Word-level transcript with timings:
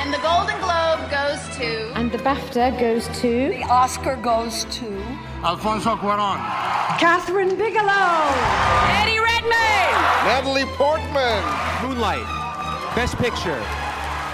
And 0.00 0.14
the 0.14 0.18
Golden 0.18 0.58
Globe 0.60 1.10
goes 1.10 1.40
to. 1.58 1.92
And 1.94 2.10
the 2.10 2.16
BAFTA 2.18 2.80
goes 2.80 3.06
to. 3.20 3.50
The 3.50 3.64
Oscar 3.64 4.16
goes 4.16 4.64
to. 4.76 4.86
Alfonso 5.44 5.94
Cuaron. 5.94 6.38
Catherine 6.98 7.54
Bigelow. 7.54 8.32
Eddie 8.96 9.20
Redmayne. 9.20 9.92
Natalie 10.24 10.64
Portman. 10.78 11.42
Moonlight. 11.82 12.24
Best 12.96 13.18
Picture. 13.18 13.60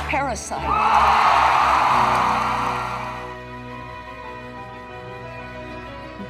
Parasite. 0.08 0.62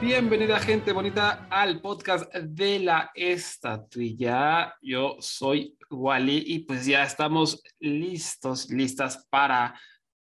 Bienvenida 0.00 0.58
gente 0.60 0.92
bonita 0.92 1.46
al 1.50 1.80
podcast 1.82 2.32
de 2.34 2.78
la 2.78 3.10
estatuilla. 3.14 4.74
Yo 4.80 5.16
soy 5.20 5.75
Wally 5.90 6.42
y 6.46 6.60
pues 6.60 6.86
ya 6.86 7.02
estamos 7.04 7.62
listos, 7.78 8.70
listas 8.70 9.26
para 9.30 9.78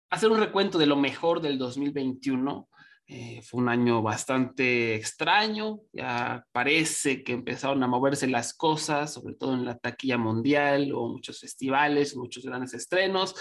hacer 0.10 0.30
un 0.30 0.40
recuento 0.40 0.78
de 0.78 0.86
lo 0.86 0.96
mejor 0.96 1.42
del 1.42 1.58
2021. 1.58 2.70
Eh, 3.12 3.42
fue 3.42 3.62
un 3.62 3.70
año 3.70 4.04
bastante 4.04 4.94
extraño, 4.94 5.80
ya 5.92 6.46
parece 6.52 7.24
que 7.24 7.34
empezaron 7.34 7.82
a 7.82 7.88
moverse 7.88 8.28
las 8.28 8.54
cosas, 8.54 9.14
sobre 9.14 9.34
todo 9.34 9.56
en 9.56 9.66
la 9.66 9.80
taquilla 9.80 10.20
mundial, 10.20 10.92
o 10.94 11.08
muchos 11.08 11.40
festivales, 11.40 12.16
muchos 12.16 12.46
grandes 12.46 12.76
estrenos. 12.76 13.34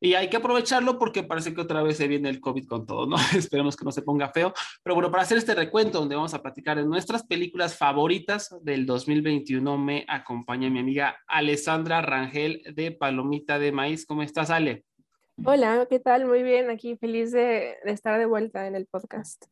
Y 0.00 0.14
hay 0.14 0.28
que 0.28 0.36
aprovecharlo 0.36 0.98
porque 0.98 1.22
parece 1.22 1.54
que 1.54 1.60
otra 1.60 1.82
vez 1.82 1.96
se 1.96 2.08
viene 2.08 2.28
el 2.28 2.40
COVID 2.40 2.66
con 2.66 2.86
todo, 2.86 3.06
¿no? 3.06 3.16
Esperemos 3.36 3.76
que 3.76 3.84
no 3.84 3.92
se 3.92 4.02
ponga 4.02 4.28
feo. 4.28 4.52
Pero 4.82 4.94
bueno, 4.94 5.10
para 5.10 5.22
hacer 5.22 5.38
este 5.38 5.54
recuento 5.54 5.98
donde 6.00 6.16
vamos 6.16 6.34
a 6.34 6.42
platicar 6.42 6.76
de 6.76 6.84
nuestras 6.84 7.24
películas 7.24 7.76
favoritas 7.78 8.54
del 8.62 8.86
2021, 8.86 9.78
me 9.78 10.04
acompaña 10.08 10.68
mi 10.68 10.80
amiga 10.80 11.16
Alessandra 11.26 12.02
Rangel 12.02 12.62
de 12.74 12.92
Palomita 12.92 13.58
de 13.58 13.72
Maíz. 13.72 14.04
¿Cómo 14.04 14.22
estás, 14.22 14.50
Ale? 14.50 14.84
Hola, 15.44 15.86
¿qué 15.88 15.98
tal? 15.98 16.26
Muy 16.26 16.42
bien, 16.42 16.70
aquí 16.70 16.96
feliz 16.96 17.32
de, 17.32 17.76
de 17.84 17.90
estar 17.92 18.18
de 18.18 18.26
vuelta 18.26 18.66
en 18.66 18.76
el 18.76 18.86
podcast. 18.86 19.46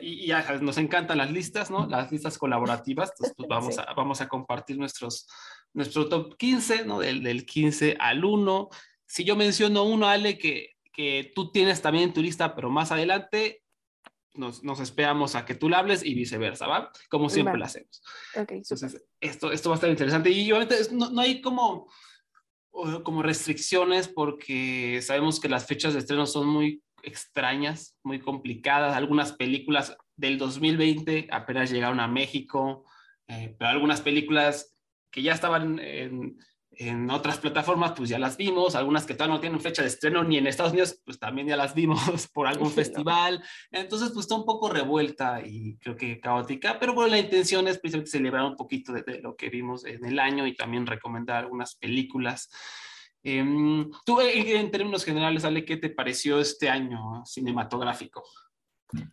Y, 0.00 0.24
y 0.24 0.26
ya 0.28 0.42
nos 0.60 0.78
encantan 0.78 1.18
las 1.18 1.30
listas, 1.30 1.70
¿no? 1.70 1.86
Las 1.86 2.10
listas 2.10 2.38
colaborativas. 2.38 3.10
Entonces, 3.10 3.34
pues 3.36 3.48
vamos, 3.48 3.74
Sí. 3.76 3.80
a, 3.86 3.92
vamos 3.94 4.20
a 4.20 4.28
compartir 4.28 4.78
nuestros, 4.78 5.28
nuestro 5.74 6.08
top 6.08 6.36
15, 6.36 6.86
¿no? 6.86 7.00
Del, 7.00 7.22
del 7.22 7.44
15 7.44 7.96
al 7.98 8.24
1. 8.24 8.68
Si 9.12 9.24
yo 9.24 9.36
menciono 9.36 9.84
uno, 9.84 10.08
Ale, 10.08 10.38
que, 10.38 10.70
que 10.90 11.30
tú 11.34 11.52
tienes 11.52 11.82
también 11.82 12.04
en 12.04 12.14
tu 12.14 12.22
lista, 12.22 12.54
pero 12.54 12.70
más 12.70 12.92
adelante 12.92 13.62
nos, 14.32 14.64
nos 14.64 14.80
esperamos 14.80 15.34
a 15.34 15.44
que 15.44 15.54
tú 15.54 15.68
la 15.68 15.80
hables 15.80 16.02
y 16.02 16.14
viceversa, 16.14 16.66
¿va? 16.66 16.90
Como 17.10 17.28
siempre 17.28 17.52
Va. 17.52 17.58
lo 17.58 17.64
hacemos. 17.66 18.02
Entonces, 18.34 19.04
esto, 19.20 19.52
esto 19.52 19.68
va 19.68 19.74
a 19.74 19.76
estar 19.76 19.90
interesante. 19.90 20.30
Y 20.30 20.50
obviamente 20.50 20.76
no, 20.92 21.10
no 21.10 21.20
hay 21.20 21.42
como, 21.42 21.92
como 23.02 23.22
restricciones 23.22 24.08
porque 24.08 25.02
sabemos 25.02 25.40
que 25.40 25.50
las 25.50 25.66
fechas 25.66 25.92
de 25.92 25.98
estreno 25.98 26.24
son 26.24 26.46
muy 26.46 26.82
extrañas, 27.02 27.98
muy 28.02 28.18
complicadas. 28.18 28.96
Algunas 28.96 29.32
películas 29.32 29.94
del 30.16 30.38
2020 30.38 31.28
apenas 31.30 31.70
llegaron 31.70 32.00
a 32.00 32.08
México, 32.08 32.86
eh, 33.28 33.54
pero 33.58 33.72
algunas 33.72 34.00
películas 34.00 34.74
que 35.10 35.20
ya 35.20 35.34
estaban 35.34 35.78
en, 35.80 36.38
en 36.74 37.10
otras 37.10 37.38
plataformas, 37.38 37.92
pues 37.96 38.08
ya 38.08 38.18
las 38.18 38.36
vimos. 38.36 38.74
Algunas 38.74 39.04
que 39.04 39.14
todavía 39.14 39.34
no 39.36 39.40
tienen 39.40 39.60
fecha 39.60 39.82
de 39.82 39.88
estreno 39.88 40.24
ni 40.24 40.38
en 40.38 40.46
Estados 40.46 40.72
Unidos, 40.72 41.00
pues 41.04 41.18
también 41.18 41.46
ya 41.46 41.56
las 41.56 41.74
vimos 41.74 41.98
por 42.32 42.46
algún 42.46 42.68
Sí, 42.68 42.76
¿no? 42.76 42.82
festival. 42.82 43.44
Entonces, 43.70 44.10
pues 44.12 44.24
está 44.24 44.34
un 44.36 44.44
poco 44.44 44.70
revuelta 44.70 45.40
y 45.44 45.76
creo 45.78 45.96
que 45.96 46.20
caótica, 46.20 46.78
pero 46.78 46.94
bueno, 46.94 47.10
la 47.10 47.18
intención 47.18 47.68
es 47.68 47.78
precisamente 47.78 48.10
celebrar 48.10 48.44
un 48.44 48.56
poquito 48.56 48.92
de, 48.92 49.02
de 49.02 49.20
lo 49.20 49.36
que 49.36 49.50
vimos 49.50 49.84
en 49.84 50.04
el 50.04 50.18
año 50.18 50.46
y 50.46 50.54
también 50.54 50.86
recomendar 50.86 51.38
algunas 51.38 51.76
películas. 51.76 52.50
Em, 53.22 53.90
tú, 54.04 54.20
en, 54.20 54.48
en 54.48 54.70
términos 54.70 55.04
generales, 55.04 55.44
Ale, 55.44 55.64
¿qué 55.64 55.76
te 55.76 55.90
pareció 55.90 56.40
este 56.40 56.68
año 56.68 57.24
cinematográfico? 57.24 58.24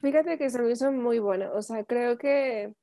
Fíjate 0.01 0.37
que 0.37 0.49
se 0.49 0.61
me 0.61 0.71
hizo 0.71 0.91
muy 0.91 1.19
bueno, 1.19 1.51
o 1.53 1.61
sea, 1.61 1.83
creo 1.85 2.17
que 2.17 2.73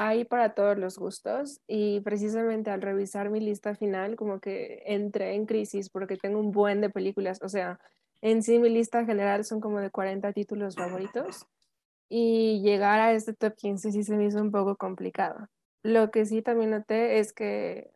hay 0.00 0.24
para 0.24 0.54
todos 0.54 0.78
los 0.78 0.96
gustos 0.96 1.60
y 1.66 2.00
precisamente 2.00 2.70
al 2.70 2.80
revisar 2.80 3.30
mi 3.30 3.40
lista 3.40 3.74
final 3.74 4.14
como 4.14 4.38
que 4.38 4.80
entré 4.86 5.34
en 5.34 5.44
crisis 5.44 5.90
porque 5.90 6.16
tengo 6.16 6.38
un 6.38 6.52
buen 6.52 6.80
de 6.80 6.88
películas, 6.88 7.40
o 7.42 7.48
sea, 7.48 7.80
en 8.20 8.44
sí 8.44 8.60
mi 8.60 8.68
lista 8.68 9.04
general 9.04 9.44
son 9.44 9.60
como 9.60 9.80
de 9.80 9.90
40 9.90 10.32
títulos 10.32 10.76
favoritos 10.76 11.46
y 12.08 12.60
llegar 12.62 13.00
a 13.00 13.12
este 13.12 13.34
top 13.34 13.56
15 13.56 13.90
sí 13.90 14.04
se 14.04 14.16
me 14.16 14.26
hizo 14.26 14.40
un 14.40 14.52
poco 14.52 14.76
complicado. 14.76 15.48
Lo 15.82 16.12
que 16.12 16.26
sí 16.26 16.42
también 16.42 16.70
noté 16.70 17.18
es 17.18 17.32
que 17.32 17.90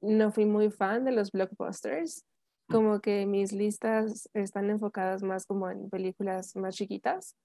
no 0.00 0.30
fui 0.30 0.46
muy 0.46 0.70
fan 0.70 1.04
de 1.04 1.10
los 1.10 1.32
blockbusters, 1.32 2.24
como 2.68 3.00
que 3.00 3.26
mis 3.26 3.52
listas 3.52 4.28
están 4.32 4.70
enfocadas 4.70 5.24
más 5.24 5.44
como 5.44 5.68
en 5.68 5.90
películas 5.90 6.54
más 6.54 6.76
chiquitas, 6.76 7.36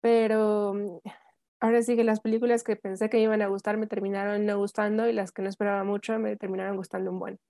pero 0.00 1.00
ahora 1.60 1.82
sí 1.82 1.96
que 1.96 2.04
las 2.04 2.20
películas 2.20 2.62
que 2.64 2.76
pensé 2.76 3.08
que 3.08 3.16
me 3.18 3.24
iban 3.24 3.42
a 3.42 3.48
gustar 3.48 3.76
me 3.76 3.86
terminaron 3.86 4.46
no 4.46 4.58
gustando 4.58 5.08
y 5.08 5.12
las 5.12 5.32
que 5.32 5.42
no 5.42 5.48
esperaba 5.48 5.84
mucho 5.84 6.18
me 6.18 6.36
terminaron 6.36 6.76
gustando 6.76 7.10
un 7.10 7.18
buen. 7.18 7.40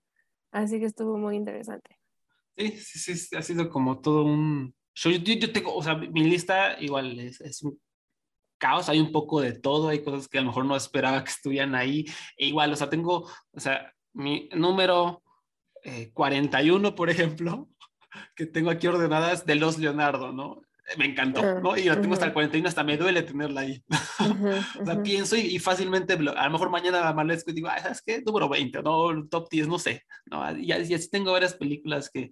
Así 0.52 0.78
que 0.78 0.86
estuvo 0.86 1.18
muy 1.18 1.36
interesante. 1.36 1.98
Sí, 2.56 2.70
sí, 2.78 3.16
sí, 3.16 3.36
ha 3.36 3.42
sido 3.42 3.68
como 3.68 4.00
todo 4.00 4.24
un... 4.24 4.74
Yo, 4.94 5.10
yo, 5.10 5.34
yo 5.34 5.52
tengo, 5.52 5.74
o 5.74 5.82
sea, 5.82 5.94
mi 5.96 6.24
lista 6.24 6.80
igual 6.80 7.18
es, 7.20 7.40
es 7.42 7.62
un 7.62 7.78
caos, 8.58 8.88
hay 8.88 9.00
un 9.00 9.12
poco 9.12 9.40
de 9.40 9.52
todo, 9.52 9.88
hay 9.88 10.02
cosas 10.02 10.28
que 10.28 10.38
a 10.38 10.40
lo 10.40 10.48
mejor 10.48 10.64
no 10.64 10.76
esperaba 10.76 11.22
que 11.22 11.30
estuvieran 11.30 11.74
ahí, 11.74 12.04
e 12.36 12.46
igual, 12.46 12.72
o 12.72 12.76
sea, 12.76 12.88
tengo, 12.88 13.28
o 13.52 13.60
sea, 13.60 13.92
mi 14.12 14.48
número 14.54 15.22
eh, 15.84 16.10
41, 16.12 16.94
por 16.94 17.10
ejemplo, 17.10 17.68
que 18.36 18.46
tengo 18.46 18.70
aquí 18.70 18.86
ordenadas 18.86 19.44
de 19.46 19.56
los 19.56 19.78
Leonardo, 19.78 20.32
¿no? 20.32 20.62
Me 20.98 21.06
encantó, 21.06 21.42
Ah, 21.42 21.60
¿no? 21.62 21.76
Y 21.76 21.84
la 21.84 22.00
tengo 22.00 22.14
hasta 22.14 22.26
el 22.26 22.30
ujú. 22.30 22.34
41, 22.34 22.68
hasta 22.68 22.84
me 22.84 22.96
duele 22.96 23.22
tenerla 23.22 23.62
ahí. 23.62 23.82
O 24.80 24.84
sea, 24.84 25.02
pienso 25.02 25.36
y, 25.36 25.40
y 25.40 25.58
fácilmente, 25.58 26.12
a 26.14 26.16
lo 26.46 26.50
mejor 26.50 26.70
mañana 26.70 27.08
amanezco 27.08 27.50
y 27.50 27.54
digo, 27.54 27.68
"Ay, 27.68 27.82
¿sabes 27.82 28.02
qué? 28.02 28.22
Número 28.24 28.48
20, 28.48 28.82
no, 28.82 29.26
top 29.28 29.48
10, 29.50 29.66
no 29.66 29.78
sé. 29.78 30.02
¿no? 30.26 30.56
Y, 30.58 30.66
y 30.72 30.72
así 30.94 31.10
tengo 31.10 31.32
varias 31.32 31.54
películas 31.54 32.08
que, 32.10 32.30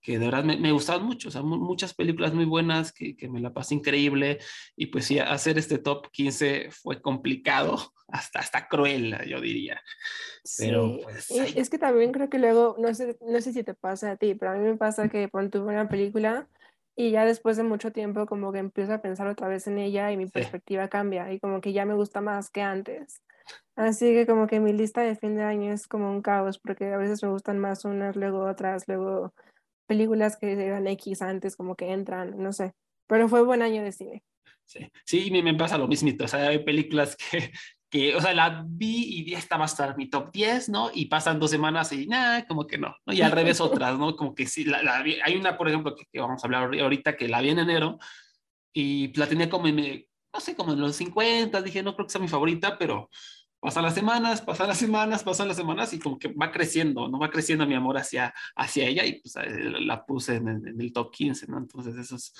que 0.00 0.18
de 0.18 0.24
verdad 0.26 0.44
me, 0.44 0.56
me 0.56 0.72
gustaron 0.72 1.04
mucho, 1.04 1.28
o 1.28 1.30
sea, 1.30 1.42
mu- 1.42 1.58
muchas 1.58 1.94
películas 1.94 2.34
muy 2.34 2.44
buenas 2.46 2.92
que, 2.92 3.16
que 3.16 3.28
me 3.28 3.40
la 3.40 3.52
pasé 3.52 3.74
increíble. 3.76 4.38
Y 4.76 4.86
pues 4.86 5.04
sí, 5.06 5.18
hacer 5.20 5.56
este 5.58 5.78
top 5.78 6.10
15 6.10 6.68
fue 6.72 7.00
complicado, 7.00 7.92
hasta, 8.08 8.40
hasta 8.40 8.68
cruel, 8.68 9.16
yo 9.28 9.40
diría. 9.40 9.80
Pero 10.56 10.98
Sí, 11.02 11.02
pues... 11.02 11.30
es 11.56 11.70
que 11.70 11.78
también 11.78 12.12
creo 12.12 12.28
que 12.28 12.38
luego, 12.38 12.76
no 12.78 12.94
sé, 12.94 13.16
no 13.20 13.40
sé 13.40 13.52
si 13.52 13.64
te 13.64 13.74
pasa 13.74 14.12
a 14.12 14.16
ti, 14.16 14.34
pero 14.34 14.52
a 14.52 14.54
mí 14.54 14.64
me 14.64 14.76
pasa 14.76 15.08
que 15.08 15.28
pon 15.28 15.50
tú 15.50 15.62
una 15.64 15.88
película 15.88 16.48
y 16.96 17.10
ya 17.10 17.24
después 17.24 17.56
de 17.56 17.62
mucho 17.64 17.92
tiempo 17.92 18.26
como 18.26 18.52
que 18.52 18.58
empiezo 18.60 18.94
a 18.94 19.02
pensar 19.02 19.26
otra 19.26 19.48
vez 19.48 19.66
en 19.66 19.78
ella 19.78 20.12
y 20.12 20.16
mi 20.16 20.24
Sí. 20.26 20.30
perspectiva 20.32 20.88
cambia 20.88 21.32
y 21.32 21.40
como 21.40 21.60
que 21.60 21.72
ya 21.72 21.84
me 21.86 21.94
gusta 21.94 22.20
más 22.20 22.50
que 22.50 22.62
antes. 22.62 23.22
Así 23.76 24.12
que 24.12 24.26
como 24.26 24.46
que 24.46 24.60
mi 24.60 24.72
lista 24.72 25.02
de 25.02 25.16
fin 25.16 25.36
de 25.36 25.42
año 25.44 25.72
es 25.72 25.88
como 25.88 26.10
un 26.10 26.22
caos 26.22 26.58
porque 26.58 26.92
a 26.92 26.98
veces 26.98 27.22
me 27.22 27.30
gustan 27.30 27.58
más 27.58 27.84
unas, 27.84 28.16
luego 28.16 28.44
otras, 28.44 28.86
luego 28.88 29.34
películas 29.86 30.36
que 30.36 30.52
eran 30.52 30.86
X 30.88 31.22
antes 31.22 31.56
como 31.56 31.76
que 31.76 31.92
entran, 31.92 32.38
no 32.38 32.52
sé. 32.52 32.74
Pero 33.08 33.28
fue 33.28 33.44
buen 33.44 33.62
año 33.62 33.82
de 33.82 33.92
cine. 33.92 34.22
Sí, 34.64 34.88
sí, 35.04 35.30
me, 35.30 35.42
me 35.42 35.54
pasa 35.54 35.78
lo 35.78 35.88
mismito. 35.88 36.24
O 36.24 36.28
sea, 36.28 36.48
hay 36.48 36.64
películas 36.64 37.16
que, 37.16 37.52
que, 37.94 38.16
o 38.16 38.20
sea, 38.20 38.34
la 38.34 38.64
vi 38.66 39.20
y 39.20 39.30
ya 39.30 39.38
esta 39.38 39.56
va 39.56 39.62
a 39.62 39.66
estar 39.66 39.96
mi 39.96 40.10
top 40.10 40.32
10, 40.32 40.68
¿no? 40.68 40.90
Y 40.92 41.06
pasan 41.06 41.38
dos 41.38 41.48
semanas 41.52 41.92
y 41.92 42.08
nada, 42.08 42.44
como 42.44 42.66
que 42.66 42.76
no, 42.76 42.96
¿no? 43.06 43.12
Y 43.14 43.22
al 43.22 43.30
revés 43.30 43.60
otras, 43.60 43.96
¿no? 43.96 44.16
Como 44.16 44.34
que 44.34 44.46
sí, 44.46 44.64
la, 44.64 44.82
la 44.82 45.00
vi- 45.00 45.18
hay 45.24 45.36
una, 45.36 45.56
por 45.56 45.68
ejemplo, 45.68 45.94
que, 45.94 46.04
que 46.12 46.20
vamos 46.20 46.42
a 46.42 46.46
hablar 46.48 46.68
ahori- 46.68 46.82
ahorita, 46.82 47.16
que 47.16 47.28
la 47.28 47.40
vi 47.40 47.50
en 47.50 47.60
enero 47.60 47.98
y 48.72 49.16
la 49.16 49.28
tenía 49.28 49.48
como 49.48 49.68
en, 49.68 50.06
no 50.32 50.40
sé, 50.40 50.56
como 50.56 50.72
en 50.72 50.80
los 50.80 50.96
50, 50.96 51.62
dije, 51.62 51.84
no 51.84 51.94
creo 51.94 52.06
que 52.08 52.12
sea 52.12 52.20
mi 52.20 52.26
favorita, 52.26 52.76
pero 52.78 53.08
pasan 53.60 53.84
las 53.84 53.94
semanas, 53.94 54.42
pasan 54.42 54.66
las 54.66 54.78
semanas, 54.78 55.22
pasan 55.22 55.46
las 55.46 55.56
semanas 55.56 55.92
y 55.94 56.00
como 56.00 56.18
que 56.18 56.32
va 56.32 56.50
creciendo, 56.50 57.06
¿no? 57.08 57.20
Va 57.20 57.30
creciendo 57.30 57.64
mi 57.64 57.74
amor 57.74 57.96
hacia, 57.96 58.34
hacia 58.56 58.86
ella 58.88 59.06
y 59.06 59.20
pues 59.20 59.34
la 59.80 60.04
puse 60.04 60.34
en, 60.34 60.48
el- 60.48 60.66
en 60.68 60.80
el 60.80 60.92
top 60.92 61.12
15, 61.12 61.46
¿no? 61.46 61.58
Entonces 61.58 61.94
eso 61.96 62.16
es 62.16 62.34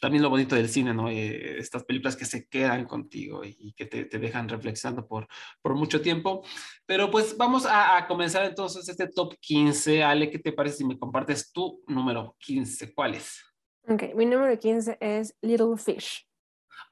también 0.00 0.22
lo 0.22 0.30
bonito 0.30 0.54
del 0.54 0.68
cine, 0.68 0.94
¿no? 0.94 1.08
Eh, 1.08 1.58
estas 1.58 1.84
películas 1.84 2.16
que 2.16 2.24
se 2.24 2.46
quedan 2.46 2.84
contigo 2.86 3.44
y, 3.44 3.56
y 3.58 3.72
que 3.72 3.86
te, 3.86 4.04
te 4.04 4.18
dejan 4.18 4.48
reflexionando 4.48 5.06
por, 5.06 5.26
por 5.60 5.74
mucho 5.74 6.00
tiempo. 6.00 6.42
Pero 6.86 7.10
pues 7.10 7.36
vamos 7.36 7.66
a, 7.66 7.96
a 7.96 8.06
comenzar 8.06 8.44
entonces 8.44 8.88
este 8.88 9.08
top 9.08 9.34
15. 9.40 10.02
Ale, 10.02 10.30
¿qué 10.30 10.38
te 10.38 10.52
parece 10.52 10.78
si 10.78 10.84
me 10.84 10.98
compartes 10.98 11.52
tu 11.52 11.82
número 11.86 12.36
15? 12.38 12.94
¿Cuál 12.94 13.14
es? 13.14 13.42
Ok, 13.88 14.14
mi 14.14 14.26
número 14.26 14.58
15 14.58 14.98
es 15.00 15.34
Little 15.42 15.76
Fish. 15.76 16.26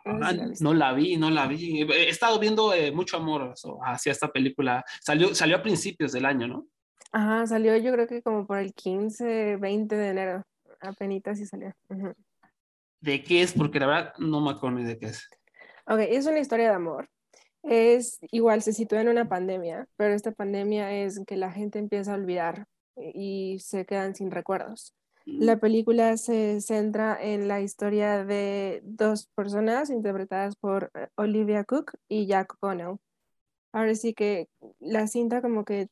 Ah, 0.04 0.32
no 0.60 0.74
la 0.74 0.92
vi, 0.92 1.16
no 1.16 1.30
la 1.30 1.46
vi. 1.46 1.82
He 1.82 2.08
estado 2.08 2.38
viendo 2.38 2.72
eh, 2.72 2.90
mucho 2.90 3.16
amor 3.16 3.54
hacia 3.84 4.12
esta 4.12 4.28
película. 4.32 4.84
Salió, 5.00 5.34
salió 5.34 5.56
a 5.56 5.62
principios 5.62 6.12
del 6.12 6.24
año, 6.24 6.48
¿no? 6.48 6.66
Ajá, 7.12 7.46
salió 7.46 7.76
yo 7.76 7.92
creo 7.92 8.06
que 8.06 8.22
como 8.22 8.46
por 8.46 8.58
el 8.58 8.72
15, 8.72 9.56
20 9.56 9.96
de 9.96 10.08
enero. 10.08 10.44
Apenitas 10.80 11.38
sí 11.38 11.46
salió. 11.46 11.72
Ujú. 11.88 12.14
¿De 13.00 13.24
qué 13.24 13.42
es? 13.42 13.52
Porque 13.52 13.80
la 13.80 13.86
verdad 13.86 14.12
no 14.18 14.40
me 14.40 14.50
acuerdo 14.50 14.78
ni 14.78 14.84
de 14.84 14.98
qué 14.98 15.06
es. 15.06 15.28
Ok, 15.86 16.00
es 16.00 16.26
una 16.26 16.38
historia 16.38 16.68
de 16.68 16.74
amor. 16.74 17.08
Es 17.62 18.18
igual, 18.30 18.62
se 18.62 18.72
sitúa 18.72 19.00
en 19.00 19.08
una 19.08 19.28
pandemia, 19.28 19.86
pero 19.96 20.14
esta 20.14 20.32
pandemia 20.32 20.92
es 20.92 21.20
que 21.26 21.36
la 21.36 21.52
gente 21.52 21.78
empieza 21.78 22.12
a 22.12 22.16
olvidar 22.16 22.66
y 22.96 23.58
se 23.60 23.84
quedan 23.84 24.14
sin 24.14 24.30
recuerdos. 24.30 24.94
La 25.26 25.58
película 25.58 26.16
se 26.16 26.60
centra 26.60 27.16
en 27.20 27.46
la 27.46 27.60
historia 27.60 28.24
de 28.24 28.80
dos 28.84 29.28
personas 29.34 29.90
interpretadas 29.90 30.56
por 30.56 30.90
eh, 30.94 31.08
Olivia 31.14 31.64
Cook 31.64 31.92
y 32.08 32.26
Jack 32.26 32.56
Connell. 32.58 32.96
Ahora 33.72 33.94
sí 33.94 34.14
que 34.14 34.48
la 34.80 35.06
cinta 35.06 35.42
como 35.42 35.64
que 35.64 35.88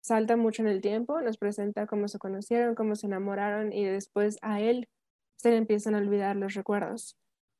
salta 0.00 0.36
mucho 0.36 0.62
en 0.62 0.68
el 0.68 0.80
tiempo, 0.80 1.20
nos 1.20 1.36
presenta 1.36 1.86
cómo 1.86 2.08
se 2.08 2.18
conocieron, 2.18 2.74
cómo 2.74 2.96
se 2.96 3.06
enamoraron 3.06 3.72
y 3.72 3.84
después 3.84 4.38
a 4.40 4.60
él 4.60 4.88
se 5.40 5.50
le 5.50 5.56
empiezan 5.56 5.94
a 5.94 5.98
olvidar 5.98 6.36
los 6.36 6.54
recuerdos. 6.54 7.16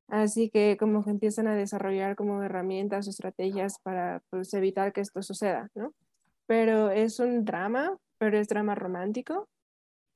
Así 0.09 0.51
que 0.51 0.77
como 0.79 1.03
que 1.03 1.11
empiezan 1.11 1.47
a 1.47 1.55
desarrollar 1.55 2.15
como 2.15 2.43
herramientas 2.43 3.07
o 3.07 3.11
estrategias 3.11 3.79
para 3.83 4.23
pues, 4.29 4.53
evitar 4.55 4.93
que 4.93 5.01
esto 5.01 5.23
suceda, 5.23 5.71
¿no? 5.75 5.95
Pero 6.47 6.91
es 6.91 7.21
un 7.21 7.45
drama, 7.45 7.97
pero 8.19 8.39
es 8.39 8.49
drama 8.49 8.75
romántico 8.75 9.49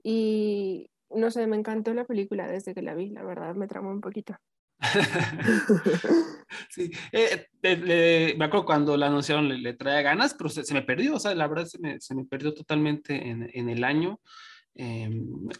y 0.02 0.90
no 1.10 1.30
sé, 1.30 1.46
me 1.46 1.56
encantó 1.56 1.94
la 1.94 2.04
película 2.04 2.48
desde 2.48 2.74
que 2.74 2.82
la 2.82 2.94
vi, 2.94 3.10
la 3.10 3.22
verdad 3.22 3.54
me 3.54 3.68
tramó 3.68 3.90
un 3.90 4.00
poquito. 4.00 4.36
sí, 6.68 6.90
eh, 7.12 8.34
me 8.36 8.44
acuerdo 8.44 8.66
cuando 8.66 8.96
la 8.96 9.06
anunciaron 9.06 9.48
le, 9.48 9.58
le 9.58 9.74
traía 9.74 10.02
ganas, 10.02 10.34
pero 10.34 10.50
se, 10.50 10.74
me 10.74 10.82
perdió, 10.82 11.14
o 11.14 11.20
sea, 11.20 11.34
la 11.34 11.46
verdad 11.46 11.64
se 11.66 11.78
me, 11.78 12.00
se 12.00 12.14
me 12.14 12.24
perdió 12.24 12.52
totalmente 12.52 13.30
en, 13.30 13.48
en 13.54 13.68
el 13.70 13.84
año. 13.84 14.20
Eh, 14.76 15.08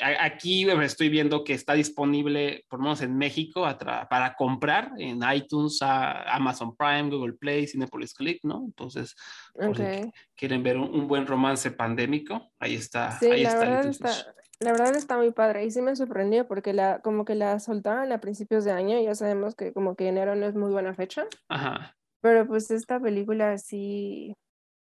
aquí 0.00 0.68
estoy 0.68 1.08
viendo 1.08 1.44
que 1.44 1.54
está 1.54 1.74
disponible, 1.74 2.64
por 2.68 2.80
lo 2.80 2.84
menos 2.84 3.00
en 3.00 3.16
México, 3.16 3.64
para 4.10 4.34
comprar 4.34 4.90
en 4.98 5.20
iTunes, 5.32 5.78
Amazon 5.82 6.76
Prime, 6.76 7.10
Google 7.10 7.34
Play, 7.34 7.66
Cinepolis 7.66 8.12
Click, 8.12 8.40
¿no? 8.42 8.64
Entonces, 8.64 9.14
si 9.54 10.12
quieren 10.34 10.62
ver 10.62 10.78
un, 10.78 11.06
buen 11.06 11.26
romance 11.26 11.70
pandémico, 11.70 12.52
ahí 12.58 12.74
está. 12.74 13.12
Sí, 13.18 13.26
ahí 13.26 13.42
la, 13.44 13.48
está, 13.50 13.60
verdad 13.60 13.86
está, 13.86 14.34
la 14.60 14.72
verdad 14.72 14.96
está 14.96 15.16
muy 15.16 15.30
padre 15.30 15.64
y 15.64 15.70
sí 15.70 15.80
me 15.80 15.94
sorprendió 15.94 16.48
porque 16.48 16.72
la, 16.72 17.00
como 17.00 17.24
que 17.24 17.36
la 17.36 17.60
soltaron 17.60 18.10
a 18.10 18.20
principios 18.20 18.64
de 18.64 18.72
año, 18.72 19.00
ya 19.00 19.14
sabemos 19.14 19.54
que 19.54 19.72
como 19.72 19.94
que 19.94 20.08
enero 20.08 20.34
no 20.34 20.46
es 20.46 20.54
muy 20.54 20.72
buena 20.72 20.94
fecha. 20.94 21.24
Ajá. 21.48 21.96
Pero 22.20 22.46
pues 22.46 22.70
esta 22.70 22.98
película 22.98 23.58
sí, 23.58 24.34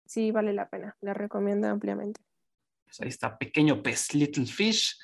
sí 0.07 0.31
vale 0.31 0.53
la 0.53 0.69
pena, 0.69 0.97
la 1.01 1.13
recomiendo 1.13 1.69
ampliamente. 1.69 2.26
Pues 2.97 3.05
ahí 3.05 3.09
está, 3.09 3.37
Pequeño 3.37 3.83
Pez, 3.83 4.15
Little 4.15 4.47
Fish. 4.47 4.97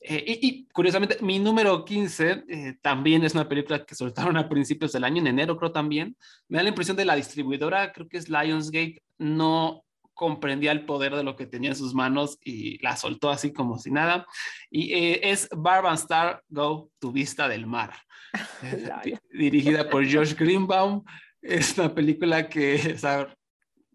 Eh, 0.00 0.38
y, 0.42 0.66
curiosamente, 0.68 1.18
mi 1.20 1.38
número 1.38 1.84
15 1.84 2.44
eh, 2.48 2.74
también 2.82 3.24
es 3.24 3.34
una 3.34 3.48
película 3.48 3.84
que 3.84 3.94
soltaron 3.94 4.36
a 4.36 4.48
principios 4.48 4.92
del 4.92 5.04
año, 5.04 5.20
en 5.20 5.28
enero 5.28 5.56
creo 5.56 5.70
también. 5.70 6.16
Me 6.48 6.58
da 6.58 6.64
la 6.64 6.70
impresión 6.70 6.96
de 6.96 7.04
la 7.04 7.14
distribuidora, 7.14 7.92
creo 7.92 8.08
que 8.08 8.16
es 8.16 8.28
Lionsgate, 8.28 9.00
no 9.18 9.84
comprendía 10.12 10.72
el 10.72 10.86
poder 10.86 11.14
de 11.14 11.22
lo 11.22 11.36
que 11.36 11.46
tenía 11.46 11.70
en 11.70 11.76
sus 11.76 11.94
manos 11.94 12.38
y 12.42 12.82
la 12.82 12.96
soltó 12.96 13.30
así 13.30 13.52
como 13.52 13.78
si 13.78 13.90
nada. 13.90 14.26
Y 14.70 14.92
eh, 14.94 15.30
es 15.30 15.48
Barb 15.54 15.86
and 15.86 15.98
Star 15.98 16.42
Go 16.48 16.90
to 16.98 17.12
Vista 17.12 17.48
del 17.48 17.66
Mar, 17.66 17.94
dirigida 19.30 19.88
por 19.88 20.04
Josh 20.10 20.34
Greenbaum. 20.34 21.04
Es 21.40 21.78
una 21.78 21.94
película 21.94 22.48
que, 22.48 22.94
o 22.94 22.98
sea, 22.98 23.32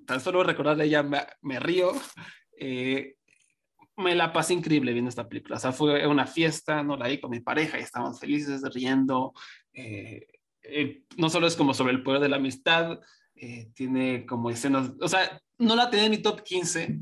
tan 0.05 0.21
solo 0.21 0.43
recordarla 0.43 0.85
ya 0.85 1.03
me, 1.03 1.19
me 1.41 1.59
río. 1.59 1.91
Eh, 2.57 3.15
me 4.01 4.15
la 4.15 4.33
pasé 4.33 4.53
increíble 4.53 4.93
viendo 4.93 5.09
esta 5.09 5.29
película. 5.29 5.57
O 5.57 5.59
sea, 5.59 5.71
fue 5.71 6.05
una 6.07 6.27
fiesta, 6.27 6.83
no 6.83 6.97
la 6.97 7.07
vi 7.07 7.19
con 7.19 7.31
mi 7.31 7.39
pareja 7.39 7.79
y 7.79 7.83
estábamos 7.83 8.19
felices, 8.19 8.61
riendo. 8.73 9.33
Eh, 9.73 10.27
eh, 10.63 11.03
no 11.17 11.29
solo 11.29 11.47
es 11.47 11.55
como 11.55 11.73
sobre 11.73 11.93
el 11.93 12.03
poder 12.03 12.21
de 12.21 12.29
la 12.29 12.37
amistad, 12.37 12.99
eh, 13.35 13.71
tiene 13.73 14.25
como 14.25 14.49
escenas, 14.49 14.91
o 15.01 15.07
sea, 15.07 15.41
no 15.57 15.75
la 15.75 15.89
tenía 15.89 16.05
en 16.05 16.11
mi 16.11 16.21
top 16.21 16.43
15, 16.43 16.99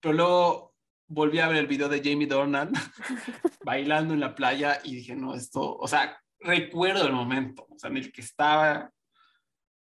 pero 0.00 0.14
luego 0.14 0.74
volví 1.06 1.38
a 1.38 1.48
ver 1.48 1.58
el 1.58 1.66
video 1.66 1.88
de 1.88 2.02
Jamie 2.02 2.26
Dornan 2.26 2.72
bailando 3.64 4.14
en 4.14 4.20
la 4.20 4.34
playa 4.34 4.80
y 4.82 4.96
dije, 4.96 5.14
no, 5.14 5.34
esto, 5.34 5.76
o 5.76 5.86
sea, 5.86 6.20
recuerdo 6.40 7.06
el 7.06 7.12
momento, 7.12 7.66
o 7.70 7.78
sea, 7.78 7.90
en 7.90 7.98
el 7.98 8.12
que 8.12 8.22
estaba 8.22 8.90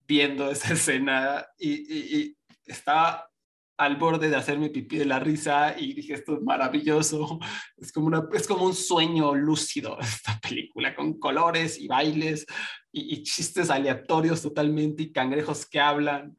viendo 0.07 0.51
esa 0.51 0.73
escena 0.73 1.47
y, 1.59 1.71
y, 1.73 2.17
y 2.17 2.37
estaba 2.65 3.29
al 3.79 3.97
borde 3.97 4.31
de 4.31 4.37
hacerme 4.37 4.71
pipí 4.71 4.97
de 4.97 5.05
la 5.05 5.19
risa 5.19 5.79
y 5.79 5.93
dije, 5.93 6.15
esto 6.15 6.37
es 6.37 6.43
maravilloso, 6.43 7.39
es 7.77 7.93
como, 7.93 8.11
es 8.33 8.47
como 8.47 8.65
un 8.65 8.75
sueño 8.75 9.35
lúcido 9.35 9.99
esta 10.01 10.39
película, 10.41 10.95
con 10.95 11.19
colores 11.19 11.79
y 11.79 11.87
bailes 11.87 12.47
y, 12.93 13.23
chistes 13.23 13.71
aleatorios 13.71 14.43
totalmente 14.43 15.03
y 15.05 15.13
cangrejos 15.13 15.67
que 15.67 15.81
hablan. 15.81 16.37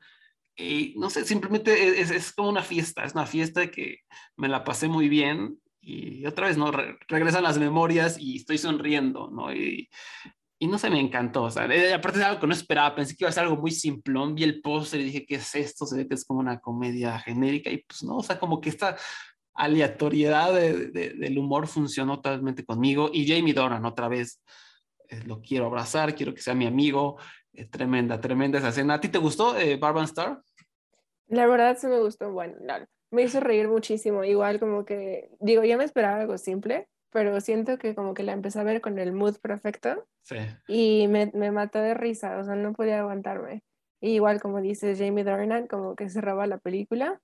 Y 0.55 0.95
no 0.97 1.11
sé, 1.11 1.23
simplemente 1.23 2.01
es, 2.01 2.09
es, 2.09 2.33
como 2.33 2.49
una 2.49 2.63
fiesta, 2.63 3.03
es 3.03 3.13
una 3.13 3.27
fiesta 3.27 3.69
que 3.69 3.99
me 4.35 4.47
la 4.47 4.63
pasé 4.63 4.87
muy 4.87 5.07
bien 5.07 5.59
y 5.79 6.25
otra 6.25 6.47
vez, 6.47 6.57
¿no? 6.57 6.71
Re 6.71 6.97
regresan 7.07 7.43
las 7.43 7.59
memorias 7.59 8.17
y 8.19 8.37
estoy 8.37 8.57
sonriendo, 8.57 9.29
¿no? 9.29 9.51
Y 10.59 10.67
no 10.67 10.77
se 10.77 10.89
me 10.89 10.99
encantó, 10.99 11.43
o 11.43 11.51
sea, 11.51 11.67
aparte 11.95 12.19
de 12.19 12.25
algo 12.25 12.39
que 12.39 12.47
no 12.47 12.53
esperaba, 12.53 12.95
pensé 12.95 13.15
que 13.15 13.23
iba 13.23 13.29
a 13.29 13.33
ser 13.33 13.43
algo 13.43 13.57
muy 13.57 13.71
simplón, 13.71 14.33
vi 14.33 14.43
el 14.43 14.61
póster 14.61 14.99
y 15.01 15.05
dije, 15.05 15.25
¿qué 15.25 15.35
es 15.35 15.53
esto? 15.53 15.85
Se 15.85 15.95
ve 15.95 16.07
que 16.07 16.15
es 16.15 16.25
como 16.25 16.39
una 16.39 16.59
comedia 16.59 17.19
genérica 17.19 17.69
y 17.69 17.83
pues 17.83 18.03
no, 18.03 18.17
o 18.17 18.23
sea, 18.23 18.39
como 18.39 18.59
que 18.59 18.69
esta 18.69 18.97
aleatoriedad 19.53 20.53
de, 20.53 20.87
de, 20.87 21.09
del 21.13 21.37
humor 21.37 21.67
funcionó 21.67 22.17
totalmente 22.17 22.65
conmigo 22.65 23.09
y 23.13 23.27
Jamie 23.27 23.53
Doran 23.53 23.85
otra 23.85 24.07
vez 24.07 24.41
eh, 25.09 25.21
lo 25.25 25.41
quiero 25.41 25.67
abrazar, 25.67 26.15
quiero 26.15 26.33
que 26.33 26.41
sea 26.41 26.53
mi 26.53 26.65
amigo, 26.65 27.17
eh, 27.53 27.65
tremenda, 27.65 28.19
tremenda 28.19 28.59
esa 28.59 28.69
escena. 28.69 28.95
¿A 28.95 28.99
ti 28.99 29.09
te 29.09 29.17
gustó 29.17 29.57
eh, 29.57 29.77
Barban 29.77 30.05
Star? 30.05 30.41
La 31.27 31.45
verdad 31.47 31.77
sí 31.79 31.87
me 31.87 31.99
gustó, 31.99 32.31
bueno, 32.31 32.55
no, 32.61 32.73
me 33.11 33.23
hizo 33.23 33.39
reír 33.39 33.67
muchísimo, 33.67 34.23
igual 34.23 34.59
como 34.59 34.85
que, 34.85 35.29
digo, 35.39 35.63
yo 35.63 35.77
me 35.77 35.83
esperaba 35.83 36.21
algo 36.21 36.37
simple, 36.37 36.87
pero 37.11 37.39
siento 37.41 37.77
que 37.77 37.95
como 37.95 38.13
que 38.13 38.23
la 38.23 38.33
empecé 38.33 38.59
a 38.59 38.63
ver 38.63 38.81
con 38.81 38.99
el 38.99 39.13
mood 39.13 39.37
perfecto 39.37 40.07
sí. 40.21 40.37
y 40.67 41.07
me, 41.07 41.31
me 41.33 41.51
mató 41.51 41.79
de 41.79 41.93
risa, 41.93 42.37
o 42.37 42.43
sea, 42.43 42.55
no 42.55 42.73
podía 42.73 42.99
aguantarme. 42.99 43.63
Y 43.99 44.11
igual 44.11 44.41
como 44.41 44.61
dice 44.61 44.95
Jamie 44.95 45.23
Dornan, 45.23 45.67
como 45.67 45.95
que 45.95 46.09
cerraba 46.09 46.45
la 46.47 46.59
película. 46.59 47.19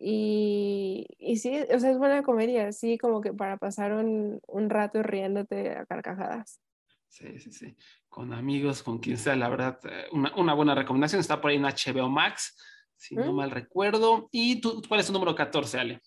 Y, 0.00 1.06
y 1.18 1.36
sí, 1.38 1.60
o 1.74 1.80
sea, 1.80 1.90
es 1.90 1.98
buena 1.98 2.22
comedia, 2.22 2.70
sí, 2.72 2.98
como 2.98 3.20
que 3.20 3.32
para 3.32 3.56
pasar 3.56 3.92
un, 3.92 4.40
un 4.46 4.70
rato 4.70 5.02
riéndote 5.02 5.72
a 5.72 5.86
carcajadas. 5.86 6.60
Sí, 7.08 7.38
sí, 7.40 7.50
sí. 7.50 7.76
Con 8.08 8.32
amigos, 8.32 8.82
con 8.82 8.98
quien 8.98 9.18
sea, 9.18 9.34
la 9.34 9.48
verdad, 9.48 9.78
eh, 9.90 10.06
una, 10.12 10.32
una 10.36 10.54
buena 10.54 10.74
recomendación. 10.74 11.20
Está 11.20 11.40
por 11.40 11.50
ahí 11.50 11.56
en 11.56 11.64
HBO 11.64 12.08
Max, 12.08 12.56
si 12.96 13.16
¿Mm? 13.16 13.20
no 13.20 13.32
mal 13.32 13.50
recuerdo. 13.50 14.28
¿Y 14.30 14.60
tú, 14.60 14.80
cuál 14.86 15.00
es 15.00 15.06
tu 15.06 15.12
número 15.12 15.34
14, 15.34 15.78
Ale? 15.78 16.00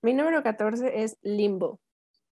Mi 0.00 0.14
número 0.14 0.42
14 0.42 1.02
es 1.02 1.18
Limbo 1.22 1.80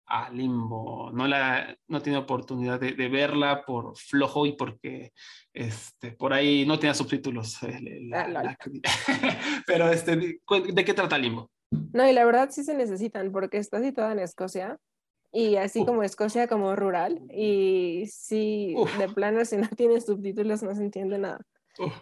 a 0.07 0.31
Limbo. 0.31 1.11
No, 1.13 1.27
la, 1.27 1.77
no 1.89 2.01
tiene 2.01 2.19
oportunidad 2.19 2.81
de, 2.81 2.93
de, 2.93 3.09
verla 3.09 3.65
por 3.65 3.97
flojo 3.97 4.47
y 4.47 4.53
porque 4.53 5.13
este, 5.53 6.13
por 6.13 6.33
ahí 6.33 6.65
no 6.67 6.79
tenía 6.79 6.95
subtítulos. 6.95 7.63
Eh, 7.63 8.01
la, 8.09 8.23
ah, 8.23 8.29
la, 8.29 8.59
pero, 9.67 9.91
este, 9.91 10.17
¿de 10.17 10.85
qué 10.85 10.95
trata 10.95 11.19
Limbo? 11.19 11.51
No, 11.93 12.09
y 12.09 12.13
la 12.13 12.25
verdad 12.25 12.51
sí 12.51 12.63
se 12.63 12.75
necesitan 12.75 13.33
porque 13.33 13.59
está 13.59 13.83
situada 13.83 14.13
en 14.13 14.21
Escocia 14.21 14.79
y 15.33 15.57
así 15.57 15.81
Uf. 15.81 15.87
como 15.87 16.03
Escocia 16.03 16.47
como 16.47 16.77
rural 16.77 17.23
y 17.31 18.05
sí, 18.07 18.75
Uf. 18.77 18.97
de 18.99 19.09
plano 19.09 19.45
si 19.45 19.57
no 19.57 19.69
tiene 19.77 20.01
subtítulos 20.01 20.63
no 20.63 20.75
se 20.75 20.83
entiende 20.83 21.19
nada. 21.19 21.41
Uf. 21.79 21.93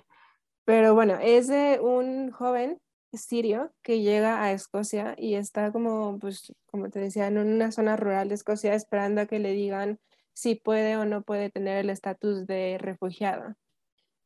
Pero 0.65 0.95
bueno, 0.95 1.19
es 1.21 1.49
de 1.49 1.79
un 1.81 2.31
joven 2.31 2.81
sirio 3.19 3.73
que 3.83 4.01
llega 4.01 4.43
a 4.43 4.53
Escocia 4.53 5.15
y 5.19 5.35
está 5.35 5.73
como, 5.73 6.19
pues, 6.19 6.53
como 6.67 6.91
te 6.91 7.01
decía, 7.01 7.27
en 7.29 7.39
una 7.39 7.73
zona 7.73 7.97
rural 7.97 8.29
de 8.29 8.35
Escocia 8.35 8.75
esperando 8.75 9.21
a 9.23 9.27
que 9.27 9.39
le 9.39 9.53
digan 9.53 9.99
si 10.33 10.57
puede 10.57 10.97
o 10.97 11.05
no 11.05 11.23
puede 11.23 11.51
tener 11.51 11.79
el 11.79 11.91
estatus 11.91 12.47
de 12.47 12.79
refugiado. 12.79 13.55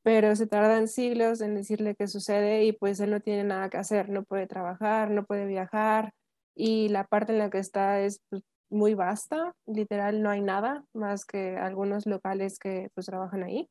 Pero 0.02 0.36
se 0.36 0.46
tardan 0.46 0.88
siglos 0.88 1.40
en 1.40 1.54
decirle 1.54 1.94
qué 1.96 2.06
sucede 2.08 2.64
y 2.64 2.72
pues 2.72 3.00
él 3.00 3.10
no 3.10 3.20
tiene 3.20 3.44
nada 3.44 3.68
que 3.70 3.78
hacer, 3.78 4.08
no 4.10 4.24
puede 4.24 4.46
trabajar, 4.46 5.10
no 5.10 5.24
puede 5.24 5.46
viajar 5.46 6.14
y 6.54 6.88
la 6.88 7.04
parte 7.04 7.32
en 7.32 7.38
la 7.38 7.50
que 7.50 7.58
está 7.58 8.00
es 8.00 8.20
pues, 8.30 8.42
muy 8.70 8.94
vasta, 8.94 9.54
literal 9.66 10.22
no 10.22 10.30
hay 10.30 10.40
nada 10.40 10.84
más 10.92 11.24
que 11.24 11.56
algunos 11.56 12.06
locales 12.06 12.58
que 12.58 12.90
pues 12.94 13.06
trabajan 13.06 13.42
ahí 13.42 13.68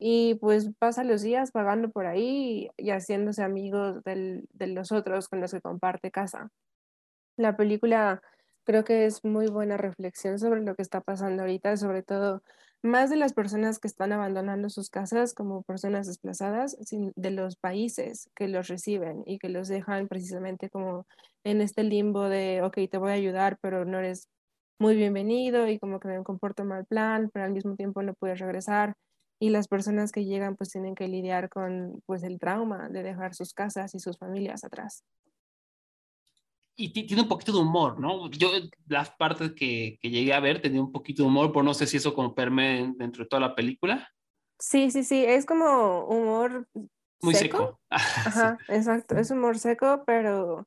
y 0.00 0.36
pues 0.36 0.70
pasa 0.78 1.04
los 1.04 1.20
días 1.20 1.52
pagando 1.52 1.90
por 1.90 2.06
ahí 2.06 2.70
y 2.78 2.90
haciéndose 2.90 3.42
amigos 3.42 4.02
del, 4.02 4.48
de 4.52 4.66
los 4.68 4.92
otros 4.92 5.28
con 5.28 5.40
los 5.42 5.52
que 5.52 5.60
comparte 5.60 6.10
casa. 6.10 6.50
La 7.36 7.56
película 7.56 8.22
creo 8.64 8.82
que 8.82 9.04
es 9.04 9.24
muy 9.24 9.48
buena 9.48 9.76
reflexión 9.76 10.38
sobre 10.38 10.62
lo 10.62 10.74
que 10.74 10.82
está 10.82 11.02
pasando 11.02 11.42
ahorita, 11.42 11.76
sobre 11.76 12.02
todo 12.02 12.42
más 12.82 13.10
de 13.10 13.16
las 13.16 13.34
personas 13.34 13.78
que 13.78 13.88
están 13.88 14.12
abandonando 14.12 14.70
sus 14.70 14.88
casas 14.88 15.34
como 15.34 15.62
personas 15.62 16.06
desplazadas, 16.06 16.78
de 16.90 17.30
los 17.30 17.56
países 17.56 18.30
que 18.34 18.48
los 18.48 18.68
reciben 18.68 19.22
y 19.26 19.38
que 19.38 19.50
los 19.50 19.68
dejan 19.68 20.08
precisamente 20.08 20.70
como 20.70 21.06
en 21.44 21.60
este 21.60 21.82
limbo 21.82 22.30
de, 22.30 22.62
ok, 22.62 22.78
te 22.90 22.96
voy 22.96 23.10
a 23.10 23.14
ayudar, 23.14 23.58
pero 23.60 23.84
no 23.84 23.98
eres 23.98 24.30
muy 24.78 24.96
bienvenido 24.96 25.68
y 25.68 25.78
como 25.78 26.00
que 26.00 26.08
me 26.08 26.24
comporto 26.24 26.64
mal 26.64 26.86
plan, 26.86 27.28
pero 27.34 27.44
al 27.44 27.52
mismo 27.52 27.76
tiempo 27.76 28.02
no 28.02 28.14
puedes 28.14 28.38
regresar 28.38 28.96
y 29.40 29.48
las 29.48 29.66
personas 29.66 30.12
que 30.12 30.24
llegan 30.24 30.54
pues 30.54 30.70
tienen 30.70 30.94
que 30.94 31.08
lidiar 31.08 31.48
con 31.48 32.02
pues 32.06 32.22
el 32.22 32.38
trauma 32.38 32.88
de 32.90 33.02
dejar 33.02 33.34
sus 33.34 33.52
casas 33.54 33.94
y 33.94 33.98
sus 33.98 34.18
familias 34.18 34.62
atrás. 34.62 35.02
y 36.76 36.88
tiene 36.92 37.22
un 37.22 37.28
poquito 37.28 37.52
de 37.52 37.58
humor, 37.58 38.00
¿no? 38.00 38.30
Yo 38.30 38.48
las 38.86 39.10
partes 39.10 39.52
que, 39.52 39.98
que, 40.00 40.08
llegué 40.08 40.32
a 40.32 40.40
ver 40.40 40.62
tenía 40.62 40.80
un 40.80 40.92
poquito 40.92 41.22
de 41.22 41.28
humor, 41.28 41.52
pero 41.52 41.62
no 41.62 41.74
sé 41.74 41.86
si 41.86 41.98
eso 41.98 42.14
como 42.14 42.34
perme 42.34 42.94
dentro 42.96 43.24
de 43.24 43.28
toda 43.28 43.40
la 43.40 43.54
película. 43.54 44.08
Sí, 44.58 44.90
sí, 44.90 45.04
sí, 45.04 45.24
es 45.24 45.44
como 45.44 46.06
humor 46.06 46.66
muy 47.22 47.34
seco. 47.34 47.58
seco. 47.58 47.80
Ajá, 47.90 48.58
exacto, 48.68 49.16
es 49.16 49.30
humor 49.30 49.58
seco, 49.58 50.04
pero, 50.06 50.66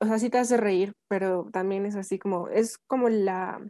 o 0.00 0.06
sea, 0.06 0.18
sí 0.18 0.30
te 0.30 0.38
hace 0.38 0.56
reír, 0.56 0.94
pero 1.08 1.48
también 1.52 1.86
es 1.86 1.96
así 1.96 2.18
como, 2.18 2.48
es 2.48 2.78
como 2.78 3.08
la, 3.08 3.60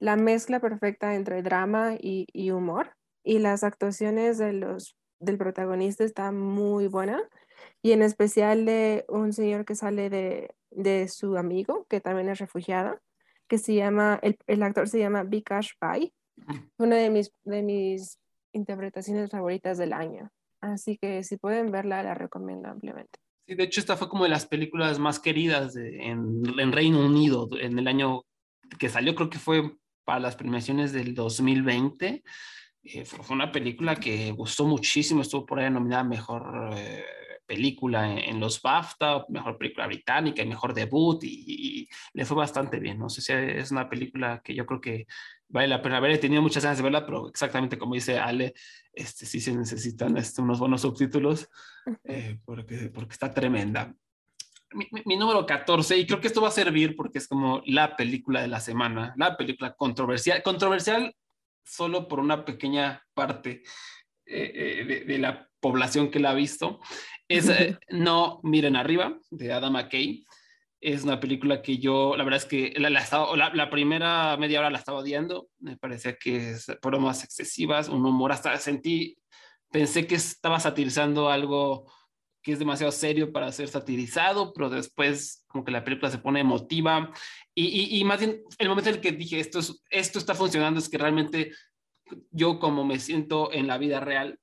la 0.00 0.16
mezcla 0.16 0.60
perfecta 0.60 1.14
entre 1.14 1.42
drama 1.42 1.94
y, 2.00 2.26
y 2.32 2.50
humor. 2.50 2.94
Y 3.24 3.38
las 3.38 3.64
actuaciones 3.64 4.38
de 4.38 4.52
los, 4.52 4.96
del 5.18 5.38
protagonista 5.38 6.04
están 6.04 6.38
muy 6.38 6.86
buenas. 6.86 7.22
Y 7.82 7.92
en 7.92 8.02
especial 8.02 8.64
de 8.64 9.04
un 9.08 9.32
señor 9.32 9.64
que 9.64 9.74
sale 9.74 10.10
de, 10.10 10.54
de 10.70 11.08
su 11.08 11.36
amigo, 11.36 11.86
que 11.88 12.00
también 12.00 12.28
es 12.28 12.38
refugiado, 12.38 12.98
que 13.48 13.58
se 13.58 13.74
llama, 13.74 14.18
el, 14.22 14.38
el 14.46 14.62
actor 14.62 14.88
se 14.88 14.98
llama 14.98 15.24
Vikash 15.24 15.72
Pai. 15.78 16.12
Una 16.78 16.96
de 16.96 17.10
mis, 17.10 17.32
de 17.44 17.62
mis 17.62 18.18
interpretaciones 18.52 19.30
favoritas 19.30 19.78
del 19.78 19.92
año. 19.92 20.30
Así 20.60 20.98
que 20.98 21.22
si 21.24 21.36
pueden 21.36 21.70
verla, 21.70 22.02
la 22.02 22.14
recomiendo 22.14 22.68
ampliamente. 22.68 23.18
Sí, 23.46 23.54
de 23.54 23.64
hecho, 23.64 23.80
esta 23.80 23.96
fue 23.96 24.08
como 24.08 24.24
de 24.24 24.30
las 24.30 24.46
películas 24.46 24.98
más 24.98 25.18
queridas 25.18 25.74
de, 25.74 26.06
en, 26.06 26.42
en, 26.58 26.72
Reino 26.72 27.04
Unido 27.04 27.48
en 27.58 27.78
el 27.78 27.88
año 27.88 28.22
que 28.78 28.88
salió, 28.88 29.14
creo 29.14 29.30
que 29.30 29.38
fue 29.38 29.76
para 30.08 30.20
las 30.20 30.36
premiaciones 30.36 30.94
del 30.94 31.14
2020. 31.14 32.24
Eh, 32.82 33.04
fue 33.04 33.36
una 33.36 33.52
película 33.52 33.94
que 33.96 34.32
gustó 34.32 34.64
muchísimo, 34.64 35.20
estuvo 35.20 35.44
por 35.44 35.60
ahí 35.60 35.70
nominada 35.70 36.02
Mejor 36.02 36.70
eh, 36.74 37.04
Película 37.44 38.10
en, 38.10 38.16
en, 38.16 38.40
los 38.40 38.62
BAFTA, 38.62 39.26
Mejor 39.28 39.58
Película 39.58 39.86
Británica 39.86 40.42
y 40.42 40.46
Mejor 40.46 40.72
Debut, 40.72 41.22
y, 41.24 41.44
y, 41.46 41.88
le 42.14 42.24
fue 42.24 42.38
bastante 42.38 42.80
bien. 42.80 42.98
No 42.98 43.10
sé 43.10 43.20
si 43.20 43.34
es 43.34 43.70
una 43.70 43.90
película 43.90 44.40
que 44.42 44.54
yo 44.54 44.64
creo 44.64 44.80
que 44.80 45.06
vale 45.46 45.68
la 45.68 45.82
pena 45.82 46.00
ver. 46.00 46.12
He 46.12 46.18
tenido 46.18 46.40
muchas 46.40 46.64
ganas 46.64 46.78
de 46.78 46.84
verla, 46.84 47.04
pero 47.04 47.28
exactamente 47.28 47.76
como 47.76 47.92
dice 47.92 48.18
Ale, 48.18 48.54
este, 48.94 49.26
sí 49.26 49.42
se 49.42 49.54
necesitan 49.54 50.16
este, 50.16 50.40
unos 50.40 50.58
buenos 50.58 50.80
subtítulos 50.80 51.50
eh, 52.04 52.38
porque, 52.46 52.88
porque 52.94 53.12
está 53.12 53.34
tremenda. 53.34 53.94
Mi, 54.72 54.86
mi, 55.06 55.16
número 55.16 55.46
14, 55.46 55.96
y 55.96 56.06
creo 56.06 56.20
que 56.20 56.26
esto 56.26 56.42
va 56.42 56.48
a 56.48 56.52
servir 56.52 56.94
porque 56.94 57.18
es 57.18 57.26
como 57.26 57.62
la 57.64 57.96
película 57.96 58.42
de 58.42 58.48
la 58.48 58.60
semana, 58.60 59.14
la 59.16 59.36
película 59.36 59.74
controversial, 59.74 60.42
controversial 60.42 61.14
solo 61.64 62.08
por 62.08 62.20
una 62.20 62.44
pequeña 62.44 63.02
parte 63.14 63.62
eh, 64.26 64.52
eh, 64.54 64.84
de, 64.84 65.00
de, 65.04 65.18
la 65.18 65.48
población 65.60 66.10
que 66.10 66.20
la 66.20 66.30
ha 66.30 66.34
visto, 66.34 66.80
es 67.28 67.48
eh, 67.48 67.78
No 67.88 68.40
Miren 68.42 68.76
Arriba, 68.76 69.18
de 69.30 69.52
Adam 69.52 69.72
McKay. 69.72 70.24
Es 70.80 71.02
una 71.02 71.18
película 71.18 71.60
que 71.60 71.78
yo, 71.78 72.16
la 72.16 72.22
verdad 72.22 72.38
es 72.38 72.44
que 72.44 72.72
la, 72.76 72.88
la, 72.88 73.00
estaba, 73.00 73.36
la, 73.36 73.52
la 73.52 73.68
primera 73.68 74.36
media 74.36 74.60
hora 74.60 74.70
la 74.70 74.78
estaba 74.78 74.98
odiando, 74.98 75.48
me 75.58 75.76
parecía 75.76 76.16
que 76.16 76.54
fueron 76.80 77.02
más 77.02 77.24
excesivas, 77.24 77.88
un 77.88 78.06
humor 78.06 78.30
hasta 78.30 78.56
sentí, 78.58 79.16
pensé 79.72 80.06
que 80.06 80.14
estaba 80.14 80.60
satirizando 80.60 81.30
algo 81.30 81.90
que 82.48 82.54
es 82.54 82.58
demasiado 82.58 82.90
serio 82.90 83.30
para 83.30 83.52
ser 83.52 83.68
satirizado, 83.68 84.54
pero 84.54 84.70
después 84.70 85.44
como 85.48 85.66
que 85.66 85.70
la 85.70 85.84
película 85.84 86.10
se 86.10 86.16
pone 86.16 86.40
emotiva 86.40 87.12
y, 87.54 87.66
y, 87.66 88.00
y 88.00 88.04
más 88.04 88.20
bien 88.20 88.40
el 88.56 88.70
momento 88.70 88.88
en 88.88 88.96
el 88.96 89.02
que 89.02 89.12
dije 89.12 89.38
esto, 89.38 89.58
es, 89.58 89.82
esto 89.90 90.18
está 90.18 90.34
funcionando 90.34 90.80
es 90.80 90.88
que 90.88 90.96
realmente 90.96 91.52
yo 92.30 92.58
como 92.58 92.86
me 92.86 93.00
siento 93.00 93.52
en 93.52 93.66
la 93.66 93.76
vida 93.76 94.00
real, 94.00 94.40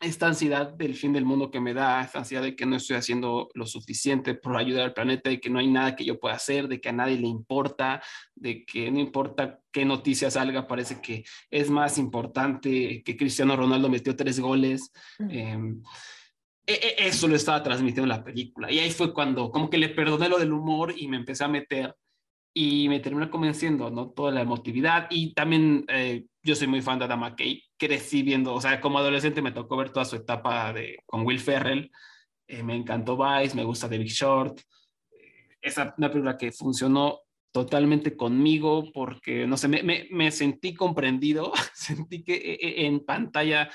esta 0.00 0.26
ansiedad 0.26 0.72
del 0.72 0.96
fin 0.96 1.12
del 1.12 1.24
mundo 1.24 1.52
que 1.52 1.60
me 1.60 1.72
da, 1.72 2.02
esta 2.02 2.18
ansiedad 2.18 2.42
de 2.42 2.56
que 2.56 2.66
no 2.66 2.74
estoy 2.74 2.96
haciendo 2.96 3.48
lo 3.54 3.64
suficiente 3.64 4.34
por 4.34 4.56
ayudar 4.56 4.86
al 4.86 4.92
planeta 4.92 5.30
y 5.30 5.38
que 5.38 5.50
no 5.50 5.60
hay 5.60 5.68
nada 5.68 5.94
que 5.94 6.04
yo 6.04 6.18
pueda 6.18 6.34
hacer, 6.34 6.66
de 6.66 6.80
que 6.80 6.88
a 6.88 6.92
nadie 6.92 7.16
le 7.16 7.28
importa, 7.28 8.02
de 8.34 8.64
que 8.64 8.90
no 8.90 8.98
importa 8.98 9.60
qué 9.70 9.84
noticia 9.84 10.32
salga, 10.32 10.66
parece 10.66 11.00
que 11.00 11.22
es 11.48 11.70
más 11.70 11.96
importante 11.96 13.04
que 13.04 13.16
Cristiano 13.16 13.54
Ronaldo 13.54 13.88
metió 13.88 14.16
tres 14.16 14.40
goles. 14.40 14.90
Eh, 15.28 15.56
eso 16.98 17.28
lo 17.28 17.36
estaba 17.36 17.62
transmitiendo 17.62 18.02
en 18.02 18.18
la 18.18 18.24
película. 18.24 18.70
Y 18.70 18.78
ahí 18.78 18.90
fue 18.90 19.12
cuando 19.12 19.50
como 19.50 19.70
que 19.70 19.78
le 19.78 19.88
perdoné 19.88 20.28
lo 20.28 20.38
del 20.38 20.52
humor 20.52 20.94
y 20.96 21.08
me 21.08 21.16
empecé 21.16 21.44
a 21.44 21.48
meter 21.48 21.94
y 22.52 22.88
me 22.88 23.00
terminó 23.00 23.30
convenciendo, 23.30 23.90
¿no? 23.90 24.10
Toda 24.10 24.32
la 24.32 24.42
emotividad 24.42 25.06
y 25.10 25.32
también 25.34 25.84
eh, 25.88 26.26
yo 26.42 26.54
soy 26.54 26.66
muy 26.66 26.82
fan 26.82 26.98
de 26.98 27.04
Adam 27.04 27.20
McKay, 27.20 27.62
crecí 27.76 28.22
viendo, 28.22 28.54
o 28.54 28.60
sea, 28.60 28.80
como 28.80 28.98
adolescente 28.98 29.42
me 29.42 29.52
tocó 29.52 29.76
ver 29.76 29.90
toda 29.90 30.04
su 30.04 30.16
etapa 30.16 30.72
de, 30.72 30.98
con 31.06 31.24
Will 31.24 31.40
Ferrell, 31.40 31.90
eh, 32.46 32.62
me 32.62 32.74
encantó 32.74 33.16
Vice, 33.16 33.54
me 33.54 33.64
gusta 33.64 33.88
The 33.88 33.98
Big 33.98 34.08
Short, 34.08 34.60
eh, 35.12 35.56
esa 35.60 35.94
una 35.98 36.10
película 36.10 36.36
que 36.36 36.50
funcionó 36.52 37.20
totalmente 37.52 38.16
conmigo 38.16 38.90
porque, 38.92 39.46
no 39.46 39.56
sé, 39.56 39.68
me, 39.68 39.82
me, 39.82 40.08
me 40.10 40.30
sentí 40.30 40.74
comprendido, 40.74 41.52
sentí 41.74 42.22
que 42.22 42.34
eh, 42.34 42.86
en 42.86 43.00
pantalla 43.04 43.70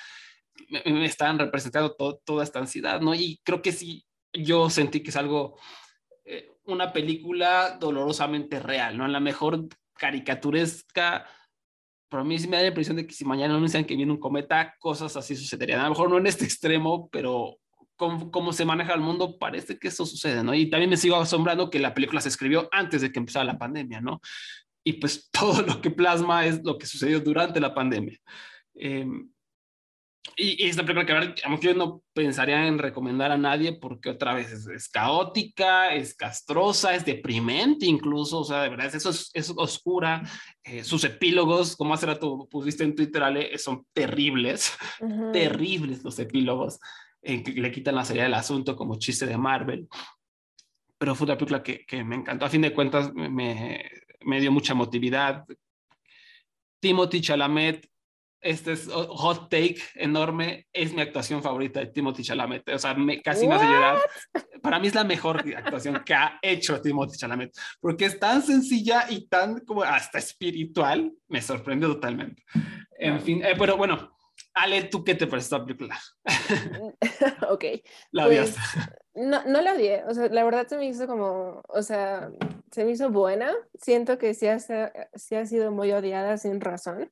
me, 0.69 1.05
estaban 1.05 1.39
representando 1.39 1.93
to, 1.95 2.21
toda 2.25 2.43
esta 2.43 2.59
ansiedad, 2.59 3.01
¿no? 3.01 3.13
Y 3.13 3.39
creo 3.43 3.62
que 3.62 3.71
sí, 3.71 4.05
yo 4.33 4.69
sentí 4.69 5.01
que 5.01 5.09
es 5.09 5.15
algo 5.15 5.57
eh, 6.25 6.51
una 6.65 6.91
película 6.91 7.77
dolorosamente 7.79 8.59
real, 8.59 8.97
¿no? 8.97 9.07
La 9.07 9.19
mejor 9.19 9.67
caricaturesca, 9.93 11.25
pero 12.09 12.21
a 12.21 12.25
mí 12.25 12.38
sí 12.39 12.47
me 12.47 12.57
da 12.57 12.63
la 12.63 12.69
impresión 12.69 12.97
de 12.97 13.05
que 13.05 13.13
si 13.13 13.25
mañana 13.25 13.55
anuncian 13.55 13.85
que 13.85 13.95
viene 13.95 14.12
un 14.12 14.19
cometa, 14.19 14.75
cosas 14.79 15.15
así 15.15 15.35
sucederían. 15.35 15.79
A 15.79 15.83
lo 15.83 15.89
mejor 15.91 16.09
no 16.09 16.17
en 16.17 16.27
este 16.27 16.45
extremo, 16.45 17.09
pero 17.09 17.57
cómo 17.95 18.51
se 18.51 18.65
maneja 18.65 18.93
el 18.93 19.00
mundo, 19.00 19.38
parece 19.38 19.77
que 19.77 19.88
eso 19.88 20.05
sucede, 20.05 20.43
¿no? 20.43 20.53
Y 20.53 20.69
también 20.69 20.89
me 20.89 20.97
sigo 20.97 21.15
asombrando 21.15 21.69
que 21.69 21.79
la 21.79 21.93
película 21.93 22.19
se 22.19 22.29
escribió 22.29 22.67
antes 22.71 23.01
de 23.01 23.12
que 23.12 23.19
empezara 23.19 23.45
la 23.45 23.57
pandemia, 23.57 24.01
¿no? 24.01 24.19
Y 24.83 24.93
pues 24.93 25.29
todo 25.31 25.62
lo 25.62 25.81
que 25.81 25.91
plasma 25.91 26.45
es 26.45 26.63
lo 26.63 26.77
que 26.77 26.85
sucedió 26.88 27.19
durante 27.19 27.59
la 27.59 27.74
pandemia. 27.74 28.17
Eh, 28.75 29.07
y, 30.38 30.63
y 30.65 30.70
esta 30.70 30.84
película 30.84 31.05
que 31.05 31.13
ver, 31.13 31.36
yo 31.62 31.74
no 31.74 32.01
pensaría 32.13 32.67
en 32.67 32.77
recomendar 32.77 33.32
a 33.32 33.38
nadie 33.38 33.74
porque 33.74 34.10
otra 34.10 34.34
vez 34.34 34.51
es, 34.51 34.67
es, 34.67 34.89
caótica, 34.89 35.94
es 35.94 36.15
castrosa, 36.15 36.96
es 36.96 37.05
deprimente 37.05 37.86
incluso, 37.86 38.39
o 38.39 38.44
sea, 38.44 38.63
de 38.63 38.70
verdad, 38.70 38.94
eso 38.94 39.12
es, 39.12 39.29
es 39.34 39.53
oscura. 39.55 40.24
Eh, 40.63 40.84
sus 40.84 41.03
epílogos, 41.03 41.75
como 41.75 41.94
hace 41.94 42.08
rato 42.08 42.48
pusiste 42.50 42.84
en 42.84 42.96
Twitter, 42.96 43.24
Ale, 43.24 43.58
son 43.58 43.86
terribles, 43.94 44.75
uh 45.00 45.05
-huh. 45.05 45.32
terribles 45.32 46.03
los 46.03 46.17
epílogos, 46.20 46.79
eh, 47.22 47.44
que 47.44 47.51
le 47.53 47.72
quitan 47.72 47.96
la 47.96 48.05
seriedad 48.05 48.25
del 48.25 48.34
asunto 48.34 48.75
como 48.75 48.98
chiste 48.98 49.25
de 49.25 49.38
Marvel. 49.38 49.88
Pero 50.98 51.15
fue 51.15 51.25
una 51.25 51.38
película 51.38 51.62
que, 51.62 51.86
que 51.86 52.03
me 52.03 52.15
encantó. 52.15 52.46
A 52.46 52.50
fin 52.50 52.62
de 52.62 52.74
cuentas, 52.74 53.13
me, 53.13 53.84
me 54.22 54.39
dio 54.39 54.51
mucha 54.51 54.74
emotividad. 54.74 55.46
Timothy 56.79 57.22
Chalamet 57.22 57.89
este 58.45 58.73
es 58.73 58.87
hot 58.87 59.49
take 59.49 59.77
enorme, 59.95 60.67
es 60.71 60.93
mi 60.93 61.01
actuación 61.01 61.41
favorita 61.41 61.79
de 61.79 61.87
Timothy 61.87 62.23
Chalamet, 62.23 62.69
o 62.69 62.77
sea, 62.77 62.93
me, 62.93 63.19
casi 63.21 63.47
me 63.47 63.55
hace 63.55 63.65
llorar. 63.65 63.97
Para 64.61 64.79
mí 64.79 64.87
es 64.87 64.93
la 64.93 65.03
mejor 65.03 65.43
actuación 65.57 66.03
que 66.05 66.13
ha 66.13 66.37
hecho 66.43 66.79
Timothy 66.79 67.17
Chalamet, 67.17 67.51
porque 67.79 68.05
es 68.05 68.19
tan 68.19 68.43
sencilla 68.43 69.07
y 69.09 69.27
tan 69.27 69.61
como 69.61 69.81
hasta 69.81 70.19
espiritual, 70.19 71.11
me 71.27 71.41
sorprendió 71.41 71.87
totalmente. 71.87 72.43
En 72.99 73.19
fin, 73.19 73.43
eh, 73.43 73.55
pero 73.57 73.77
bueno, 73.77 74.15
Ale, 74.53 74.83
¿tú 74.83 75.03
qué 75.03 75.15
te 75.15 75.25
pareció 75.25 75.57
esta 75.57 75.65
película? 75.65 75.99
ok. 77.49 77.65
La 78.11 78.27
odiaste. 78.27 78.59
Pues, 79.13 79.27
no, 79.27 79.43
no 79.45 79.61
la 79.61 79.73
odié, 79.73 80.03
o 80.05 80.13
sea, 80.13 80.27
la 80.29 80.43
verdad 80.43 80.67
se 80.67 80.77
me 80.77 80.85
hizo 80.85 81.07
como, 81.07 81.63
o 81.67 81.81
sea, 81.81 82.29
se 82.71 82.85
me 82.85 82.91
hizo 82.91 83.09
buena, 83.09 83.51
siento 83.81 84.19
que 84.19 84.35
sí 84.35 84.45
ha, 84.47 84.59
sí 84.59 85.35
ha 85.35 85.45
sido 85.47 85.71
muy 85.71 85.91
odiada 85.93 86.37
sin 86.37 86.61
razón. 86.61 87.11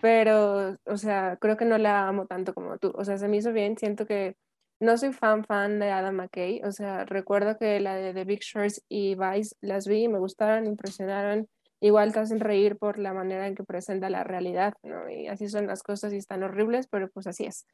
Pero, 0.00 0.76
o 0.84 0.96
sea, 0.96 1.36
creo 1.40 1.56
que 1.56 1.64
no 1.64 1.78
la 1.78 2.08
amo 2.08 2.26
tanto 2.26 2.54
como 2.54 2.78
tú. 2.78 2.92
O 2.94 3.04
sea, 3.04 3.18
se 3.18 3.28
me 3.28 3.36
hizo 3.36 3.52
bien. 3.52 3.76
Siento 3.76 4.06
que 4.06 4.36
no 4.80 4.96
soy 4.96 5.12
fan 5.12 5.44
fan 5.44 5.78
de 5.78 5.90
Adam 5.90 6.16
McKay. 6.16 6.62
O 6.64 6.72
sea, 6.72 7.04
recuerdo 7.04 7.56
que 7.58 7.80
la 7.80 7.94
de 7.96 8.14
The 8.14 8.24
Big 8.24 8.40
Shorts 8.40 8.82
y 8.88 9.14
Vice 9.14 9.56
las 9.60 9.86
vi 9.86 10.04
y 10.04 10.08
me 10.08 10.18
gustaron, 10.18 10.66
impresionaron. 10.66 11.48
Igual 11.80 12.12
te 12.12 12.20
hacen 12.20 12.40
reír 12.40 12.76
por 12.78 12.98
la 12.98 13.12
manera 13.12 13.46
en 13.46 13.54
que 13.54 13.64
presenta 13.64 14.08
la 14.08 14.24
realidad, 14.24 14.74
¿no? 14.82 15.10
Y 15.10 15.28
así 15.28 15.48
son 15.48 15.66
las 15.66 15.82
cosas 15.82 16.12
y 16.12 16.16
están 16.16 16.42
horribles, 16.42 16.86
pero 16.88 17.10
pues 17.10 17.26
así 17.26 17.44
es. 17.44 17.66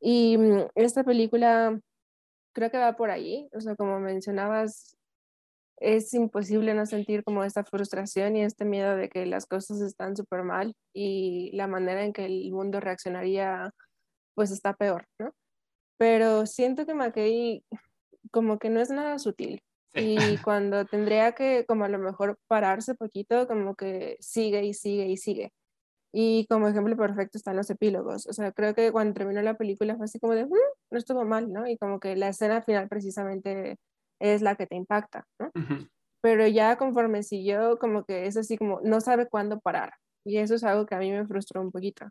Y 0.00 0.38
mm, 0.38 0.68
esta 0.74 1.04
película 1.04 1.78
creo 2.52 2.70
que 2.70 2.78
va 2.78 2.96
por 2.96 3.10
ahí. 3.10 3.48
O 3.54 3.60
sea, 3.60 3.76
como 3.76 4.00
mencionabas, 4.00 4.96
es 5.78 6.14
imposible 6.14 6.74
no 6.74 6.86
sentir 6.86 7.24
como 7.24 7.44
esta 7.44 7.64
frustración 7.64 8.36
y 8.36 8.42
este 8.42 8.64
miedo 8.64 8.96
de 8.96 9.08
que 9.08 9.26
las 9.26 9.46
cosas 9.46 9.80
están 9.80 10.16
súper 10.16 10.42
mal 10.42 10.74
y 10.92 11.50
la 11.54 11.66
manera 11.66 12.04
en 12.04 12.12
que 12.12 12.24
el 12.24 12.50
mundo 12.52 12.80
reaccionaría 12.80 13.70
pues 14.34 14.50
está 14.50 14.74
peor, 14.74 15.06
¿no? 15.18 15.32
Pero 15.98 16.46
siento 16.46 16.86
que 16.86 16.94
McKay 16.94 17.64
como 18.30 18.58
que 18.58 18.70
no 18.70 18.80
es 18.80 18.90
nada 18.90 19.18
sutil 19.18 19.62
sí. 19.94 20.16
y 20.18 20.18
cuando 20.44 20.84
tendría 20.86 21.32
que 21.32 21.64
como 21.66 21.84
a 21.84 21.88
lo 21.88 21.98
mejor 21.98 22.38
pararse 22.48 22.94
poquito 22.94 23.46
como 23.46 23.74
que 23.74 24.16
sigue 24.20 24.64
y 24.64 24.74
sigue 24.74 25.06
y 25.06 25.16
sigue. 25.16 25.52
Y 26.12 26.46
como 26.48 26.68
ejemplo 26.68 26.96
perfecto 26.96 27.38
están 27.38 27.56
los 27.56 27.68
epílogos. 27.70 28.26
O 28.28 28.32
sea, 28.32 28.52
creo 28.52 28.74
que 28.74 28.92
cuando 28.92 29.14
terminó 29.14 29.42
la 29.42 29.56
película 29.56 29.96
fue 29.96 30.04
así 30.04 30.20
como 30.20 30.34
de, 30.34 30.46
mmm, 30.46 30.50
no 30.90 30.98
estuvo 30.98 31.24
mal, 31.24 31.52
¿no? 31.52 31.66
Y 31.66 31.76
como 31.76 31.98
que 31.98 32.14
la 32.16 32.28
escena 32.28 32.62
final 32.62 32.88
precisamente 32.88 33.78
es 34.24 34.42
la 34.42 34.56
que 34.56 34.66
te 34.66 34.74
impacta, 34.74 35.26
¿no? 35.38 35.50
Pero 36.22 36.46
ya 36.46 36.76
conforme 36.76 37.22
siguió, 37.22 37.78
como 37.78 38.04
que 38.04 38.26
es 38.26 38.36
así 38.38 38.56
como, 38.56 38.80
no 38.82 39.00
sabe 39.02 39.28
cuándo 39.28 39.60
parar. 39.60 39.92
Y 40.24 40.38
eso 40.38 40.54
es 40.54 40.64
algo 40.64 40.86
que 40.86 40.94
a 40.94 40.98
mí 40.98 41.10
me 41.10 41.26
frustró 41.26 41.60
un 41.60 41.70
poquito. 41.70 42.06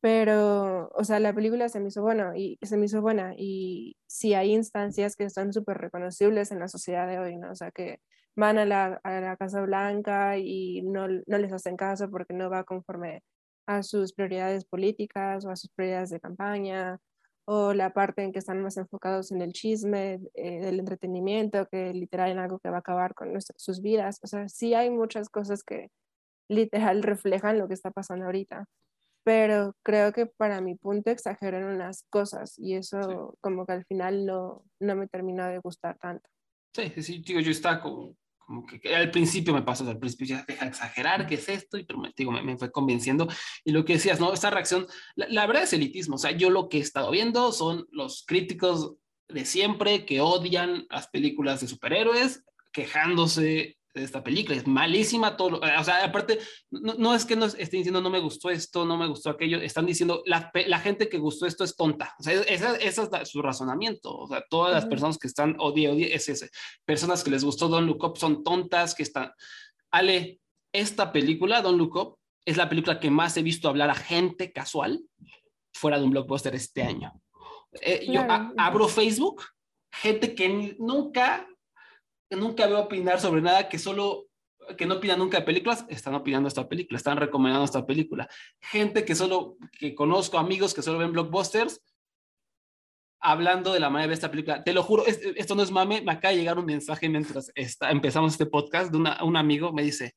Pero, 0.00 0.88
o 0.88 1.04
sea, 1.04 1.20
la 1.20 1.32
película 1.32 1.68
se 1.68 1.80
me 1.80 1.88
hizo 1.88 2.02
buena 2.02 2.36
y 2.36 2.58
se 2.62 2.76
me 2.76 2.86
hizo 2.86 3.00
buena. 3.00 3.34
Y 3.36 3.96
sí 4.06 4.34
hay 4.34 4.52
instancias 4.52 5.14
que 5.16 5.24
están 5.24 5.52
súper 5.52 5.78
reconocibles 5.78 6.50
en 6.50 6.58
la 6.58 6.68
sociedad 6.68 7.06
de 7.06 7.20
hoy, 7.20 7.36
¿no? 7.36 7.52
O 7.52 7.54
sea, 7.54 7.70
que 7.70 8.00
van 8.36 8.58
a 8.58 8.64
la, 8.64 9.00
a 9.04 9.20
la 9.20 9.36
Casa 9.36 9.62
Blanca 9.62 10.36
y 10.38 10.82
no, 10.82 11.06
no 11.08 11.38
les 11.38 11.52
hacen 11.52 11.76
caso 11.76 12.10
porque 12.10 12.34
no 12.34 12.50
va 12.50 12.64
conforme 12.64 13.22
a 13.66 13.82
sus 13.82 14.12
prioridades 14.12 14.64
políticas 14.64 15.44
o 15.44 15.50
a 15.50 15.56
sus 15.56 15.70
prioridades 15.70 16.10
de 16.10 16.20
campaña, 16.20 16.98
o 17.46 17.74
la 17.74 17.92
parte 17.92 18.22
en 18.22 18.32
que 18.32 18.38
están 18.40 18.62
más 18.62 18.76
enfocados 18.76 19.32
en 19.32 19.42
el 19.42 19.52
chisme, 19.52 20.20
eh, 20.34 20.60
del 20.60 20.80
entretenimiento, 20.80 21.66
que 21.70 21.92
literal 21.94 22.30
en 22.30 22.38
algo 22.38 22.58
que 22.58 22.70
va 22.70 22.76
a 22.76 22.80
acabar 22.80 23.14
con 23.14 23.32
nuestras- 23.32 23.60
sus 23.62 23.80
vidas. 23.82 24.18
O 24.22 24.26
sea, 24.26 24.48
sí 24.48 24.74
hay 24.74 24.90
muchas 24.90 25.28
cosas 25.28 25.62
que 25.62 25.88
literal 26.48 27.02
reflejan 27.02 27.58
lo 27.58 27.68
que 27.68 27.74
está 27.74 27.90
pasando 27.90 28.26
ahorita. 28.26 28.66
Pero 29.24 29.74
creo 29.82 30.12
que 30.12 30.26
para 30.26 30.60
mi 30.60 30.74
punto 30.76 31.10
exageran 31.10 31.64
unas 31.64 32.04
cosas 32.10 32.58
y 32.58 32.74
eso 32.76 33.36
como 33.40 33.66
que 33.66 33.72
al 33.72 33.84
final 33.86 34.26
no, 34.26 34.64
no 34.80 34.96
me 34.96 35.08
terminó 35.08 35.46
de 35.46 35.58
gustar 35.58 35.98
tanto. 35.98 36.28
Sí, 36.74 36.90
sí, 36.96 37.02
sí, 37.02 37.22
digo, 37.26 37.40
yo 37.40 37.50
estaba 37.52 37.80
como, 37.80 38.16
como 38.46 38.66
que, 38.66 38.94
al 38.94 39.10
principio 39.10 39.54
me 39.54 39.62
pasó, 39.62 39.88
al 39.88 39.98
principio 39.98 40.26
ya 40.26 40.44
deja 40.46 40.64
de 40.64 40.70
exagerar, 40.70 41.26
¿qué 41.26 41.36
es 41.36 41.48
esto? 41.48 41.78
Y 41.78 41.84
pero 41.84 41.98
me, 41.98 42.12
digo, 42.16 42.32
me, 42.32 42.42
me 42.42 42.56
fue 42.56 42.70
convenciendo. 42.70 43.28
Y 43.64 43.72
lo 43.72 43.84
que 43.84 43.94
decías, 43.94 44.20
¿no? 44.20 44.32
Esta 44.32 44.50
reacción, 44.50 44.86
la, 45.16 45.26
la 45.28 45.46
verdad 45.46 45.64
es 45.64 45.72
elitismo, 45.72 46.16
o 46.16 46.18
sea, 46.18 46.32
yo 46.32 46.50
lo 46.50 46.68
que 46.68 46.78
he 46.78 46.80
estado 46.80 47.10
viendo 47.10 47.52
son 47.52 47.86
los 47.90 48.24
críticos 48.26 48.94
de 49.28 49.44
siempre 49.44 50.04
que 50.04 50.20
odian 50.20 50.86
las 50.90 51.08
películas 51.08 51.60
de 51.60 51.68
superhéroes, 51.68 52.44
quejándose 52.72 53.78
esta 53.94 54.22
película, 54.24 54.56
es 54.56 54.66
malísima, 54.66 55.36
todo, 55.36 55.50
lo- 55.50 55.58
o 55.58 55.84
sea, 55.84 56.04
aparte, 56.04 56.38
no, 56.70 56.94
no 56.94 57.14
es 57.14 57.24
que 57.24 57.36
nos 57.36 57.54
estén 57.54 57.80
diciendo 57.80 58.00
no 58.00 58.10
me 58.10 58.20
gustó 58.20 58.50
esto, 58.50 58.84
no 58.84 58.96
me 58.96 59.06
gustó 59.06 59.30
aquello, 59.30 59.58
están 59.58 59.86
diciendo 59.86 60.22
la, 60.26 60.50
la 60.66 60.80
gente 60.80 61.08
que 61.08 61.18
gustó 61.18 61.46
esto 61.46 61.62
es 61.64 61.76
tonta, 61.76 62.14
o 62.18 62.22
sea, 62.22 62.34
esa, 62.42 62.76
esa 62.76 63.08
es 63.22 63.28
su 63.28 63.40
razonamiento, 63.40 64.14
o 64.16 64.26
sea, 64.26 64.44
todas 64.50 64.72
las 64.72 64.84
personas 64.86 65.16
que 65.18 65.28
están 65.28 65.56
odie, 65.58 65.88
odie, 65.88 66.14
es 66.14 66.28
ese, 66.28 66.50
personas 66.84 67.22
que 67.22 67.30
les 67.30 67.44
gustó 67.44 67.68
Don't 67.68 67.86
Look 67.86 68.02
Up 68.04 68.16
son 68.18 68.42
tontas, 68.42 68.94
que 68.94 69.02
están, 69.04 69.32
Ale, 69.90 70.40
esta 70.72 71.12
película, 71.12 71.62
Don't 71.62 71.78
Look 71.78 71.96
Up, 71.96 72.18
es 72.44 72.56
la 72.56 72.68
película 72.68 72.98
que 73.00 73.10
más 73.10 73.36
he 73.36 73.42
visto 73.42 73.68
hablar 73.68 73.90
a 73.90 73.94
gente 73.94 74.52
casual 74.52 75.02
fuera 75.72 75.98
de 75.98 76.04
un 76.04 76.10
blockbuster 76.10 76.54
este 76.54 76.82
año. 76.82 77.12
Eh, 77.80 78.06
Yo 78.08 78.20
a- 78.20 78.52
abro 78.58 78.86
Facebook, 78.88 79.42
gente 79.92 80.34
que 80.34 80.76
nunca, 80.78 81.46
nunca 82.36 82.66
veo 82.66 82.80
opinar 82.80 83.20
sobre 83.20 83.40
nada, 83.42 83.68
que 83.68 83.78
solo, 83.78 84.26
que 84.76 84.86
no 84.86 84.94
opinan 84.96 85.18
nunca 85.18 85.38
de 85.40 85.44
películas, 85.44 85.84
están 85.88 86.14
opinando 86.14 86.48
esta 86.48 86.68
película, 86.68 86.96
están 86.96 87.16
recomendando 87.18 87.64
esta 87.64 87.84
película. 87.86 88.28
Gente 88.60 89.04
que 89.04 89.14
solo, 89.14 89.56
que 89.78 89.94
conozco, 89.94 90.38
amigos 90.38 90.74
que 90.74 90.82
solo 90.82 90.98
ven 90.98 91.12
blockbusters, 91.12 91.80
hablando 93.20 93.72
de 93.72 93.80
la 93.80 93.88
manera 93.88 94.08
de 94.08 94.14
esta 94.14 94.30
película. 94.30 94.62
Te 94.62 94.74
lo 94.74 94.82
juro, 94.82 95.06
es- 95.06 95.20
esto 95.36 95.54
no 95.54 95.62
es 95.62 95.70
mame, 95.70 96.02
me 96.02 96.12
acaba 96.12 96.32
de 96.32 96.38
llegar 96.38 96.58
un 96.58 96.66
mensaje 96.66 97.08
mientras 97.08 97.50
está, 97.54 97.90
empezamos 97.90 98.32
este 98.32 98.46
podcast 98.46 98.92
de 98.92 98.98
un 98.98 99.36
amigo, 99.36 99.72
me 99.72 99.82
dice, 99.82 100.14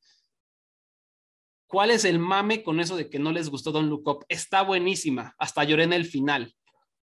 ¿cuál 1.68 1.92
es 1.92 2.04
el 2.04 2.20
mame 2.20 2.64
con 2.64 2.80
eso 2.82 2.98
de 2.98 3.10
que 3.10 3.20
no 3.20 3.32
les 3.32 3.50
gustó 3.50 3.72
Don 3.72 3.90
Look 3.90 4.08
Up? 4.08 4.26
Está 4.28 4.62
buenísima, 4.62 5.36
hasta 5.38 5.64
lloré 5.64 5.84
en 5.84 5.94
el 5.94 6.06
final. 6.06 6.54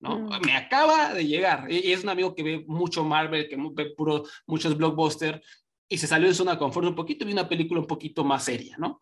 ¿No? 0.02 0.20
Mm. 0.20 0.46
Me 0.46 0.56
acaba 0.56 1.14
de 1.14 1.26
llegar. 1.26 1.72
Y 1.72 1.92
es 1.92 2.04
un 2.04 2.10
amigo 2.10 2.36
que 2.36 2.44
ve 2.44 2.66
mucho 2.68 3.04
Marvel, 3.04 3.48
que 3.48 3.58
ve 3.74 3.94
puro, 3.96 4.24
muchos 4.48 4.76
blockbusters, 4.76 5.42
y 5.90 5.98
se 5.98 6.08
salió 6.08 6.28
de 6.28 6.34
zona 6.34 6.54
de 6.54 6.58
confort 6.58 6.88
un 6.88 6.96
poquito 6.96 7.24
y 7.24 7.28
vi 7.28 7.34
una 7.34 7.50
película 7.50 7.82
un 7.82 7.88
poquito 7.88 8.24
más 8.24 8.46
seria, 8.46 8.78
¿no? 8.78 9.00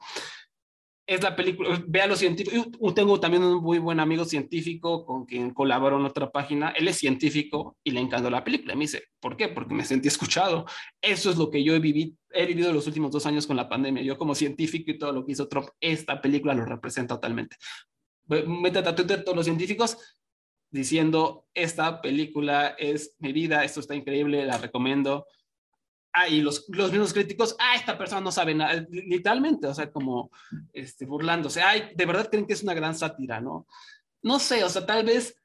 Es 1.05 1.23
la 1.23 1.35
película, 1.35 1.83
vea 1.87 2.05
los 2.05 2.19
científicos. 2.19 2.67
Yo 2.79 2.93
tengo 2.93 3.19
también 3.19 3.43
un 3.43 3.63
muy 3.63 3.79
buen 3.79 3.99
amigo 3.99 4.25
científico 4.25 5.05
con 5.05 5.25
quien 5.25 5.55
colaboro 5.55 5.97
en 5.99 6.05
otra 6.05 6.31
página. 6.31 6.69
Él 6.69 6.87
es 6.87 6.97
científico 6.97 7.77
y 7.83 7.91
le 7.91 7.99
encantó 7.99 8.29
la 8.29 8.43
película. 8.43 8.75
Me 8.75 8.81
dice, 8.81 9.05
¿por 9.19 9.35
qué? 9.35 9.47
Porque 9.47 9.73
me 9.73 9.85
sentí 9.85 10.07
escuchado. 10.07 10.65
Eso 11.01 11.31
es 11.31 11.37
lo 11.37 11.49
que 11.49 11.63
yo 11.63 11.73
he 11.73 11.79
vivido, 11.79 12.15
he 12.29 12.45
vivido 12.45 12.71
los 12.71 12.85
últimos 12.85 13.09
dos 13.09 13.25
años 13.25 13.47
con 13.47 13.55
la 13.55 13.67
pandemia. 13.67 14.03
Yo 14.03 14.19
como 14.19 14.35
científico 14.35 14.91
y 14.91 14.99
todo 14.99 15.11
lo 15.11 15.25
que 15.25 15.31
hizo 15.31 15.47
Trump, 15.47 15.69
esta 15.79 16.21
película 16.21 16.53
lo 16.53 16.65
representa 16.65 17.15
totalmente. 17.15 17.55
Métete 18.27 18.89
a 18.89 18.95
Twitter 18.95 19.23
todos 19.23 19.35
los 19.35 19.45
científicos 19.45 19.97
diciendo, 20.71 21.47
esta 21.53 22.01
película 22.01 22.75
es 22.77 23.15
mi 23.19 23.33
vida, 23.33 23.63
esto 23.63 23.79
está 23.79 23.95
increíble, 23.95 24.45
la 24.45 24.57
recomiendo. 24.57 25.25
Ah, 26.11 26.27
y 26.27 26.41
los, 26.41 26.65
los 26.69 26.91
mismos 26.91 27.13
críticos, 27.13 27.55
ah, 27.59 27.75
esta 27.75 27.97
persona 27.97 28.21
no 28.21 28.31
sabe 28.31 28.55
nada, 28.55 28.85
literalmente, 28.89 29.67
o 29.67 29.73
sea, 29.73 29.91
como 29.91 30.31
este, 30.73 31.05
burlándose, 31.05 31.61
ay, 31.61 31.91
de 31.95 32.05
verdad 32.05 32.29
creen 32.29 32.47
que 32.47 32.53
es 32.53 32.63
una 32.63 32.73
gran 32.73 32.95
sátira, 32.95 33.39
¿no? 33.39 33.67
No 34.21 34.39
sé, 34.39 34.63
o 34.63 34.69
sea, 34.69 34.85
tal 34.85 35.05
vez 35.05 35.39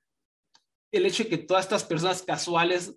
el 0.90 1.06
hecho 1.06 1.24
de 1.24 1.28
que 1.28 1.38
todas 1.38 1.64
estas 1.64 1.84
personas 1.84 2.22
casuales, 2.22 2.96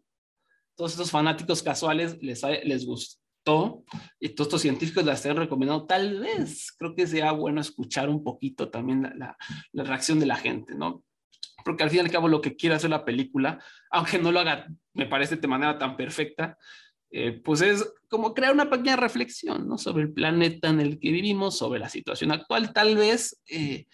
todos 0.75 0.91
estos 0.91 1.11
fanáticos 1.11 1.61
casuales 1.61 2.17
les, 2.21 2.41
les 2.63 2.85
gustó 2.85 3.83
y 4.19 4.29
todos 4.29 4.47
estos 4.47 4.61
científicos 4.61 5.05
la 5.05 5.13
estén 5.13 5.35
recomendando, 5.35 5.85
tal 5.85 6.19
vez 6.19 6.71
creo 6.77 6.95
que 6.95 7.07
sea 7.07 7.31
bueno 7.31 7.61
escuchar 7.61 8.09
un 8.09 8.23
poquito 8.23 8.69
también 8.69 9.13
la, 9.17 9.37
la 9.71 9.83
reacción 9.83 10.19
de 10.19 10.25
la 10.25 10.35
gente, 10.35 10.75
¿no? 10.75 11.03
Porque 11.67 11.83
al 11.83 11.89
fin 11.89 11.97
y 11.97 12.03
al 12.03 12.11
cabo 12.11 12.29
lo 12.29 12.39
que 12.39 12.55
quiere 12.55 12.75
hacer 12.77 12.89
la 12.89 13.03
película, 13.03 13.59
aunque 13.91 14.19
no 14.19 14.31
lo 14.31 14.39
haga, 14.39 14.69
me 14.93 15.05
parece 15.05 15.35
de 15.35 15.47
manera 15.49 15.77
tan 15.77 15.97
perfecta, 15.97 16.57
eh, 17.11 17.41
pues 17.43 17.59
es 17.59 17.85
como 18.07 18.33
crear 18.33 18.53
una 18.53 18.69
pequeña 18.69 18.95
reflexión 18.95 19.67
¿no? 19.67 19.77
sobre 19.77 20.03
el 20.03 20.13
planeta 20.13 20.69
en 20.69 20.79
el 20.79 20.97
que 20.97 21.11
vivimos, 21.11 21.57
sobre 21.57 21.81
la 21.81 21.89
situación 21.89 22.31
actual, 22.31 22.71
tal 22.71 22.95
vez 22.95 23.37
eh, 23.49 23.85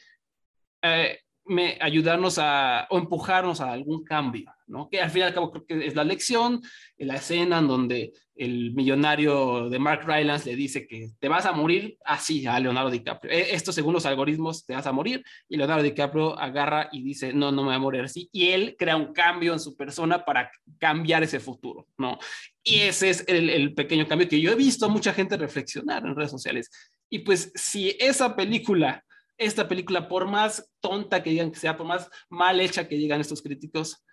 eh, 0.83 1.19
me, 1.45 1.77
ayudarnos 1.81 2.37
a, 2.39 2.87
o 2.89 2.97
empujarnos 2.97 3.61
a 3.61 3.71
algún 3.71 4.03
cambio, 4.03 4.51
¿no? 4.67 4.89
que 4.89 5.01
al 5.01 5.09
fin 5.09 5.21
y 5.21 5.25
al 5.25 5.33
cabo 5.33 5.51
creo 5.51 5.65
que 5.65 5.87
es 5.87 5.95
la 5.95 6.03
lección, 6.03 6.61
la 6.97 7.15
escena 7.15 7.59
en 7.59 7.67
donde 7.67 8.13
el 8.35 8.73
millonario 8.73 9.69
de 9.69 9.77
Mark 9.77 10.05
Rylance 10.07 10.49
le 10.49 10.55
dice 10.55 10.87
que 10.87 11.11
te 11.19 11.27
vas 11.27 11.45
a 11.45 11.51
morir 11.51 11.97
así 12.03 12.47
a 12.47 12.59
Leonardo 12.59 12.89
DiCaprio. 12.89 13.31
Eh, 13.31 13.53
Esto 13.53 13.71
según 13.71 13.93
los 13.93 14.05
algoritmos 14.05 14.65
te 14.65 14.73
vas 14.73 14.87
a 14.87 14.91
morir 14.91 15.23
y 15.47 15.57
Leonardo 15.57 15.83
DiCaprio 15.83 16.39
agarra 16.39 16.89
y 16.91 17.03
dice, 17.03 17.33
no, 17.33 17.51
no 17.51 17.61
me 17.61 17.67
voy 17.67 17.75
a 17.75 17.79
morir 17.79 18.01
así. 18.01 18.29
Y 18.31 18.49
él 18.49 18.75
crea 18.77 18.95
un 18.95 19.13
cambio 19.13 19.53
en 19.53 19.59
su 19.59 19.75
persona 19.75 20.25
para 20.25 20.51
cambiar 20.79 21.21
ese 21.23 21.39
futuro, 21.39 21.87
¿no? 21.97 22.17
Y 22.63 22.79
ese 22.79 23.09
es 23.09 23.23
el, 23.27 23.49
el 23.49 23.73
pequeño 23.73 24.07
cambio 24.07 24.27
que 24.27 24.41
yo 24.41 24.51
he 24.51 24.55
visto 24.55 24.85
a 24.85 24.89
mucha 24.89 25.13
gente 25.13 25.37
reflexionar 25.37 26.03
en 26.05 26.15
redes 26.15 26.31
sociales. 26.31 26.71
Y 27.09 27.19
pues 27.19 27.51
si 27.53 27.95
esa 27.99 28.35
película, 28.35 29.03
esta 29.37 29.67
película, 29.67 30.07
por 30.07 30.27
más 30.27 30.71
tonta 30.79 31.23
que 31.23 31.31
digan 31.31 31.51
que 31.51 31.59
sea, 31.59 31.75
por 31.77 31.87
más 31.87 32.09
mal 32.29 32.59
hecha 32.59 32.87
que 32.87 32.95
digan 32.95 33.21
estos 33.21 33.41
críticos, 33.41 34.03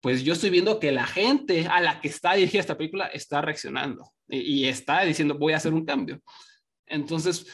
pues 0.00 0.22
yo 0.22 0.34
estoy 0.34 0.50
viendo 0.50 0.78
que 0.78 0.92
la 0.92 1.06
gente 1.06 1.66
a 1.66 1.80
la 1.80 2.00
que 2.00 2.08
está 2.08 2.34
dirigida 2.34 2.60
esta 2.60 2.76
película 2.76 3.06
está 3.06 3.40
reaccionando 3.40 4.12
y, 4.28 4.38
y 4.40 4.68
está 4.68 5.02
diciendo 5.02 5.38
voy 5.38 5.52
a 5.52 5.56
hacer 5.56 5.72
un 5.72 5.84
cambio. 5.84 6.20
Entonces, 6.86 7.46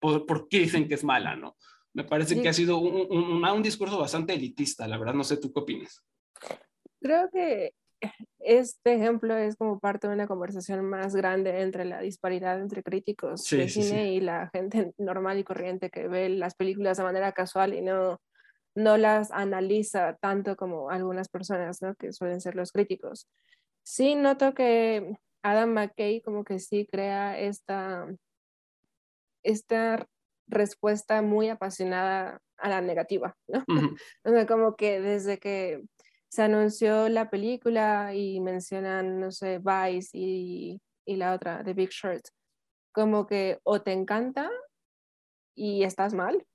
¿por, 0.00 0.26
por 0.26 0.48
qué 0.48 0.60
dicen 0.60 0.88
que 0.88 0.94
es 0.94 1.04
mala, 1.04 1.36
no? 1.36 1.56
Me 1.94 2.04
parece 2.04 2.34
Sí. 2.34 2.42
que 2.42 2.48
ha 2.48 2.52
sido 2.54 2.78
un, 2.78 3.06
un, 3.10 3.44
un, 3.44 3.62
discurso 3.62 3.98
bastante 3.98 4.32
elitista, 4.32 4.88
la 4.88 4.98
verdad, 4.98 5.14
no 5.14 5.24
sé 5.24 5.36
tú 5.36 5.52
qué 5.52 5.60
opinas. 5.60 6.02
Creo 7.00 7.28
que 7.30 7.74
este 8.40 8.94
ejemplo 8.94 9.36
es 9.36 9.56
como 9.56 9.78
parte 9.78 10.08
de 10.08 10.14
una 10.14 10.26
conversación 10.26 10.84
más 10.84 11.14
grande 11.14 11.60
entre 11.62 11.84
la 11.84 12.00
disparidad 12.00 12.60
entre 12.60 12.82
críticos 12.82 13.42
Sí, 13.42 13.56
de 13.56 13.68
sí, 13.68 13.82
cine 13.82 14.08
sí. 14.08 14.14
y 14.14 14.20
la 14.20 14.50
gente 14.52 14.92
normal 14.98 15.38
y 15.38 15.44
corriente 15.44 15.90
que 15.90 16.08
ve 16.08 16.28
las 16.28 16.54
películas 16.54 16.98
de 16.98 17.04
manera 17.04 17.32
casual 17.32 17.74
y 17.74 17.82
no, 17.82 18.20
no 18.74 18.96
las 18.96 19.30
analiza 19.32 20.16
tanto 20.20 20.56
como 20.56 20.90
algunas 20.90 21.28
personas, 21.28 21.82
¿no? 21.82 21.94
que 21.94 22.12
suelen 22.12 22.40
ser 22.40 22.54
los 22.56 22.72
críticos. 22.72 23.28
Sí, 23.84 24.14
noto 24.14 24.54
que 24.54 25.16
Adam 25.42 25.70
McKay 25.72 26.20
como 26.22 26.44
que 26.44 26.58
sí 26.58 26.86
crea 26.90 27.38
esta, 27.38 28.06
esta 29.42 30.06
respuesta 30.48 31.22
muy 31.22 31.48
apasionada 31.48 32.40
a 32.58 32.68
la 32.68 32.80
negativa, 32.80 33.36
¿no? 33.48 33.64
Ujú. 33.68 33.96
O 34.24 34.30
sea, 34.30 34.46
como 34.46 34.76
que 34.76 35.00
desde 35.00 35.38
que 35.38 35.82
se 36.32 36.40
anunció 36.42 37.10
la 37.10 37.28
película 37.28 38.14
y 38.14 38.40
mencionan, 38.40 39.20
no 39.20 39.30
sé, 39.30 39.58
Vice 39.58 40.08
y, 40.14 40.80
y 41.04 41.16
la 41.16 41.34
otra, 41.34 41.62
The 41.62 41.74
Big 41.74 41.90
Short, 41.90 42.22
como 42.90 43.26
que 43.26 43.58
o 43.64 43.82
te 43.82 43.92
encanta 43.92 44.50
y 45.54 45.84
estás 45.84 46.14
mal, 46.14 46.46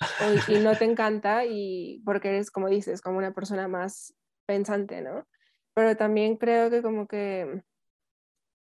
o, 0.00 0.52
y 0.52 0.58
no 0.58 0.72
te 0.76 0.84
encanta 0.90 1.44
y 1.44 2.02
porque 2.04 2.30
eres, 2.30 2.50
como 2.50 2.68
dices, 2.68 3.00
como 3.00 3.18
una 3.18 3.32
persona 3.32 3.68
más 3.68 4.12
pensante, 4.48 5.00
¿no? 5.00 5.28
Pero 5.74 5.96
también 5.96 6.36
creo 6.36 6.68
que 6.68 6.82
como 6.82 7.06
que, 7.06 7.62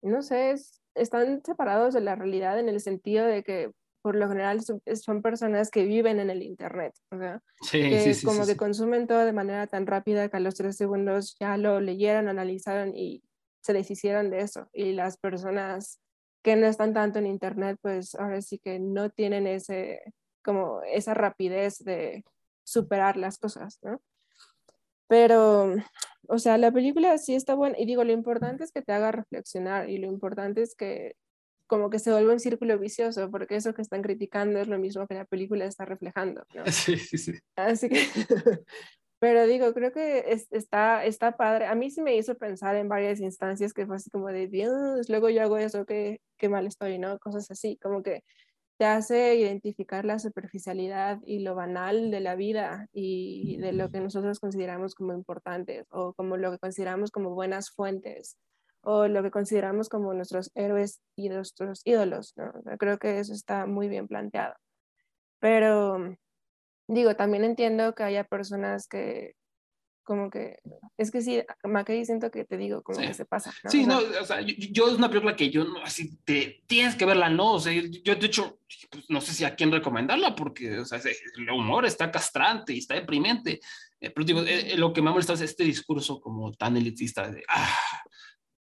no 0.02 0.20
sé, 0.20 0.50
es- 0.50 0.82
están 0.94 1.42
separados 1.46 1.94
de 1.94 2.02
la 2.02 2.14
realidad 2.14 2.58
en 2.58 2.68
el 2.68 2.80
sentido 2.80 3.24
de 3.24 3.42
que 3.42 3.72
por 4.02 4.16
lo 4.16 4.28
general 4.28 4.62
son, 4.62 4.82
son 5.00 5.22
personas 5.22 5.70
que 5.70 5.84
viven 5.84 6.20
en 6.20 6.28
el 6.28 6.42
Internet, 6.42 6.94
sea, 7.10 7.40
Sí, 7.62 7.80
que 7.80 8.00
sí, 8.00 8.14
sí, 8.14 8.26
como 8.26 8.44
que 8.44 8.56
consumen 8.56 9.06
todo 9.06 9.24
de 9.24 9.32
manera 9.32 9.66
tan 9.68 9.86
rápida 9.86 10.28
que 10.28 10.36
a 10.36 10.40
los 10.40 10.56
tres 10.56 10.76
segundos 10.76 11.36
ya 11.40 11.56
lo 11.56 11.80
leyeron, 11.80 12.28
analizaron 12.28 12.96
y 12.96 13.22
se 13.62 13.72
deshicieron 13.72 14.30
de 14.30 14.40
eso 14.40 14.68
y 14.72 14.92
las 14.92 15.16
personas 15.16 16.00
que 16.42 16.56
no 16.56 16.66
están 16.66 16.92
tanto 16.92 17.20
en 17.20 17.26
internet, 17.26 17.78
pues 17.80 18.16
ahora 18.16 18.42
sí 18.42 18.58
que 18.58 18.80
no 18.80 19.10
tienen 19.10 19.46
ese, 19.46 20.02
como 20.42 20.82
esa 20.82 21.14
rapidez 21.14 21.78
de 21.78 22.24
superar 22.64 23.16
las 23.16 23.38
cosas, 23.38 23.78
¿no? 23.82 24.02
Pero, 25.06 25.74
o 26.28 26.38
sea, 26.38 26.58
la 26.58 26.72
película 26.72 27.16
sí 27.18 27.34
está 27.34 27.54
buena 27.54 27.78
y 27.78 27.86
digo, 27.86 28.02
lo 28.02 28.12
importante 28.12 28.64
es 28.64 28.72
que 28.72 28.82
te 28.82 28.92
haga 28.92 29.12
reflexionar 29.12 29.88
y 29.88 29.98
lo 29.98 30.08
importante 30.08 30.62
es 30.62 30.74
que 30.74 31.16
como 31.72 31.88
que 31.88 31.98
se 31.98 32.12
vuelva 32.12 32.34
un 32.34 32.38
círculo 32.38 32.78
vicioso, 32.78 33.30
porque 33.30 33.56
eso 33.56 33.72
que 33.72 33.80
están 33.80 34.02
criticando 34.02 34.60
es 34.60 34.68
lo 34.68 34.78
mismo 34.78 35.06
que 35.06 35.14
la 35.14 35.24
película 35.24 35.64
está 35.64 35.86
reflejando, 35.86 36.44
¿no? 36.54 36.64
Sí, 36.70 36.98
sí, 36.98 37.16
sí. 37.16 37.32
Así 37.56 37.88
que, 37.88 37.94
pero 39.18 39.46
digo, 39.46 39.72
creo 39.72 39.90
que 39.90 40.24
es- 40.26 40.48
está, 40.50 41.02
está 41.06 41.34
padre. 41.38 41.64
A 41.64 41.74
mí 41.74 41.90
sí 41.90 42.02
me 42.02 42.14
hizo 42.14 42.34
pensar 42.36 42.76
en 42.76 42.90
varias 42.90 43.20
instancias 43.20 43.72
que 43.72 43.86
fue 43.86 43.96
así 43.96 44.10
como 44.10 44.28
de, 44.28 44.48
Dios, 44.48 45.08
luego 45.08 45.30
yo 45.30 45.40
hago 45.40 45.56
eso, 45.56 45.86
qué, 45.86 46.20
qué 46.36 46.50
mal 46.50 46.66
estoy, 46.66 46.98
¿no? 46.98 47.18
Cosas 47.18 47.50
así, 47.50 47.78
como 47.80 48.02
que 48.02 48.20
te 48.78 48.84
hace 48.84 49.34
identificar 49.36 50.04
la 50.04 50.18
superficialidad 50.18 51.20
y 51.24 51.38
lo 51.38 51.54
banal 51.54 52.10
de 52.10 52.20
la 52.20 52.34
vida 52.34 52.86
y 52.92 53.56
de 53.62 53.72
lo 53.72 53.88
que 53.88 54.00
nosotros 54.00 54.40
consideramos 54.40 54.94
como 54.94 55.14
importantes 55.14 55.86
o 55.90 56.12
como 56.12 56.36
lo 56.36 56.50
que 56.50 56.58
consideramos 56.58 57.10
como 57.10 57.30
buenas 57.30 57.70
fuentes 57.70 58.36
o 58.82 59.08
lo 59.08 59.22
que 59.22 59.30
consideramos 59.30 59.88
como 59.88 60.12
nuestros 60.14 60.50
héroes 60.54 61.00
y 61.16 61.28
nuestros 61.28 61.80
ídolos, 61.84 62.34
¿no? 62.36 62.52
Creo 62.78 62.98
que 62.98 63.18
eso 63.18 63.32
está 63.32 63.66
muy 63.66 63.88
bien 63.88 64.08
planteado. 64.08 64.54
Pero 65.40 66.16
digo, 66.88 67.16
también 67.16 67.44
entiendo 67.44 67.94
que 67.94 68.02
haya 68.02 68.24
personas 68.24 68.86
que 68.86 69.34
como 70.04 70.30
que, 70.30 70.58
es 70.98 71.10
que 71.10 71.22
sí, 71.22 71.42
Mackey 71.64 72.04
siento 72.04 72.30
que 72.30 72.44
te 72.44 72.56
digo, 72.56 72.82
como 72.82 72.98
Sí. 72.98 73.06
que 73.06 73.14
se 73.14 73.24
pasa. 73.24 73.52
¿no? 73.62 73.70
Sí, 73.70 73.82
O 73.82 73.86
sea, 73.86 73.94
no, 73.94 74.20
o 74.20 74.24
sea, 74.24 74.40
yo, 74.40 74.54
yo 74.58 74.88
es 74.88 74.94
una 74.94 75.08
película 75.08 75.36
que 75.36 75.50
yo, 75.50 75.64
no, 75.64 75.82
así, 75.82 76.16
te, 76.24 76.64
tienes 76.66 76.96
que 76.96 77.04
verla, 77.04 77.30
¿no? 77.30 77.52
O 77.52 77.60
sea, 77.60 77.72
yo 77.72 78.16
de 78.16 78.26
hecho, 78.26 78.58
pues, 78.90 79.04
no 79.08 79.20
sé 79.20 79.32
si 79.32 79.44
a 79.44 79.54
quién 79.54 79.70
recomendarla, 79.70 80.34
porque, 80.34 80.80
o 80.80 80.84
sea, 80.84 81.00
el 81.36 81.50
humor 81.50 81.86
está 81.86 82.10
castrante 82.10 82.72
y 82.72 82.78
está 82.78 82.94
deprimente. 82.94 83.60
Eh, 84.00 84.10
pero 84.10 84.24
digo, 84.26 84.42
eh, 84.42 84.72
eh, 84.72 84.76
lo 84.76 84.92
que 84.92 85.00
me 85.02 85.10
ha 85.10 85.12
molestado 85.12 85.36
es 85.36 85.50
este 85.50 85.64
discurso 85.64 86.20
como 86.20 86.52
tan 86.52 86.76
elitista 86.76 87.30
de, 87.30 87.44
ah, 87.48 87.78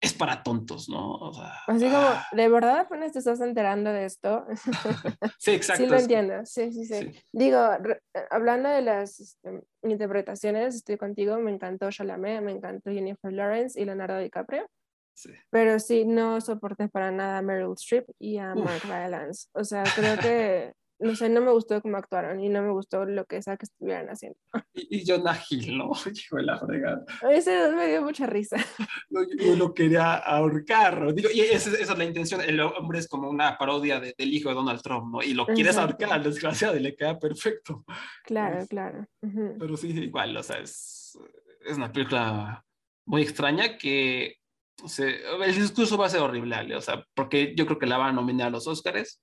es 0.02 0.12
para 0.12 0.42
tontos, 0.42 0.88
¿no? 0.88 1.12
O 1.12 1.32
sea, 1.32 1.52
Así 1.68 1.84
como, 1.84 1.96
ah, 1.98 2.26
¿de 2.32 2.48
verdad 2.48 2.80
apenas 2.80 3.12
te 3.12 3.20
estás 3.20 3.40
enterando 3.40 3.92
de 3.92 4.04
esto? 4.04 4.44
sí, 5.38 5.52
exacto. 5.52 5.84
sí 5.84 5.88
lo 5.88 5.96
entiendo, 5.96 6.44
sí, 6.44 6.72
sí, 6.72 6.84
sí. 6.84 6.94
sí. 7.12 7.22
Digo, 7.32 7.58
re- 7.78 8.02
hablando 8.30 8.68
de 8.68 8.82
las 8.82 9.20
este, 9.20 9.62
interpretaciones, 9.84 10.74
estoy 10.74 10.96
contigo, 10.96 11.38
me 11.38 11.52
encantó 11.52 11.88
Chalamet, 11.90 12.42
me 12.42 12.50
encantó 12.50 12.90
Jennifer 12.90 13.32
Lawrence 13.32 13.80
y 13.80 13.84
Leonardo 13.84 14.18
DiCaprio, 14.18 14.66
sí. 15.14 15.30
pero 15.50 15.78
sí, 15.78 16.04
no 16.04 16.40
soporté 16.40 16.88
para 16.88 17.12
nada 17.12 17.38
a 17.38 17.42
Meryl 17.42 17.74
Streep 17.74 18.06
y 18.18 18.38
a 18.38 18.54
Uf. 18.54 18.64
Mark 18.64 18.82
Rylance. 18.82 19.46
O 19.52 19.62
sea, 19.62 19.84
creo 19.94 20.18
que, 20.18 20.72
no 21.02 21.14
sé, 21.16 21.28
no 21.28 21.40
me 21.40 21.50
gustó 21.52 21.80
cómo 21.82 21.96
actuaron 21.96 22.40
y 22.40 22.48
no 22.48 22.62
me 22.62 22.70
gustó 22.70 23.04
lo 23.04 23.24
que 23.26 23.42
sea 23.42 23.56
que 23.56 23.66
estuvieran 23.66 24.08
haciendo. 24.08 24.38
Y, 24.74 25.00
y 25.00 25.06
Jonah 25.06 25.38
Hill, 25.50 25.76
¿no? 25.76 25.90
Hijo 26.14 26.36
de 26.36 26.42
la 26.44 26.58
fregada. 26.58 27.04
Ese 27.30 27.70
me 27.72 27.88
dio 27.88 28.02
mucha 28.02 28.26
risa. 28.26 28.56
No, 29.10 29.20
yo, 29.38 29.56
lo 29.56 29.74
quería 29.74 30.14
ahorcar. 30.14 31.12
Digo, 31.14 31.28
y 31.32 31.40
esa, 31.40 31.70
es- 31.70 31.80
esa 31.80 31.92
es 31.92 31.98
la 31.98 32.04
intención. 32.04 32.40
El 32.40 32.58
hombre 32.60 32.98
es 33.00 33.08
como 33.08 33.28
una 33.28 33.58
parodia 33.58 34.00
de- 34.00 34.14
del 34.16 34.32
hijo 34.32 34.48
de 34.48 34.54
Donald 34.54 34.80
Trump, 34.80 35.12
¿no? 35.12 35.22
Y 35.22 35.34
lo 35.34 35.44
quieres 35.46 35.74
Exacto. 35.76 35.80
ahorcar 36.04 36.12
al 36.12 36.22
desgraciado 36.24 36.76
y 36.76 36.80
le 36.80 36.94
queda 36.96 37.18
perfecto. 37.18 37.84
Claro, 38.24 38.62
Uf. 38.62 38.68
claro. 38.68 39.06
Pero 39.20 39.76
sí, 39.76 39.88
igual, 39.88 40.34
o 40.36 40.42
sea, 40.42 40.58
es, 40.60 41.18
es 41.66 41.76
una 41.76 41.92
película 41.92 42.64
muy 43.06 43.22
extraña 43.22 43.76
que 43.76 44.36
o 44.82 44.88
sea, 44.88 45.06
el 45.44 45.54
discurso 45.54 45.96
va 45.98 46.06
a 46.06 46.10
ser 46.10 46.20
horrible, 46.22 46.54
Ale, 46.56 46.74
o 46.74 46.80
sea, 46.80 47.04
porque 47.14 47.54
yo 47.54 47.66
creo 47.66 47.78
que 47.78 47.86
la 47.86 47.98
van 47.98 48.08
a 48.10 48.12
nominar 48.12 48.48
a 48.48 48.50
los 48.50 48.66
Oscars 48.66 49.20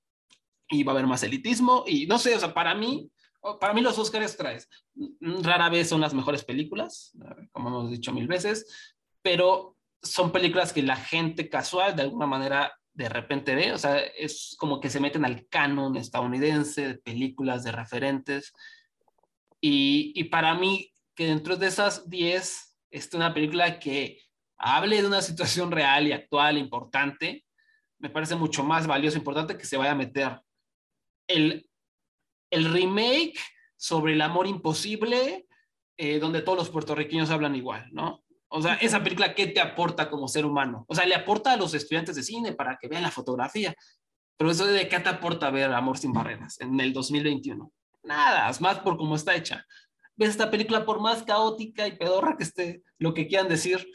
y 0.69 0.83
va 0.83 0.91
a 0.91 0.95
haber 0.95 1.07
más 1.07 1.23
elitismo 1.23 1.83
y 1.87 2.05
no 2.05 2.19
sé, 2.19 2.35
o 2.35 2.39
sea, 2.39 2.53
para 2.53 2.75
mí, 2.75 3.11
para 3.59 3.73
mí 3.73 3.81
los 3.81 3.97
Oscars 3.97 4.37
traes, 4.37 4.69
mm, 4.95 5.41
rara 5.41 5.69
vez 5.69 5.89
son 5.89 6.01
las 6.01 6.13
mejores 6.13 6.43
películas, 6.43 7.11
como 7.51 7.69
hemos 7.69 7.91
dicho 7.91 8.13
mil 8.13 8.27
veces, 8.27 8.93
pero 9.21 9.75
son 10.01 10.31
películas 10.31 10.71
que 10.71 10.83
la 10.83 10.95
gente 10.95 11.49
casual 11.49 11.95
de 11.95 12.03
alguna 12.03 12.27
manera 12.27 12.73
de 12.93 13.09
repente 13.09 13.55
ve, 13.55 13.71
o 13.71 13.77
sea, 13.77 13.97
es 13.97 14.55
como 14.59 14.79
que 14.79 14.89
se 14.89 14.99
meten 14.99 15.25
al 15.25 15.47
canon 15.47 15.95
estadounidense 15.95 16.87
de 16.87 16.95
películas, 16.95 17.63
de 17.63 17.71
referentes, 17.71 18.53
y, 19.61 20.13
y 20.15 20.25
para 20.25 20.53
mí, 20.53 20.91
que 21.15 21.27
dentro 21.27 21.57
de 21.57 21.67
esas 21.67 22.09
10 22.09 22.77
esté 22.91 23.17
una 23.17 23.33
película 23.33 23.79
que 23.79 24.21
hable 24.57 25.01
de 25.01 25.07
una 25.07 25.21
situación 25.21 25.71
real 25.71 26.07
y 26.07 26.11
actual 26.11 26.57
importante, 26.57 27.45
me 27.99 28.09
parece 28.09 28.35
mucho 28.35 28.63
más 28.63 28.87
valioso 28.87 29.17
e 29.17 29.19
importante 29.19 29.57
que 29.57 29.65
se 29.65 29.77
vaya 29.77 29.91
a 29.91 29.95
meter 29.95 30.41
el, 31.29 31.69
el 32.49 32.73
remake 32.73 33.39
sobre 33.77 34.13
el 34.13 34.21
amor 34.21 34.47
imposible, 34.47 35.47
eh, 35.97 36.19
donde 36.19 36.41
todos 36.41 36.57
los 36.57 36.69
puertorriqueños 36.69 37.29
hablan 37.29 37.55
igual, 37.55 37.87
¿no? 37.93 38.23
O 38.49 38.61
sea, 38.61 38.75
esa 38.75 39.03
película, 39.03 39.35
¿qué 39.35 39.47
te 39.47 39.61
aporta 39.61 40.09
como 40.09 40.27
ser 40.27 40.45
humano? 40.45 40.85
O 40.89 40.95
sea, 40.95 41.05
le 41.05 41.15
aporta 41.15 41.53
a 41.53 41.57
los 41.57 41.73
estudiantes 41.73 42.15
de 42.15 42.23
cine 42.23 42.53
para 42.53 42.77
que 42.77 42.87
vean 42.87 43.03
la 43.03 43.11
fotografía, 43.11 43.75
pero 44.35 44.51
eso 44.51 44.65
de 44.65 44.87
qué 44.89 44.99
te 44.99 45.09
aporta 45.09 45.51
ver 45.51 45.71
Amor 45.71 45.97
sin 45.97 46.11
Barreras 46.11 46.59
en 46.59 46.79
el 46.79 46.91
2021. 46.91 47.71
Nada, 48.03 48.49
es 48.49 48.59
más 48.59 48.79
por 48.79 48.97
cómo 48.97 49.15
está 49.15 49.35
hecha. 49.35 49.65
Ves 50.15 50.29
esta 50.29 50.49
película, 50.49 50.85
por 50.85 50.99
más 50.99 51.23
caótica 51.23 51.87
y 51.87 51.95
pedorra 51.95 52.35
que 52.37 52.43
esté, 52.43 52.83
lo 52.97 53.13
que 53.13 53.27
quieran 53.27 53.47
decir, 53.47 53.87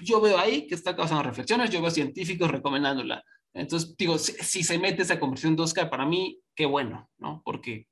yo 0.00 0.20
veo 0.20 0.38
ahí 0.38 0.66
que 0.66 0.74
está 0.74 0.96
causando 0.96 1.22
reflexiones, 1.22 1.70
yo 1.70 1.82
veo 1.82 1.90
científicos 1.90 2.50
recomendándola. 2.50 3.22
Entonces, 3.54 3.96
digo, 3.96 4.18
si, 4.18 4.32
si 4.32 4.62
se 4.62 4.78
mete 4.78 5.02
esa 5.02 5.18
conversión 5.18 5.56
de 5.56 5.62
Oscar, 5.62 5.90
para 5.90 6.06
mí, 6.06 6.40
qué 6.54 6.66
bueno, 6.66 7.10
¿no? 7.18 7.42
Porque 7.44 7.86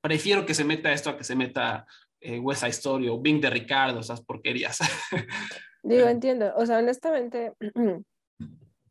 prefiero 0.00 0.44
que 0.44 0.54
se 0.54 0.64
meta 0.64 0.92
esto 0.92 1.10
a 1.10 1.16
que 1.16 1.24
se 1.24 1.36
meta 1.36 1.86
eh, 2.20 2.38
West 2.38 2.60
Side 2.60 2.70
Story 2.70 3.08
o 3.08 3.20
Bing 3.20 3.40
de 3.40 3.50
Ricardo, 3.50 4.00
esas 4.00 4.22
porquerías. 4.22 4.78
Digo, 5.82 6.06
entiendo. 6.06 6.52
O 6.56 6.66
sea, 6.66 6.78
honestamente, 6.78 7.54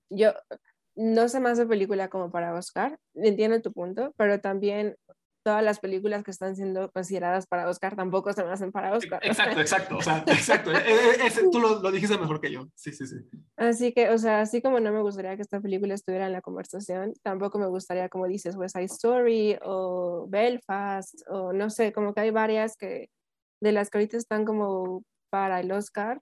yo 0.10 0.34
no 0.96 1.30
sé 1.30 1.40
más 1.40 1.58
de 1.58 1.66
película 1.66 2.10
como 2.10 2.32
para 2.32 2.54
Oscar. 2.54 3.00
Entiendo 3.16 3.62
tu 3.62 3.72
punto, 3.72 4.14
pero 4.18 4.42
también 4.42 4.98
todas 5.44 5.64
las 5.64 5.80
películas 5.80 6.24
que 6.24 6.32
están 6.32 6.56
siendo 6.56 6.92
consideradas 6.92 7.48
para 7.48 7.68
Oscar 7.70 7.96
tampoco 7.96 8.32
se 8.34 8.44
me 8.44 8.52
hacen 8.52 8.72
para 8.72 8.94
Oscar. 8.96 9.20
exacto, 9.26 9.60
exacto, 9.62 9.98
o 9.98 10.02
sea, 10.02 10.24
exacto. 10.28 10.72
Eh, 10.72 11.26
ese- 11.26 11.50
tú 11.52 11.60
lo, 11.60 11.82
lo 11.82 11.92
dijiste 11.92 12.18
mejor 12.18 12.40
que 12.42 12.52
yo. 12.52 12.68
Sí, 12.76 12.92
sí, 12.94 13.06
sí. 13.08 13.16
Así 13.58 13.94
que, 13.94 14.10
o 14.10 14.18
sea, 14.18 14.42
así 14.42 14.62
como 14.62 14.80
no 14.80 14.92
me 14.92 15.02
gustaría 15.02 15.36
que 15.36 15.42
esta 15.42 15.60
película 15.62 15.94
estuviera 15.94 16.26
en 16.28 16.34
la 16.34 16.42
conversación, 16.42 17.14
tampoco 17.24 17.60
me 17.60 17.68
gustaría, 17.68 18.10
como 18.10 18.28
dices, 18.28 18.56
West 18.56 18.76
Side 18.76 18.86
Story 18.86 19.58
o 19.64 20.26
Belfast 20.30 21.22
o 21.28 21.54
no 21.54 21.70
sé, 21.70 21.92
como 21.94 22.14
que 22.14 22.22
hay 22.22 22.32
varias 22.32 22.76
que 22.78 23.10
de 23.62 23.72
las 23.72 23.90
que 23.90 23.98
ahorita 24.00 24.18
están 24.18 24.46
como 24.46 25.04
para 25.30 25.60
el 25.60 25.72
Oscar. 25.72 26.20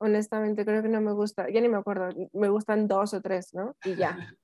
Honestamente, 0.00 0.64
creo 0.64 0.82
que 0.82 0.88
no 0.88 1.00
me 1.00 1.12
gusta, 1.12 1.50
ya 1.50 1.60
ni 1.60 1.68
me 1.68 1.76
acuerdo, 1.78 2.08
me 2.32 2.48
gustan 2.48 2.86
dos 2.86 3.14
o 3.14 3.20
tres, 3.20 3.52
¿no? 3.52 3.74
Y 3.84 3.96
ya. 3.96 4.16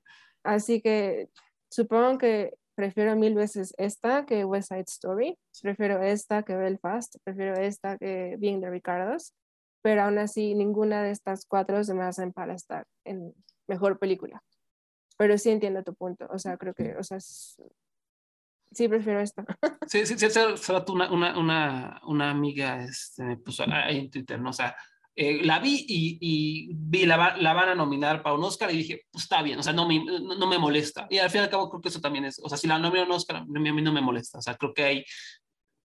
Así 0.44 0.80
que 0.82 1.28
supongo 1.70 2.18
que 2.18 2.54
prefiero 2.74 3.16
mil 3.16 3.34
veces 3.34 3.74
esta 3.78 4.26
que 4.26 4.44
West 4.44 4.68
Side 4.68 4.84
Story, 4.88 5.38
prefiero 5.62 6.02
esta 6.02 6.42
que 6.42 6.56
Belfast, 6.56 7.16
prefiero 7.24 7.54
esta 7.54 7.96
que 7.98 8.36
Being 8.38 8.60
the 8.60 8.70
Ricardos, 8.70 9.34
pero 9.82 10.02
aún 10.02 10.18
así 10.18 10.54
ninguna 10.54 11.02
de 11.02 11.10
estas 11.10 11.46
cuatro 11.46 11.82
se 11.84 11.94
me 11.94 12.04
hacen 12.04 12.32
para 12.32 12.54
estar 12.54 12.86
en 13.04 13.34
mejor 13.66 13.98
película. 13.98 14.42
Pero 15.16 15.38
sí 15.38 15.50
entiendo 15.50 15.82
tu 15.82 15.94
punto, 15.94 16.26
o 16.30 16.38
sea, 16.38 16.56
creo 16.56 16.74
que, 16.74 16.96
o 16.96 17.02
sea, 17.02 17.18
sí 17.20 18.88
prefiero 18.88 19.20
esta. 19.20 19.44
Sí, 19.86 20.06
sí, 20.06 20.18
sí, 20.18 20.26
rato 20.68 20.92
una, 20.92 21.12
una, 21.12 21.38
una, 21.38 22.00
una 22.04 22.30
amiga 22.30 22.82
este, 22.82 23.22
me 23.22 23.36
puso 23.36 23.64
ahí 23.68 23.98
en 23.98 24.10
Twitter, 24.10 24.40
¿no? 24.40 24.50
O 24.50 24.52
sea, 24.52 24.74
eh, 25.16 25.40
la 25.44 25.58
vi 25.60 25.84
y, 25.88 26.70
vi, 26.74 27.06
la, 27.06 27.16
va- 27.16 27.36
la 27.36 27.52
van 27.52 27.70
a 27.70 27.74
nominar 27.74 28.22
para 28.22 28.34
un 28.34 28.44
Oscar 28.44 28.72
y 28.72 28.78
dije, 28.78 29.02
pues 29.10 29.24
está 29.24 29.42
bien, 29.42 29.58
o 29.58 29.62
sea, 29.62 29.72
no 29.72 29.86
me, 29.86 30.04
no, 30.04 30.46
me 30.46 30.58
molesta. 30.58 31.06
Y 31.10 31.18
al 31.18 31.30
fin 31.30 31.40
y 31.40 31.44
al 31.44 31.50
cabo 31.50 31.68
creo 31.70 31.80
que 31.80 31.88
eso 31.88 32.00
también 32.00 32.24
es, 32.24 32.40
o 32.42 32.48
sea, 32.48 32.58
si 32.58 32.66
la 32.66 32.78
nominan 32.78 33.04
a 33.04 33.10
un 33.10 33.12
Oscar, 33.16 33.36
a 33.36 33.44
mí, 33.44 33.68
a 33.68 33.72
mí 33.72 33.82
no 33.82 33.92
me 33.92 34.00
molesta, 34.00 34.38
o 34.38 34.42
sea, 34.42 34.56
creo 34.56 34.74
que 34.74 34.84
hay 34.84 35.04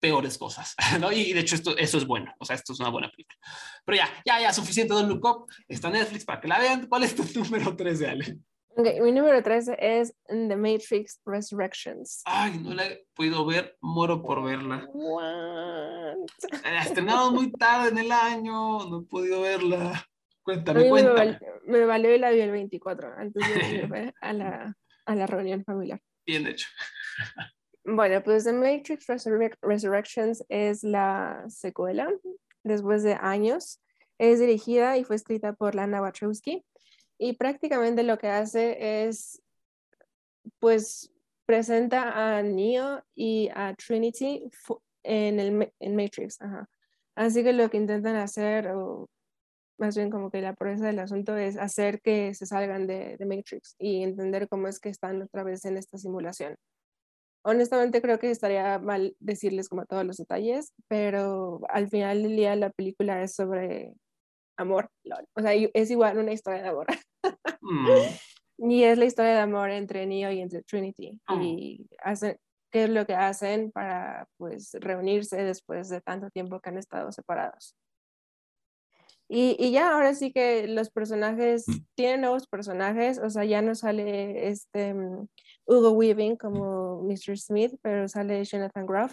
peores 0.00 0.38
cosas, 0.38 0.74
¿no? 1.00 1.10
Y 1.10 1.32
de 1.32 1.40
hecho 1.40 1.56
esto, 1.56 1.76
eso 1.76 1.98
es 1.98 2.06
bueno, 2.06 2.32
o 2.38 2.44
sea, 2.44 2.54
esto 2.56 2.72
es 2.72 2.80
una 2.80 2.90
buena 2.90 3.10
película. 3.10 3.36
Pero 3.84 3.96
ya, 3.98 4.08
ya, 4.24 4.40
ya, 4.40 4.52
suficiente 4.52 4.94
Don 4.94 5.08
Look 5.08 5.24
Up, 5.24 5.46
está 5.66 5.90
Netflix 5.90 6.24
para 6.24 6.40
que 6.40 6.48
la 6.48 6.58
vean. 6.58 6.86
¿Cuál 6.86 7.02
es 7.04 7.14
tu 7.16 7.24
número 7.40 7.74
3 7.74 7.98
de 7.98 8.08
Ale? 8.08 8.38
Ok, 8.80 8.86
mi 9.02 9.10
número 9.10 9.42
13 9.42 9.76
es 9.80 10.14
The 10.28 10.54
Matrix 10.54 11.20
Resurrections. 11.26 12.22
Ay, 12.26 12.60
no 12.60 12.74
la 12.74 12.86
he 12.86 13.04
podido 13.12 13.44
ver, 13.44 13.76
muero 13.80 14.22
por 14.22 14.44
verla. 14.44 14.86
What? 14.92 16.14
La 16.64 16.82
estrenado 16.82 17.32
muy 17.32 17.50
tarde 17.50 17.88
en 17.88 17.98
el 17.98 18.12
año, 18.12 18.78
no 18.88 19.00
he 19.00 19.02
podido 19.06 19.40
verla. 19.42 20.06
Cuéntame, 20.44 20.88
cuéntame. 20.88 21.40
me 21.66 21.84
valió 21.86 22.14
y 22.14 22.18
la 22.20 22.30
vi 22.30 22.40
el 22.40 22.52
24 22.52 23.14
antes 23.18 23.42
de 23.52 23.68
irme 23.78 24.14
a 24.20 24.32
la, 24.32 24.76
a 25.06 25.14
la 25.16 25.26
reunión 25.26 25.64
familiar. 25.64 26.00
Bien 26.24 26.46
hecho. 26.46 26.68
Bueno, 27.84 28.22
pues 28.22 28.44
The 28.44 28.52
Matrix 28.52 29.08
Resurrec- 29.08 29.58
Resurrections 29.60 30.44
es 30.48 30.84
la 30.84 31.44
secuela 31.48 32.12
después 32.62 33.02
de 33.02 33.14
años 33.14 33.80
Es 34.18 34.38
dirigida 34.40 34.98
y 34.98 35.04
fue 35.04 35.16
escrita 35.16 35.52
por 35.54 35.74
Lana 35.74 36.00
Wachowski 36.00 36.64
y 37.18 37.34
prácticamente 37.34 38.02
lo 38.04 38.16
que 38.18 38.28
hace 38.28 39.06
es, 39.06 39.42
pues, 40.60 41.12
presenta 41.46 42.36
a 42.38 42.42
Neo 42.42 43.02
y 43.14 43.48
a 43.54 43.74
Trinity 43.74 44.50
en, 45.02 45.40
el, 45.40 45.72
en 45.80 45.96
Matrix. 45.96 46.38
Así 47.16 47.42
que 47.42 47.52
lo 47.52 47.68
que 47.70 47.78
intentan 47.78 48.16
hacer, 48.16 48.68
o 48.68 49.08
más 49.78 49.96
bien 49.96 50.10
como 50.10 50.30
que 50.30 50.40
la 50.40 50.54
pureza 50.54 50.86
del 50.86 50.98
asunto 50.98 51.36
es 51.36 51.56
hacer 51.56 52.00
que 52.00 52.34
se 52.34 52.46
salgan 52.46 52.86
de, 52.86 53.16
de, 53.16 53.26
Matrix 53.26 53.74
y 53.78 54.02
entender 54.02 54.48
cómo 54.48 54.68
es 54.68 54.78
que 54.78 54.88
están 54.88 55.22
otra 55.22 55.42
vez 55.42 55.64
en 55.64 55.76
esta 55.76 55.98
simulación. 55.98 56.56
Honestamente 57.42 58.02
creo 58.02 58.18
que 58.18 58.30
estaría 58.30 58.78
mal 58.78 59.16
decirles 59.20 59.68
como 59.68 59.86
todos 59.86 60.04
los 60.04 60.18
detalles, 60.18 60.72
pero 60.86 61.60
al 61.70 61.88
final 61.88 62.22
del 62.22 62.36
día 62.36 62.56
la 62.56 62.70
película 62.70 63.22
es 63.22 63.34
sobre 63.34 63.94
amor, 64.58 64.90
o 65.34 65.40
sea, 65.40 65.52
es 65.54 65.90
igual 65.90 66.18
una 66.18 66.32
historia 66.32 66.62
de 66.62 66.68
amor. 66.68 66.86
Mm. 67.60 68.70
Y 68.70 68.82
es 68.84 68.98
la 68.98 69.04
historia 69.04 69.32
de 69.32 69.40
amor 69.40 69.70
entre 69.70 70.06
Neo 70.06 70.30
y 70.32 70.40
entre 70.40 70.62
Trinity. 70.62 71.20
Oh. 71.28 71.40
Y 71.40 71.88
hacen, 72.02 72.38
qué 72.70 72.84
es 72.84 72.90
lo 72.90 73.06
que 73.06 73.14
hacen 73.14 73.70
para 73.70 74.26
pues 74.36 74.72
reunirse 74.80 75.42
después 75.44 75.88
de 75.88 76.00
tanto 76.00 76.30
tiempo 76.30 76.60
que 76.60 76.70
han 76.70 76.78
estado 76.78 77.12
separados. 77.12 77.76
Y, 79.30 79.56
y, 79.58 79.72
ya, 79.72 79.92
ahora 79.92 80.14
sí 80.14 80.32
que 80.32 80.66
los 80.68 80.88
personajes 80.88 81.68
mm. 81.68 81.72
tienen 81.94 82.22
nuevos 82.22 82.46
personajes, 82.46 83.18
o 83.18 83.28
sea, 83.28 83.44
ya 83.44 83.60
no 83.60 83.74
sale 83.74 84.48
este 84.48 84.94
mm, 84.94 85.28
Hugo 85.66 85.90
Weaving 85.90 86.36
como 86.36 87.02
Mr. 87.02 87.36
Smith, 87.36 87.74
pero 87.82 88.08
sale 88.08 88.42
Jonathan 88.44 88.86
Groff. 88.86 89.12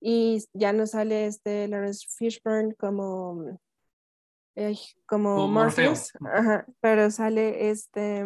Y 0.00 0.42
ya 0.54 0.72
no 0.72 0.86
sale 0.86 1.26
este 1.26 1.68
Lawrence 1.68 2.06
Fishburne 2.08 2.74
como, 2.76 3.58
como, 5.06 5.48
Morpheus, 5.48 6.12
pero 6.80 7.10
sale 7.10 7.70
este... 7.70 8.24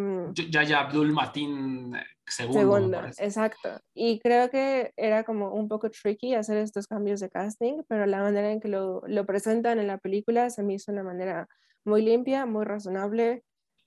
Ya, 0.50 0.62
ya 0.62 0.80
Abdul 0.80 1.12
Matin 1.12 1.94
segundo. 2.30 3.02
exacto. 3.18 3.80
Y 3.94 4.20
creo 4.20 4.50
que 4.50 4.92
era 4.96 5.24
como 5.24 5.52
un 5.52 5.68
poco 5.68 5.90
tricky 5.90 6.34
hacer 6.34 6.56
estos 6.58 6.86
cambios 6.86 7.20
de 7.20 7.30
casting, 7.30 7.82
pero 7.88 8.06
la 8.06 8.20
manera 8.20 8.50
en 8.50 8.60
que 8.60 8.68
lo, 8.68 9.02
lo 9.06 9.26
presentan 9.26 9.78
en 9.78 9.86
la 9.86 9.98
película 9.98 10.50
se 10.50 10.62
me 10.62 10.74
hizo 10.74 10.92
una 10.92 11.02
manera 11.02 11.48
muy 11.84 12.02
limpia, 12.02 12.46
muy 12.46 12.64
razonable, 12.64 13.44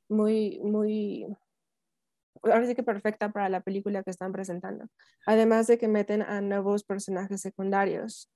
muy, 0.09 0.59
muy, 0.63 1.25
ahora 2.43 2.65
sí 2.65 2.75
que 2.75 2.83
perfecta 2.83 3.31
para 3.31 3.49
la 3.49 3.61
película 3.61 4.03
que 4.03 4.11
están 4.11 4.31
presentando. 4.31 4.85
Además 5.25 5.67
de 5.67 5.77
que 5.77 5.87
meten 5.87 6.21
a 6.21 6.41
nuevos 6.41 6.83
personajes 6.83 7.41
secundarios. 7.41 8.29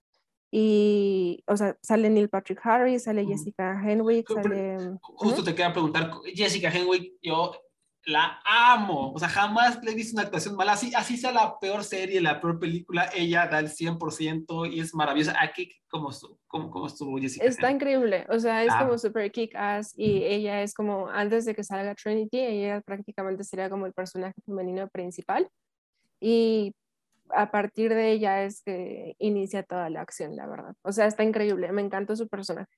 Y, 0.50 1.44
o 1.46 1.58
sea, 1.58 1.78
sale 1.82 2.10
Neil 2.10 2.30
Patrick 2.30 2.60
Harris, 2.64 3.04
sale 3.04 3.26
Jessica 3.26 3.82
Henwick, 3.84 4.32
sale... 4.32 4.98
Justo 5.02 5.44
te 5.44 5.52
quería 5.52 5.74
preguntar, 5.74 6.12
Jessica 6.34 6.70
Henwick, 6.70 7.14
yo 7.22 7.52
la 8.08 8.40
amo. 8.46 9.12
O 9.14 9.20
sea, 9.20 9.28
jamás 9.28 9.84
le 9.84 9.92
he 9.92 9.96
visto 9.96 10.16
una 10.16 10.24
actuación 10.24 10.56
mala. 10.56 10.74
Así, 10.74 10.94
así 10.96 11.18
sea 11.18 11.32
la 11.32 11.60
peor 11.60 11.84
serie, 11.84 12.22
la 12.22 12.40
peor 12.40 12.60
película, 12.60 13.10
ella 13.14 13.48
da 13.48 13.60
el 13.60 13.68
100% 13.68 14.72
y 14.72 14.80
es 14.80 14.96
maravillosa. 14.96 15.36
Aquí, 15.40 15.70
¿cómo 15.90 16.10
estuvo, 16.10 16.40
cómo, 16.48 16.70
cómo 16.70 16.88
estuvo 16.88 17.18
Jessica? 17.18 17.46
Está 17.46 17.70
increíble. 17.70 18.26
O 18.30 18.40
sea, 18.40 18.64
es 18.64 18.74
como 18.74 18.98
super 18.98 19.30
kick-ass 19.32 19.94
y 19.98 20.24
ella 20.24 20.62
es 20.62 20.74
como, 20.74 21.10
antes 21.10 21.44
de 21.46 21.54
que 21.54 21.64
salga 21.64 21.96
Trinity, 21.96 22.40
ella 22.40 22.82
prácticamente 22.82 23.44
sería 23.44 23.70
como 23.70 23.86
el 23.86 23.94
personaje 23.94 24.36
femenino 24.46 24.88
principal. 24.88 25.50
Y 26.22 26.74
a 27.30 27.52
partir 27.52 27.94
de 27.94 28.12
ella 28.12 28.44
es 28.44 28.62
que 28.62 29.16
inicia 29.20 29.64
toda 29.64 29.90
la 29.90 30.02
acción, 30.02 30.36
la 30.36 30.48
verdad. 30.48 30.76
O 30.82 30.92
sea, 30.92 31.06
está 31.06 31.24
increíble. 31.24 31.72
Me 31.72 31.82
encantó 31.82 32.16
su 32.16 32.28
personaje 32.28 32.78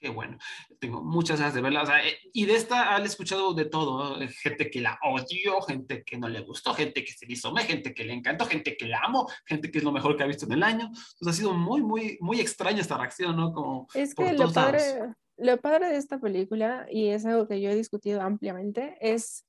qué 0.00 0.08
bueno. 0.08 0.38
Tengo 0.80 1.02
muchas 1.02 1.38
ganas 1.38 1.54
de 1.54 1.60
verla. 1.60 1.84
Eh, 2.02 2.16
y 2.32 2.46
de 2.46 2.56
esta 2.56 2.96
han 2.96 3.04
escuchado 3.04 3.52
de 3.54 3.66
todo. 3.66 4.18
Gente 4.42 4.70
que 4.70 4.80
la 4.80 4.98
odió, 5.02 5.60
gente 5.62 6.02
que 6.02 6.18
no 6.18 6.28
le 6.28 6.40
gustó, 6.40 6.74
gente 6.74 7.04
que 7.04 7.12
se 7.12 7.26
hizo 7.28 7.54
gente 7.54 7.92
que 7.94 8.04
le 8.04 8.14
encantó, 8.14 8.46
gente 8.46 8.76
que 8.76 8.86
la 8.86 9.00
amo, 9.00 9.28
gente 9.44 9.70
que 9.70 9.78
es 9.78 9.84
lo 9.84 9.92
mejor 9.92 10.16
que 10.16 10.22
ha 10.22 10.26
visto 10.26 10.46
en 10.46 10.52
el 10.52 10.62
año. 10.62 10.86
Entonces 10.86 11.28
ha 11.28 11.32
sido 11.32 11.52
muy, 11.52 11.82
muy, 11.82 12.16
muy 12.20 12.40
extraña 12.40 12.80
esta 12.80 12.96
reacción, 12.96 13.36
¿no? 13.36 13.52
Como 13.52 13.86
es 13.94 14.14
que 14.14 14.32
lo 14.32 14.50
padre, 14.50 15.14
lo 15.36 15.60
padre 15.60 15.90
de 15.90 15.96
esta 15.96 16.18
película, 16.18 16.86
y 16.90 17.08
es 17.08 17.26
algo 17.26 17.46
que 17.46 17.60
yo 17.60 17.70
he 17.70 17.74
discutido 17.74 18.22
ampliamente, 18.22 18.96
es 19.00 19.44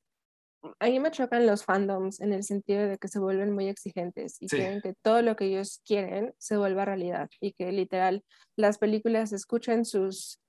a 0.80 0.86
mí 0.86 1.00
me 1.00 1.12
chocan 1.12 1.46
los 1.48 1.64
fandoms 1.64 2.22
en 2.22 2.34
el 2.34 2.44
sentido 2.44 2.88
de 2.88 2.98
que 2.98 3.08
se 3.08 3.20
vuelven 3.20 3.52
muy 3.52 3.68
exigentes 3.68 4.38
y 4.40 4.48
quieren 4.48 4.82
que 4.82 4.94
todo 5.02 5.22
lo 5.22 5.36
que 5.36 5.46
ellos 5.46 5.82
quieren 5.86 6.34
se 6.38 6.58
vuelva 6.58 6.86
realidad 6.86 7.30
y 7.40 7.54
que 7.54 7.72
literal 7.72 8.24
las 8.56 8.78
películas 8.78 9.34
escuchen 9.34 9.86
sus 9.86 10.42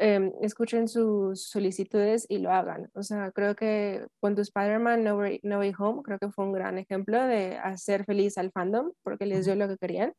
Em, 0.00 0.32
escuchen 0.42 0.86
sus 0.86 1.48
solicitudes 1.48 2.24
y 2.28 2.38
lo 2.38 2.52
hagan. 2.52 2.88
O 2.94 3.02
sea, 3.02 3.32
creo 3.32 3.56
que 3.56 4.06
con 4.20 4.36
tu 4.36 4.42
Spider-Man 4.42 5.02
no, 5.02 5.16
Way, 5.16 5.74
Home, 5.76 6.02
creo 6.04 6.20
que 6.20 6.30
fue 6.30 6.44
un 6.44 6.52
gran 6.52 6.78
ejemplo 6.78 7.20
de 7.20 7.58
hacer 7.58 8.04
feliz 8.04 8.38
al 8.38 8.52
fandom 8.52 8.92
porque 9.02 9.26
les 9.26 9.44
dio 9.44 9.56
lo 9.56 9.66
que 9.66 9.76
querían. 9.76 10.12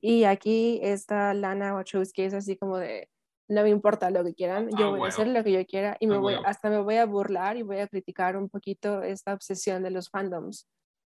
Y 0.00 0.24
aquí 0.24 0.80
está 0.82 1.34
Lana 1.34 1.72
Wachowski 1.72 2.22
es 2.22 2.34
así 2.34 2.56
como 2.56 2.78
de, 2.78 3.08
no 3.52 3.62
me 3.62 3.70
importa 3.70 4.10
lo 4.10 4.24
que 4.24 4.34
quieran, 4.34 4.68
yo 4.78 4.86
ah, 4.86 4.90
voy 4.90 5.02
a 5.02 5.08
hacer 5.08 5.28
lo 5.28 5.44
que 5.44 5.52
yo 5.52 5.64
quiera 5.66 5.96
y 6.00 6.06
me 6.06 6.16
ah, 6.16 6.18
voy, 6.18 6.36
hasta 6.44 6.70
me 6.70 6.80
voy 6.80 6.96
a 6.96 7.06
burlar 7.06 7.56
y 7.56 7.62
voy 7.62 7.78
a 7.78 7.86
criticar 7.86 8.36
un 8.36 8.48
poquito 8.48 9.02
esta 9.02 9.34
obsesión 9.34 9.82
de 9.82 9.90
los 9.90 10.08
fandoms. 10.08 10.68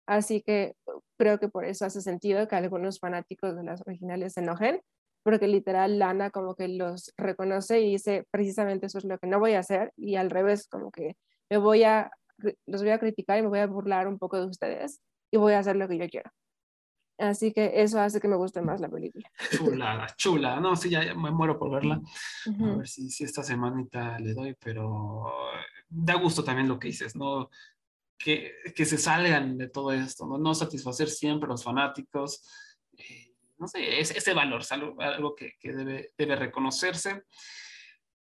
Así 0.06 0.42
que 0.42 0.74
creo 1.18 1.38
que 1.38 1.48
por 1.48 1.64
eso 1.64 1.84
hace 1.84 2.00
sentido 2.00 2.48
que 2.48 2.56
algunos 2.56 2.98
fanáticos 2.98 3.56
de 3.56 3.62
las 3.62 3.82
originales 3.86 4.32
se 4.32 4.40
enojen, 4.40 4.80
porque 5.22 5.48
literal 5.48 5.98
Lana 5.98 6.30
como 6.30 6.54
que 6.54 6.68
los 6.68 7.12
reconoce 7.16 7.80
y 7.80 7.90
dice 7.92 8.24
precisamente 8.30 8.86
eso 8.86 8.98
es 8.98 9.04
lo 9.04 9.18
que 9.18 9.26
no 9.26 9.38
voy 9.38 9.52
a 9.52 9.60
hacer 9.60 9.92
y 9.96 10.16
al 10.16 10.30
revés 10.30 10.66
como 10.66 10.90
que 10.90 11.16
me 11.50 11.58
voy 11.58 11.84
a 11.84 12.10
los 12.66 12.82
voy 12.82 12.90
a 12.90 12.98
criticar 12.98 13.38
y 13.38 13.42
me 13.42 13.48
voy 13.48 13.58
a 13.58 13.66
burlar 13.66 14.08
un 14.08 14.18
poco 14.18 14.38
de 14.38 14.46
ustedes 14.46 15.00
y 15.30 15.36
voy 15.36 15.52
a 15.52 15.58
hacer 15.58 15.76
lo 15.76 15.86
que 15.88 15.98
yo 15.98 16.08
quiero. 16.08 16.30
Así 17.20 17.52
que 17.52 17.82
eso 17.82 18.00
hace 18.00 18.18
que 18.18 18.28
me 18.28 18.36
guste 18.36 18.62
más 18.62 18.80
la 18.80 18.88
película. 18.88 19.30
Chula, 19.50 20.06
chula. 20.16 20.58
No, 20.58 20.74
sí, 20.74 20.88
ya, 20.88 21.14
me 21.14 21.30
muero 21.30 21.58
por 21.58 21.70
verla. 21.70 22.00
A 22.46 22.76
ver 22.76 22.88
si, 22.88 23.10
si, 23.10 23.24
esta 23.24 23.42
semanita 23.42 24.18
le 24.18 24.32
doy, 24.32 24.56
pero 24.58 25.30
da 25.88 26.14
gusto 26.14 26.42
también 26.42 26.66
lo 26.66 26.78
que 26.78 26.88
dices, 26.88 27.14
¿no? 27.14 27.50
Que, 28.16 28.52
que 28.74 28.86
se 28.86 28.96
salgan 28.96 29.58
de 29.58 29.68
todo 29.68 29.92
esto, 29.92 30.26
¿no? 30.26 30.38
No 30.38 30.54
satisfacer 30.54 31.10
siempre 31.10 31.46
a 31.46 31.50
los 31.50 31.62
fanáticos. 31.62 32.42
Eh, 32.96 33.34
no 33.58 33.68
sé, 33.68 34.00
ese, 34.00 34.32
valor, 34.32 34.62
es 34.62 34.72
algo, 34.72 35.34
que, 35.34 35.52
debe, 35.62 36.12
debe, 36.16 36.36
reconocerse. 36.36 37.24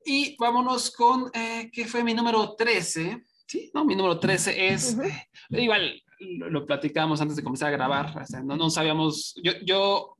Y 0.04 0.37
vámonos 0.38 0.92
con, 0.92 1.30
eh, 1.35 1.68
¿qué 1.72 1.87
fue 1.87 2.04
mi 2.04 2.14
número 2.14 2.54
13? 2.54 3.24
Sí, 3.46 3.70
no, 3.74 3.85
mi 3.85 3.96
número 3.96 4.20
13 4.20 4.68
es, 4.68 4.96
eh, 4.98 5.28
igual 5.50 6.00
lo, 6.20 6.66
platicamos 6.66 7.20
antes 7.20 7.37
de 7.37 7.42
comenzar 7.42 7.68
a 7.68 7.77
grabar, 7.77 8.14
no, 8.44 8.57
no 8.57 8.70
sabíamos, 8.70 9.35
yo, 9.42 9.53
yo, 9.64 10.16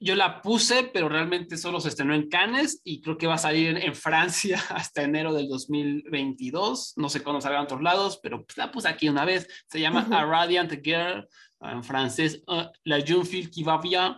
yo 0.00 0.14
la 0.14 0.40
puse, 0.40 0.84
pero 0.84 1.08
realmente 1.08 1.58
solo 1.58 1.78
se 1.78 1.88
estrenó 1.88 2.14
en 2.14 2.28
Cannes 2.28 2.80
y 2.84 3.02
creo 3.02 3.18
que 3.18 3.26
va 3.26 3.34
a 3.34 3.38
salir 3.38 3.76
en, 3.76 3.94
Francia 3.94 4.58
hasta 4.70 5.02
enero 5.02 5.34
del 5.34 5.48
2022, 5.48 6.94
no 6.96 7.08
sé 7.08 7.22
cuándo 7.22 7.40
salga 7.40 7.58
en 7.58 7.64
otros 7.64 7.82
lados, 7.82 8.18
pero 8.22 8.44
pues 8.44 8.56
la 8.56 8.72
puse 8.72 8.88
aquí 8.88 9.08
una 9.08 9.24
vez, 9.24 9.46
se 9.68 9.80
llama 9.80 10.08
A 10.10 10.24
Radiant 10.24 10.72
Girl, 10.82 11.28
en 11.60 11.84
francés, 11.84 12.42
ah, 12.48 12.72
La 12.84 13.00
jeune 13.00 13.26
fille 13.26 13.50
qui 13.50 13.62
va 13.62 13.78
bien. 13.78 14.14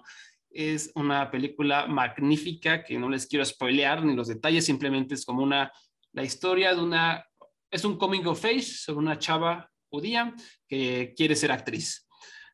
Es 0.55 0.92
una 0.94 1.31
película 1.31 1.87
magnífica 1.87 2.85
que 2.85 2.98
no 2.98 3.09
les 3.09 3.27
quiero 3.27 3.44
spoilear 3.44 4.05
ni 4.05 4.14
los 4.14 4.29
detalles, 4.29 4.66
simplemente 4.66 5.14
es 5.14 5.25
como 5.25 5.42
una, 5.42 5.72
la 6.12 6.22
historia 6.22 6.75
de 6.75 6.83
una, 6.83 7.25
es 7.70 7.85
un 7.85 7.96
coming 7.96 8.27
of 8.27 8.44
age 8.44 8.61
sobre 8.62 8.98
una 8.98 9.18
chava 9.18 9.72
judía 9.92 10.35
que 10.66 11.14
quiere 11.16 11.37
ser 11.37 11.52
actriz, 11.52 12.09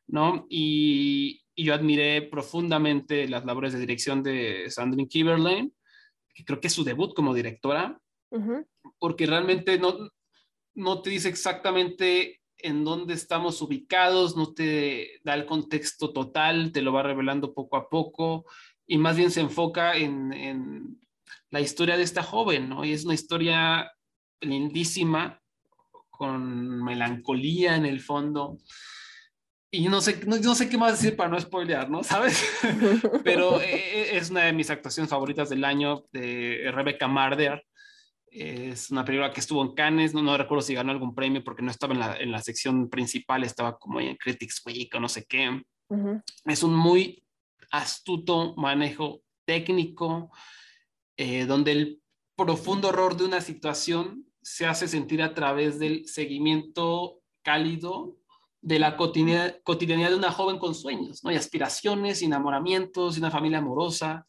¿no? 0.07 0.45
Y, 0.49 1.43
yo 1.61 1.73
admiré 1.73 2.21
profundamente 2.21 3.27
las 3.27 3.43
labores 3.43 3.73
de 3.73 3.81
dirección 3.81 4.23
de 4.23 4.69
Sandrine 4.69 5.09
Kiberlin, 5.09 5.73
que 6.33 6.45
creo 6.45 6.61
que 6.61 6.67
es 6.67 6.73
su 6.73 6.85
debut 6.85 7.13
como 7.13 7.33
directora, 7.33 7.99
porque 8.97 9.25
realmente 9.25 9.77
no, 9.77 10.09
no 10.73 11.01
te 11.01 11.09
dice 11.09 11.27
exactamente 11.27 12.39
en 12.59 12.83
dónde 12.83 13.13
estamos 13.13 13.61
ubicados, 13.61 14.35
no 14.37 14.53
te 14.53 15.19
da 15.25 15.33
el 15.33 15.45
contexto 15.45 16.13
total, 16.13 16.71
te 16.71 16.81
lo 16.81 16.93
va 16.93 17.03
revelando 17.03 17.53
poco 17.53 17.77
a 17.77 17.89
poco 17.89 18.45
y 18.85 18.97
más 18.97 19.15
bien 19.15 19.31
se 19.31 19.41
enfoca 19.41 19.95
en, 19.95 20.97
la 21.51 21.61
historia 21.61 21.97
de 21.97 22.03
esta 22.03 22.21
joven, 22.21 22.69
¿no? 22.69 22.85
Y 22.85 22.91
es 22.91 23.05
una 23.05 23.15
historia 23.15 23.91
lindísima, 24.39 25.41
con 26.19 26.83
melancolía 26.83 27.77
en 27.77 27.85
el 27.85 28.01
fondo. 28.01 28.57
Y 29.71 29.87
no 29.87 30.01
sé, 30.01 30.19
no, 30.27 30.35
no 30.35 30.53
sé 30.53 30.67
qué 30.67 30.77
más 30.77 30.99
decir 30.99 31.15
para 31.15 31.29
no 31.29 31.39
spoilear, 31.39 31.89
¿no? 31.89 32.03
¿Sabes? 32.03 32.45
Pero 33.23 33.61
eh, 33.61 33.75
eh, 33.75 34.17
es 34.17 34.29
una 34.29 34.41
de 34.41 34.51
mis 34.51 34.69
actuaciones 34.69 35.09
favoritas 35.09 35.47
del 35.47 35.63
año 35.63 36.03
de 36.11 36.69
Rebecca 36.73 37.07
Marder. 37.07 37.63
Es 38.27 38.91
una 38.91 39.05
película 39.05 39.31
que 39.31 39.39
estuvo 39.39 39.63
en 39.63 39.73
Cannes, 39.73 40.13
no, 40.13 40.21
no 40.21 40.37
recuerdo 40.37 40.61
si 40.61 40.73
ganó 40.73 40.91
algún 40.91 41.15
premio 41.15 41.41
porque 41.41 41.63
no 41.63 41.71
estaba 41.71 41.93
en 41.93 41.99
la, 42.01 42.17
en 42.17 42.33
la 42.33 42.41
sección 42.41 42.89
principal, 42.89 43.45
estaba 43.45 43.79
como 43.79 44.01
en 44.01 44.17
Critics 44.17 44.61
Week 44.65 44.93
o 44.93 44.99
no 44.99 45.07
sé 45.07 45.25
qué. 45.25 45.63
Es 46.45 46.63
un 46.63 46.75
muy 46.75 47.23
astuto 47.71 48.55
manejo 48.57 49.21
técnico 49.45 50.31
eh, 51.15 51.45
donde 51.45 51.71
el 51.71 52.01
profundo 52.35 52.89
horror 52.89 53.15
de 53.15 53.23
una 53.23 53.39
situación 53.39 54.28
se 54.49 54.65
hace 54.65 54.87
sentir 54.87 55.21
a 55.21 55.35
través 55.35 55.77
del 55.77 56.07
seguimiento 56.07 57.21
cálido 57.43 58.17
de 58.61 58.79
la 58.79 58.97
cotidianidad 58.97 60.09
de 60.09 60.15
una 60.15 60.31
joven 60.31 60.57
con 60.57 60.73
sueños, 60.73 61.23
¿no? 61.23 61.31
Y 61.31 61.35
aspiraciones, 61.35 62.23
enamoramientos, 62.23 63.15
y 63.15 63.19
una 63.19 63.29
familia 63.29 63.59
amorosa. 63.59 64.25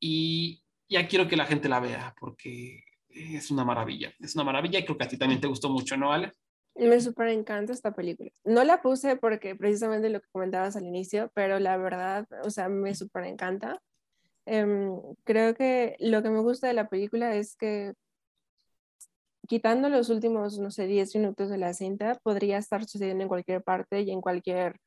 Y 0.00 0.62
ya 0.88 1.06
quiero 1.06 1.28
que 1.28 1.36
la 1.36 1.44
gente 1.44 1.68
la 1.68 1.80
vea 1.80 2.14
porque 2.18 2.82
es 3.10 3.50
una 3.50 3.62
maravilla, 3.62 4.10
es 4.20 4.34
una 4.36 4.44
maravilla 4.44 4.78
y 4.78 4.84
creo 4.86 4.96
que 4.96 5.04
a 5.04 5.08
ti 5.08 5.18
también 5.18 5.40
te 5.40 5.48
gustó 5.48 5.68
mucho, 5.68 5.98
¿no, 5.98 6.14
Ale? 6.14 6.32
Me 6.74 6.98
súper 6.98 7.28
encanta 7.28 7.74
esta 7.74 7.92
película. 7.92 8.30
No 8.44 8.64
la 8.64 8.80
puse 8.80 9.16
porque 9.16 9.54
precisamente 9.54 10.08
lo 10.08 10.22
que 10.22 10.28
comentabas 10.32 10.76
al 10.76 10.86
inicio, 10.86 11.30
pero 11.34 11.58
la 11.58 11.76
verdad, 11.76 12.26
o 12.42 12.48
sea, 12.48 12.70
me 12.70 12.94
súper 12.94 13.24
encanta. 13.24 13.82
Em, 14.46 14.98
creo 15.24 15.54
que 15.54 15.96
lo 15.98 16.22
que 16.22 16.30
me 16.30 16.40
gusta 16.40 16.68
de 16.68 16.72
la 16.72 16.88
película 16.88 17.36
es 17.36 17.54
que 17.54 17.92
quitando 19.50 19.88
los 19.88 20.10
últimos, 20.10 20.60
no 20.60 20.70
sé, 20.70 20.86
10 20.86 21.12
minutos 21.16 21.48
de 21.48 21.58
la 21.58 21.74
cinta, 21.74 22.14
podría 22.22 22.56
estar 22.56 22.84
sucediendo 22.84 23.24
en 23.24 23.28
cualquier 23.28 23.64
parte 23.64 24.02
y 24.02 24.12
en 24.12 24.20
cualquier 24.20 24.78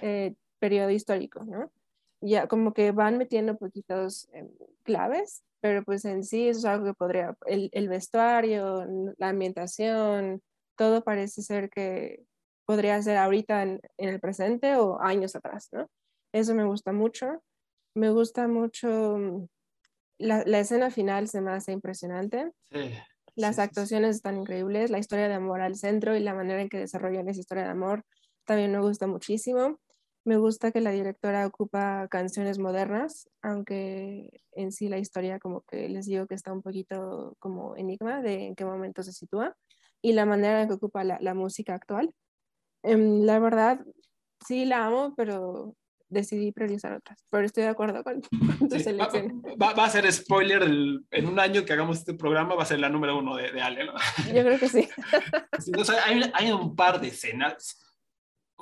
eh, 0.00 0.36
periodo 0.60 0.90
histórico, 0.90 1.44
¿no? 1.44 1.72
Ya 2.20 2.46
como 2.46 2.72
que 2.72 2.92
van 2.92 3.18
metiendo 3.18 3.56
poquitos 3.56 4.28
em, 4.32 4.48
claves, 4.84 5.42
pero 5.60 5.82
pues 5.82 6.04
en 6.04 6.22
sí 6.22 6.46
eso 6.46 6.60
es 6.60 6.64
algo 6.66 6.86
que 6.86 6.94
podría, 6.94 7.36
el, 7.46 7.68
el 7.72 7.88
vestuario, 7.88 8.86
la 9.18 9.30
ambientación, 9.30 10.40
todo 10.76 11.02
parece 11.02 11.42
ser 11.42 11.68
que 11.68 12.22
podría 12.64 13.02
ser 13.02 13.16
ahorita 13.16 13.64
en, 13.64 13.80
el 13.96 14.20
presente 14.20 14.76
o 14.76 15.00
años 15.00 15.34
atrás, 15.34 15.68
¿no? 15.72 15.90
Eso 16.32 16.54
me 16.54 16.64
gusta 16.64 16.92
mucho. 16.92 17.42
Me 17.96 18.10
gusta 18.10 18.46
mucho 18.46 19.18
mm, 19.18 19.46
la, 20.18 20.44
la 20.46 20.60
escena 20.60 20.92
final, 20.92 21.26
se 21.26 21.40
me 21.40 21.50
hace 21.50 21.72
impresionante. 21.72 22.52
Sí. 22.70 22.94
Las 23.36 23.58
actuaciones 23.58 24.16
están 24.16 24.38
increíbles, 24.38 24.90
la 24.90 24.98
historia 24.98 25.28
de 25.28 25.34
amor 25.34 25.60
al 25.62 25.76
centro 25.76 26.16
y 26.16 26.20
la 26.20 26.34
manera 26.34 26.60
en 26.62 26.68
que 26.68 26.78
desarrollan 26.78 27.28
esa 27.28 27.40
historia 27.40 27.64
de 27.64 27.70
amor 27.70 28.04
también 28.44 28.72
me 28.72 28.80
gusta 28.80 29.06
muchísimo. 29.06 29.80
Me 30.24 30.36
gusta 30.36 30.70
que 30.70 30.80
la 30.80 30.90
directora 30.92 31.46
ocupa 31.46 32.06
canciones 32.08 32.58
modernas, 32.58 33.28
aunque 33.42 34.42
en 34.52 34.70
sí 34.72 34.88
la 34.88 34.98
historia 34.98 35.38
como 35.40 35.62
que 35.62 35.88
les 35.88 36.06
digo 36.06 36.26
que 36.26 36.34
está 36.34 36.52
un 36.52 36.62
poquito 36.62 37.36
como 37.40 37.76
enigma 37.76 38.20
de 38.22 38.46
en 38.48 38.54
qué 38.54 38.64
momento 38.64 39.02
se 39.02 39.12
sitúa 39.12 39.56
y 40.02 40.12
la 40.12 40.26
manera 40.26 40.62
en 40.62 40.68
que 40.68 40.74
ocupa 40.74 41.02
la, 41.04 41.18
la 41.20 41.34
música 41.34 41.74
actual. 41.74 42.14
Em, 42.82 43.22
la 43.24 43.38
verdad, 43.38 43.80
sí 44.46 44.64
la 44.64 44.86
amo, 44.86 45.14
pero 45.16 45.76
decidí 46.12 46.52
priorizar 46.52 46.92
otras. 46.92 47.24
Pero 47.30 47.44
estoy 47.44 47.64
de 47.64 47.70
acuerdo 47.70 48.02
con, 48.04 48.20
tu 48.68 48.78
selección. 48.78 49.42
Va, 49.60 49.72
va, 49.72 49.84
a 49.84 49.90
ser 49.90 50.10
spoiler 50.12 50.62
en 50.62 51.26
un 51.26 51.40
año 51.40 51.64
que 51.64 51.72
hagamos 51.72 51.98
este 51.98 52.14
programa, 52.14 52.54
va 52.54 52.62
a 52.62 52.66
ser 52.66 52.78
la 52.78 52.88
número 52.88 53.18
uno 53.18 53.36
de, 53.36 53.50
de 53.50 53.60
Ale, 53.60 53.86
¿no? 53.86 53.94
Yo 54.32 54.42
creo 54.42 54.58
que 54.58 54.68
sí. 54.68 54.88
hay, 56.06 56.30
hay, 56.34 56.52
un 56.52 56.76
par 56.76 57.00
de 57.00 57.08
escenas 57.08 57.78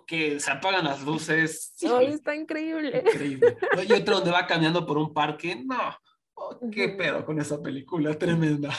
que 0.06 0.40
se 0.40 0.50
apagan 0.50 0.84
las 0.84 1.02
luces. 1.02 1.72
Sí, 1.76 1.86
está 2.08 2.34
increíble. 2.34 3.04
Increíble. 3.06 3.56
Y 3.86 3.92
otro 3.92 4.16
donde 4.16 4.30
va 4.30 4.46
caminando 4.46 4.86
por 4.86 4.98
un 4.98 5.12
parque. 5.12 5.62
No, 5.64 5.76
qué 6.72 6.90
pedo 6.90 7.24
con 7.24 7.40
esa 7.40 7.60
película, 7.60 8.14
tremenda. 8.18 8.72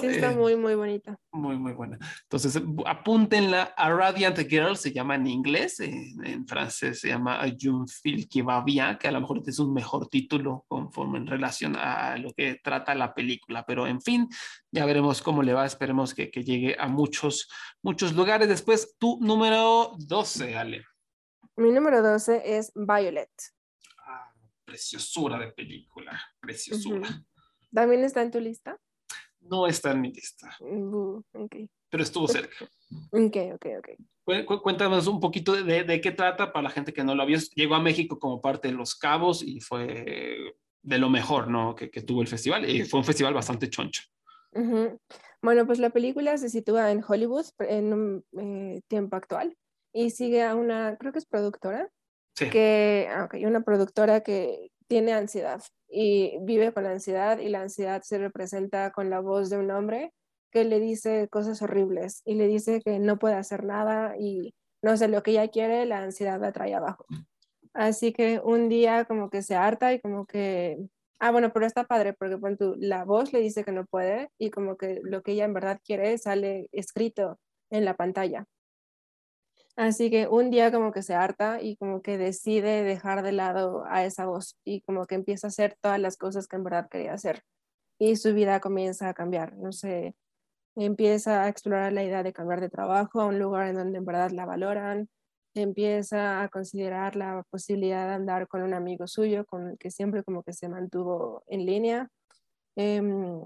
Sí, 0.00 0.06
está 0.06 0.32
eh, 0.32 0.36
muy, 0.36 0.56
muy 0.56 0.74
bonita. 0.74 1.18
Muy, 1.32 1.56
muy 1.56 1.72
buena. 1.72 1.98
Entonces, 2.22 2.60
apúntenla 2.86 3.74
a 3.76 3.90
Radiant 3.90 4.38
Girl, 4.48 4.76
se 4.76 4.92
llama 4.92 5.14
en 5.14 5.26
inglés, 5.26 5.80
en, 5.80 6.46
francés 6.46 7.00
se 7.00 7.08
llama 7.08 7.40
June 7.60 7.86
Fil 7.88 8.28
qui 8.28 8.42
va 8.42 8.62
bien, 8.62 8.96
que 8.98 9.08
a 9.08 9.12
lo 9.12 9.20
mejor 9.20 9.42
es 9.46 9.58
un 9.58 9.72
mejor 9.72 10.08
título 10.08 10.64
conforme 10.68 11.18
en 11.18 11.26
relación 11.26 11.76
a 11.76 12.16
lo 12.16 12.32
que 12.32 12.60
trata 12.62 12.94
la 12.94 13.14
película, 13.14 13.64
pero 13.66 13.86
en 13.86 14.00
fin, 14.00 14.28
ya 14.70 14.86
veremos 14.86 15.22
cómo 15.22 15.42
le 15.42 15.52
va, 15.52 15.66
esperemos 15.66 16.14
que, 16.14 16.30
que 16.30 16.42
llegue 16.42 16.76
a 16.78 16.88
muchos, 16.88 17.48
muchos 17.82 18.14
lugares. 18.14 18.48
Después, 18.48 18.96
tu 18.98 19.18
número 19.20 19.92
12, 19.98 20.56
Ale. 20.56 20.84
Mi 21.56 21.72
número 21.72 22.02
12 22.02 22.56
es 22.56 22.72
Violet 22.74 23.30
preciosura 24.68 25.38
de 25.38 25.48
película, 25.52 26.20
preciosura. 26.40 27.08
¿También 27.72 28.04
está 28.04 28.22
en 28.22 28.30
tu 28.30 28.38
lista? 28.38 28.78
No 29.40 29.66
está 29.66 29.92
en 29.92 30.02
mi 30.02 30.12
lista. 30.12 30.54
Pero 31.90 32.02
estuvo 32.02 32.28
cerca. 32.28 32.68
Ok, 33.10 33.36
ok, 33.54 33.66
ok. 33.78 34.60
Cuéntanos 34.62 35.06
un 35.06 35.20
poquito 35.20 35.52
de, 35.54 35.84
de, 35.84 36.00
qué 36.02 36.10
trata 36.10 36.52
para 36.52 36.64
la 36.64 36.70
gente 36.70 36.92
que 36.92 37.02
no 37.02 37.14
lo 37.14 37.24
vio. 37.24 37.38
Llegó 37.54 37.76
a 37.76 37.82
México 37.82 38.18
como 38.18 38.42
parte 38.42 38.68
de 38.68 38.74
Los 38.74 38.94
Cabos 38.94 39.42
y 39.42 39.60
fue 39.60 40.54
de 40.82 40.98
lo 40.98 41.08
mejor 41.08 41.48
¿no? 41.48 41.74
que, 41.74 41.90
que 41.90 42.02
tuvo 42.02 42.20
el 42.20 42.28
festival. 42.28 42.68
Y 42.68 42.84
fue 42.84 43.00
un 43.00 43.06
festival 43.06 43.32
bastante 43.32 43.70
choncho. 43.70 44.02
Bueno, 45.40 45.66
pues 45.66 45.78
la 45.78 45.90
película 45.90 46.36
se 46.36 46.50
sitúa 46.50 46.90
en 46.90 47.02
Hollywood 47.06 47.46
en 47.60 47.92
un 47.92 48.24
eh, 48.38 48.82
tiempo 48.88 49.16
actual 49.16 49.56
y 49.92 50.10
sigue 50.10 50.42
a 50.42 50.54
una, 50.54 50.96
creo 50.98 51.12
que 51.12 51.20
es 51.20 51.26
productora, 51.26 51.88
que, 52.38 53.08
ah, 53.10 53.24
okay, 53.24 53.44
una 53.46 53.62
productora 53.62 54.20
que 54.22 54.70
tiene 54.86 55.12
ansiedad 55.12 55.62
y 55.88 56.38
vive 56.42 56.72
con 56.72 56.84
la 56.84 56.90
ansiedad 56.90 57.38
y 57.38 57.48
la 57.48 57.62
ansiedad 57.62 58.02
se 58.02 58.18
representa 58.18 58.90
con 58.92 59.10
la 59.10 59.20
voz 59.20 59.50
de 59.50 59.58
un 59.58 59.70
hombre 59.70 60.12
que 60.50 60.64
le 60.64 60.80
dice 60.80 61.28
cosas 61.28 61.60
horribles 61.62 62.22
y 62.24 62.34
le 62.34 62.46
dice 62.46 62.80
que 62.82 62.98
no 62.98 63.18
puede 63.18 63.34
hacer 63.34 63.64
nada 63.64 64.16
y 64.18 64.54
no 64.82 64.96
sé 64.96 65.08
lo 65.08 65.22
que 65.22 65.32
ella 65.32 65.48
quiere, 65.48 65.84
la 65.86 65.98
ansiedad 65.98 66.40
la 66.40 66.52
trae 66.52 66.74
abajo. 66.74 67.04
Así 67.74 68.12
que 68.12 68.40
un 68.42 68.68
día 68.68 69.04
como 69.04 69.30
que 69.30 69.42
se 69.42 69.54
harta 69.54 69.92
y 69.92 70.00
como 70.00 70.26
que, 70.26 70.78
ah, 71.20 71.30
bueno, 71.30 71.52
pero 71.52 71.66
está 71.66 71.84
padre 71.84 72.12
porque 72.12 72.38
la 72.78 73.04
voz 73.04 73.32
le 73.32 73.40
dice 73.40 73.64
que 73.64 73.72
no 73.72 73.84
puede 73.86 74.30
y 74.38 74.50
como 74.50 74.76
que 74.76 75.00
lo 75.02 75.22
que 75.22 75.32
ella 75.32 75.44
en 75.44 75.54
verdad 75.54 75.80
quiere 75.84 76.16
sale 76.18 76.68
escrito 76.72 77.38
en 77.70 77.84
la 77.84 77.94
pantalla. 77.94 78.46
Así 79.78 80.10
que 80.10 80.26
un 80.26 80.50
día 80.50 80.72
como 80.72 80.90
que 80.90 81.02
se 81.02 81.14
harta 81.14 81.62
y 81.62 81.76
como 81.76 82.02
que 82.02 82.18
decide 82.18 82.82
dejar 82.82 83.22
de 83.22 83.30
lado 83.30 83.84
a 83.86 84.04
esa 84.04 84.26
voz 84.26 84.56
y 84.64 84.80
como 84.80 85.06
que 85.06 85.14
empieza 85.14 85.46
a 85.46 85.50
hacer 85.50 85.76
todas 85.80 86.00
las 86.00 86.16
cosas 86.16 86.48
que 86.48 86.56
en 86.56 86.64
verdad 86.64 86.88
quería 86.90 87.12
hacer. 87.12 87.42
Y 88.00 88.16
su 88.16 88.34
vida 88.34 88.60
comienza 88.60 89.08
a 89.08 89.14
cambiar, 89.14 89.56
no 89.56 89.72
sé, 89.72 90.16
empieza 90.76 91.44
a 91.44 91.48
explorar 91.48 91.92
la 91.92 92.04
idea 92.04 92.24
de 92.24 92.32
cambiar 92.32 92.60
de 92.60 92.70
trabajo 92.70 93.20
a 93.20 93.26
un 93.26 93.38
lugar 93.38 93.68
en 93.68 93.76
donde 93.76 93.98
en 93.98 94.04
verdad 94.04 94.32
la 94.32 94.46
valoran, 94.46 95.08
empieza 95.54 96.42
a 96.42 96.48
considerar 96.48 97.16
la 97.16 97.44
posibilidad 97.50 98.08
de 98.08 98.14
andar 98.14 98.48
con 98.48 98.62
un 98.62 98.74
amigo 98.74 99.06
suyo 99.06 99.46
con 99.46 99.68
el 99.70 99.78
que 99.78 99.92
siempre 99.92 100.24
como 100.24 100.42
que 100.42 100.54
se 100.54 100.68
mantuvo 100.68 101.44
en 101.46 101.66
línea. 101.66 102.08
Em, 102.76 103.42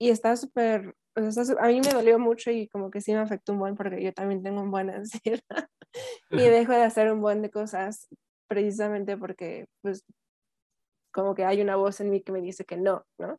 y 0.00 0.10
está 0.10 0.36
súper 0.36 0.94
a 1.16 1.66
mí 1.68 1.80
me 1.80 1.92
dolió 1.92 2.18
mucho 2.18 2.50
y 2.50 2.68
como 2.68 2.90
que 2.90 3.00
sí 3.00 3.12
me 3.12 3.20
afectó 3.20 3.52
un 3.52 3.58
buen 3.58 3.76
porque 3.76 4.02
yo 4.02 4.12
también 4.12 4.42
tengo 4.42 4.60
un 4.62 4.70
buen 4.70 4.90
ansiedad 4.90 5.40
y 6.30 6.38
dejo 6.38 6.72
de 6.72 6.82
hacer 6.82 7.12
un 7.12 7.20
buen 7.20 7.42
de 7.42 7.50
cosas 7.50 8.08
precisamente 8.48 9.16
porque 9.16 9.66
pues 9.82 10.04
como 11.12 11.34
que 11.34 11.44
hay 11.44 11.60
una 11.62 11.76
voz 11.76 12.00
en 12.00 12.10
mí 12.10 12.22
que 12.22 12.32
me 12.32 12.40
dice 12.40 12.64
que 12.64 12.76
no, 12.76 13.04
¿no? 13.18 13.38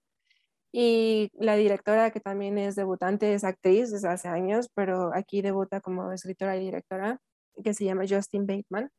Y 0.72 1.30
la 1.34 1.56
directora 1.56 2.12
que 2.12 2.20
también 2.20 2.58
es 2.58 2.76
debutante 2.76 3.34
es 3.34 3.44
actriz 3.44 3.92
desde 3.92 4.10
hace 4.10 4.28
años, 4.28 4.70
pero 4.74 5.12
aquí 5.14 5.42
debuta 5.42 5.80
como 5.80 6.12
escritora 6.12 6.58
y 6.58 6.62
directora, 6.62 7.20
que 7.64 7.74
se 7.74 7.86
llama 7.86 8.04
Justin 8.08 8.46
Bateman. 8.46 8.90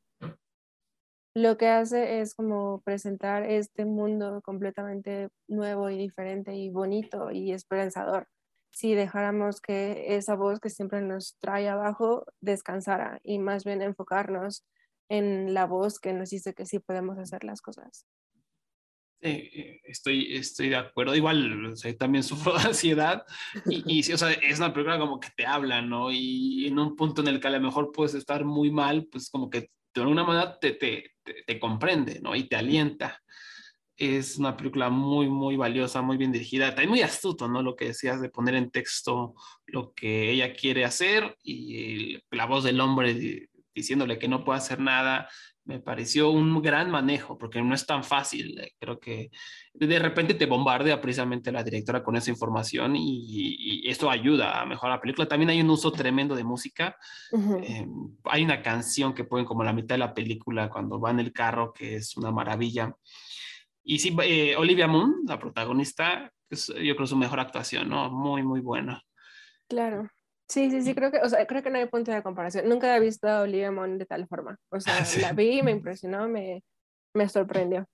Lo 1.34 1.58
que 1.58 1.68
hace 1.68 2.20
es 2.20 2.34
como 2.34 2.80
presentar 2.80 3.42
este 3.42 3.84
mundo 3.84 4.40
completamente 4.42 5.28
nuevo 5.48 5.90
y 5.90 5.98
diferente 5.98 6.54
y 6.54 6.70
bonito 6.70 7.30
y 7.30 7.52
esperanzador 7.52 8.26
si 8.76 8.94
dejáramos 8.94 9.62
que 9.62 10.16
esa 10.16 10.34
voz 10.34 10.60
que 10.60 10.68
siempre 10.68 11.00
nos 11.00 11.38
trae 11.40 11.66
abajo 11.66 12.26
descansara 12.42 13.20
y 13.24 13.38
más 13.38 13.64
bien 13.64 13.80
enfocarnos 13.80 14.66
en 15.08 15.54
la 15.54 15.64
voz 15.64 15.98
que 15.98 16.12
nos 16.12 16.29
dice 16.29 16.52
que 16.52 16.66
sí 16.66 16.79
podemos 16.79 17.16
hacer 17.16 17.42
las 17.42 17.62
cosas. 17.62 18.04
Sí, 19.22 19.81
estoy, 19.83 20.37
estoy 20.37 20.68
de 20.68 20.77
acuerdo. 20.77 21.14
Igual 21.14 21.72
también 21.98 22.22
sufro 22.22 22.52
de 22.52 22.64
ansiedad 22.64 23.24
y, 23.64 23.83
y 23.87 24.12
o 24.12 24.18
sea, 24.18 24.31
es 24.33 24.58
una 24.58 24.74
película 24.74 24.98
como 24.98 25.20
que 25.20 25.31
te 25.35 25.46
habla, 25.46 25.81
¿no? 25.81 26.12
Y 26.12 26.66
en 26.66 26.79
un 26.79 26.96
punto 26.96 27.22
en 27.22 27.29
el 27.29 27.40
que 27.40 27.48
a 27.48 27.52
lo 27.52 27.60
mejor 27.62 27.92
puedes 27.92 28.12
estar 28.12 28.44
muy 28.44 28.70
mal, 28.70 29.08
pues 29.10 29.31
como 29.31 29.48
que 29.48 29.70
de 29.94 30.02
alguna 30.02 30.22
manera 30.22 30.58
te, 30.58 30.72
te, 30.72 31.12
te, 31.22 31.44
te 31.46 31.58
comprende, 31.58 32.20
¿no? 32.20 32.37
Y 32.37 32.46
te 32.46 32.56
alienta 32.56 33.22
es 33.97 34.37
una 34.37 34.57
película 34.57 34.90
muy, 34.90 35.29
muy 35.29 35.57
valiosa, 35.57 36.03
muy 36.03 36.17
bien 36.17 36.33
dirigida, 36.33 36.71
también 36.71 36.90
muy 36.90 37.03
astuto, 37.03 37.49
¿no? 37.49 37.63
Lo 37.63 37.77
que 37.77 37.87
decías 37.87 38.21
de 38.21 38.29
poner 38.29 38.55
en 38.55 38.71
texto 38.71 39.35
lo 39.67 39.92
que 39.94 40.31
ella 40.31 40.55
quiere 40.55 40.85
hacer 40.85 41.37
y 41.42 42.19
la 42.31 42.47
voz 42.47 42.65
del 42.65 42.81
hombre 42.81 43.49
diciéndole 43.75 44.19
que 44.19 44.29
no 44.29 44.44
puede 44.44 44.59
hacer 44.59 44.81
nada, 44.81 45.29
me 45.67 45.81
pareció 45.81 46.31
un 46.31 46.63
gran 46.63 46.90
manejo, 46.90 47.37
porque 47.37 47.61
no 47.61 47.75
es 47.75 47.85
tan 47.85 48.05
fácil. 48.05 48.59
Eh, 48.61 48.73
creo 48.79 49.01
que 49.01 49.31
de 49.75 49.99
repente 49.99 50.35
te 50.35 50.47
bombardea 50.47 51.01
precisamente 51.01 51.51
la 51.51 51.65
directora 51.65 52.03
con 52.03 52.17
esa 52.17 52.31
información 52.31 52.94
y, 52.97 53.83
esto 53.87 54.11
ayuda 54.11 54.61
a 54.61 54.67
mejorar 54.67 54.97
la 54.97 55.01
película. 55.01 55.29
También 55.29 55.51
hay 55.51 55.61
un 55.61 55.71
uso 55.71 55.92
tremendo 55.92 56.35
de 56.35 56.42
música. 56.42 56.97
Eh, 57.63 57.87
hay 58.25 58.44
una 58.44 58.63
canción 58.63 59.15
que 59.15 59.25
ponen 59.25 59.44
como 59.44 59.63
la 59.63 59.73
mitad 59.73 59.94
de 59.94 60.01
la 60.01 60.15
película 60.15 60.69
cuando 60.69 61.01
va 61.01 61.11
en 61.11 61.21
el 61.21 61.33
carro, 61.33 61.73
que 61.73 61.97
es 61.97 62.17
una 62.17 62.33
maravilla. 62.33 62.92
Y 63.88 64.00
sí, 64.00 64.14
eh, 64.24 64.56
Olivia 64.56 64.88
Moon, 64.88 65.22
la 65.28 65.38
protagonista, 65.38 66.28
es, 66.50 66.66
yo 66.66 66.96
creo 66.96 67.06
su 67.06 67.16
mejor 67.16 67.38
actuación, 67.38 67.88
¿no? 67.88 68.10
Muy, 68.10 68.42
muy 68.42 68.60
buena. 68.60 69.00
Claro. 69.68 70.08
Sí, 70.48 70.70
sí, 70.70 70.82
sí, 70.82 70.92
creo 70.94 71.12
que, 71.12 71.18
o 71.18 71.28
sea, 71.28 71.46
creo 71.46 71.62
que 71.62 71.70
no 71.70 71.78
hay 71.78 71.87
punto 71.87 72.10
de 72.10 72.22
comparación. 72.22 72.68
Nunca 72.68 72.96
he 72.96 73.00
visto 73.00 73.28
a 73.28 73.42
Olivia 73.42 73.70
Munn 73.70 73.96
de 73.98 74.06
tal 74.06 74.26
forma. 74.26 74.56
O 74.70 74.80
sea, 74.80 74.92
Sí. 75.04 75.20
la 75.20 75.32
vi, 75.32 75.62
me 75.62 75.70
impresionó, 75.70 76.28
me, 76.28 76.64
me 77.14 77.28
sorprendió. 77.28 77.87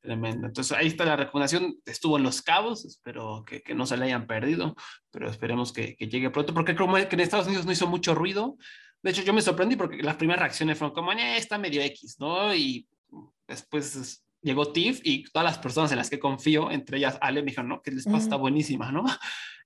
Tremendo. 0.00 0.46
Entonces 0.48 0.76
ahí 0.76 0.86
está 0.88 1.04
la 1.04 1.16
recomendación. 1.16 1.76
Estuvo 1.84 2.16
en 2.16 2.22
Los 2.24 2.42
Cabos, 2.42 2.84
espero 2.84 3.44
que, 3.46 3.60
que 3.62 3.74
no 3.74 3.86
se 3.86 3.96
la 3.96 4.06
hayan 4.06 4.26
perdido, 4.26 4.74
pero 5.10 5.28
esperemos 5.30 5.72
que, 5.72 5.94
que 5.94 6.08
llegue 6.08 6.30
pronto, 6.30 6.52
porque 6.54 6.74
creo 6.74 6.92
que 6.92 7.14
en 7.14 7.20
Estados 7.20 7.46
Unidos 7.46 7.66
no 7.66 7.72
hizo 7.72 7.86
mucho 7.86 8.14
ruido. 8.14 8.56
De 9.02 9.10
hecho, 9.10 9.22
yo 9.22 9.32
me 9.32 9.42
sorprendí 9.42 9.76
porque 9.76 10.02
las 10.02 10.16
primeras 10.16 10.40
reacciones 10.40 10.78
fueron 10.78 10.94
como, 10.94 11.12
"Eh, 11.12 11.36
está 11.36 11.58
medio 11.58 11.80
X, 11.82 12.16
¿no? 12.18 12.52
Y 12.54 12.88
después 13.46 13.94
es- 13.96 14.24
llegó 14.42 14.72
Tiff 14.72 15.00
y 15.04 15.24
todas 15.24 15.44
las 15.44 15.58
personas 15.58 15.90
en 15.92 15.98
las 15.98 16.10
que 16.10 16.18
confío, 16.18 16.70
entre 16.70 16.98
ellas 16.98 17.18
Ale, 17.20 17.42
me 17.42 17.46
dijeron, 17.50 17.68
no, 17.68 17.82
que 17.82 17.90
les 17.90 18.04
pasa, 18.04 18.18
está 18.18 18.36
buenísima, 18.36 18.90
¿no? 18.92 19.04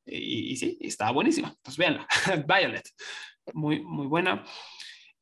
Y, 0.06 0.52
y 0.52 0.56
sí, 0.56 0.76
estaba 0.82 1.12
buenísima. 1.12 1.56
Pues 1.62 1.78
véanla, 1.78 2.06
Violet, 2.46 2.86
muy, 3.54 3.80
muy 3.82 4.06
buena. 4.06 4.44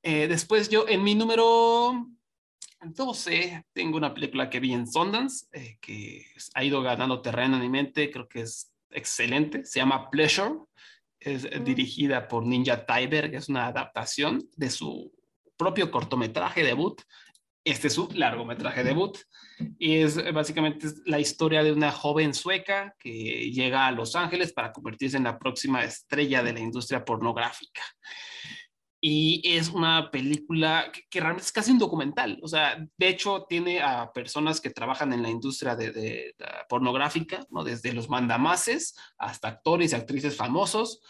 Eh, 0.02 0.26
después 0.26 0.68
yo, 0.68 0.88
en 0.88 1.04
mi 1.04 1.14
número 1.14 2.04
12, 2.80 3.64
tengo 3.72 3.96
una 3.96 4.12
película 4.12 4.50
que 4.50 4.58
vi 4.58 4.72
en 4.72 4.88
Sundance, 4.88 5.46
eh, 5.52 5.78
que 5.80 6.26
ha 6.54 6.64
ido 6.64 6.82
ganando 6.82 7.22
terreno 7.22 7.54
en 7.56 7.62
mi 7.62 7.68
mente, 7.68 8.10
creo 8.10 8.28
que 8.28 8.40
es 8.40 8.72
excelente, 8.90 9.64
se 9.64 9.78
llama 9.78 10.10
Pleasure, 10.10 10.54
es 11.20 11.44
Mm. 11.44 11.64
dirigida 11.64 12.26
por 12.26 12.44
Ninja 12.44 12.84
Tyberg, 12.84 13.34
es 13.36 13.48
una 13.48 13.66
adaptación 13.68 14.42
de 14.56 14.70
su 14.70 15.12
propio 15.56 15.92
cortometraje 15.92 16.64
debut, 16.64 17.00
este 17.64 17.88
es 17.88 17.94
su 17.94 18.08
largometraje 18.12 18.84
debut, 18.84 19.18
y 19.78 19.98
es 19.98 20.16
eh, 20.16 20.32
básicamente 20.32 20.88
la 21.06 21.20
historia 21.20 21.62
de 21.62 21.72
una 21.72 21.92
joven 21.92 22.34
sueca 22.34 22.94
que 22.98 23.50
llega 23.50 23.86
a 23.86 23.92
Los 23.92 24.16
Ángeles 24.16 24.52
para 24.52 24.72
convertirse 24.72 25.16
en 25.16 25.24
la 25.24 25.38
próxima 25.38 25.84
estrella 25.84 26.42
de 26.42 26.52
la 26.52 26.60
industria 26.60 27.04
pornográfica 27.04 27.82
y 29.04 29.42
es 29.44 29.68
una 29.68 30.12
película 30.12 30.88
que, 30.92 31.02
que 31.10 31.18
realmente 31.18 31.44
es 31.44 31.50
casi 31.50 31.72
un 31.72 31.78
documental. 31.78 32.38
O 32.40 32.46
sea, 32.46 32.86
de 32.96 33.08
hecho, 33.08 33.46
tiene 33.48 33.82
a 33.82 34.12
personas 34.12 34.60
que 34.60 34.70
trabajan 34.70 35.12
en 35.12 35.22
la 35.22 35.28
industria 35.28 35.74
de, 35.74 35.90
de 35.90 36.34
la 36.38 36.64
pornográfica, 36.68 37.44
¿no? 37.50 37.64
desde 37.64 37.92
los 37.92 38.08
mandamases 38.08 38.94
hasta 39.18 39.48
actores 39.48 39.90
y 39.90 39.96
actrices 39.96 40.36
famosos, 40.36 41.00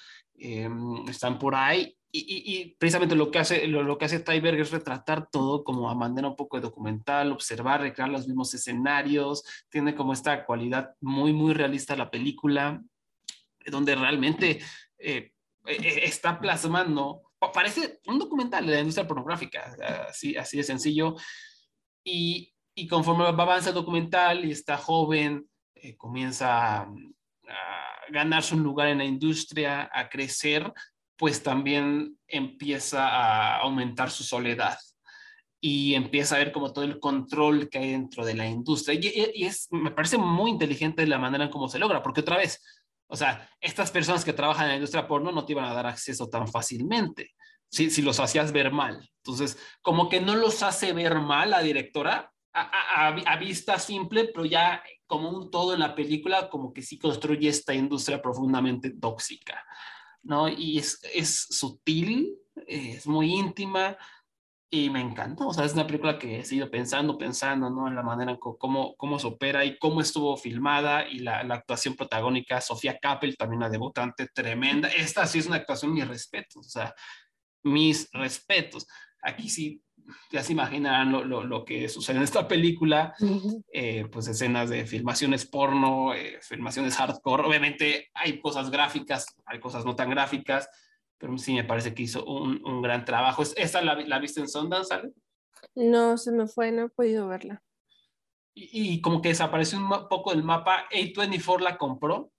eh, 0.42 0.68
están 1.08 1.38
por 1.38 1.54
ahí. 1.54 1.96
Y, 2.14 2.18
y- 2.20 2.60
y 2.60 2.74
precisamente 2.76 3.14
lo 3.16 3.30
que 3.30 3.38
hace 3.38 3.66
lo, 3.66 3.82
lo 3.82 3.96
que 3.96 4.04
hace 4.04 4.20
Tyberg 4.20 4.60
es 4.60 4.70
retratar 4.70 5.30
todo 5.30 5.64
como 5.64 5.88
a 5.88 5.94
manera 5.94 6.28
un 6.28 6.36
poco 6.36 6.58
de 6.58 6.62
documental, 6.62 7.32
observar, 7.32 7.80
recrear 7.80 8.10
los 8.10 8.26
mismos 8.26 8.52
escenarios, 8.52 9.42
tiene 9.70 9.94
como 9.94 10.12
esta 10.12 10.44
cualidad 10.44 10.94
muy, 11.00 11.32
muy 11.32 11.54
realista 11.54 11.96
la 11.96 12.10
película, 12.10 12.82
donde 13.64 13.94
realmente 13.94 14.60
eh, 14.98 15.32
eh, 15.66 16.00
está 16.04 16.38
plasmando, 16.38 17.22
pa- 17.38 17.50
parece 17.52 18.00
un 18.06 18.18
documental 18.18 18.66
de 18.66 18.72
la 18.74 18.80
industria 18.80 19.08
pornográfica, 19.08 19.74
así, 20.10 20.36
así 20.36 20.58
de 20.58 20.64
sencillo, 20.64 21.16
y, 22.04 22.52
y 22.74 22.86
conforme 22.88 23.24
va 23.24 23.42
avanza 23.42 23.70
el 23.70 23.74
documental 23.74 24.44
y 24.44 24.50
está 24.50 24.76
joven, 24.76 25.48
eh, 25.74 25.96
comienza 25.96 26.80
a, 26.82 26.82
a 26.82 27.91
ganarse 28.12 28.54
un 28.54 28.62
lugar 28.62 28.88
en 28.88 28.98
la 28.98 29.04
industria, 29.04 29.90
a 29.92 30.08
crecer, 30.08 30.72
pues 31.16 31.42
también 31.42 32.18
empieza 32.28 33.08
a 33.08 33.58
aumentar 33.60 34.10
su 34.10 34.22
soledad 34.24 34.78
y 35.60 35.94
empieza 35.94 36.34
a 36.34 36.38
ver 36.38 36.50
como 36.52 36.72
todo 36.72 36.84
el 36.84 36.98
control 36.98 37.68
que 37.68 37.78
hay 37.78 37.92
dentro 37.92 38.24
de 38.24 38.34
la 38.34 38.46
industria. 38.46 38.98
Y, 39.00 39.06
y- 39.34 39.44
es, 39.44 39.68
me 39.70 39.92
parece 39.92 40.18
muy 40.18 40.50
inteligente 40.50 41.06
la 41.06 41.18
manera 41.18 41.44
en 41.44 41.50
cómo 41.50 41.68
se 41.68 41.78
logra, 41.78 42.02
porque 42.02 42.20
otra 42.22 42.36
vez, 42.36 42.60
o 43.06 43.16
sea, 43.16 43.48
estas 43.60 43.90
personas 43.90 44.24
que 44.24 44.32
trabajan 44.32 44.64
en 44.64 44.70
la 44.70 44.74
industria 44.76 45.06
porno 45.06 45.30
no 45.30 45.44
te 45.44 45.52
iban 45.52 45.66
a 45.66 45.74
dar 45.74 45.86
acceso 45.86 46.28
tan 46.28 46.48
fácilmente 46.48 47.34
si, 47.70 47.90
si 47.90 48.02
los 48.02 48.18
hacías 48.18 48.50
ver 48.52 48.72
mal. 48.72 49.08
Entonces, 49.24 49.56
como 49.82 50.08
que 50.08 50.20
no 50.20 50.34
los 50.34 50.62
hace 50.64 50.92
ver 50.92 51.20
mal 51.20 51.50
la 51.50 51.62
directora 51.62 52.32
a- 52.52 53.08
a- 53.08 53.32
a 53.32 53.36
vista 53.36 53.78
simple, 53.78 54.24
pero 54.34 54.44
ya 54.44 54.82
como 55.12 55.28
un 55.28 55.50
todo 55.50 55.74
en 55.74 55.80
la 55.80 55.94
película, 55.94 56.48
como 56.48 56.72
que 56.72 56.80
sí 56.80 56.98
construye 56.98 57.46
esta 57.46 57.74
industria 57.74 58.22
profundamente 58.22 58.88
tóxica, 58.88 59.62
¿no? 60.22 60.48
Y 60.48 60.78
es, 60.78 61.02
es 61.12 61.48
sutil, 61.50 62.38
es 62.66 63.06
muy 63.06 63.34
íntima, 63.34 63.98
y 64.70 64.88
me 64.88 65.02
encantó, 65.02 65.48
o 65.48 65.52
sea, 65.52 65.66
es 65.66 65.74
una 65.74 65.86
película 65.86 66.18
que 66.18 66.38
he 66.38 66.44
seguido 66.46 66.70
pensando, 66.70 67.18
pensando, 67.18 67.68
¿no? 67.68 67.88
En 67.88 67.94
la 67.94 68.02
manera 68.02 68.30
en 68.30 68.38
cómo, 68.38 68.96
cómo 68.96 69.18
se 69.18 69.26
opera 69.26 69.66
y 69.66 69.78
cómo 69.78 70.00
estuvo 70.00 70.34
filmada 70.38 71.06
y 71.06 71.18
la, 71.18 71.42
la 71.42 71.56
actuación 71.56 71.94
protagónica, 71.94 72.62
Sofía 72.62 72.98
Kappel, 72.98 73.36
también 73.36 73.58
una 73.58 73.68
debutante 73.68 74.28
tremenda. 74.32 74.88
Esta 74.88 75.26
sí 75.26 75.40
es 75.40 75.46
una 75.46 75.56
actuación, 75.56 75.92
mis 75.92 76.08
respetos, 76.08 76.66
o 76.68 76.70
sea, 76.70 76.94
mis 77.62 78.08
respetos. 78.12 78.86
Aquí 79.22 79.50
sí, 79.50 79.82
ya 80.30 80.42
se 80.42 80.52
imaginarán 80.52 81.12
lo, 81.12 81.24
lo, 81.24 81.42
lo 81.44 81.64
que 81.64 81.88
sucede 81.88 82.16
en 82.16 82.22
esta 82.22 82.46
película, 82.48 83.14
eh, 83.72 84.06
pues 84.10 84.26
escenas 84.28 84.70
de 84.70 84.86
filmaciones 84.86 85.46
porno, 85.46 86.14
eh, 86.14 86.38
filmaciones 86.42 86.96
hardcore. 86.96 87.44
Obviamente 87.44 88.10
hay 88.14 88.40
cosas 88.40 88.70
gráficas, 88.70 89.26
hay 89.46 89.60
cosas 89.60 89.84
no 89.84 89.94
tan 89.96 90.10
gráficas, 90.10 90.68
pero 91.18 91.36
sí 91.38 91.54
me 91.54 91.64
parece 91.64 91.94
que 91.94 92.02
hizo 92.02 92.24
un, 92.24 92.60
un 92.64 92.82
gran 92.82 93.04
trabajo. 93.04 93.42
Es- 93.42 93.54
¿Esta 93.56 93.80
la, 93.82 93.94
la 93.94 94.18
viste 94.18 94.40
en 94.40 94.48
Sundance, 94.48 94.92
Ale? 94.94 95.12
No, 95.74 96.18
se 96.18 96.32
me 96.32 96.46
fue, 96.48 96.72
no 96.72 96.84
he 96.84 96.88
podido 96.88 97.28
verla. 97.28 97.62
Y, 98.54 98.94
y 98.94 99.00
como 99.00 99.22
que 99.22 99.28
desapareció 99.30 99.78
un 99.78 99.88
poco 100.08 100.30
del 100.32 100.42
mapa. 100.42 100.86
A24 100.90 101.60
la 101.60 101.78
compró. 101.78 102.32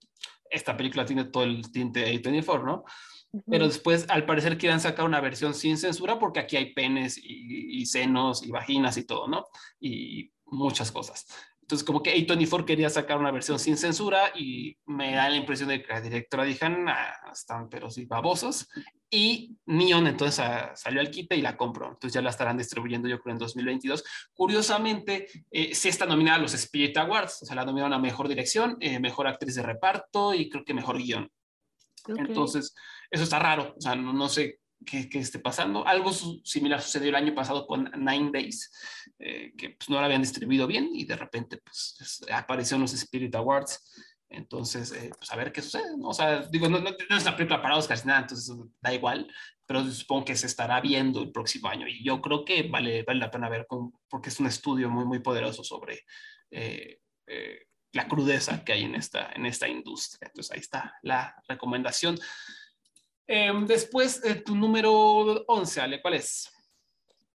Esta 0.50 0.76
película 0.76 1.04
tiene 1.04 1.24
todo 1.24 1.42
el 1.42 1.72
tinte 1.72 2.00
de 2.00 2.22
A24, 2.22 2.64
¿no? 2.64 2.84
Pero 3.50 3.66
después, 3.66 4.06
al 4.08 4.26
parecer, 4.26 4.58
quieren 4.58 4.80
sacar 4.80 5.04
una 5.06 5.20
versión 5.20 5.54
sin 5.54 5.76
censura 5.76 6.18
porque 6.18 6.40
aquí 6.40 6.56
hay 6.56 6.72
penes 6.72 7.18
y, 7.18 7.80
y 7.80 7.86
senos 7.86 8.44
y 8.44 8.50
vaginas 8.50 8.96
y 8.96 9.04
todo, 9.04 9.28
¿no? 9.28 9.44
Y 9.80 10.32
muchas 10.46 10.92
cosas. 10.92 11.26
Entonces, 11.64 11.86
como 11.86 12.02
que 12.02 12.14
A24 12.14 12.66
quería 12.66 12.90
sacar 12.90 13.16
una 13.16 13.30
versión 13.30 13.58
sin 13.58 13.78
censura 13.78 14.32
y 14.36 14.76
me 14.84 15.14
da 15.14 15.30
la 15.30 15.36
impresión 15.36 15.70
de 15.70 15.82
que 15.82 15.90
la 15.94 16.02
directora 16.02 16.44
dijo, 16.44 16.68
nah, 16.68 17.32
están 17.32 17.70
pero 17.70 17.88
sí 17.88 18.04
babosos. 18.04 18.68
Y 19.10 19.56
Neon 19.64 20.06
entonces 20.06 20.40
ah, 20.40 20.72
salió 20.76 21.00
al 21.00 21.10
quite 21.10 21.36
y 21.36 21.40
la 21.40 21.56
compró. 21.56 21.86
Entonces 21.86 22.12
ya 22.12 22.20
la 22.20 22.28
estarán 22.28 22.58
distribuyendo 22.58 23.08
yo 23.08 23.18
creo 23.18 23.32
en 23.32 23.38
2022. 23.38 24.04
Curiosamente, 24.34 25.26
eh, 25.50 25.74
sí 25.74 25.88
está 25.88 26.04
nominada 26.04 26.36
a 26.36 26.42
los 26.42 26.52
Spirit 26.52 26.98
Awards, 26.98 27.44
o 27.44 27.46
sea, 27.46 27.56
la 27.56 27.64
nominaron 27.64 27.94
a 27.94 27.98
Mejor 27.98 28.28
Dirección, 28.28 28.76
eh, 28.80 29.00
Mejor 29.00 29.26
Actriz 29.26 29.54
de 29.54 29.62
Reparto 29.62 30.34
y 30.34 30.50
creo 30.50 30.66
que 30.66 30.74
Mejor 30.74 30.98
Guión. 30.98 31.30
Ok. 32.06 32.18
Entonces, 32.18 32.74
eso 33.14 33.22
está 33.24 33.38
raro, 33.38 33.74
o 33.76 33.80
sea, 33.80 33.94
no, 33.94 34.12
no 34.12 34.28
sé 34.28 34.60
qué, 34.84 35.08
qué 35.08 35.18
esté 35.20 35.38
pasando. 35.38 35.86
Algo 35.86 36.12
similar 36.12 36.80
sucedió 36.82 37.08
el 37.10 37.14
año 37.14 37.34
pasado 37.34 37.66
con 37.66 37.90
Nine 37.96 38.30
Days, 38.32 38.70
eh, 39.18 39.52
que 39.56 39.70
pues, 39.70 39.88
no 39.88 39.96
la 40.00 40.06
habían 40.06 40.22
distribuido 40.22 40.66
bien 40.66 40.90
y 40.92 41.04
de 41.04 41.16
repente 41.16 41.58
pues, 41.58 41.96
es- 42.00 42.24
apareció 42.32 42.74
en 42.76 42.82
los 42.82 42.92
Spirit 42.92 43.34
Awards. 43.34 43.80
Entonces, 44.28 44.90
eh, 44.92 45.10
pues 45.16 45.30
a 45.30 45.36
ver 45.36 45.52
qué 45.52 45.62
sucede. 45.62 45.96
¿no? 45.96 46.08
O 46.08 46.14
sea, 46.14 46.40
digo, 46.50 46.68
no, 46.68 46.80
no- 46.80 46.90
no 47.08 47.16
es 47.16 47.24
película 47.24 47.62
para 47.62 47.76
Oscars 47.76 48.04
nada, 48.04 48.20
entonces 48.22 48.54
da 48.80 48.92
igual, 48.92 49.32
pero 49.64 49.84
supongo 49.90 50.24
que 50.24 50.36
se 50.36 50.46
estará 50.46 50.80
viendo 50.80 51.22
el 51.22 51.30
próximo 51.30 51.68
año 51.68 51.86
y 51.86 52.04
yo 52.04 52.20
creo 52.20 52.44
que 52.44 52.64
vale, 52.64 53.04
vale 53.04 53.20
la 53.20 53.30
pena 53.30 53.48
ver 53.48 53.66
con, 53.68 53.92
porque 54.08 54.30
es 54.30 54.40
un 54.40 54.46
estudio 54.46 54.90
muy, 54.90 55.04
muy 55.04 55.20
poderoso 55.20 55.62
sobre 55.62 56.00
eh, 56.50 56.98
eh, 57.28 57.58
la 57.92 58.08
crudeza 58.08 58.64
que 58.64 58.72
hay 58.72 58.82
en 58.84 58.96
esta, 58.96 59.30
en 59.34 59.46
esta 59.46 59.68
industria. 59.68 60.26
Entonces 60.28 60.50
ahí 60.52 60.58
está 60.60 60.94
la 61.02 61.36
recomendación. 61.48 62.18
Eh, 63.26 63.50
después, 63.66 64.22
eh, 64.24 64.42
tu 64.44 64.54
número 64.54 64.92
11, 65.46 65.80
Ale, 65.80 66.02
¿cuál 66.02 66.14
es? 66.14 66.50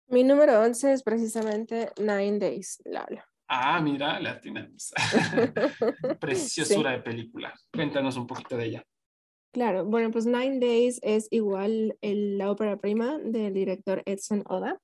Mi 0.08 0.24
número 0.24 0.60
11 0.62 0.94
es 0.94 1.04
precisamente 1.04 1.92
Nine 1.98 2.40
Days, 2.40 2.82
Lala. 2.86 3.26
Ah, 3.50 3.80
mira, 3.82 4.20
la 4.20 4.40
tenemos. 4.42 4.94
Preciosura 6.20 6.92
de 6.92 7.00
película. 7.00 7.54
Cuéntanos 7.74 8.18
un 8.18 8.28
poquito 8.28 8.58
de 8.58 8.66
ella. 8.66 8.84
Claro, 9.54 9.86
bueno, 9.86 10.12
pues 10.12 10.26
Nine 10.26 10.60
Days 10.60 11.00
es 11.02 11.28
igual 11.32 11.98
el- 12.02 12.38
la 12.38 12.52
ópera 12.52 12.78
prima 12.78 13.18
del 13.20 13.54
director 13.54 14.04
Edson 14.06 14.44
Oda. 14.48 14.80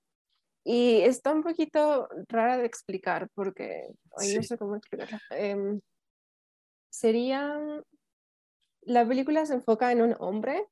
Y 0.66 1.02
está 1.02 1.34
un 1.34 1.44
poquito 1.44 2.08
rara 2.30 2.58
de 2.58 2.66
explicar 2.66 3.28
porque 3.36 3.88
ay, 4.18 4.36
no 4.36 4.44
sé 4.44 4.58
cómo 4.58 4.78
explicarla. 4.78 5.22
Em, 5.32 5.82
sería. 6.90 7.58
La 8.86 9.06
película 9.08 9.46
se 9.46 9.54
enfoca 9.56 9.92
en 9.92 10.02
un 10.02 10.16
hombre 10.20 10.66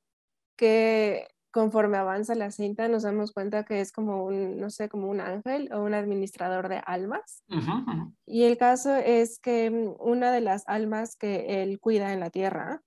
que 0.55 1.27
conforme 1.51 1.97
avanza 1.97 2.33
la 2.33 2.49
cinta 2.49 2.87
nos 2.87 3.03
damos 3.03 3.33
cuenta 3.33 3.63
que 3.63 3.81
es 3.81 3.91
como 3.91 4.25
un, 4.25 4.57
no 4.57 4.69
sé, 4.69 4.89
como 4.89 5.09
un 5.09 5.19
ángel 5.19 5.69
o 5.73 5.81
un 5.81 5.93
administrador 5.93 6.69
de 6.69 6.81
almas. 6.85 7.43
Y 8.25 8.43
el 8.43 8.57
caso 8.57 8.95
es 8.95 9.39
que 9.39 9.69
mm, 9.69 9.95
una 9.99 10.31
de 10.31 10.41
las 10.41 10.63
almas 10.67 11.15
que 11.15 11.61
él 11.61 11.79
cuida 11.79 12.13
en 12.13 12.21
la 12.21 12.29
tierra 12.29 12.81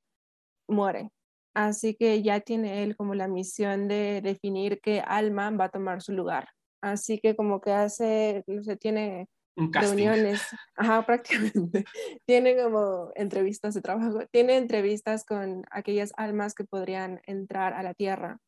muere. 0.68 1.10
Así 1.54 1.94
que 1.94 2.22
ya 2.22 2.40
tiene 2.40 2.82
él 2.82 2.96
como 2.96 3.14
la 3.14 3.28
misión 3.28 3.86
de 3.86 4.20
definir 4.22 4.80
qué 4.80 5.00
alma 5.06 5.50
va 5.50 5.66
a 5.66 5.68
tomar 5.68 6.02
su 6.02 6.12
lugar. 6.12 6.48
Así 6.82 7.20
que 7.20 7.36
como 7.36 7.60
que 7.60 7.72
hace, 7.72 8.44
no 8.46 8.62
sé, 8.62 8.76
tiene 8.76 9.28
Un 9.56 9.72
reuniones, 9.72 10.42
ajá, 10.74 11.06
prácticamente. 11.06 11.84
Tiene 12.26 12.56
como 12.56 13.12
entrevistas 13.14 13.74
de 13.74 13.82
trabajo, 13.82 14.26
tiene 14.32 14.56
entrevistas 14.56 15.24
con 15.24 15.64
aquellas 15.70 16.12
almas 16.16 16.54
que 16.54 16.64
podrían 16.64 17.20
entrar 17.26 17.72
a 17.72 17.82
la 17.82 17.94
Tierra 17.94 18.40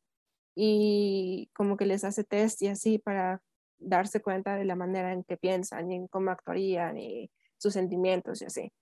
y 0.57 1.51
como 1.55 1.77
que 1.77 1.87
les 1.87 2.03
hace 2.03 2.25
test 2.25 2.63
y 2.63 2.69
así 2.69 2.99
para 2.99 3.43
darse 3.79 4.21
cuenta 4.21 4.57
de 4.57 4.65
la 4.65 4.75
manera 4.75 5.13
en 5.13 5.23
que 5.23 5.37
piensan 5.37 5.93
y 5.93 5.97
en 5.97 6.09
cómo 6.09 6.31
actuarían 6.31 6.99
y 6.99 7.31
sus 7.59 7.75
sentimientos 7.75 8.43
y 8.43 8.47
así. 8.47 8.73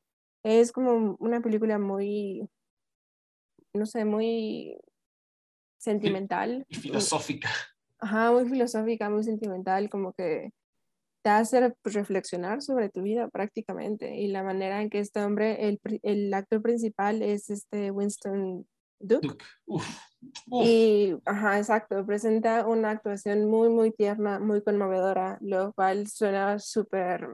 Es 0.43 0.73
como 0.73 1.17
una 1.19 1.41
película 1.41 1.79
muy, 1.79 2.49
no 3.75 3.87
sé, 3.87 4.05
muy 4.05 4.79
sentimental. 5.79 6.65
Y 6.69 6.77
filosófica. 6.77 7.51
Ajá, 7.99 8.31
muy 8.31 8.49
filosófica, 8.49 9.11
muy 9.11 9.25
sentimental, 9.25 9.91
como 9.91 10.13
que 10.13 10.53
te 11.25 11.31
hace 11.31 11.75
pues, 11.81 11.95
reflexionar 11.95 12.61
sobre 12.61 12.91
tu 12.91 13.01
vida 13.01 13.29
prácticamente 13.29 14.15
y 14.15 14.27
la 14.29 14.43
manera 14.43 14.83
en 14.83 14.91
que 14.91 14.99
este 14.99 15.25
hombre, 15.25 15.69
el, 15.69 15.81
el 16.03 16.35
actor 16.35 16.61
principal 16.61 17.23
es 17.23 17.49
este 17.49 17.91
Winston 17.91 18.67
Duke. 19.01 19.29
Duke. 19.29 19.45
Uf, 19.65 19.89
uf. 20.51 20.67
Y, 20.67 21.17
ajá, 21.25 21.57
exacto, 21.57 22.05
presenta 22.05 22.67
una 22.67 22.91
actuación 22.91 23.47
muy, 23.47 23.71
muy 23.71 23.91
tierna, 23.91 24.39
muy 24.39 24.63
conmovedora, 24.63 25.39
lo 25.41 25.73
cual 25.73 26.07
suena 26.09 26.59
súper 26.59 27.27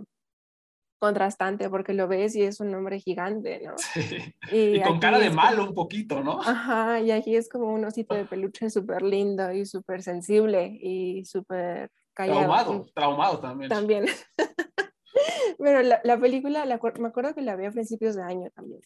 contrastante 1.00 1.68
porque 1.68 1.92
lo 1.92 2.06
ves 2.06 2.36
y 2.36 2.42
es 2.42 2.60
un 2.60 2.72
hombre 2.74 3.00
gigante, 3.00 3.60
¿no? 3.64 3.74
Sí. 3.94 4.34
Y, 4.52 4.76
Y 4.76 4.82
con 4.82 5.00
cara 5.00 5.18
de 5.18 5.30
malo 5.30 5.56
como- 5.58 5.68
un 5.70 5.74
poquito, 5.74 6.22
¿no? 6.22 6.40
Ajá, 6.42 7.00
y 7.00 7.10
aquí 7.10 7.34
es 7.34 7.48
como 7.48 7.72
un 7.74 7.84
osito 7.84 8.14
de 8.14 8.24
peluche 8.24 8.70
súper 8.70 9.02
lindo 9.02 9.50
y 9.52 9.66
súper 9.66 10.00
sensible 10.02 10.78
y 10.80 11.24
súper 11.24 11.90
callado. 12.14 12.38
Traumado, 12.40 12.86
traumado 12.94 13.40
también. 13.40 13.68
También. 13.68 14.06
Pero 15.58 15.82
la, 15.82 16.00
la 16.04 16.18
película, 16.18 16.64
la 16.64 16.80
me 16.98 17.08
acuerdo 17.08 17.34
que 17.34 17.42
la 17.42 17.56
vi 17.56 17.66
a 17.66 17.70
principios 17.70 18.14
de 18.16 18.22
año 18.22 18.50
también. 18.50 18.80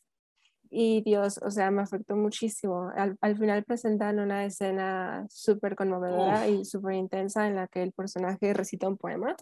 Y 0.76 1.02
Dios, 1.02 1.38
o 1.38 1.50
sea, 1.50 1.70
me 1.70 1.82
afectó 1.82 2.16
muchísimo. 2.16 2.90
Al, 2.96 3.16
al 3.20 3.38
final 3.38 3.62
presentan 3.62 4.18
una 4.18 4.44
escena 4.44 5.24
súper 5.30 5.76
conmovedora 5.76 6.48
y 6.48 6.64
súper 6.64 6.94
intensa 6.94 7.46
en 7.46 7.54
la 7.54 7.68
que 7.68 7.82
el 7.82 7.92
personaje 7.92 8.52
recita 8.52 8.88
un 8.88 8.96
poema. 8.96 9.36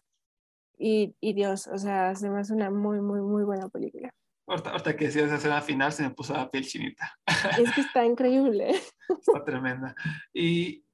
Y, 0.78 1.14
y 1.20 1.32
Dios, 1.32 1.68
o 1.68 1.78
sea, 1.78 2.14
se 2.16 2.28
me 2.28 2.40
hace 2.40 2.52
una 2.52 2.70
muy, 2.70 3.00
muy, 3.00 3.22
muy 3.22 3.44
buena 3.44 3.68
película. 3.68 4.10
Ahorita, 4.46 4.70
ahorita 4.72 4.96
que 4.96 5.06
decías 5.06 5.26
esa 5.26 5.36
escena 5.36 5.62
final 5.62 5.92
se 5.92 6.02
me 6.02 6.10
puso 6.10 6.34
la 6.34 6.50
piel 6.50 6.66
chinita. 6.66 7.16
Es 7.58 7.72
que 7.72 7.80
está 7.80 8.04
increíble. 8.04 8.74
Está 9.08 9.44
tremenda. 9.44 9.94
Y 10.34 10.84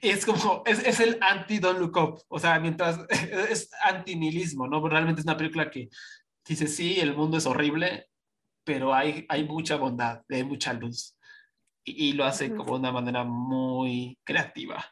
es 0.00 0.24
como, 0.24 0.62
es, 0.66 0.84
es 0.86 1.00
el 1.00 1.18
anti-Don't 1.20 1.78
Look 1.78 1.96
Up. 1.96 2.22
O 2.28 2.38
sea, 2.38 2.58
mientras 2.58 2.98
es 3.50 3.70
anti-nihilismo, 3.84 4.66
¿no? 4.66 4.86
Realmente 4.88 5.20
es 5.20 5.26
una 5.26 5.36
película 5.36 5.70
que 5.70 5.88
dice, 6.46 6.66
sí, 6.66 6.98
el 7.00 7.14
mundo 7.14 7.36
es 7.36 7.46
horrible, 7.46 8.08
pero 8.64 8.94
hay, 8.94 9.26
hay 9.28 9.44
mucha 9.44 9.76
bondad, 9.76 10.22
hay 10.28 10.44
mucha 10.44 10.72
luz. 10.72 11.16
Y, 11.84 12.10
y 12.10 12.12
lo 12.12 12.24
hace 12.24 12.54
como 12.54 12.74
de 12.74 12.80
una 12.80 12.92
manera 12.92 13.24
muy 13.24 14.18
creativa. 14.24 14.84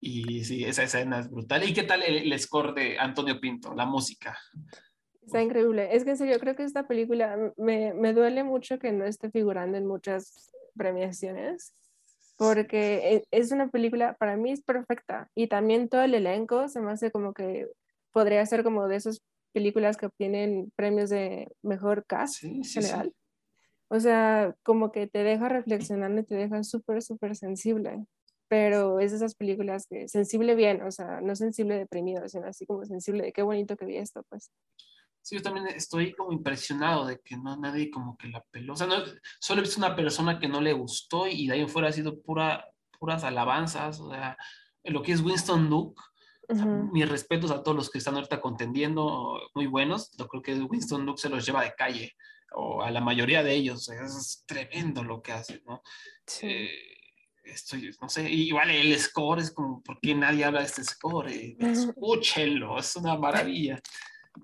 Y 0.00 0.44
sí, 0.44 0.64
esa 0.64 0.84
escena 0.84 1.20
es 1.20 1.30
brutal. 1.30 1.68
¿Y 1.68 1.72
qué 1.72 1.82
tal 1.82 2.02
el, 2.02 2.32
el 2.32 2.40
score 2.40 2.74
de 2.74 2.98
Antonio 2.98 3.40
Pinto, 3.40 3.74
la 3.74 3.86
música? 3.86 4.38
Está 5.24 5.42
increíble. 5.42 5.88
Es 5.94 6.04
que 6.04 6.10
en 6.10 6.16
serio, 6.16 6.38
creo 6.38 6.54
que 6.54 6.62
esta 6.62 6.86
película 6.86 7.52
me, 7.56 7.92
me 7.94 8.12
duele 8.12 8.44
mucho 8.44 8.78
que 8.78 8.92
no 8.92 9.04
esté 9.04 9.30
figurando 9.30 9.76
en 9.76 9.86
muchas 9.86 10.52
premiaciones, 10.76 11.72
porque 12.36 13.14
e- 13.16 13.24
es 13.30 13.52
una 13.52 13.68
película, 13.68 14.14
para 14.18 14.36
mí 14.36 14.52
es 14.52 14.62
perfecta. 14.62 15.28
Y 15.34 15.48
también 15.48 15.88
todo 15.88 16.02
el 16.02 16.14
elenco 16.14 16.68
se 16.68 16.80
me 16.80 16.92
hace 16.92 17.10
como 17.10 17.32
que 17.34 17.68
podría 18.12 18.44
ser 18.46 18.62
como 18.64 18.88
de 18.88 18.96
esas 18.96 19.20
películas 19.52 19.96
que 19.96 20.06
obtienen 20.06 20.70
premios 20.76 21.10
de 21.10 21.48
mejor 21.62 22.04
cast 22.06 22.36
Sí, 22.36 22.62
sí, 22.64 22.64
sí. 22.64 22.80
general. 22.80 23.12
O 23.88 24.00
sea, 24.00 24.54
como 24.64 24.92
que 24.92 25.06
te 25.06 25.22
deja 25.24 25.48
reflexionando 25.48 26.20
y 26.20 26.24
te 26.24 26.34
deja 26.34 26.62
súper, 26.64 27.02
súper 27.02 27.36
sensible. 27.36 28.04
Pero 28.48 29.00
es 29.00 29.10
de 29.10 29.16
esas 29.18 29.34
películas 29.34 29.86
que 29.88 30.08
sensible 30.08 30.54
bien, 30.54 30.82
o 30.82 30.90
sea, 30.92 31.20
no 31.20 31.34
sensible 31.36 31.76
deprimido, 31.78 32.28
sino 32.28 32.46
así 32.46 32.64
como 32.66 32.84
sensible 32.84 33.24
de 33.24 33.32
qué 33.32 33.42
bonito 33.42 33.76
que 33.76 33.86
vi 33.86 33.96
esto, 33.96 34.22
pues. 34.28 34.50
Sí, 35.26 35.34
yo 35.34 35.42
también 35.42 35.66
estoy 35.66 36.12
como 36.12 36.30
impresionado 36.30 37.04
de 37.04 37.18
que 37.18 37.36
no 37.36 37.56
nadie 37.56 37.90
como 37.90 38.16
que 38.16 38.28
la 38.28 38.44
peló. 38.44 38.74
O 38.74 38.76
sea, 38.76 38.86
no, 38.86 39.02
solo 39.40 39.58
he 39.60 39.64
visto 39.64 39.80
una 39.80 39.96
persona 39.96 40.38
que 40.38 40.46
no 40.46 40.60
le 40.60 40.72
gustó 40.72 41.26
y 41.26 41.48
de 41.48 41.54
ahí 41.54 41.60
en 41.62 41.68
fuera 41.68 41.88
ha 41.88 41.92
sido 41.92 42.22
pura, 42.22 42.64
puras 42.96 43.24
alabanzas. 43.24 43.98
O 43.98 44.08
sea, 44.08 44.36
lo 44.84 45.02
que 45.02 45.10
es 45.10 45.20
Winston 45.20 45.68
Duke, 45.68 46.00
sea, 46.48 46.64
Ujú. 46.64 46.92
mis 46.92 47.08
respetos 47.08 47.50
a 47.50 47.60
todos 47.60 47.76
los 47.76 47.90
que 47.90 47.98
están 47.98 48.14
ahorita 48.14 48.40
contendiendo, 48.40 49.40
muy 49.52 49.66
buenos. 49.66 50.12
Yo 50.16 50.28
creo 50.28 50.42
que 50.44 50.54
Winston 50.54 51.04
Duke 51.04 51.20
se 51.20 51.28
los 51.28 51.44
lleva 51.44 51.64
de 51.64 51.74
calle, 51.74 52.14
o 52.54 52.84
a 52.84 52.92
la 52.92 53.00
mayoría 53.00 53.42
de 53.42 53.52
ellos. 53.52 53.88
es 53.88 54.44
tremendo 54.46 55.02
lo 55.02 55.22
que 55.22 55.32
hace, 55.32 55.60
¿no? 55.66 55.82
Sí. 56.24 56.46
Eh, 56.46 56.70
estoy, 57.42 57.90
no 58.00 58.08
sé, 58.08 58.30
igual 58.30 58.70
el 58.70 58.96
score 58.96 59.40
es 59.40 59.50
como, 59.50 59.82
¿por 59.82 59.98
qué 60.00 60.14
nadie 60.14 60.44
habla 60.44 60.60
de 60.60 60.66
este 60.66 60.84
score? 60.84 61.32
Eh, 61.32 61.56
escúchenlo, 61.58 62.78
es 62.78 62.94
una 62.94 63.18
maravilla. 63.18 63.82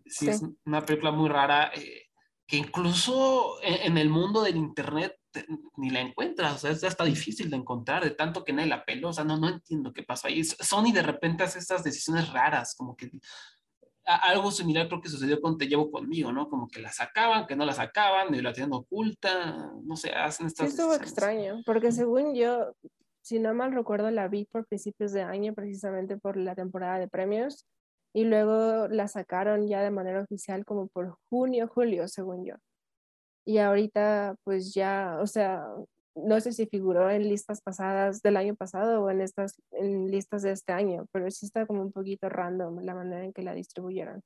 Sí, 0.07 0.27
Sí. 0.27 0.31
es 0.31 0.43
una 0.67 0.85
película 0.85 1.11
muy 1.13 1.29
rara 1.29 1.71
eh, 1.75 2.03
que 2.47 2.57
incluso 2.57 3.63
en, 3.63 3.93
en 3.93 3.99
el 3.99 4.09
mundo 4.09 4.43
del 4.43 4.57
internet 4.57 5.17
te- 5.31 5.47
ni 5.77 5.91
la 5.91 6.01
encuentras, 6.01 6.55
o 6.57 6.59
sea, 6.59 6.71
es 6.73 6.85
hasta 6.85 7.05
difícil 7.05 7.49
de 7.49 7.57
encontrar, 7.57 8.05
de 8.05 8.11
tanto 8.11 8.45
que 8.45 8.53
nadie 8.53 8.69
la 8.69 8.85
peló, 8.85 9.09
o 9.09 9.13
sea, 9.13 9.25
no, 9.25 9.39
no 9.39 9.49
entiendo 9.49 9.93
qué 9.93 10.03
pasó 10.03 10.29
ahí. 10.29 10.45
Sony 10.45 10.93
de 10.93 11.03
repente 11.03 11.43
hace 11.45 11.59
estas 11.59 11.83
decisiones 11.83 12.31
raras, 12.33 12.75
como 12.77 12.95
que 12.97 13.11
algo 14.05 14.51
similar 14.51 14.89
creo 14.89 15.01
que 15.01 15.09
sucedió 15.09 15.41
con 15.41 15.57
Te 15.57 15.69
Llevo 15.69 15.91
Conmigo, 15.91 16.33
¿no? 16.33 16.49
Como 16.49 16.67
que 16.69 16.81
la 16.81 16.93
sacaban, 16.93 17.47
que 17.47 17.55
no 17.55 17.65
la 17.65 17.73
sacaban, 17.73 18.35
y 18.35 18.43
la 18.43 18.53
tenían 18.53 18.73
oculta, 18.73 19.71
no 19.85 19.97
sé, 19.97 20.11
hacen 20.11 20.49
Sí, 20.49 20.53
estas 20.55 20.69
estuvo 20.71 20.91
decisiones. 20.93 21.13
extraño, 21.13 21.63
porque 21.65 21.93
según 21.93 22.35
yo, 22.35 22.75
si 23.23 23.39
no 23.39 23.55
mal 23.55 23.73
recuerdo, 23.73 24.11
la 24.11 24.27
vi 24.29 24.45
por 24.45 24.67
principios 24.67 25.13
de 25.13 25.23
año, 25.23 25.55
precisamente 25.55 26.17
por 26.19 26.37
la 26.37 26.55
temporada 26.57 26.99
de 26.99 27.07
premios, 27.09 27.65
y 28.15 28.25
luego 28.25 28.89
la 28.89 29.09
sacaron 29.09 29.67
ya 29.69 29.83
de 29.83 29.91
manera 29.91 30.23
oficial 30.23 30.65
como 30.65 30.89
por 30.89 31.17
junio, 31.31 31.69
julio, 31.69 32.09
según 32.09 32.45
yo. 32.45 32.55
Y 33.45 33.59
ahorita, 33.59 34.37
pues 34.45 34.75
ya, 34.75 35.19
o 35.21 35.27
sea, 35.27 35.65
no 36.15 36.41
sé 36.41 36.53
si 36.53 36.67
figuró 36.67 37.11
en 37.11 37.29
listas 37.29 37.63
pasadas 37.63 38.21
del 38.23 38.37
año 38.37 38.55
pasado 38.55 39.03
o 39.03 39.11
en 39.11 39.21
estas 39.21 39.61
en 39.73 40.11
listas 40.11 40.43
de 40.43 40.53
este 40.53 40.73
año, 40.73 41.07
pero 41.13 41.31
sí 41.31 41.47
está 41.47 41.67
como 41.67 41.83
un 41.83 41.93
poquito 41.93 42.29
random 42.29 42.81
la 42.85 42.95
manera 42.95 43.25
en 43.25 43.33
que 43.33 43.43
la 43.43 43.55
distribuyeron. 43.55 44.23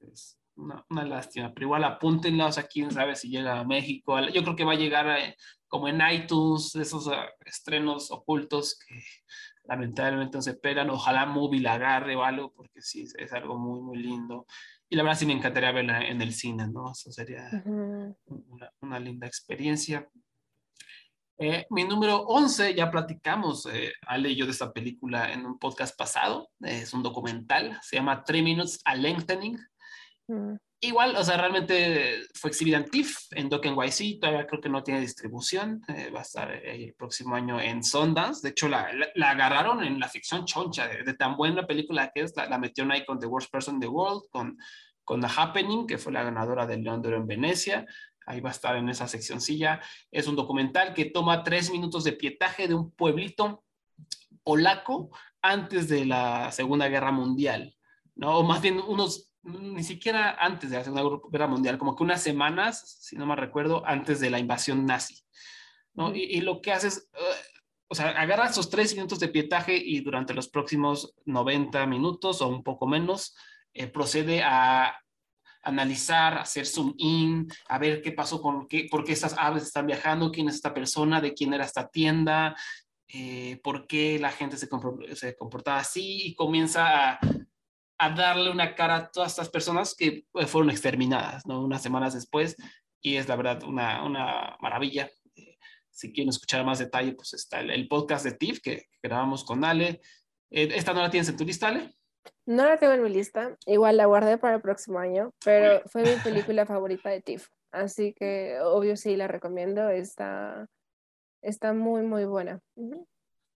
Es 0.00 0.38
una, 0.56 0.84
una 0.90 1.04
lástima, 1.04 1.52
pero 1.52 1.66
igual 1.66 1.84
apúntenla, 1.84 2.46
o 2.46 2.52
sea, 2.52 2.64
quién 2.64 2.90
sabe 2.90 3.14
si 3.14 3.28
llega 3.28 3.60
a 3.60 3.64
México. 3.64 4.18
Yo 4.32 4.42
creo 4.42 4.56
que 4.56 4.64
va 4.64 4.72
a 4.72 4.76
llegar 4.76 5.06
eh, 5.18 5.36
como 5.68 5.88
en 5.88 6.00
iTunes, 6.10 6.74
esos 6.74 7.08
ah, 7.08 7.28
estrenos 7.44 8.10
ocultos 8.10 8.78
que 8.78 9.02
lamentablemente 9.68 10.38
no 10.38 10.42
se 10.42 10.54
pegan. 10.54 10.90
Ojalá 10.90 11.26
Movie 11.26 11.60
la 11.60 11.74
agarre 11.74 12.16
o 12.16 12.24
algo, 12.24 12.52
porque 12.52 12.80
sí, 12.80 13.06
es, 13.16 13.32
algo 13.32 13.58
muy, 13.58 13.80
muy 13.80 13.98
lindo. 13.98 14.46
Y 14.88 14.96
la 14.96 15.02
verdad 15.02 15.18
sí 15.18 15.26
me 15.26 15.34
encantaría 15.34 15.70
verla 15.70 16.00
en 16.06 16.20
el 16.22 16.32
cine, 16.32 16.66
¿no? 16.66 16.90
Eso 16.90 17.12
sería 17.12 17.62
una, 17.66 18.72
una 18.80 18.98
linda 18.98 19.26
experiencia. 19.26 20.08
Eh, 21.40 21.66
mi 21.70 21.84
número 21.84 22.22
11, 22.22 22.74
ya 22.74 22.90
platicamos, 22.90 23.66
eh, 23.66 23.92
Ale 24.08 24.30
y 24.30 24.36
yo 24.36 24.44
de 24.44 24.50
esta 24.50 24.72
película 24.72 25.32
en 25.32 25.46
un 25.46 25.56
podcast 25.56 25.96
pasado, 25.96 26.48
es 26.60 26.92
un 26.92 27.04
documental, 27.04 27.78
se 27.80 27.94
llama 27.94 28.24
Three 28.24 28.42
Minutes 28.42 28.80
a 28.84 28.96
Lengthening. 28.96 29.56
Mm. 30.26 30.56
Igual, 30.80 31.16
o 31.16 31.24
sea, 31.24 31.36
realmente 31.36 32.22
fue 32.34 32.50
exhibida 32.50 32.76
en 32.76 32.88
TIFF, 32.88 33.32
en 33.32 33.48
Doc 33.48 33.66
NYC, 33.66 34.20
todavía 34.20 34.46
creo 34.46 34.60
que 34.60 34.68
no 34.68 34.84
tiene 34.84 35.00
distribución, 35.00 35.82
eh, 35.88 36.10
va 36.14 36.20
a 36.20 36.22
estar 36.22 36.52
eh, 36.52 36.84
el 36.84 36.94
próximo 36.94 37.34
año 37.34 37.60
en 37.60 37.82
Sundance, 37.82 38.42
de 38.42 38.50
hecho 38.50 38.68
la, 38.68 38.92
la, 38.92 39.08
la 39.16 39.30
agarraron 39.30 39.82
en 39.82 39.98
la 39.98 40.08
ficción 40.08 40.44
choncha, 40.44 40.86
de, 40.86 41.02
de, 41.02 41.14
tan 41.14 41.36
buena 41.36 41.66
película 41.66 42.12
que 42.14 42.20
es, 42.20 42.36
la, 42.36 42.48
la 42.48 42.58
metieron 42.58 42.92
ahí 42.92 43.04
con 43.04 43.18
The 43.18 43.26
Worst 43.26 43.50
Person 43.50 43.74
in 43.74 43.80
the 43.80 43.88
World, 43.88 44.22
con, 44.30 44.56
con 45.02 45.20
The 45.20 45.26
Happening, 45.36 45.88
que 45.88 45.98
fue 45.98 46.12
la 46.12 46.22
ganadora 46.22 46.64
del 46.64 46.84
León 46.84 47.02
de 47.02 47.08
Oro 47.08 47.16
en 47.16 47.26
Venecia, 47.26 47.84
ahí 48.24 48.40
va 48.40 48.50
a 48.50 48.52
estar 48.52 48.76
en 48.76 48.88
esa 48.88 49.08
seccioncilla, 49.08 49.80
es 50.12 50.28
un 50.28 50.36
documental 50.36 50.94
que 50.94 51.06
toma 51.06 51.42
tres 51.42 51.72
minutos 51.72 52.04
de 52.04 52.12
pietaje 52.12 52.68
de 52.68 52.74
un 52.74 52.92
pueblito 52.92 53.64
polaco 54.44 55.10
antes 55.42 55.88
de 55.88 56.04
la 56.04 56.52
Segunda 56.52 56.86
Guerra 56.86 57.10
Mundial, 57.10 57.74
¿no? 58.14 58.38
O 58.38 58.42
más 58.44 58.62
bien 58.62 58.78
unos 58.78 59.27
ni 59.42 59.82
siquiera 59.82 60.36
antes 60.38 60.70
de 60.70 60.76
la 60.76 60.84
Segunda 60.84 61.20
Guerra 61.30 61.46
Mundial, 61.46 61.78
como 61.78 61.94
que 61.94 62.02
unas 62.02 62.22
semanas, 62.22 62.98
si 63.00 63.16
no 63.16 63.26
me 63.26 63.36
recuerdo, 63.36 63.86
antes 63.86 64.20
de 64.20 64.30
la 64.30 64.38
invasión 64.38 64.84
nazi. 64.84 65.22
¿no? 65.94 66.14
Y, 66.14 66.24
y, 66.24 66.40
lo 66.40 66.60
que 66.60 66.72
hace 66.72 66.88
es, 66.88 67.08
uh, 67.14 67.58
o 67.88 67.94
sea, 67.94 68.10
agarra 68.10 68.48
esos 68.48 68.70
tres 68.70 68.94
minutos 68.94 69.18
de 69.18 69.28
pietaje 69.28 69.76
y 69.76 70.00
durante 70.00 70.34
los 70.34 70.48
próximos 70.48 71.14
90 71.24 71.86
minutos 71.86 72.42
o 72.42 72.48
un 72.48 72.62
poco 72.62 72.86
menos, 72.86 73.34
eh, 73.72 73.86
procede 73.86 74.42
a 74.42 75.00
analizar, 75.62 76.38
hacer 76.38 76.66
zoom 76.66 76.94
in, 76.98 77.48
a 77.68 77.78
ver 77.78 78.02
qué 78.02 78.12
pasó 78.12 78.40
con 78.40 78.68
qué, 78.68 78.86
por 78.90 79.04
qué 79.04 79.12
estas 79.12 79.34
aves 79.38 79.64
están 79.64 79.86
viajando, 79.86 80.30
quién 80.30 80.48
es 80.48 80.56
esta 80.56 80.72
persona, 80.74 81.20
de 81.20 81.34
quién 81.34 81.52
era 81.52 81.64
esta 81.64 81.88
tienda, 81.88 82.56
eh, 83.08 83.60
por 83.62 83.86
qué 83.86 84.18
la 84.18 84.30
gente 84.30 84.56
se, 84.56 84.68
se 85.14 85.36
comportaba 85.36 85.78
así 85.78 86.28
y 86.28 86.34
comienza 86.34 87.12
a 87.12 87.18
a 87.98 88.10
darle 88.10 88.50
una 88.50 88.74
cara 88.74 88.96
a 88.96 89.10
todas 89.10 89.32
estas 89.32 89.48
personas 89.48 89.94
que 89.94 90.24
eh, 90.34 90.46
fueron 90.46 90.70
exterminadas, 90.70 91.44
¿no? 91.46 91.62
Unas 91.62 91.82
semanas 91.82 92.14
después, 92.14 92.56
y 93.00 93.16
es 93.16 93.28
la 93.28 93.36
verdad 93.36 93.62
una, 93.64 94.04
una 94.04 94.56
maravilla. 94.60 95.10
Eh, 95.34 95.58
si 95.90 96.12
quieren 96.12 96.30
escuchar 96.30 96.64
más 96.64 96.78
detalle, 96.78 97.12
pues 97.12 97.34
está 97.34 97.60
el, 97.60 97.70
el 97.70 97.88
podcast 97.88 98.24
de 98.24 98.32
TIFF 98.32 98.60
que, 98.60 98.76
que 98.76 98.98
grabamos 99.02 99.44
con 99.44 99.64
Ale. 99.64 100.00
Eh, 100.50 100.68
¿Esta 100.74 100.94
no 100.94 101.02
la 101.02 101.10
tienes 101.10 101.28
en 101.28 101.36
tu 101.36 101.44
lista, 101.44 101.68
Ale? 101.68 101.92
No 102.46 102.64
la 102.64 102.78
tengo 102.78 102.92
en 102.92 103.02
mi 103.02 103.10
lista, 103.10 103.56
igual 103.66 103.96
la 103.96 104.06
guardé 104.06 104.38
para 104.38 104.56
el 104.56 104.62
próximo 104.62 104.98
año, 104.98 105.32
pero 105.44 105.82
fue 105.86 106.02
mi 106.02 106.16
película 106.24 106.66
favorita 106.66 107.10
de 107.10 107.20
TIFF, 107.20 107.48
así 107.72 108.14
que 108.14 108.58
obvio 108.62 108.96
sí 108.96 109.16
la 109.16 109.28
recomiendo, 109.28 109.88
está, 109.90 110.66
está 111.42 111.72
muy, 111.72 112.02
muy 112.02 112.24
buena. 112.24 112.60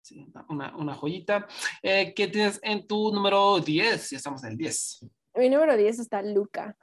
Sí, 0.02 0.28
una, 0.49 0.76
una 0.76 0.95
joyita. 0.95 1.47
Eh, 1.82 2.14
¿Qué 2.16 2.28
tienes 2.28 2.60
en 2.64 2.88
tu 2.88 3.12
número 3.14 3.60
10? 3.60 4.10
Ya 4.10 4.18
estamos 4.18 4.43
en 4.43 4.52
el 4.52 4.58
10. 4.58 5.06
Mi 5.36 5.49
número 5.49 5.78
10 5.78 5.99
está 5.99 6.22
Luca. 6.22 6.76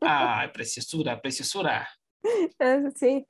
Ay, 0.00 0.48
preciosura, 0.52 1.20
preciosura. 1.20 1.88
Ah, 2.58 2.80
Sí. 2.94 3.26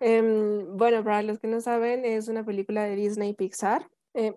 Em, 0.00 0.76
bueno, 0.76 1.02
para 1.04 1.22
los 1.22 1.38
que 1.38 1.46
no 1.46 1.60
saben, 1.60 2.04
es 2.04 2.28
una 2.28 2.44
película 2.44 2.84
de 2.84 2.96
Disney 2.96 3.32
Pixar 3.32 3.88
eh, 4.12 4.34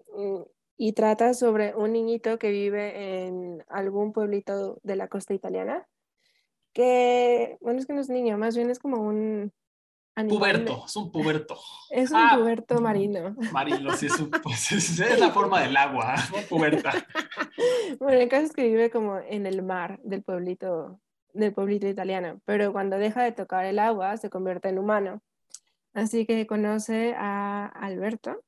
y 0.77 0.93
trata 0.93 1.33
sobre 1.33 1.75
un 1.75 1.93
niñito 1.93 2.37
que 2.37 2.51
vive 2.51 3.25
en 3.25 3.63
algún 3.67 4.13
pueblito 4.13 4.79
de 4.83 4.95
la 4.95 5.07
costa 5.07 5.33
italiana. 5.33 5.87
Que, 6.73 7.57
bueno, 7.59 7.79
es 7.79 7.87
que 7.87 7.93
no 7.93 8.01
es 8.01 8.09
niño, 8.09 8.37
más 8.37 8.55
bien 8.55 8.69
es 8.69 8.79
como 8.79 9.01
un 9.01 9.51
animal. 10.17 10.37
Puberto, 10.39 10.83
es 10.85 10.95
un 10.95 11.11
puberto. 11.11 11.57
Es 11.89 12.11
un 12.11 12.17
Ah, 12.17 12.35
puberto 12.37 12.81
marino. 12.81 13.35
Marilo, 13.51 13.93
sí, 13.95 14.07
es, 14.07 14.19
un- 14.19 14.31
pues, 14.43 14.71
es, 14.71 15.19
la 15.19 15.29
forma 15.31 15.61
del 15.61 15.77
agua, 15.77 16.15
¿no? 16.31 16.37
puberta. 16.49 16.91
Bueno, 17.99 18.19
el 18.19 18.27
caso 18.29 18.45
es 18.45 18.53
que 18.53 18.67
vive 18.67 18.89
como 18.89 19.19
en 19.19 19.45
el 19.45 19.63
mar 19.63 19.99
del 20.03 20.23
pueblito, 20.23 20.99
del 21.33 21.53
pueblito 21.53 21.87
italiano, 21.87 22.41
pero 22.45 22.71
cuando 22.73 22.97
deja 22.97 23.23
de 23.23 23.31
tocar 23.31 23.65
el 23.65 23.79
agua 23.79 24.17
se 24.17 24.29
convierte 24.29 24.69
en 24.69 24.79
humano. 24.79 25.21
Así 25.93 26.25
que 26.25 26.45
conoce 26.45 27.15
a 27.17 27.65
Alberto 27.67 28.43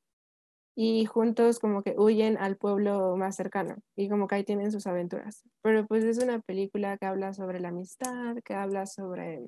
y 0.76 1.06
juntos 1.06 1.60
como 1.60 1.82
que 1.84 1.96
huyen 1.98 2.38
al 2.38 2.58
pueblo 2.58 3.16
más 3.18 3.36
cercano 3.36 3.78
y 3.96 4.08
como 4.08 4.28
que 4.28 4.36
ahí 4.36 4.44
tienen 4.44 4.72
sus 4.72 4.86
aventuras. 4.88 5.44
Pero 5.62 5.86
pues 5.88 6.04
es 6.04 6.18
una 6.20 6.40
película 6.40 6.98
que 6.98 7.06
habla 7.06 7.34
sobre 7.34 7.60
la 7.60 7.70
amistad, 7.70 8.36
que 8.46 8.54
habla 8.54 8.86
sobre 8.86 9.48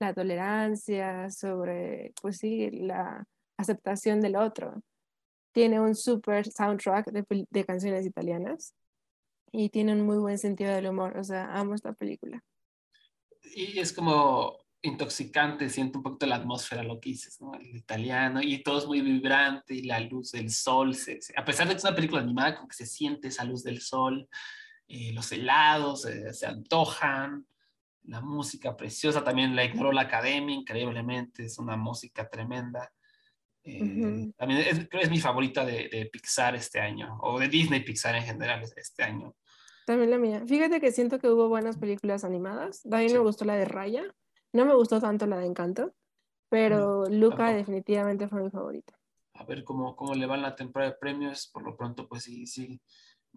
la 0.00 0.14
tolerancia, 0.14 1.30
sobre 1.30 2.12
pues 2.20 2.38
sí, 2.38 2.70
la 2.70 3.24
aceptación 3.58 4.20
del 4.20 4.36
otro. 4.36 4.82
Tiene 5.52 5.80
un 5.80 5.94
super 5.94 6.50
soundtrack 6.50 7.10
de, 7.10 7.64
canciones 7.64 8.06
italianas 8.06 8.74
y 9.52 9.68
tiene 9.68 9.92
un 9.92 10.02
muy 10.02 10.18
buen 10.18 10.38
sentido 10.38 10.72
del 10.72 10.86
humor. 10.86 11.16
O 11.18 11.24
sea, 11.24 11.52
amo 11.52 11.74
esta 11.74 11.92
película. 11.92 12.42
Y 13.54 13.78
es 13.78 13.92
como 13.92 14.56
intoxicante, 14.82 15.68
siento 15.68 15.98
un 15.98 16.04
poquito 16.04 16.26
la 16.26 16.36
atmósfera, 16.36 16.82
lo 16.82 17.00
que 17.00 17.10
dices. 17.10 17.38
El 17.60 17.76
italiano, 17.76 18.40
y 18.40 18.62
todo 18.62 18.78
es 18.78 18.86
muy 18.86 19.02
vibrante, 19.02 19.74
y 19.74 19.82
la 19.82 20.00
luz 20.00 20.32
del 20.32 20.50
sol, 20.50 20.94
se- 20.94 21.20
a 21.36 21.44
pesar 21.44 21.66
de 21.66 21.74
que 21.74 21.78
es 21.78 21.84
una 21.84 21.94
película 21.94 22.22
animada, 22.22 22.56
como 22.56 22.68
que 22.68 22.76
se 22.76 22.86
siente 22.86 23.28
esa 23.28 23.44
luz 23.44 23.62
del 23.62 23.82
sol, 23.82 24.28
eh, 24.88 25.12
los 25.12 25.30
helados 25.32 26.06
eh, 26.06 26.32
se 26.32 26.46
antojan, 26.46 27.46
la 28.04 28.20
música 28.20 28.76
preciosa, 28.76 29.22
también 29.22 29.54
la 29.54 29.64
ignoró 29.64 29.92
la 29.92 30.02
academia, 30.02 30.54
increíblemente, 30.54 31.44
es 31.44 31.58
una 31.58 31.76
música 31.76 32.28
tremenda. 32.28 32.92
Eh, 33.62 33.82
Ujú. 33.82 34.32
También 34.36 34.60
es, 34.60 34.88
creo 34.88 35.00
que 35.00 35.04
es 35.04 35.10
mi 35.10 35.20
favorita 35.20 35.64
de, 35.64 35.88
de 35.88 36.06
Pixar 36.06 36.54
este 36.54 36.80
año, 36.80 37.18
o 37.20 37.38
de 37.38 37.48
Disney 37.48 37.84
Pixar 37.84 38.14
en 38.16 38.22
general 38.24 38.62
este 38.76 39.02
año. 39.02 39.34
También 39.86 40.10
la 40.10 40.18
mía. 40.18 40.42
Fíjate 40.46 40.80
que 40.80 40.92
siento 40.92 41.18
que 41.18 41.28
hubo 41.28 41.48
buenas 41.48 41.76
películas 41.76 42.24
animadas. 42.24 42.82
También 42.82 43.10
Sí. 43.10 43.16
me 43.16 43.22
gustó 43.22 43.44
la 43.44 43.56
de 43.56 43.64
Raya. 43.64 44.04
No 44.52 44.64
me 44.64 44.74
gustó 44.74 45.00
tanto 45.00 45.26
la 45.26 45.38
de 45.38 45.46
Encanto, 45.46 45.94
pero 46.48 47.04
Luca 47.08 47.36
tampoco. 47.36 47.56
definitivamente 47.58 48.28
fue 48.28 48.42
mi 48.42 48.50
favorita. 48.50 48.94
a 49.34 49.44
ver 49.44 49.64
cómo, 49.64 49.96
cómo 49.96 50.14
le 50.14 50.26
va 50.26 50.36
en 50.36 50.42
la 50.42 50.54
temporada 50.54 50.90
de 50.92 50.98
premios. 50.98 51.48
Por 51.52 51.62
lo 51.64 51.76
pronto, 51.76 52.06
pues 52.08 52.24
sí, 52.24 52.46
sí. 52.46 52.80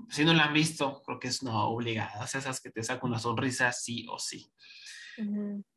Si 0.09 0.25
no 0.25 0.33
la 0.33 0.45
han 0.45 0.53
visto, 0.53 1.01
creo 1.05 1.19
que 1.19 1.27
es 1.27 1.41
una 1.41 1.65
obligada. 1.65 2.23
O 2.23 2.27
sea, 2.27 2.39
esas 2.39 2.59
que 2.59 2.71
te 2.71 2.83
sacan 2.83 3.09
una 3.09 3.19
sonrisa, 3.19 3.71
sí 3.71 4.05
o 4.09 4.17
sí. 4.19 4.51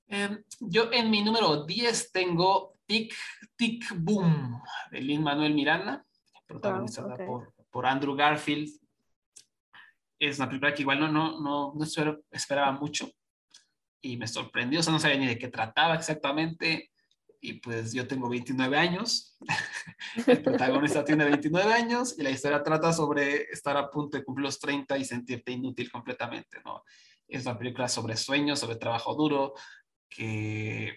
Eh, 0.08 0.38
yo 0.60 0.90
en 0.92 1.10
mi 1.10 1.22
número 1.22 1.64
10 1.64 2.12
tengo 2.12 2.78
Tic 2.86 3.14
Tic 3.56 3.84
Boom 3.96 4.62
de 4.90 5.00
Lin 5.00 5.22
Manuel 5.22 5.54
Miranda, 5.54 6.04
protagonizada 6.46 7.16
por, 7.16 7.52
por 7.70 7.86
Andrew 7.86 8.14
Garfield. 8.14 8.70
Es 10.18 10.38
una 10.38 10.48
película 10.48 10.72
que 10.72 10.82
igual 10.82 11.00
no, 11.00 11.08
no, 11.08 11.40
no, 11.40 11.74
no 11.74 11.84
esperaba 12.30 12.72
mucho 12.72 13.10
y 14.00 14.16
me 14.16 14.26
sorprendió. 14.26 14.80
O 14.80 14.82
sea, 14.82 14.92
no 14.92 14.98
sabía 14.98 15.18
ni 15.18 15.26
de 15.26 15.38
qué 15.38 15.48
trataba 15.48 15.94
exactamente. 15.94 16.90
Y 17.40 17.54
pues 17.54 17.92
yo 17.92 18.06
tengo 18.06 18.28
29 18.28 18.76
años. 18.76 19.36
El 20.26 20.42
protagonista 20.42 21.04
tiene 21.04 21.24
29 21.24 21.72
años 21.72 22.14
y 22.18 22.22
la 22.22 22.30
historia 22.30 22.62
trata 22.62 22.92
sobre 22.92 23.42
estar 23.52 23.76
a 23.76 23.90
punto 23.90 24.16
de 24.16 24.24
cumplir 24.24 24.44
los 24.44 24.58
30 24.58 24.96
y 24.98 25.04
sentirte 25.04 25.52
inútil 25.52 25.90
completamente, 25.90 26.58
¿no? 26.64 26.82
Es 27.28 27.44
una 27.44 27.58
película 27.58 27.88
sobre 27.88 28.16
sueños, 28.16 28.60
sobre 28.60 28.76
trabajo 28.76 29.14
duro, 29.14 29.54
que 30.08 30.96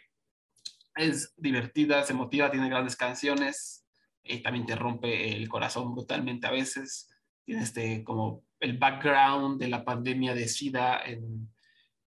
es 0.95 1.33
divertida, 1.37 2.03
se 2.03 2.13
motiva, 2.13 2.51
tiene 2.51 2.69
grandes 2.69 2.95
canciones 2.95 3.85
y 4.23 4.41
también 4.41 4.65
te 4.65 4.75
rompe 4.75 5.35
el 5.35 5.47
corazón 5.49 5.93
brutalmente 5.93 6.47
a 6.47 6.51
veces. 6.51 7.09
Tiene 7.45 7.63
este 7.63 8.03
como 8.03 8.43
el 8.59 8.77
background 8.77 9.59
de 9.59 9.69
la 9.69 9.83
pandemia 9.83 10.33
de 10.33 10.47
SIDA 10.47 11.01
en, 11.03 11.49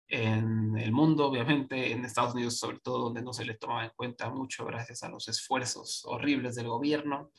en 0.08 0.76
el 0.78 0.90
mundo, 0.90 1.26
obviamente, 1.26 1.92
en 1.92 2.04
Estados 2.04 2.34
Unidos 2.34 2.58
sobre 2.58 2.80
todo, 2.80 2.98
donde 2.98 3.22
no 3.22 3.32
se 3.32 3.44
le 3.44 3.54
tomaba 3.54 3.84
en 3.84 3.92
cuenta 3.94 4.30
mucho 4.30 4.64
gracias 4.64 5.02
a 5.02 5.10
los 5.10 5.28
esfuerzos 5.28 6.02
horribles 6.06 6.54
del 6.56 6.68
gobierno. 6.68 7.30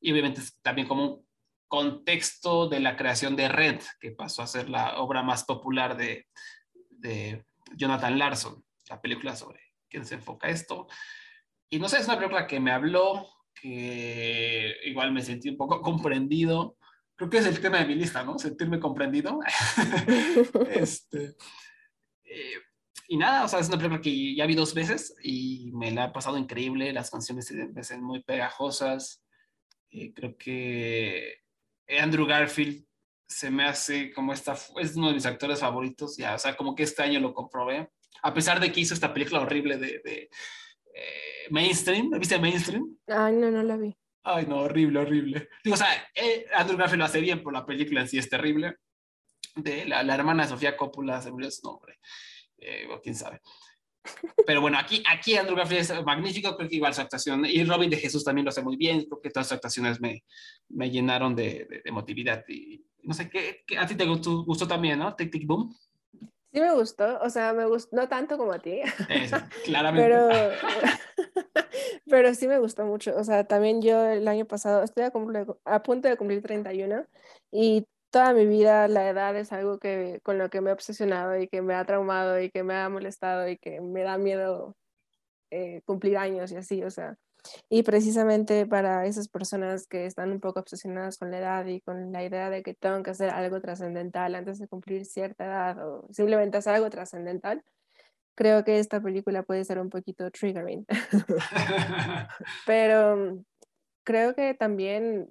Y 0.00 0.12
obviamente 0.12 0.42
también 0.60 0.88
como 0.88 1.04
un 1.04 1.26
contexto 1.68 2.68
de 2.68 2.80
la 2.80 2.96
creación 2.96 3.36
de 3.36 3.48
Red, 3.48 3.80
que 4.00 4.10
pasó 4.10 4.42
a 4.42 4.46
ser 4.46 4.68
la 4.68 4.98
obra 4.98 5.22
más 5.22 5.44
popular 5.44 5.96
de, 5.96 6.26
de 6.90 7.44
Jonathan 7.76 8.18
Larson, 8.18 8.64
la 8.88 9.00
película 9.00 9.36
sobre 9.36 9.60
quién 9.88 10.04
se 10.04 10.16
enfoca 10.16 10.48
esto. 10.48 10.88
Y 11.70 11.78
no 11.78 11.88
sé, 11.88 11.98
es 11.98 12.06
una 12.06 12.16
película 12.16 12.46
que 12.46 12.60
me 12.60 12.72
habló, 12.72 13.28
que 13.54 14.74
igual 14.84 15.12
me 15.12 15.22
sentí 15.22 15.48
un 15.48 15.56
poco 15.56 15.80
comprendido. 15.82 16.76
Creo 17.14 17.30
que 17.30 17.38
es 17.38 17.46
el 17.46 17.60
tema 17.60 17.78
de 17.78 17.86
mi 17.86 17.94
lista, 17.94 18.22
¿no? 18.24 18.38
Sentirme 18.38 18.78
comprendido. 18.78 19.38
este, 20.70 21.36
eh, 22.26 22.60
y 23.08 23.16
nada, 23.16 23.44
o 23.44 23.48
sea, 23.48 23.60
es 23.60 23.68
una 23.68 23.76
película 23.76 24.00
que 24.00 24.34
ya 24.34 24.46
vi 24.46 24.54
dos 24.54 24.74
veces 24.74 25.14
y 25.22 25.70
me 25.72 25.90
la 25.92 26.04
ha 26.04 26.12
pasado 26.12 26.38
increíble. 26.38 26.92
Las 26.92 27.10
canciones 27.10 27.46
se 27.46 27.54
me 27.54 27.80
hacen 27.80 28.02
muy 28.02 28.22
pegajosas. 28.22 29.22
Eh, 29.90 30.12
creo 30.12 30.36
que 30.36 31.40
Andrew 31.88 32.26
Garfield 32.26 32.84
se 33.28 33.50
me 33.50 33.64
hace 33.64 34.12
como 34.12 34.32
esta, 34.32 34.56
es 34.80 34.96
uno 34.96 35.08
de 35.08 35.14
mis 35.14 35.26
actores 35.26 35.60
favoritos, 35.60 36.16
ya, 36.16 36.34
o 36.34 36.38
sea, 36.38 36.56
como 36.56 36.74
que 36.74 36.84
este 36.84 37.02
año 37.02 37.20
lo 37.20 37.34
comprobé, 37.34 37.88
a 38.22 38.32
pesar 38.32 38.60
de 38.60 38.70
que 38.70 38.80
hizo 38.80 38.94
esta 38.94 39.12
película 39.12 39.40
horrible 39.40 39.78
de, 39.78 40.00
de 40.04 40.30
eh, 40.94 41.46
Mainstream, 41.50 42.10
¿viste 42.18 42.38
Mainstream? 42.38 42.96
Ay, 43.08 43.36
no, 43.36 43.50
no 43.50 43.62
la 43.62 43.76
vi. 43.76 43.96
Ay, 44.22 44.46
no, 44.46 44.58
horrible, 44.60 44.98
horrible. 44.98 45.48
Digo, 45.62 45.74
o 45.74 45.76
sea, 45.76 45.88
eh, 46.14 46.46
Andrew 46.54 46.76
Garfield 46.76 47.00
lo 47.00 47.04
hace 47.04 47.20
bien, 47.20 47.38
pero 47.38 47.52
la 47.52 47.66
película 47.66 48.00
en 48.00 48.08
sí 48.08 48.18
es 48.18 48.28
terrible. 48.28 48.76
De 49.56 49.84
la, 49.86 50.02
la 50.02 50.14
hermana 50.14 50.46
Sofía 50.46 50.76
Coppola, 50.76 51.20
se 51.22 51.30
olvidó 51.30 51.50
su 51.50 51.66
nombre, 51.66 51.98
eh, 52.58 52.86
o 52.92 53.00
quién 53.00 53.14
sabe. 53.14 53.40
Pero 54.46 54.60
bueno, 54.60 54.78
aquí, 54.78 55.02
aquí 55.10 55.34
Andrew 55.36 55.56
Garfield 55.56 55.80
es 55.80 56.04
magnífico, 56.04 56.56
creo 56.56 56.68
que 56.68 56.76
igual 56.76 56.94
su 56.94 57.00
actuación, 57.00 57.44
y 57.46 57.64
Robin 57.64 57.90
de 57.90 57.96
Jesús 57.96 58.22
también 58.22 58.44
lo 58.44 58.50
hace 58.50 58.62
muy 58.62 58.76
bien, 58.76 59.04
creo 59.06 59.20
que 59.20 59.30
todas 59.30 59.48
sus 59.48 59.54
actuaciones 59.56 60.00
me, 60.00 60.22
me 60.68 60.90
llenaron 60.90 61.34
de, 61.34 61.66
de, 61.68 61.76
de 61.78 61.82
emotividad. 61.86 62.44
Y 62.48 62.84
no 63.02 63.14
sé, 63.14 63.28
¿qué, 63.28 63.64
qué 63.66 63.78
a 63.78 63.86
ti 63.86 63.94
te 63.96 64.04
gustó, 64.04 64.44
gustó 64.44 64.68
también, 64.68 64.98
no? 64.98 65.14
Tic 65.16 65.32
Tic 65.32 65.46
Boom. 65.46 65.74
Sí 66.52 66.60
me 66.60 66.72
gustó, 66.72 67.18
o 67.20 67.28
sea, 67.30 67.52
me 67.52 67.66
gustó, 67.66 67.96
no 67.96 68.08
tanto 68.08 68.38
como 68.38 68.52
a 68.52 68.58
ti, 68.60 68.80
Eso, 69.08 69.36
claramente. 69.64 70.08
pero, 70.08 70.50
pero 72.06 72.34
sí 72.34 72.46
me 72.46 72.58
gustó 72.58 72.84
mucho. 72.84 73.14
O 73.16 73.24
sea, 73.24 73.44
también 73.46 73.82
yo 73.82 74.04
el 74.06 74.26
año 74.28 74.44
pasado 74.46 74.82
estoy 74.82 75.04
a, 75.04 75.12
cumplir- 75.12 75.56
a 75.64 75.82
punto 75.82 76.08
de 76.08 76.16
cumplir 76.16 76.42
31 76.42 77.06
y 77.52 77.86
toda 78.16 78.32
mi 78.32 78.46
vida 78.46 78.88
la 78.88 79.10
edad 79.10 79.36
es 79.36 79.52
algo 79.52 79.78
que, 79.78 80.20
con 80.22 80.38
lo 80.38 80.48
que 80.48 80.62
me 80.62 80.70
he 80.70 80.72
obsesionado 80.72 81.38
y 81.38 81.48
que 81.48 81.60
me 81.60 81.74
ha 81.74 81.84
traumado 81.84 82.40
y 82.40 82.50
que 82.50 82.62
me 82.62 82.72
ha 82.74 82.88
molestado 82.88 83.46
y 83.46 83.58
que 83.58 83.82
me 83.82 84.04
da 84.04 84.16
miedo 84.16 84.74
eh, 85.50 85.82
cumplir 85.84 86.16
años 86.16 86.50
y 86.50 86.56
así, 86.56 86.82
o 86.82 86.90
sea. 86.90 87.18
Y 87.68 87.82
precisamente 87.82 88.64
para 88.64 89.04
esas 89.04 89.28
personas 89.28 89.86
que 89.86 90.06
están 90.06 90.32
un 90.32 90.40
poco 90.40 90.60
obsesionadas 90.60 91.18
con 91.18 91.30
la 91.30 91.40
edad 91.40 91.66
y 91.66 91.82
con 91.82 92.10
la 92.10 92.24
idea 92.24 92.48
de 92.48 92.62
que 92.62 92.72
tengo 92.72 93.02
que 93.02 93.10
hacer 93.10 93.28
algo 93.28 93.60
trascendental 93.60 94.34
antes 94.34 94.58
de 94.60 94.66
cumplir 94.66 95.04
cierta 95.04 95.44
edad 95.44 95.86
o 95.86 96.08
simplemente 96.10 96.56
hacer 96.56 96.72
algo 96.72 96.88
trascendental, 96.88 97.62
creo 98.34 98.64
que 98.64 98.78
esta 98.78 98.98
película 99.02 99.42
puede 99.42 99.62
ser 99.66 99.78
un 99.78 99.90
poquito 99.90 100.30
triggering. 100.30 100.86
Pero 102.66 103.16
mm, 103.18 103.44
creo 104.04 104.34
que 104.34 104.54
también 104.54 105.28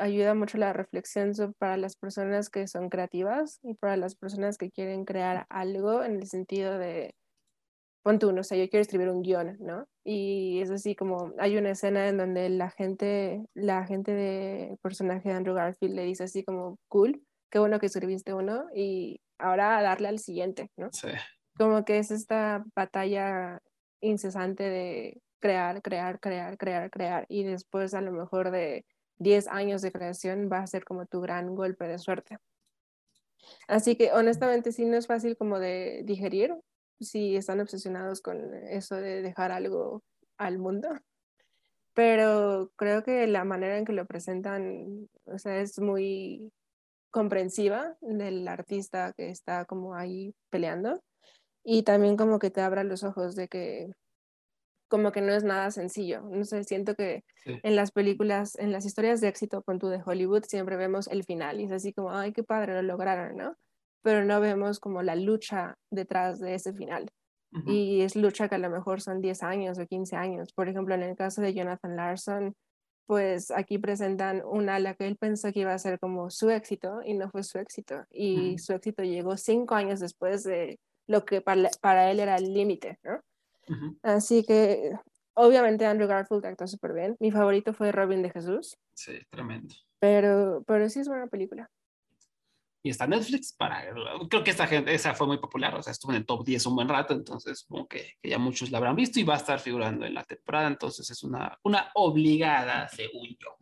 ayuda 0.00 0.34
mucho 0.34 0.58
la 0.58 0.72
reflexión 0.72 1.32
para 1.58 1.76
las 1.76 1.96
personas 1.96 2.50
que 2.50 2.66
son 2.66 2.88
creativas 2.88 3.58
y 3.62 3.74
para 3.74 3.96
las 3.96 4.14
personas 4.14 4.58
que 4.58 4.70
quieren 4.70 5.04
crear 5.04 5.46
algo 5.48 6.02
en 6.02 6.16
el 6.16 6.26
sentido 6.26 6.78
de, 6.78 7.14
pon 8.02 8.18
tú, 8.18 8.32
no 8.32 8.42
sé, 8.42 8.58
yo 8.58 8.68
quiero 8.68 8.82
escribir 8.82 9.10
un 9.10 9.22
guion, 9.22 9.56
¿no? 9.60 9.86
Y 10.04 10.60
es 10.60 10.70
así 10.70 10.94
como, 10.94 11.32
hay 11.38 11.56
una 11.56 11.70
escena 11.70 12.08
en 12.08 12.16
donde 12.16 12.48
la 12.48 12.70
gente, 12.70 13.44
la 13.54 13.84
gente 13.86 14.12
de 14.12 14.78
personaje 14.82 15.28
de 15.28 15.34
Andrew 15.34 15.54
Garfield 15.54 15.94
le 15.94 16.04
dice 16.04 16.24
así 16.24 16.44
como, 16.44 16.78
cool, 16.88 17.22
qué 17.50 17.58
bueno 17.58 17.78
que 17.78 17.86
escribiste 17.86 18.34
uno 18.34 18.64
y 18.74 19.20
ahora 19.38 19.78
a 19.78 19.82
darle 19.82 20.08
al 20.08 20.18
siguiente, 20.18 20.70
¿no? 20.76 20.88
Sí. 20.92 21.08
como 21.56 21.84
que 21.84 21.98
es 21.98 22.10
esta 22.10 22.64
batalla 22.74 23.60
incesante 24.00 24.64
de 24.64 25.20
crear, 25.40 25.82
crear, 25.82 26.20
crear, 26.20 26.56
crear, 26.56 26.90
crear 26.90 27.26
y 27.28 27.44
después 27.44 27.94
a 27.94 28.00
lo 28.00 28.12
mejor 28.12 28.50
de 28.50 28.84
10 29.18 29.48
años 29.48 29.82
de 29.82 29.92
creación 29.92 30.48
va 30.50 30.58
a 30.58 30.66
ser 30.66 30.84
como 30.84 31.06
tu 31.06 31.20
gran 31.20 31.54
golpe 31.54 31.86
de 31.86 31.98
suerte. 31.98 32.38
Así 33.66 33.96
que 33.96 34.12
honestamente 34.12 34.72
sí 34.72 34.84
no 34.84 34.96
es 34.96 35.06
fácil 35.06 35.36
como 35.36 35.58
de 35.58 36.02
digerir 36.04 36.54
si 37.00 37.36
están 37.36 37.60
obsesionados 37.60 38.20
con 38.20 38.54
eso 38.54 38.96
de 38.96 39.22
dejar 39.22 39.52
algo 39.52 40.02
al 40.36 40.58
mundo. 40.58 40.88
Pero 41.94 42.70
creo 42.76 43.02
que 43.02 43.26
la 43.26 43.44
manera 43.44 43.76
en 43.76 43.84
que 43.84 43.92
lo 43.92 44.06
presentan, 44.06 45.08
o 45.24 45.38
sea, 45.38 45.60
es 45.60 45.78
muy 45.80 46.52
comprensiva 47.10 47.96
del 48.00 48.46
artista 48.46 49.12
que 49.14 49.30
está 49.30 49.64
como 49.64 49.94
ahí 49.94 50.34
peleando 50.50 51.02
y 51.64 51.82
también 51.82 52.16
como 52.16 52.38
que 52.38 52.50
te 52.50 52.60
abra 52.60 52.84
los 52.84 53.02
ojos 53.02 53.34
de 53.34 53.48
que 53.48 53.92
como 54.88 55.12
que 55.12 55.20
no 55.20 55.32
es 55.32 55.44
nada 55.44 55.70
sencillo. 55.70 56.22
No 56.22 56.44
sé, 56.44 56.64
siento 56.64 56.94
que 56.94 57.24
Sí. 57.44 57.58
en 57.62 57.76
las 57.76 57.92
películas, 57.92 58.56
en 58.58 58.72
las 58.72 58.84
historias 58.86 59.20
de 59.20 59.28
éxito 59.28 59.62
con 59.62 59.78
tú 59.78 59.88
de 59.88 60.02
Hollywood 60.04 60.44
siempre 60.44 60.76
vemos 60.76 61.06
el 61.08 61.24
final 61.24 61.60
y 61.60 61.64
es 61.64 61.72
así 61.72 61.92
como, 61.92 62.12
ay, 62.12 62.32
qué 62.32 62.42
padre, 62.42 62.74
lo 62.74 62.82
lograron, 62.82 63.36
¿no? 63.36 63.54
Pero 64.02 64.24
no 64.24 64.40
vemos 64.40 64.80
como 64.80 65.02
la 65.02 65.16
lucha 65.16 65.74
detrás 65.90 66.40
de 66.40 66.54
ese 66.54 66.72
final. 66.72 67.10
Y 67.66 68.02
es 68.02 68.14
lucha 68.14 68.48
que 68.48 68.56
a 68.56 68.58
lo 68.58 68.68
mejor 68.68 69.00
son 69.00 69.22
10 69.22 69.42
años 69.42 69.78
o 69.78 69.86
15 69.86 70.16
años. 70.16 70.52
Por 70.52 70.68
ejemplo, 70.68 70.94
en 70.94 71.02
el 71.02 71.16
caso 71.16 71.40
de 71.40 71.54
Jonathan 71.54 71.96
Larson, 71.96 72.54
pues 73.06 73.50
aquí 73.50 73.78
presentan 73.78 74.42
una 74.44 74.74
a 74.74 74.80
la 74.80 74.92
que 74.94 75.06
él 75.06 75.16
pensó 75.16 75.50
que 75.50 75.60
iba 75.60 75.72
a 75.72 75.78
ser 75.78 75.98
como 75.98 76.28
su 76.30 76.50
éxito 76.50 77.00
y 77.04 77.14
no 77.14 77.30
fue 77.30 77.42
su 77.42 77.58
éxito. 77.58 78.04
Y 78.10 78.58
su 78.58 78.74
éxito 78.74 79.02
llegó 79.02 79.38
cinco 79.38 79.74
años 79.76 79.98
después 79.98 80.44
de 80.44 80.78
lo 81.06 81.24
que 81.24 81.40
para, 81.40 81.70
para 81.80 82.10
él 82.10 82.20
era 82.20 82.36
el 82.36 82.52
límite, 82.52 82.98
¿no? 83.02 83.18
Así 84.02 84.44
que 84.44 84.92
obviamente 85.34 85.86
Andrew 85.86 86.08
Garfield 86.08 86.44
actuó 86.46 86.66
súper 86.66 86.92
bien. 86.94 87.16
Mi 87.20 87.30
favorito 87.30 87.72
fue 87.72 87.92
Robin 87.92 88.22
de 88.22 88.30
Jesús, 88.30 88.76
Sí, 88.94 89.12
tremendo. 89.30 89.74
pero, 89.98 90.62
pero 90.66 90.88
sí 90.88 91.00
es 91.00 91.08
buena 91.08 91.26
película. 91.26 91.70
Y 92.80 92.90
está 92.90 93.04
en 93.04 93.10
Netflix 93.10 93.52
para. 93.52 93.92
Creo 94.30 94.44
que 94.44 94.50
esta 94.52 94.66
gente, 94.66 94.94
esa 94.94 95.12
fue 95.12 95.26
muy 95.26 95.38
popular, 95.38 95.74
o 95.74 95.82
sea, 95.82 95.90
estuvo 95.90 96.12
en 96.12 96.18
el 96.18 96.26
top 96.26 96.44
10 96.44 96.64
un 96.66 96.76
buen 96.76 96.88
rato, 96.88 97.12
entonces 97.12 97.58
supongo 97.58 97.88
que, 97.88 98.14
que 98.22 98.28
ya 98.30 98.38
muchos 98.38 98.70
la 98.70 98.78
habrán 98.78 98.94
visto 98.94 99.18
y 99.18 99.24
va 99.24 99.34
a 99.34 99.38
estar 99.38 99.58
figurando 99.58 100.06
en 100.06 100.14
la 100.14 100.22
temporada, 100.24 100.68
entonces 100.68 101.10
es 101.10 101.24
una, 101.24 101.58
una 101.64 101.90
obligada, 101.94 102.88
según 102.88 103.28
yo. 103.38 103.56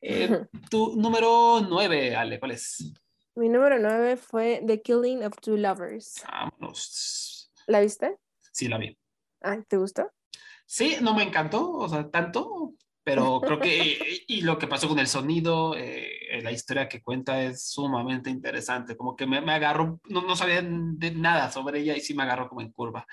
Eh, 0.00 0.28
tu 0.70 0.94
número 0.96 1.60
9, 1.68 2.14
Ale, 2.14 2.38
¿cuál 2.38 2.52
es? 2.52 2.92
Mi 3.34 3.48
número 3.48 3.78
nueve 3.78 4.16
fue 4.16 4.62
The 4.66 4.80
Killing 4.80 5.24
of 5.24 5.32
Two 5.40 5.56
Lovers. 5.56 6.22
Vámonos. 6.30 7.50
¿La 7.66 7.80
viste? 7.80 8.18
Sí, 8.52 8.68
la 8.68 8.78
vi. 8.78 8.96
Ah, 9.42 9.58
¿Te 9.66 9.76
gustó? 9.76 10.10
Sí, 10.66 10.96
no 11.00 11.14
me 11.14 11.22
encantó, 11.24 11.70
o 11.72 11.88
sea, 11.88 12.10
tanto, 12.10 12.72
pero 13.04 13.40
creo 13.40 13.60
que, 13.60 14.24
y 14.26 14.40
lo 14.42 14.58
que 14.58 14.66
pasó 14.66 14.88
con 14.88 14.98
el 14.98 15.06
sonido, 15.06 15.74
eh, 15.76 16.40
la 16.42 16.52
historia 16.52 16.88
que 16.88 17.02
cuenta 17.02 17.42
es 17.42 17.68
sumamente 17.70 18.30
interesante, 18.30 18.96
como 18.96 19.14
que 19.16 19.26
me, 19.26 19.40
me 19.40 19.52
agarró, 19.52 20.00
no, 20.08 20.22
no 20.22 20.36
sabía 20.36 20.62
de 20.62 21.10
nada 21.12 21.50
sobre 21.50 21.80
ella 21.80 21.96
y 21.96 22.00
sí 22.00 22.14
me 22.14 22.22
agarró 22.22 22.48
como 22.48 22.60
en 22.62 22.72
curva 22.72 23.06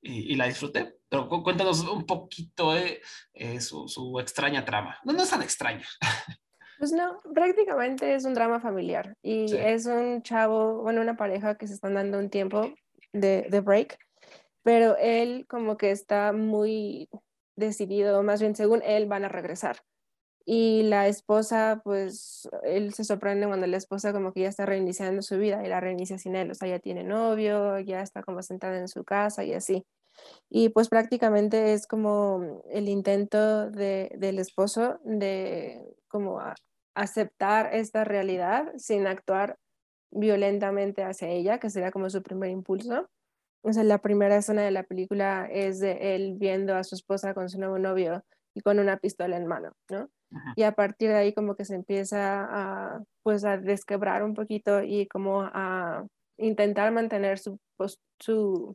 y, 0.00 0.32
y 0.32 0.36
la 0.36 0.46
disfruté, 0.46 0.94
pero 1.08 1.28
cu- 1.28 1.42
cuéntanos 1.42 1.80
un 1.86 2.06
poquito 2.06 2.76
eh, 2.76 3.00
eh, 3.34 3.60
su, 3.60 3.88
su 3.88 4.18
extraña 4.20 4.64
trama. 4.64 4.98
No, 5.04 5.12
no 5.12 5.22
es 5.22 5.30
tan 5.30 5.42
extraña. 5.42 5.86
Pues 6.78 6.90
no, 6.90 7.16
prácticamente 7.32 8.12
es 8.16 8.24
un 8.24 8.34
drama 8.34 8.58
familiar 8.58 9.14
y 9.22 9.46
Sí. 9.46 9.56
es 9.56 9.86
un 9.86 10.20
chavo, 10.22 10.82
bueno, 10.82 11.00
una 11.00 11.16
pareja 11.16 11.56
que 11.56 11.68
se 11.68 11.74
están 11.74 11.94
dando 11.94 12.18
un 12.18 12.28
tiempo 12.28 12.74
de, 13.12 13.46
de 13.48 13.60
break, 13.60 13.96
pero 14.62 14.96
él 14.98 15.46
como 15.48 15.76
que 15.76 15.90
está 15.90 16.32
muy 16.32 17.08
decidido, 17.56 18.22
más 18.22 18.40
bien 18.40 18.54
según 18.56 18.82
él 18.82 19.06
van 19.06 19.24
a 19.24 19.28
regresar. 19.28 19.78
Y 20.44 20.82
la 20.84 21.06
esposa, 21.06 21.80
pues 21.84 22.48
él 22.64 22.92
se 22.94 23.04
sorprende 23.04 23.46
cuando 23.46 23.66
la 23.68 23.76
esposa 23.76 24.12
como 24.12 24.32
que 24.32 24.40
ya 24.40 24.48
está 24.48 24.66
reiniciando 24.66 25.22
su 25.22 25.38
vida 25.38 25.64
y 25.64 25.68
la 25.68 25.80
reinicia 25.80 26.18
sin 26.18 26.34
él, 26.34 26.50
o 26.50 26.54
sea, 26.54 26.68
ya 26.68 26.80
tiene 26.80 27.04
novio, 27.04 27.78
ya 27.78 28.02
está 28.02 28.22
como 28.22 28.42
sentada 28.42 28.78
en 28.78 28.88
su 28.88 29.04
casa 29.04 29.44
y 29.44 29.54
así. 29.54 29.84
Y 30.50 30.70
pues 30.70 30.88
prácticamente 30.88 31.72
es 31.74 31.86
como 31.86 32.62
el 32.70 32.88
intento 32.88 33.70
de, 33.70 34.12
del 34.18 34.38
esposo 34.38 34.98
de 35.04 35.80
como 36.08 36.40
aceptar 36.94 37.74
esta 37.74 38.04
realidad 38.04 38.72
sin 38.76 39.06
actuar 39.06 39.58
violentamente 40.10 41.04
hacia 41.04 41.28
ella, 41.28 41.58
que 41.58 41.70
sería 41.70 41.90
como 41.90 42.10
su 42.10 42.22
primer 42.22 42.50
impulso. 42.50 43.08
O 43.62 43.72
sea, 43.72 43.84
la 43.84 43.98
primera 43.98 44.36
escena 44.36 44.62
de 44.62 44.70
la 44.70 44.82
película 44.82 45.48
es 45.50 45.78
de 45.80 46.14
él 46.14 46.34
viendo 46.36 46.74
a 46.74 46.84
su 46.84 46.94
esposa 46.94 47.34
con 47.34 47.48
su 47.48 47.58
nuevo 47.58 47.78
novio 47.78 48.24
y 48.54 48.60
con 48.60 48.78
una 48.78 48.96
pistola 48.98 49.36
en 49.36 49.46
mano, 49.46 49.72
¿no? 49.88 50.10
Ujú. 50.30 50.40
Y 50.56 50.62
a 50.64 50.72
partir 50.72 51.10
de 51.10 51.16
ahí 51.16 51.32
como 51.32 51.54
que 51.54 51.64
se 51.64 51.74
empieza 51.74 52.44
a, 52.44 53.02
pues, 53.22 53.44
a 53.44 53.56
desquebrar 53.58 54.24
un 54.24 54.34
poquito 54.34 54.82
y 54.82 55.06
como 55.06 55.42
a 55.42 56.04
intentar 56.38 56.92
mantener 56.92 57.38
su, 57.38 57.58
pos- 57.76 58.00
su 58.18 58.74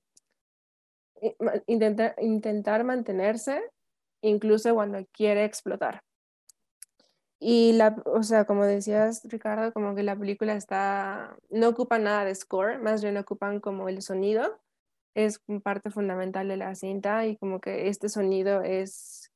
intentar, 1.67 2.15
intentar 2.19 2.83
mantenerse 2.83 3.61
incluso 4.21 4.73
cuando 4.73 4.99
quiere 5.11 5.45
explotar. 5.45 6.01
Y 7.39 7.73
la, 7.73 7.95
o 8.05 8.23
sea, 8.23 8.45
como 8.45 8.65
decías, 8.65 9.21
Ricardo, 9.25 9.71
como 9.71 9.93
que 9.93 10.01
la 10.01 10.15
película 10.17 10.55
está, 10.55 11.37
no 11.49 11.69
ocupa 11.69 11.99
nada 11.99 12.25
de 12.25 12.33
score, 12.33 12.79
más 12.79 13.03
bien 13.03 13.15
ocupan 13.17 13.59
como 13.59 13.89
el 13.89 14.01
sonido, 14.01 14.59
es 15.17 15.41
parte 15.63 15.89
fundamental 15.89 16.47
de 16.47 16.57
la 16.57 16.75
cinta 16.75 17.25
y 17.25 17.37
como 17.37 17.59
que 17.59 17.87
este 17.87 18.07
sonido 18.07 18.61
es 18.61 19.31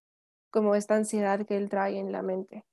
como 0.51 0.75
esta 0.75 0.95
ansiedad 0.95 1.43
que 1.47 1.57
él 1.57 1.69
trae 1.69 1.97
en 1.97 2.11
la 2.11 2.21
mente. 2.21 2.63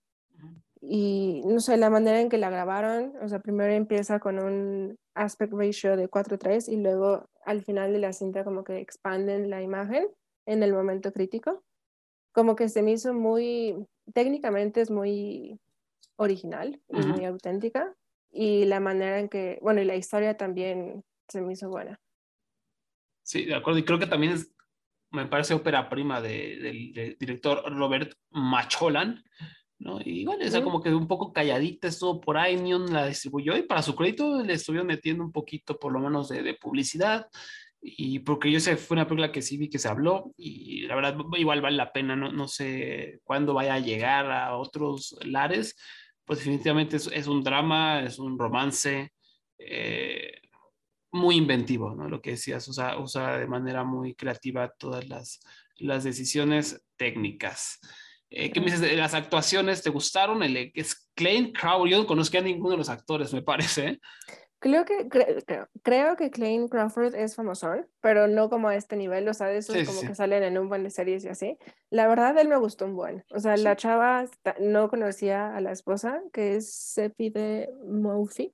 Y 0.82 1.42
no 1.46 1.58
sé, 1.60 1.78
la 1.78 1.88
manera 1.88 2.20
en 2.20 2.28
que 2.28 2.36
la 2.36 2.50
grabaron, 2.50 3.14
o 3.22 3.28
sea, 3.28 3.40
primero 3.40 3.72
empieza 3.72 4.20
con 4.20 4.38
un 4.38 4.98
aspect 5.14 5.54
ratio 5.54 5.96
de 5.96 6.10
4.3 6.10 6.68
y 6.68 6.76
luego 6.76 7.24
al 7.46 7.62
final 7.62 7.94
de 7.94 7.98
la 7.98 8.12
cinta 8.12 8.44
como 8.44 8.62
que 8.62 8.78
expanden 8.78 9.48
la 9.48 9.62
imagen 9.62 10.06
en 10.44 10.62
el 10.62 10.74
momento 10.74 11.10
crítico. 11.10 11.64
Como 12.32 12.56
que 12.56 12.68
se 12.68 12.82
me 12.82 12.92
hizo 12.92 13.14
muy, 13.14 13.86
técnicamente 14.12 14.82
es 14.82 14.90
muy 14.90 15.58
original 16.16 16.78
y 16.88 17.06
muy 17.06 17.24
auténtica 17.24 17.94
y 18.30 18.66
la 18.66 18.80
manera 18.80 19.18
en 19.18 19.30
que, 19.30 19.58
bueno, 19.62 19.80
y 19.80 19.86
la 19.86 19.96
historia 19.96 20.36
también 20.36 21.04
se 21.26 21.40
me 21.40 21.54
hizo 21.54 21.70
buena. 21.70 21.98
Sí, 23.28 23.44
de 23.44 23.54
acuerdo. 23.54 23.78
Y 23.78 23.84
creo 23.84 23.98
que 23.98 24.06
también 24.06 24.32
es, 24.32 24.54
me 25.10 25.26
parece 25.26 25.52
ópera 25.52 25.90
prima 25.90 26.22
de- 26.22 26.56
del, 26.60 26.92
del 26.94 27.16
director 27.20 27.62
Robert 27.76 28.14
Macholan, 28.30 29.22
¿no? 29.78 30.00
Y 30.00 30.20
igual, 30.22 30.38
o 30.42 30.48
sea, 30.48 30.60
Ujú. 30.60 30.64
como 30.70 30.82
que 30.82 30.94
un 30.94 31.06
poco 31.06 31.30
calladita 31.34 31.88
estuvo 31.88 32.22
por 32.22 32.38
ahí, 32.38 32.56
Neon 32.56 32.90
la 32.90 33.06
distribuyó 33.06 33.54
y 33.54 33.64
para 33.64 33.82
su 33.82 33.94
crédito 33.94 34.42
le 34.42 34.54
estuvieron 34.54 34.86
metiendo 34.86 35.22
un 35.22 35.30
poquito, 35.30 35.78
por 35.78 35.92
lo 35.92 36.00
menos, 36.00 36.30
de, 36.30 36.42
de 36.42 36.54
publicidad. 36.54 37.26
Y 37.82 38.20
porque 38.20 38.50
yo 38.50 38.60
sé, 38.60 38.78
fue 38.78 38.94
una 38.94 39.06
película 39.06 39.30
que 39.30 39.42
sí 39.42 39.58
vi 39.58 39.68
que 39.68 39.78
se 39.78 39.88
habló 39.88 40.32
y 40.38 40.86
la 40.86 40.94
verdad 40.96 41.14
igual 41.36 41.60
vale 41.60 41.76
la 41.76 41.92
pena, 41.92 42.16
no, 42.16 42.32
no 42.32 42.48
sé 42.48 43.20
cuándo 43.24 43.52
vaya 43.52 43.74
a 43.74 43.78
llegar 43.80 44.30
a 44.32 44.56
otros 44.56 45.18
lares, 45.22 45.76
pues 46.24 46.38
definitivamente 46.38 46.96
es, 46.96 47.08
es 47.12 47.26
un 47.26 47.42
drama, 47.44 48.02
es 48.04 48.18
un 48.18 48.38
romance. 48.38 49.12
eh, 49.58 50.32
muy 51.18 51.36
inventivo, 51.36 51.94
¿no? 51.94 52.08
Lo 52.08 52.20
que 52.22 52.30
decías, 52.30 52.66
usa, 52.68 52.98
usa 52.98 53.38
de 53.38 53.46
manera 53.46 53.84
muy 53.84 54.14
creativa 54.14 54.72
todas 54.78 55.08
las, 55.08 55.40
las 55.76 56.04
decisiones 56.04 56.84
técnicas. 56.96 57.78
Eh, 58.30 58.50
¿Qué 58.52 58.60
me 58.60 58.66
dices 58.66 58.80
de 58.80 58.94
las 58.96 59.14
actuaciones? 59.14 59.82
¿Te 59.82 59.90
gustaron? 59.90 60.42
El, 60.42 60.70
es 60.74 61.10
Klein 61.14 61.52
Crow, 61.52 61.86
yo 61.86 61.98
no 61.98 62.06
conozco 62.06 62.38
a 62.38 62.42
ninguno 62.42 62.72
de 62.72 62.76
los 62.78 62.88
actores, 62.90 63.32
me 63.32 63.42
parece. 63.42 64.00
Creo 64.60 64.84
que, 64.84 65.08
cre- 65.08 65.44
creo, 65.46 65.68
creo 65.82 66.16
que 66.16 66.30
Clayne 66.32 66.68
Crawford 66.68 67.14
es 67.14 67.36
famosón, 67.36 67.88
pero 68.00 68.26
no 68.26 68.50
como 68.50 68.66
a 68.68 68.74
este 68.74 68.96
nivel, 68.96 69.28
o 69.28 69.32
sea, 69.32 69.46
de 69.46 69.58
esos 69.58 69.72
Sí, 69.76 69.80
sí, 69.82 69.86
como 69.86 70.00
sí. 70.00 70.06
que 70.08 70.14
salen 70.16 70.42
en 70.42 70.58
un 70.58 70.68
buen 70.68 70.82
de 70.82 70.90
series 70.90 71.24
y 71.24 71.28
así. 71.28 71.56
La 71.90 72.08
verdad, 72.08 72.36
él 72.38 72.48
me 72.48 72.56
gustó 72.56 72.84
un 72.84 72.96
buen. 72.96 73.24
O 73.30 73.38
sea, 73.38 73.56
la 73.56 73.76
chava 73.76 74.24
no 74.60 74.88
conocía 74.88 75.54
a 75.56 75.60
la 75.60 75.70
esposa, 75.70 76.20
que 76.32 76.56
es 76.56 76.72
Sepide 76.74 77.70
Murphy, 77.86 78.52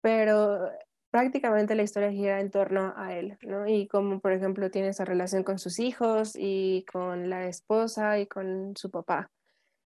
pero 0.00 0.70
prácticamente 1.10 1.74
la 1.74 1.82
historia 1.82 2.12
gira 2.12 2.40
en 2.40 2.50
torno 2.50 2.94
a 2.96 3.14
él, 3.16 3.38
¿no? 3.42 3.66
Y 3.68 3.88
como, 3.88 4.20
por 4.20 4.32
ejemplo, 4.32 4.70
tiene 4.70 4.88
esa 4.88 5.04
relación 5.04 5.44
con 5.44 5.58
sus 5.58 5.78
hijos 5.80 6.32
y 6.36 6.84
con 6.92 7.30
la 7.30 7.46
esposa 7.48 8.18
y 8.20 8.26
con 8.26 8.76
su 8.76 8.90
papá. 8.90 9.30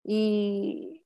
Y 0.04 1.02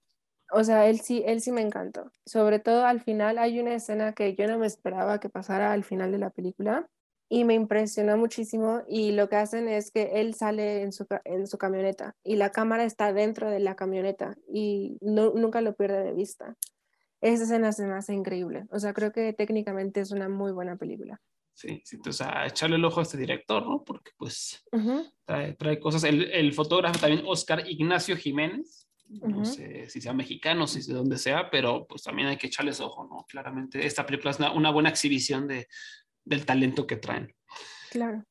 O 0.53 0.65
sea, 0.65 0.89
él 0.89 1.01
sí, 1.01 1.23
él 1.27 1.41
sí 1.41 1.53
me 1.53 1.63
encantó. 1.63 2.13
Sobre 2.27 2.59
todo 2.61 2.85
al 2.87 3.01
final 3.01 3.39
hay 3.39 3.61
una 3.61 3.75
escena 3.75 4.13
que 4.15 4.35
yo 4.35 4.47
no 4.49 4.59
me 4.59 4.67
esperaba 4.67 5.21
que 5.21 5.29
pasara 5.31 5.73
al 5.73 5.85
final 5.85 6.13
de 6.13 6.19
la 6.19 6.31
película 6.31 6.89
y 7.29 7.45
me 7.45 7.55
impresionó 7.55 8.17
muchísimo 8.17 8.83
y 8.89 9.13
lo 9.13 9.29
que 9.29 9.37
hacen 9.37 9.69
es 9.69 9.91
que 9.93 10.21
él 10.21 10.35
sale 10.35 10.83
en 10.83 10.93
su, 10.93 11.07
en 11.25 11.47
su 11.47 11.59
camioneta 11.59 12.17
y 12.25 12.37
la 12.37 12.51
cámara 12.53 12.85
está 12.85 13.13
dentro 13.13 13.49
de 13.51 13.61
la 13.61 13.77
camioneta 13.77 14.37
y 14.53 14.99
no, 15.01 15.33
nunca 15.35 15.61
lo 15.63 15.75
pierde 15.77 16.03
de 16.05 16.13
vista. 16.15 16.57
Esa 17.21 17.45
escena 17.45 17.73
se 17.73 17.87
me 17.87 17.95
hace 17.95 18.15
increíble. 18.15 18.67
O 18.71 18.79
sea, 18.79 18.93
creo 18.93 19.13
que 19.13 19.33
técnicamente 19.33 20.01
es 20.01 20.11
una 20.11 20.29
muy 20.29 20.53
buena 20.53 20.77
película. 20.77 21.21
Sí, 21.53 21.83
sí, 21.85 21.97
entonces 21.97 22.27
a 22.27 22.47
echarle 22.47 22.77
el 22.77 22.85
ojo 22.85 23.01
a 23.01 23.03
este 23.03 23.19
director, 23.19 23.67
¿no? 23.67 23.85
Porque 23.85 24.13
pues 24.17 24.65
trae, 25.27 25.53
trae, 25.55 25.79
cosas. 25.79 26.05
El, 26.05 26.31
el, 26.31 26.55
fotógrafo 26.55 26.99
también, 26.99 27.23
Oscar 27.27 27.69
Ignacio 27.69 28.17
Jiménez, 28.17 28.89
no 29.11 29.45
sé 29.45 29.89
si 29.91 30.01
sea 30.01 30.15
mexicano, 30.15 30.67
si 30.67 30.81
de 30.87 30.95
dónde 30.95 31.19
sea, 31.19 31.51
pero 31.51 31.87
pues 31.87 32.03
también 32.03 32.29
hay 32.29 32.37
que 32.37 32.47
echarles 32.47 32.81
ojo, 32.81 33.07
¿no? 33.07 33.27
Claramente 33.29 33.85
esta 33.85 34.07
película 34.07 34.31
es 34.31 34.39
una, 34.39 34.53
una 34.53 34.71
buena 34.71 34.89
exhibición 34.89 35.49
de, 35.49 35.67
del 36.25 36.47
talento 36.47 36.87
que 36.87 36.97
traen. 36.97 37.35
Claro. 37.91 38.25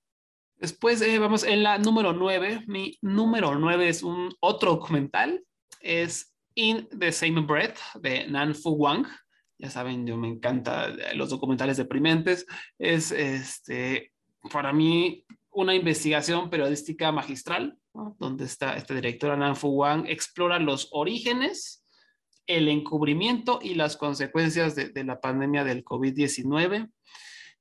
Después 0.55 1.01
eh, 1.01 1.19
vamos 1.19 1.43
en 1.43 1.63
la 1.63 1.77
número 1.77 2.13
9. 2.13 2.63
Mi 2.67 2.97
número 3.01 3.57
9 3.57 3.89
es 3.89 4.03
un 4.03 4.33
otro 4.39 4.71
documental. 4.71 5.43
Es 5.81 6.28
In 6.55 6.87
the 6.97 7.11
Same 7.11 7.41
Breath 7.41 7.79
de 8.01 8.27
Nan 8.27 8.55
Fu 8.55 8.71
Wang. 8.71 9.05
Ya 9.57 9.69
saben, 9.69 10.07
yo 10.07 10.17
me 10.17 10.27
encanta 10.27 10.89
los 11.15 11.29
documentales 11.29 11.77
deprimentes. 11.77 12.45
Es 12.77 13.11
este, 13.11 14.13
para 14.51 14.73
mí 14.73 15.25
una 15.51 15.75
investigación 15.75 16.49
periodística 16.49 17.11
magistral, 17.11 17.77
donde 18.19 18.45
está 18.45 18.75
esta 18.77 18.93
directora 18.93 19.35
Nan 19.35 19.55
Fu 19.55 19.69
Wang, 19.69 20.05
explora 20.07 20.59
los 20.59 20.87
orígenes, 20.91 21.83
el 22.47 22.67
encubrimiento 22.67 23.59
y 23.61 23.75
las 23.75 23.97
consecuencias 23.97 24.75
de, 24.75 25.03
la 25.03 25.19
pandemia 25.19 25.63
del 25.63 25.83
COVID-19 25.83 26.89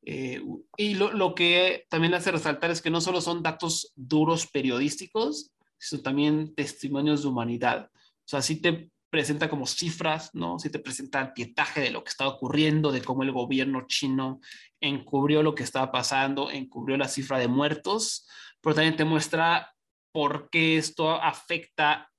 eh, 0.02 0.42
y 0.76 0.94
lo, 0.94 1.12
lo, 1.12 1.34
que 1.34 1.84
también 1.90 2.14
hace 2.14 2.30
resaltar 2.30 2.70
es 2.70 2.80
que 2.80 2.90
no 2.90 3.00
solo 3.00 3.20
son 3.20 3.42
datos 3.42 3.92
duros 3.94 4.46
periodísticos, 4.46 5.50
sino 5.76 6.02
también 6.02 6.54
testimonios 6.54 7.22
de 7.22 7.28
humanidad. 7.28 7.90
O 8.28 8.30
sea, 8.30 8.42
sí 8.42 8.60
te 8.60 8.90
presenta 9.08 9.48
como 9.48 9.66
cifras, 9.66 10.34
¿no? 10.34 10.58
Sí 10.58 10.68
te 10.68 10.78
presenta 10.78 11.32
pietaje 11.32 11.80
de 11.80 11.90
lo 11.90 12.04
que 12.04 12.10
está 12.10 12.28
ocurriendo, 12.28 12.92
de 12.92 13.00
cómo 13.00 13.22
el 13.22 13.32
gobierno 13.32 13.86
chino 13.86 14.40
encubrió 14.82 15.42
lo 15.42 15.54
que 15.54 15.62
estaba 15.62 15.90
pasando, 15.90 16.50
encubrió 16.50 16.98
la 16.98 17.08
cifra 17.08 17.38
de 17.38 17.48
muertos, 17.48 18.28
pero 18.60 18.74
también 18.74 18.96
te 18.96 19.06
muestra 19.06 19.72
por 20.12 20.50
qué 20.50 20.76
esto 20.76 21.10
afecta 21.10 22.10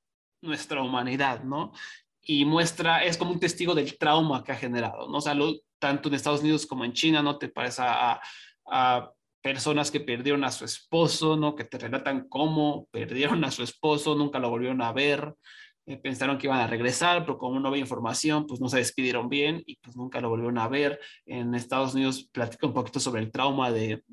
nuestra 0.42 0.82
humanidad, 0.82 1.44
¿no? 1.44 1.74
Y 2.24 2.44
muestra, 2.44 3.04
es 3.04 3.16
como 3.16 3.32
un 3.32 3.40
testigo 3.40 3.76
del 3.76 3.96
trauma 4.00 4.44
que 4.44 4.52
ha 4.52 4.56
generado, 4.56 5.08
¿no? 5.10 5.20
O 5.20 5.22
sea, 5.22 5.36
lo, 5.36 5.60
tanto 5.78 6.10
en 6.10 6.16
Estados 6.16 6.42
Unidos 6.42 6.66
como 6.66 6.86
en 6.86 6.94
China, 6.94 7.22
¿no? 7.22 7.38
Te 7.38 7.50
parece 7.50 7.84
a, 7.86 8.20
a, 8.66 9.12
personas 9.44 9.92
que 9.92 10.00
perdieron 10.00 10.44
a 10.44 10.52
su 10.52 10.66
esposo, 10.66 11.38
¿no? 11.38 11.56
Que 11.56 11.66
te 11.66 11.78
relatan 11.78 12.28
cómo 12.28 12.88
perdieron 12.92 13.44
a 13.46 13.52
su 13.52 13.62
esposo, 13.62 14.16
nunca 14.16 14.40
lo 14.40 14.50
volvieron 14.50 14.82
a 14.82 14.92
ver, 14.92 15.36
eh, 15.90 15.98
pensaron 15.98 16.38
que 16.38 16.46
iban 16.46 16.60
a 16.60 16.68
regresar, 16.68 17.24
pero 17.24 17.40
como 17.40 17.60
no 17.60 17.70
había 17.70 17.82
información, 17.82 18.46
pues 18.46 18.62
no 18.62 18.70
se 18.70 18.78
despidieron 18.78 19.28
bien 19.28 19.64
y 19.66 19.78
pues 19.78 19.96
nunca 19.98 20.22
lo 20.22 20.30
volvieron 20.30 20.60
a 20.60 20.68
ver. 20.68 21.00
En 21.26 21.56
Estados 21.56 21.96
Unidos 21.96 22.30
platica 22.32 22.68
un 22.68 22.76
poquito 22.76 23.00
sobre 23.00 23.24
el 23.24 23.32
trauma 23.32 23.72
de, 23.72 24.04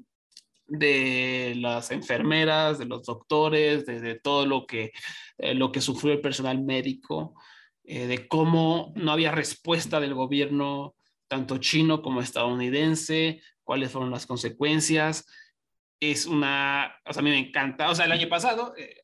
de 0.67 1.53
las 1.59 1.91
enfermeras, 1.91 2.79
de 2.79 2.87
los 2.87 3.03
doctores, 3.03 3.85
de, 3.85 4.01
de 4.01 4.19
todo 4.19 4.47
lo 4.47 4.65
que, 4.67 4.91
eh, 5.37 5.55
lo 5.55 5.71
que 5.71 5.83
sufrió 5.83 6.15
el 6.15 6.23
personal 6.23 6.63
médico, 6.63 7.35
eh, 7.85 8.07
de 8.07 8.27
cómo 8.27 8.95
no 8.97 9.13
había 9.13 9.31
respuesta 9.31 10.01
del 10.01 10.15
gobierno 10.15 10.95
tanto 11.29 11.59
chino 11.59 12.01
como 12.01 12.23
estadounidense, 12.23 13.43
cuáles 13.65 13.91
fueron 13.91 14.11
las 14.11 14.27
consecuencias. 14.27 15.27
Es 16.01 16.25
una, 16.25 16.97
o 17.05 17.13
sea, 17.13 17.21
a 17.21 17.23
mí 17.23 17.29
me 17.29 17.39
encanta, 17.39 17.91
o 17.91 17.95
sea, 17.95 18.07
el 18.07 18.13
año 18.13 18.31
pasado 18.31 18.75
eh, 18.79 18.97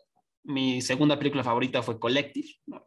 mi 0.44 0.80
segunda 0.80 1.18
película 1.18 1.44
favorita 1.44 1.82
fue 1.82 1.98
Collective, 1.98 2.48
¿no? 2.66 2.84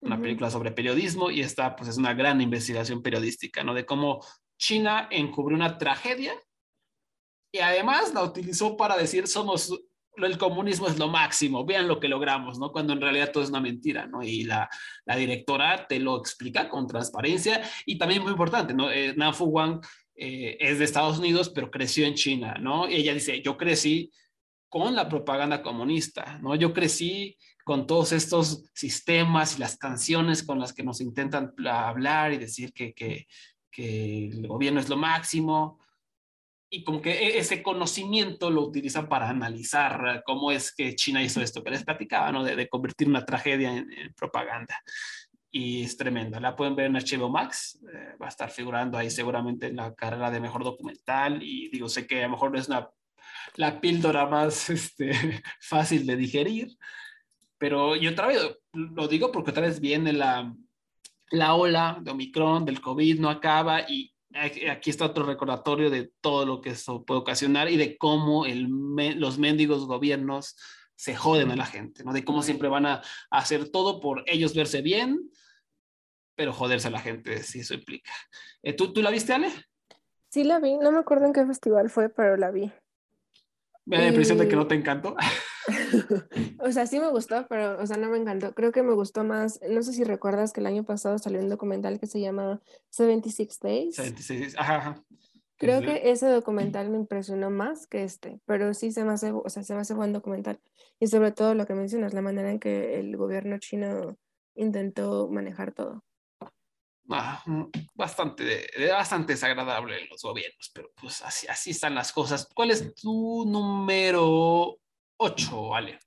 una 0.00 0.14
uh 0.14 0.18
-huh. 0.18 0.22
película 0.22 0.50
sobre 0.50 0.72
periodismo 0.72 1.30
y 1.30 1.40
esta 1.40 1.74
pues 1.74 1.88
es 1.88 1.96
una 1.96 2.14
gran 2.14 2.40
investigación 2.40 3.02
periodística, 3.02 3.64
¿no? 3.64 3.74
De 3.74 3.86
cómo 3.86 4.24
China 4.58 5.08
encubrió 5.10 5.56
una 5.56 5.78
tragedia 5.78 6.32
y 7.52 7.58
además 7.58 8.12
la 8.14 8.22
utilizó 8.22 8.76
para 8.76 8.96
decir 8.96 9.26
somos 9.26 9.72
el 10.16 10.38
comunismo 10.38 10.88
es 10.88 10.98
lo 10.98 11.08
máximo, 11.08 11.66
vean 11.66 11.88
lo 11.88 12.00
que 12.00 12.08
logramos, 12.08 12.58
¿no? 12.58 12.72
Cuando 12.72 12.94
en 12.94 13.00
realidad 13.00 13.32
todo 13.32 13.42
es 13.42 13.50
una 13.50 13.60
mentira, 13.60 14.06
¿no? 14.06 14.22
Y 14.22 14.44
la, 14.44 14.68
la 15.04 15.16
directora 15.16 15.86
te 15.86 15.98
lo 15.98 16.18
explica 16.18 16.68
con 16.68 16.86
transparencia 16.86 17.62
y 17.84 17.98
también 17.98 18.22
muy 18.22 18.32
importante, 18.32 18.72
¿no? 18.72 18.90
Eh, 18.90 19.14
Nafu 19.14 19.44
Wang 19.44 19.80
eh, 20.14 20.56
es 20.58 20.78
de 20.78 20.86
Estados 20.86 21.18
Unidos, 21.18 21.50
pero 21.50 21.70
creció 21.70 22.06
en 22.06 22.14
China, 22.14 22.56
¿no? 22.58 22.88
Y 22.88 22.94
ella 22.94 23.12
dice, 23.12 23.42
yo 23.42 23.58
crecí 23.58 24.10
con 24.68 24.94
la 24.94 25.08
propaganda 25.08 25.62
comunista, 25.62 26.38
¿no? 26.42 26.54
Yo 26.54 26.72
crecí 26.72 27.36
con 27.64 27.86
todos 27.86 28.12
estos 28.12 28.64
sistemas 28.74 29.56
y 29.56 29.60
las 29.60 29.76
canciones 29.76 30.42
con 30.42 30.58
las 30.58 30.72
que 30.72 30.82
nos 30.82 31.00
intentan 31.00 31.52
hablar 31.68 32.32
y 32.32 32.38
decir 32.38 32.72
que, 32.72 32.94
que, 32.94 33.26
el 33.78 34.46
gobierno 34.48 34.80
es 34.80 34.88
lo 34.88 34.96
máximo, 34.96 35.78
y 36.70 36.84
como 36.84 37.00
que 37.00 37.12
e-, 37.12 37.38
ese 37.38 37.62
conocimiento 37.62 38.50
lo 38.50 38.62
utilizan 38.62 39.08
para 39.08 39.28
analizar 39.28 40.22
cómo 40.24 40.50
es 40.50 40.74
que 40.74 40.94
China 40.94 41.22
hizo 41.22 41.40
esto 41.40 41.62
que 41.62 41.70
les 41.70 41.84
platicaba, 41.84 42.32
¿no? 42.32 42.42
De, 42.44 42.68
convertir 42.68 43.08
una 43.08 43.24
tragedia 43.24 43.76
en, 43.76 43.88
propaganda. 44.16 44.80
Y 45.50 45.84
es 45.84 45.96
tremenda. 45.96 46.40
La 46.40 46.54
pueden 46.54 46.76
ver 46.76 46.86
en 46.86 46.94
HBO 46.94 47.30
Max. 47.30 47.78
Eh, 47.92 48.16
va 48.20 48.26
a 48.26 48.28
estar 48.28 48.50
figurando 48.50 48.98
ahí 48.98 49.10
seguramente 49.10 49.68
en 49.68 49.76
la 49.76 49.94
carrera 49.94 50.30
de 50.30 50.40
mejor 50.40 50.64
documental. 50.64 51.42
Y 51.42 51.68
digo, 51.70 51.88
sé 51.88 52.06
que 52.06 52.20
a 52.20 52.26
lo 52.26 52.32
mejor 52.32 52.52
no 52.52 52.58
es 52.58 52.68
una, 52.68 52.90
la 53.54 53.80
píldora 53.80 54.26
más 54.26 54.70
este, 54.70 55.42
fácil 55.60 56.06
de 56.06 56.16
digerir. 56.16 56.76
Pero 57.58 57.96
yo 57.96 58.10
otra 58.10 58.26
vez 58.26 58.38
lo 58.72 59.08
digo 59.08 59.32
porque 59.32 59.50
otra 59.50 59.66
vez 59.66 59.80
viene 59.80 60.12
la, 60.12 60.54
la 61.30 61.54
ola 61.54 61.98
de 62.02 62.10
Omicron, 62.10 62.64
del 62.64 62.80
COVID, 62.80 63.18
no 63.20 63.30
acaba 63.30 63.80
y 63.88 64.12
aquí 64.70 64.90
está 64.90 65.06
otro 65.06 65.24
recordatorio 65.24 65.88
de 65.88 66.12
todo 66.20 66.44
lo 66.44 66.60
que 66.60 66.70
eso 66.70 67.04
puede 67.04 67.20
ocasionar 67.20 67.70
y 67.70 67.76
de 67.78 67.96
cómo 67.96 68.44
los 68.46 69.38
mendigos 69.38 69.86
gobiernos 69.86 70.56
se 70.94 71.14
joden 71.14 71.50
a 71.50 71.56
la 71.56 71.66
gente, 71.66 72.04
¿no? 72.04 72.12
De 72.12 72.24
cómo 72.24 72.42
siempre 72.42 72.68
van 72.68 72.86
a, 72.86 72.94
a, 72.94 73.02
hacer 73.30 73.70
todo 73.70 74.00
por 74.00 74.24
ellos 74.26 74.54
verse 74.54 74.82
bien, 74.82 75.30
pero 76.34 76.52
joderse 76.52 76.88
a 76.88 76.90
la 76.90 77.00
gente, 77.00 77.42
si 77.42 77.60
eso 77.60 77.74
implica. 77.74 78.10
Eh, 78.62 78.72
¿tú, 78.72 78.92
¿Tú 78.92 79.02
la 79.02 79.10
viste, 79.10 79.32
Ale? 79.32 79.50
Sí, 80.30 80.44
la 80.44 80.58
vi. 80.58 80.76
No 80.76 80.92
me 80.92 80.98
acuerdo 80.98 81.26
en 81.26 81.32
qué 81.32 81.46
festival 81.46 81.90
fue, 81.90 82.08
pero 82.08 82.36
la 82.36 82.50
vi. 82.50 82.72
Me 83.86 83.96
da 83.96 84.02
la 84.02 84.08
impresión 84.08 84.38
de 84.38 84.48
que 84.48 84.56
no 84.56 84.66
te 84.66 84.74
encantó. 84.74 85.14
o 86.60 86.72
sea, 86.72 86.86
sí 86.86 86.98
me 86.98 87.08
gustó, 87.08 87.46
pero, 87.48 87.80
o 87.80 87.86
sea, 87.86 87.96
no 87.96 88.08
me 88.08 88.18
encantó. 88.18 88.52
Creo 88.52 88.72
que 88.72 88.82
me 88.82 88.92
gustó 88.92 89.22
más, 89.22 89.60
no 89.68 89.82
sé 89.82 89.92
si 89.92 90.02
recuerdas 90.02 90.52
que 90.52 90.60
el 90.60 90.66
año 90.66 90.84
pasado 90.84 91.18
salió 91.18 91.40
un 91.40 91.48
documental 91.48 92.00
que 92.00 92.06
se 92.06 92.20
llama 92.20 92.60
76 92.90 93.60
Days. 93.60 93.94
76, 93.94 94.56
ajá, 94.58 94.76
ajá. 94.76 95.04
Creo 95.58 95.80
que 95.80 96.10
ese 96.10 96.26
documental 96.26 96.90
me 96.90 96.98
impresionó 96.98 97.48
más 97.48 97.86
que 97.86 98.02
este, 98.02 98.40
pero 98.44 98.74
sí 98.74 98.92
se 98.92 99.04
me 99.04 99.12
hace, 99.12 99.32
o 99.32 99.48
sea, 99.48 99.62
se 99.62 99.72
me 99.74 99.80
hace 99.80 99.94
buen 99.94 100.12
documental. 100.12 100.60
Y 101.00 101.06
sobre 101.06 101.32
todo 101.32 101.54
lo 101.54 101.64
que 101.64 101.74
mencionas, 101.74 102.12
la 102.12 102.20
manera 102.20 102.50
en 102.50 102.58
que 102.58 102.98
el 102.98 103.16
gobierno 103.16 103.56
chino 103.58 104.18
intentó 104.54 105.28
manejar 105.28 105.72
todo. 105.72 106.04
Ah, 107.10 107.42
bastante, 107.94 108.68
bastante 108.90 109.34
desagradable 109.34 110.06
los 110.08 110.22
gobiernos, 110.22 110.70
pero 110.74 110.90
pues 111.00 111.22
así, 111.22 111.46
así 111.46 111.70
están 111.70 111.94
las 111.94 112.12
cosas. 112.12 112.48
¿Cuál 112.52 112.72
es 112.72 112.94
tu 112.94 113.44
número 113.46 114.76
8, 115.18 115.74
Ale? 115.74 115.98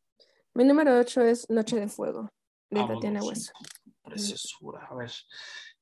Mi 0.54 0.64
número 0.64 0.98
8 1.00 1.22
es 1.22 1.50
Noche 1.50 1.78
de 1.78 1.88
Fuego, 1.88 2.30
de 2.70 2.80
Vámonos. 2.80 2.98
Tatiana 2.98 3.24
Hueso. 3.24 3.54
Preciosura, 4.04 4.88
a 4.90 4.96
ver. 4.96 5.12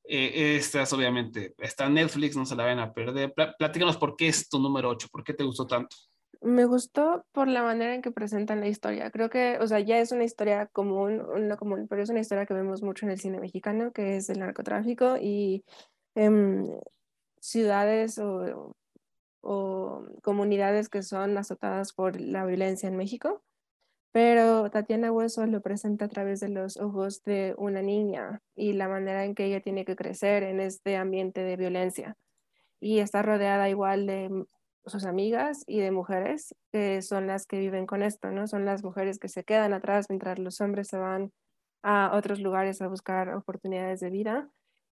Eh, 0.04 0.56
esta 0.56 0.82
es 0.82 0.92
obviamente, 0.92 1.54
está 1.58 1.86
en 1.86 1.94
Netflix, 1.94 2.36
no 2.36 2.46
se 2.46 2.56
la 2.56 2.64
van 2.64 2.78
a 2.78 2.92
perder. 2.92 3.34
Platícanos 3.58 3.96
por 3.96 4.16
qué 4.16 4.28
es 4.28 4.48
tu 4.48 4.58
número 4.58 4.88
8, 4.90 5.08
por 5.10 5.24
qué 5.24 5.34
te 5.34 5.44
gustó 5.44 5.66
tanto. 5.66 5.96
Me 6.40 6.64
gustó 6.66 7.26
por 7.32 7.48
la 7.48 7.62
manera 7.62 7.94
en 7.94 8.02
que 8.02 8.12
presentan 8.12 8.60
la 8.60 8.68
historia. 8.68 9.10
Creo 9.10 9.28
que, 9.28 9.58
o 9.60 9.66
sea, 9.66 9.80
ya 9.80 9.98
es 9.98 10.12
una 10.12 10.24
historia 10.24 10.66
común, 10.66 11.22
no 11.48 11.56
común, 11.56 11.88
pero 11.88 12.02
es 12.02 12.10
una 12.10 12.20
historia 12.20 12.46
que 12.46 12.54
vemos 12.54 12.82
mucho 12.82 13.06
en 13.06 13.12
el 13.12 13.20
cine 13.20 13.40
mexicano, 13.40 13.92
que 13.92 14.16
es 14.16 14.30
el 14.30 14.38
narcotráfico 14.38 15.16
y 15.20 15.64
eh, 16.14 16.30
ciudades 17.40 18.18
o, 18.18 18.76
o, 19.40 20.06
comunidades 20.22 20.88
que 20.88 21.02
son 21.02 21.36
azotadas 21.38 21.92
por 21.92 22.20
la 22.20 22.44
violencia 22.46 22.88
en 22.88 22.96
México. 22.96 23.42
Pero 24.12 24.70
Tatiana 24.70 25.12
Hueso 25.12 25.46
lo 25.46 25.60
presenta 25.60 26.06
a 26.06 26.08
través 26.08 26.40
de 26.40 26.48
los 26.48 26.76
ojos 26.78 27.22
de 27.24 27.54
una 27.58 27.82
niña 27.82 28.40
y 28.56 28.72
la 28.72 28.88
manera 28.88 29.24
en 29.24 29.34
que 29.34 29.44
ella 29.46 29.60
tiene 29.60 29.84
que 29.84 29.96
crecer 29.96 30.42
en 30.44 30.60
este 30.60 30.96
ambiente 30.96 31.42
de 31.42 31.56
violencia. 31.56 32.16
Y 32.80 33.00
está 33.00 33.22
rodeada 33.22 33.68
igual 33.68 34.06
de 34.06 34.46
sus 34.88 35.04
amigas 35.04 35.64
y 35.66 35.80
de 35.80 35.90
mujeres 35.90 36.54
que 36.72 37.02
son 37.02 37.26
las 37.26 37.46
que 37.46 37.58
viven 37.58 37.86
con 37.86 38.02
esto, 38.02 38.30
¿no? 38.30 38.46
Son 38.46 38.64
las 38.64 38.82
mujeres 38.84 39.18
que 39.18 39.28
se 39.28 39.44
quedan 39.44 39.72
atrás 39.72 40.06
mientras 40.08 40.38
los 40.38 40.60
hombres 40.60 40.88
se 40.88 40.98
van 40.98 41.32
a 41.82 42.12
otros 42.14 42.40
lugares 42.40 42.82
a 42.82 42.88
buscar 42.88 43.34
oportunidades 43.34 44.00
de 44.00 44.10
vida 44.10 44.48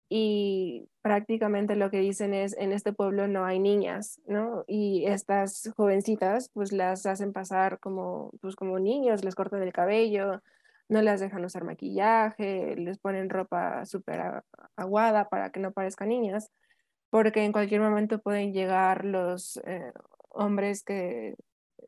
y 0.08 0.88
prácticamente 1.02 1.74
lo 1.74 1.90
que 1.90 1.98
dicen 1.98 2.32
es 2.32 2.56
en 2.56 2.72
este 2.72 2.92
pueblo 2.92 3.26
no 3.26 3.44
hay 3.44 3.58
niñas, 3.58 4.20
¿no? 4.26 4.64
Y 4.68 5.04
estas 5.06 5.72
jovencitas 5.76 6.50
pues 6.52 6.72
las 6.72 7.06
hacen 7.06 7.32
pasar 7.32 7.80
como 7.80 8.30
pues 8.40 8.54
como 8.54 8.78
niños, 8.78 9.24
les 9.24 9.34
cortan 9.34 9.62
el 9.62 9.72
cabello, 9.72 10.42
no 10.88 11.02
las 11.02 11.20
dejan 11.20 11.44
usar 11.44 11.64
maquillaje, 11.64 12.76
les 12.76 12.98
ponen 12.98 13.30
ropa 13.30 13.84
súper 13.84 14.44
aguada 14.76 15.28
para 15.28 15.50
que 15.50 15.60
no 15.60 15.72
parezcan 15.72 16.08
niñas, 16.10 16.50
porque 17.10 17.44
en 17.44 17.52
cualquier 17.52 17.80
momento 17.80 18.20
pueden 18.20 18.52
llegar 18.52 19.04
los 19.04 19.58
eh, 19.58 19.92
hombres 20.30 20.82
que 20.82 21.36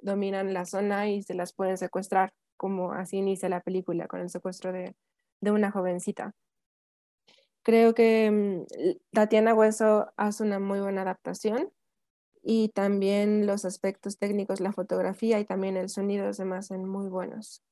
dominan 0.03 0.55
la 0.55 0.65
zona 0.65 1.09
y 1.09 1.23
se 1.23 1.35
las 1.35 1.53
pueden 1.53 1.77
secuestrar, 1.77 2.33
como 2.57 2.93
así 2.93 3.19
inicia 3.19 3.49
la 3.49 3.61
película 3.61 4.07
con 4.07 4.21
el 4.21 4.31
secuestro 4.31 4.73
de, 4.73 4.95
de 5.41 5.51
una 5.51 5.71
jovencita. 5.71 6.33
Creo 7.63 7.95
que 7.95 8.31
mm, 8.31 8.97
Tatiana 9.13 9.55
Hueso 9.55 10.13
hace 10.17 10.43
una 10.43 10.59
muy 10.59 10.81
buena 10.81 11.03
adaptación 11.03 11.71
y 12.43 12.71
también 12.71 13.47
los 13.47 13.65
aspectos 13.65 14.19
técnicos, 14.19 14.61
la 14.61 14.73
fotografía 14.73 15.39
y 15.39 15.45
también 15.45 15.77
el 15.77 15.89
sonido 15.89 16.33
se 16.33 16.45
me 16.45 16.59
muy 16.79 17.09
buenos. 17.09 17.63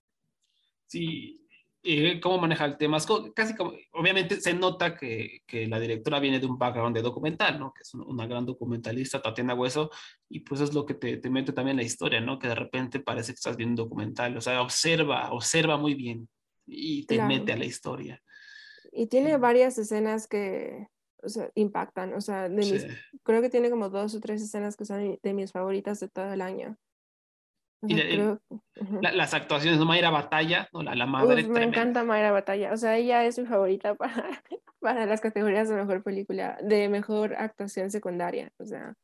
Sí, 0.86 1.45
eh, 1.86 2.20
cómo 2.20 2.38
maneja 2.38 2.64
el 2.64 2.76
tema. 2.76 2.98
casi 3.34 3.54
como, 3.54 3.72
obviamente 3.92 4.40
se 4.40 4.52
nota 4.54 4.96
que, 4.96 5.42
que, 5.46 5.66
la 5.66 5.78
directora 5.78 6.18
viene 6.18 6.40
de 6.40 6.46
un 6.46 6.58
background 6.58 6.96
de 6.96 7.02
documental, 7.02 7.58
¿no? 7.58 7.72
Que 7.72 7.82
es 7.82 7.94
una 7.94 8.26
gran 8.26 8.44
documentalista, 8.44 9.22
Tatiana 9.22 9.54
Hueso, 9.54 9.90
y 10.28 10.40
pues 10.40 10.60
es 10.60 10.74
lo 10.74 10.84
que 10.84 10.94
te, 10.94 11.16
te 11.18 11.30
mete 11.30 11.52
también 11.52 11.76
la 11.76 11.82
historia, 11.82 12.20
¿no? 12.20 12.38
Que 12.38 12.48
de 12.48 12.56
repente 12.56 13.00
parece 13.00 13.32
que 13.32 13.36
estás 13.36 13.56
viendo 13.56 13.84
un 13.84 13.88
documental, 13.88 14.36
o 14.36 14.40
sea, 14.40 14.60
observa, 14.60 15.30
observa 15.32 15.76
muy 15.76 15.94
bien 15.94 16.28
y 16.66 17.06
te 17.06 17.22
mete 17.22 17.52
a 17.52 17.56
la 17.56 17.64
historia. 17.64 18.22
Y 18.92 19.06
tiene 19.06 19.36
varias 19.36 19.78
escenas 19.78 20.26
que 20.26 20.88
o 21.22 21.28
sea, 21.28 21.50
impactan, 21.54 22.14
o 22.14 22.20
sea, 22.20 22.48
de 22.48 22.56
mis, 22.56 22.86
creo 23.22 23.42
que 23.42 23.50
tiene 23.50 23.70
como 23.70 23.88
dos 23.88 24.14
o 24.14 24.20
tres 24.20 24.42
escenas 24.42 24.76
que 24.76 24.84
son 24.84 25.18
de 25.22 25.34
mis 25.34 25.52
favoritas 25.52 26.00
de 26.00 26.08
todo 26.08 26.32
el 26.32 26.40
año 26.40 26.78
las 27.82 29.34
actuaciones 29.34 29.78
de 29.78 29.84
Mayra 29.84 30.10
Batalla, 30.10 30.68
¿no? 30.72 30.82
la, 30.82 30.94
la 30.94 31.06
madre. 31.06 31.46
me 31.46 31.62
encanta 31.62 32.04
Mayra 32.04 32.32
Batalla, 32.32 32.72
o 32.72 32.76
sea, 32.76 32.96
ella 32.96 33.24
es 33.24 33.38
mi 33.38 33.46
favorita 33.46 33.94
para, 33.96 34.42
para 34.80 35.06
las 35.06 35.20
categorías 35.20 35.68
de 35.68 35.76
mejor 35.76 36.02
película, 36.02 36.58
de 36.62 36.88
mejor 36.88 37.34
actuación 37.34 37.90
secundaria, 37.90 38.50
o 38.58 38.66
sea. 38.66 38.94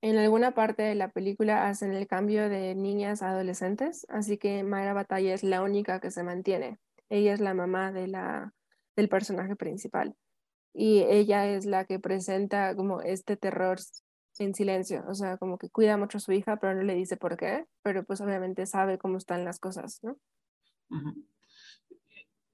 En 0.00 0.18
alguna 0.18 0.50
parte 0.50 0.82
de 0.82 0.94
la 0.94 1.08
película 1.08 1.66
hacen 1.66 1.94
el 1.94 2.06
cambio 2.06 2.50
de 2.50 2.74
niñas 2.74 3.22
a 3.22 3.30
adolescentes, 3.30 4.06
así 4.10 4.36
que 4.36 4.62
Mayra 4.62 4.92
Batalla 4.92 5.32
es 5.32 5.42
la 5.42 5.62
única 5.62 5.98
que 5.98 6.10
se 6.10 6.22
mantiene. 6.22 6.78
Ella 7.08 7.32
es 7.32 7.40
la 7.40 7.54
mamá 7.54 7.90
de 7.90 8.08
la, 8.08 8.52
del 8.96 9.08
personaje 9.08 9.56
principal 9.56 10.14
y 10.74 11.02
ella 11.02 11.46
es 11.46 11.66
la 11.66 11.84
que 11.84 12.00
presenta 12.00 12.74
como 12.74 13.00
este 13.00 13.36
terror 13.36 13.78
en 14.38 14.54
silencio, 14.54 15.04
o 15.08 15.14
sea, 15.14 15.36
como 15.36 15.58
que 15.58 15.70
cuida 15.70 15.96
mucho 15.96 16.18
a 16.18 16.20
su 16.20 16.32
hija, 16.32 16.56
pero 16.56 16.74
no 16.74 16.82
le 16.82 16.94
dice 16.94 17.16
por 17.16 17.36
qué, 17.36 17.66
pero 17.82 18.04
pues 18.04 18.20
obviamente 18.20 18.66
sabe 18.66 18.98
cómo 18.98 19.18
están 19.18 19.44
las 19.44 19.60
cosas, 19.60 20.00
¿no? 20.02 20.16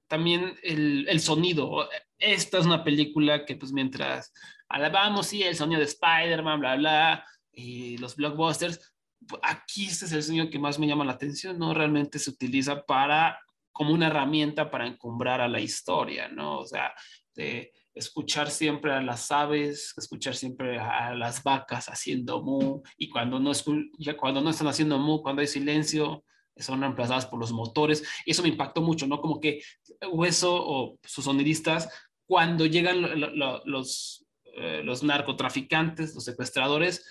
También 0.07 0.55
el, 0.63 1.07
el, 1.07 1.19
sonido. 1.19 1.87
Esta 2.17 2.59
es 2.59 2.65
una 2.65 2.83
película 2.83 3.45
que 3.45 3.55
pues 3.55 3.71
mientras 3.71 4.33
alabamos, 4.67 5.27
sí, 5.27 5.43
el 5.43 5.55
sonido 5.55 5.79
de 5.79 5.85
Spider-Man, 5.85 6.59
bla, 6.59 6.75
bla, 6.75 7.25
y 7.51 7.97
los 7.97 8.15
blockbusters, 8.15 8.93
aquí 9.41 9.85
este 9.85 10.05
es 10.05 10.11
el 10.11 10.23
sonido 10.23 10.49
que 10.49 10.59
más 10.59 10.79
me 10.79 10.87
llama 10.87 11.05
la 11.05 11.13
atención, 11.13 11.57
¿no? 11.57 11.73
Realmente 11.73 12.19
se 12.19 12.29
utiliza 12.29 12.85
para, 12.85 13.39
como 13.71 13.93
una 13.93 14.07
herramienta 14.07 14.69
para 14.69 14.87
encumbrar 14.87 15.41
a 15.41 15.47
la 15.47 15.59
historia, 15.59 16.27
¿no? 16.27 16.59
O 16.59 16.65
sea, 16.65 16.93
de 17.35 17.71
escuchar 17.93 18.49
siempre 18.49 18.93
a 18.93 19.01
las 19.01 19.31
aves, 19.31 19.93
escuchar 19.97 20.35
siempre 20.35 20.79
a 20.79 21.13
las 21.15 21.43
vacas 21.43 21.87
haciendo 21.87 22.41
mu, 22.41 22.81
y 22.97 23.09
cuando 23.09 23.39
no, 23.39 23.51
ya 23.97 24.17
cuando 24.17 24.41
no 24.41 24.49
están 24.49 24.67
haciendo 24.67 24.97
mu, 24.97 25.21
cuando 25.21 25.41
hay 25.41 25.47
silencio, 25.47 26.23
son 26.57 26.81
reemplazadas 26.81 27.25
por 27.25 27.39
los 27.39 27.51
motores. 27.51 28.03
Y 28.25 28.31
eso 28.31 28.43
me 28.43 28.49
impactó 28.49 28.81
mucho, 28.81 29.07
¿no? 29.07 29.19
Como 29.19 29.39
que 29.39 29.61
Hueso 30.11 30.53
o 30.53 30.99
sus 31.03 31.25
sonidistas, 31.25 31.89
cuando 32.27 32.65
llegan 32.65 33.19
los, 33.65 34.25
eh, 34.55 34.81
los 34.83 35.03
narcotraficantes, 35.03 36.13
los 36.13 36.23
secuestradores, 36.23 37.05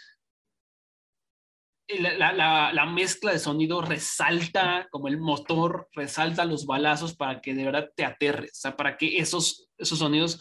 la, 1.98 2.72
la, 2.72 2.86
mezcla 2.86 3.32
de 3.32 3.38
sonido 3.38 3.80
resalta 3.80 4.88
como 4.90 5.08
el 5.08 5.18
motor, 5.18 5.88
resalta 5.92 6.44
los 6.44 6.66
balazos 6.66 7.16
para 7.16 7.40
que 7.40 7.54
de 7.54 7.64
verdad 7.64 7.90
te 7.94 8.04
aterres, 8.04 8.52
o 8.52 8.60
sea, 8.60 8.76
para 8.76 8.96
que 8.96 9.18
esos, 9.18 9.68
esos 9.78 9.98
sonidos 9.98 10.40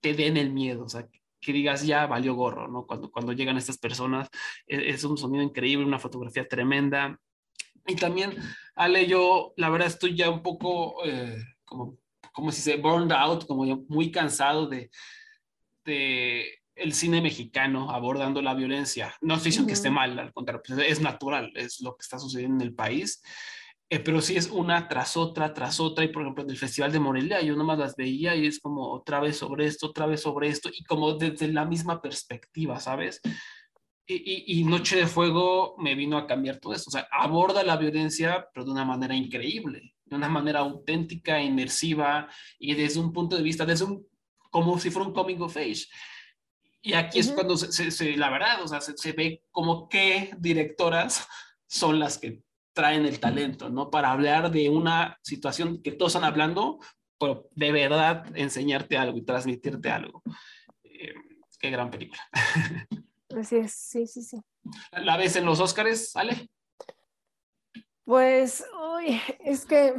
te 0.00 0.14
den 0.14 0.36
el 0.36 0.52
miedo, 0.52 0.84
o 0.84 0.88
sea, 0.88 1.06
que 1.40 1.52
digas 1.52 1.86
ya 1.86 2.06
valió 2.06 2.34
gorro, 2.34 2.68
¿no? 2.68 2.86
Cuando, 2.86 3.10
cuando 3.10 3.32
llegan 3.32 3.56
estas 3.56 3.78
personas, 3.78 4.28
e, 4.66 4.90
es, 4.90 5.04
un 5.04 5.16
sonido 5.16 5.42
increíble, 5.42 5.86
una 5.86 5.98
fotografía 5.98 6.48
tremenda. 6.48 7.20
Y 7.86 7.96
también, 7.96 8.34
Ale, 8.74 9.06
yo 9.06 9.52
la 9.56 9.70
verdad 9.70 9.88
estoy 9.88 10.16
ya 10.16 10.28
un 10.30 10.42
poco, 10.42 11.04
eh, 11.04 11.36
como, 11.64 11.98
como 12.32 12.50
si 12.50 12.62
se 12.62 12.76
burned 12.76 13.12
out, 13.12 13.46
como 13.46 13.64
muy 13.88 14.10
cansado 14.10 14.66
de, 14.66 14.90
de 15.84 16.58
el 16.76 16.92
cine 16.92 17.20
mexicano 17.20 17.90
abordando 17.90 18.42
la 18.42 18.54
violencia. 18.54 19.14
No 19.22 19.34
estoy 19.34 19.48
diciendo 19.48 19.68
que 19.68 19.72
esté 19.72 19.90
mal, 19.90 20.18
al 20.18 20.32
contrario, 20.32 20.62
pues, 20.64 20.78
es 20.86 21.00
natural, 21.00 21.50
es 21.56 21.80
lo 21.80 21.96
que 21.96 22.02
está 22.02 22.18
sucediendo 22.18 22.62
en 22.62 22.68
el 22.68 22.74
país, 22.74 23.22
eh, 23.88 23.98
pero 23.98 24.20
sí 24.20 24.36
es 24.36 24.50
una 24.50 24.88
tras 24.88 25.16
otra, 25.16 25.54
tras 25.54 25.80
otra, 25.80 26.04
y 26.04 26.08
por 26.08 26.22
ejemplo 26.22 26.44
en 26.44 26.50
el 26.50 26.58
Festival 26.58 26.92
de 26.92 27.00
Morelia 27.00 27.40
yo 27.40 27.56
nomás 27.56 27.78
las 27.78 27.96
veía 27.96 28.34
y 28.34 28.46
es 28.46 28.60
como 28.60 28.90
otra 28.90 29.20
vez 29.20 29.38
sobre 29.38 29.66
esto, 29.66 29.86
otra 29.86 30.06
vez 30.06 30.20
sobre 30.20 30.48
esto, 30.48 30.68
y 30.72 30.84
como 30.84 31.14
desde 31.14 31.48
la 31.48 31.64
misma 31.64 32.02
perspectiva, 32.02 32.78
¿sabes? 32.80 33.20
Y, 34.08 34.60
y, 34.60 34.62
Noche 34.64 34.96
de 34.96 35.06
Fuego 35.08 35.74
me 35.78 35.96
vino 35.96 36.16
a 36.16 36.28
cambiar 36.28 36.58
todo 36.58 36.72
eso, 36.74 36.84
o 36.88 36.92
sea, 36.92 37.08
aborda 37.10 37.64
la 37.64 37.76
violencia, 37.76 38.46
pero 38.52 38.64
de 38.64 38.70
una 38.70 38.84
manera 38.84 39.16
increíble, 39.16 39.94
de 40.04 40.16
una 40.16 40.28
manera 40.28 40.60
auténtica, 40.60 41.42
inmersiva, 41.42 42.28
y 42.58 42.74
desde 42.74 43.00
un 43.00 43.12
punto 43.12 43.36
de 43.36 43.42
vista, 43.42 43.66
desde 43.66 43.84
un, 43.84 44.06
como 44.50 44.78
si 44.78 44.90
fuera 44.90 45.08
un 45.08 45.14
coming 45.14 45.40
of 45.40 45.56
age. 45.56 45.86
Y 46.82 46.94
aquí 46.94 47.18
es 47.18 47.32
cuando 47.32 47.56
se, 47.56 47.90
se, 47.90 48.16
la 48.16 48.30
verdad, 48.30 48.62
o 48.62 48.68
sea, 48.68 48.80
se, 48.80 49.12
ve 49.12 49.42
como 49.50 49.88
qué 49.88 50.30
directoras 50.38 51.26
son 51.66 51.98
las 51.98 52.18
que 52.18 52.42
traen 52.72 53.06
el 53.06 53.18
talento, 53.18 53.70
¿no? 53.70 53.90
Para 53.90 54.12
hablar 54.12 54.50
de 54.50 54.68
una 54.68 55.18
situación 55.22 55.82
que 55.82 55.92
todos 55.92 56.14
están 56.14 56.28
hablando, 56.28 56.78
pero 57.18 57.48
de 57.52 57.72
verdad 57.72 58.26
enseñarte 58.36 58.96
algo 58.96 59.18
y 59.18 59.24
transmitirte 59.24 59.90
algo. 59.90 60.22
Eh, 60.84 61.14
qué 61.58 61.70
gran 61.70 61.90
película. 61.90 62.20
Así 63.36 63.56
es, 63.56 63.72
sí, 63.72 64.06
sí, 64.06 64.22
sí. 64.22 64.40
¿La 64.92 65.16
ves 65.16 65.36
en 65.36 65.44
los 65.44 65.60
Óscares, 65.60 66.14
Ale? 66.14 66.48
Pues, 68.06 68.64
uy, 68.96 69.20
es 69.40 69.66
que, 69.66 69.94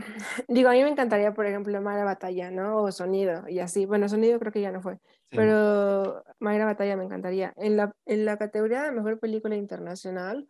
digo, 0.47 0.69
a 0.69 0.71
mí 0.71 0.81
me 0.81 0.89
encantaría, 0.89 1.33
por 1.33 1.45
ejemplo, 1.45 1.81
Mara 1.81 2.05
Batalla, 2.05 2.49
¿no? 2.51 2.83
O 2.83 2.91
Sonido, 2.93 3.49
y 3.49 3.59
así. 3.59 3.85
Bueno, 3.85 4.07
Sonido 4.07 4.39
creo 4.39 4.53
que 4.53 4.61
ya 4.61 4.71
no 4.71 4.81
fue, 4.81 4.97
pero 5.29 6.23
Mayra 6.39 6.65
Batalla 6.65 6.97
me 6.97 7.03
encantaría. 7.03 7.53
En 7.57 7.77
la, 7.77 7.93
en 8.05 8.25
la 8.25 8.37
categoría 8.37 8.83
de 8.83 8.91
Mejor 8.91 9.19
Película 9.19 9.55
Internacional, 9.55 10.47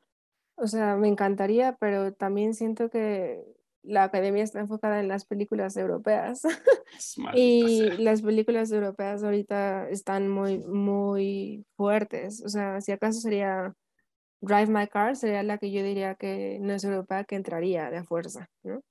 o 0.56 0.68
sea, 0.68 0.96
me 0.96 1.08
encantaría, 1.08 1.78
pero 1.80 2.14
también 2.14 2.54
siento 2.54 2.90
que 2.90 3.44
la 3.84 4.04
academia 4.04 4.44
está 4.44 4.60
enfocada 4.60 5.00
en 5.00 5.08
las 5.08 5.26
películas 5.26 5.78
europeas. 5.78 6.42
y 7.36 7.90
las 7.98 8.22
películas 8.22 8.72
europeas 8.72 9.24
ahorita 9.24 9.90
están 9.90 10.28
muy, 10.28 10.60
muy 10.60 11.66
fuertes. 11.76 12.44
O 12.44 12.50
sea, 12.50 12.82
si 12.82 12.92
acaso 12.92 13.20
sería 13.20 13.74
Drive 14.42 14.68
My 14.68 14.88
Car 14.88 15.16
sería 15.16 15.42
la 15.44 15.58
que 15.58 15.72
yo 15.72 15.84
diría 15.84 16.16
que 16.16 16.60
no 16.62 16.74
es 16.74 16.84
europea 16.84 17.24
que 17.24 17.36
entraría 17.36 17.90
de 17.90 18.04
fuerza, 18.04 18.50
¿no? 18.64 18.82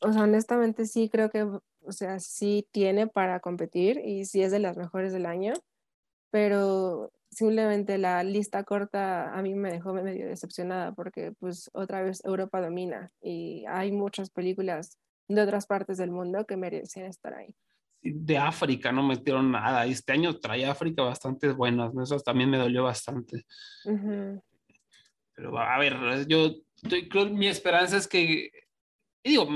O 0.00 0.12
sea, 0.12 0.22
honestamente 0.22 0.86
sí 0.86 1.08
creo 1.08 1.30
que, 1.30 1.42
o 1.42 1.92
sea, 1.92 2.18
sí 2.20 2.66
tiene 2.72 3.06
para 3.06 3.40
competir 3.40 4.00
y 4.04 4.24
sí 4.24 4.42
es 4.42 4.50
de 4.50 4.58
las 4.58 4.76
mejores 4.76 5.12
del 5.12 5.26
año, 5.26 5.52
pero 6.30 7.12
simplemente 7.30 7.98
la 7.98 8.24
lista 8.24 8.64
corta 8.64 9.32
a 9.32 9.42
mí 9.42 9.54
me 9.54 9.70
dejó 9.70 9.92
medio 9.92 10.26
decepcionada 10.26 10.92
porque 10.92 11.32
pues 11.38 11.70
otra 11.72 12.02
vez 12.02 12.24
Europa 12.24 12.60
domina 12.60 13.12
y 13.22 13.64
hay 13.68 13.92
muchas 13.92 14.30
películas 14.30 14.98
de 15.28 15.42
otras 15.42 15.66
partes 15.66 15.98
del 15.98 16.10
mundo 16.10 16.44
que 16.44 16.56
merecen 16.56 17.04
estar 17.04 17.34
ahí. 17.34 17.54
De 18.02 18.38
África 18.38 18.90
no 18.92 19.02
metieron 19.02 19.52
nada. 19.52 19.84
Este 19.86 20.12
año 20.12 20.38
trae 20.38 20.64
África 20.64 21.02
bastante 21.02 21.52
buenas. 21.52 21.92
Eso 22.02 22.18
también 22.20 22.48
me 22.48 22.56
dolió 22.56 22.84
bastante. 22.84 23.44
Pero 25.34 25.58
a 25.58 25.78
ver, 25.78 26.26
yo 26.26 26.54
creo 27.10 27.26
mi 27.26 27.46
esperanza 27.46 27.98
es 27.98 28.08
que 28.08 28.50
digo, 29.24 29.48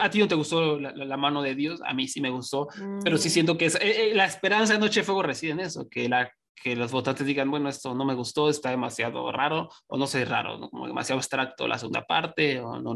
a 0.00 0.10
ti 0.10 0.18
no 0.18 0.28
te 0.28 0.34
gustó 0.34 0.78
la, 0.78 1.16
mano 1.16 1.42
de 1.42 1.54
Dios, 1.54 1.80
a 1.84 1.94
mí 1.94 2.06
sí 2.06 2.20
me 2.20 2.30
gustó, 2.30 2.68
pero 3.02 3.18
sí 3.18 3.28
mm. 3.28 3.32
siento 3.32 3.58
que 3.58 3.66
es, 3.66 3.74
eh, 3.76 4.10
eh, 4.10 4.14
la 4.14 4.24
esperanza 4.24 4.74
de 4.74 4.78
Noche 4.78 5.00
de 5.00 5.04
Fuego 5.04 5.22
reside 5.22 5.52
en 5.52 5.60
eso, 5.60 5.88
que, 5.88 6.08
la, 6.08 6.30
que 6.54 6.76
los 6.76 6.92
votantes 6.92 7.26
digan, 7.26 7.50
bueno, 7.50 7.68
esto 7.68 7.94
no 7.94 8.04
me 8.04 8.14
gustó, 8.14 8.48
está 8.48 8.70
demasiado 8.70 9.30
raro, 9.32 9.68
o 9.86 9.98
no 9.98 10.06
sé, 10.06 10.24
raro, 10.24 10.68
como 10.70 10.86
demasiado 10.86 11.18
abstracto 11.18 11.66
la 11.66 11.78
segunda 11.78 12.02
parte, 12.02 12.60
o 12.60 12.80
no, 12.80 12.94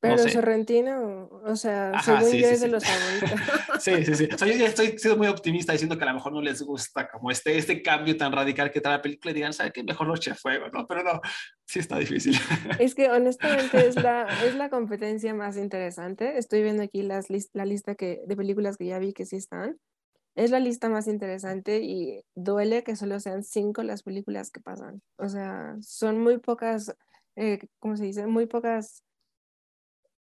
Pero 0.00 0.18
sé. 0.18 0.30
Sorrentino, 0.30 1.28
o 1.44 1.56
sea, 1.56 1.90
Ajá, 1.92 2.02
según 2.20 2.30
sí, 2.32 2.40
yo 2.40 2.48
sí, 2.48 2.54
es 2.54 2.60
de 2.62 2.68
los 2.68 2.84
favoritos. 2.84 3.30
Sí, 3.80 4.04
sí, 4.04 4.14
sí. 4.14 4.28
O 4.34 4.36
sea, 4.36 4.46
yo 4.48 4.54
ya 4.54 4.66
estoy 4.66 4.98
siendo 4.98 5.16
muy 5.16 5.26
optimista 5.26 5.72
diciendo 5.72 5.96
que 5.96 6.04
a 6.04 6.08
lo 6.08 6.14
mejor 6.14 6.32
no 6.32 6.42
les 6.42 6.60
gusta 6.62 7.08
como 7.08 7.30
este, 7.30 7.56
este 7.56 7.82
cambio 7.82 8.16
tan 8.16 8.30
radical 8.32 8.70
que 8.70 8.80
trae 8.80 8.96
la 8.96 9.02
película 9.02 9.30
y 9.30 9.34
digan, 9.34 9.52
¿sabe 9.54 9.72
qué? 9.72 9.82
Mejor 9.82 10.06
Noche 10.06 10.30
de 10.30 10.36
Fuego, 10.36 10.66
¿no? 10.72 10.86
Pero 10.86 11.02
no, 11.02 11.20
sí 11.66 11.78
está 11.78 11.98
difícil. 11.98 12.34
Es 12.78 12.94
que 12.94 13.10
honestamente 13.10 13.86
es 13.86 13.96
la, 13.96 14.26
es 14.46 14.54
la 14.54 14.68
competencia 14.70 15.34
más 15.34 15.56
interesante. 15.56 16.36
Estoy 16.38 16.62
viendo 16.62 16.82
aquí 16.82 17.02
las 17.02 17.28
lis- 17.30 17.50
la 17.52 17.64
lista 17.64 17.94
que, 17.94 18.22
de 18.26 18.36
películas 18.36 18.76
que 18.76 18.86
ya 18.86 18.98
vi 18.98 19.12
que 19.12 19.24
sí 19.26 19.36
están. 19.36 19.78
Es 20.34 20.50
la 20.50 20.60
lista 20.60 20.88
más 20.88 21.08
interesante 21.08 21.80
y 21.82 22.22
duele 22.34 22.84
que 22.84 22.96
solo 22.96 23.18
sean 23.20 23.42
cinco 23.44 23.82
las 23.82 24.02
películas 24.02 24.50
que 24.50 24.60
pasan. 24.60 25.02
O 25.16 25.28
sea, 25.28 25.76
son 25.80 26.20
muy 26.20 26.38
pocas, 26.38 26.94
eh, 27.36 27.58
¿cómo 27.80 27.96
se 27.96 28.04
dice? 28.04 28.26
Muy 28.26 28.46
pocas, 28.46 29.04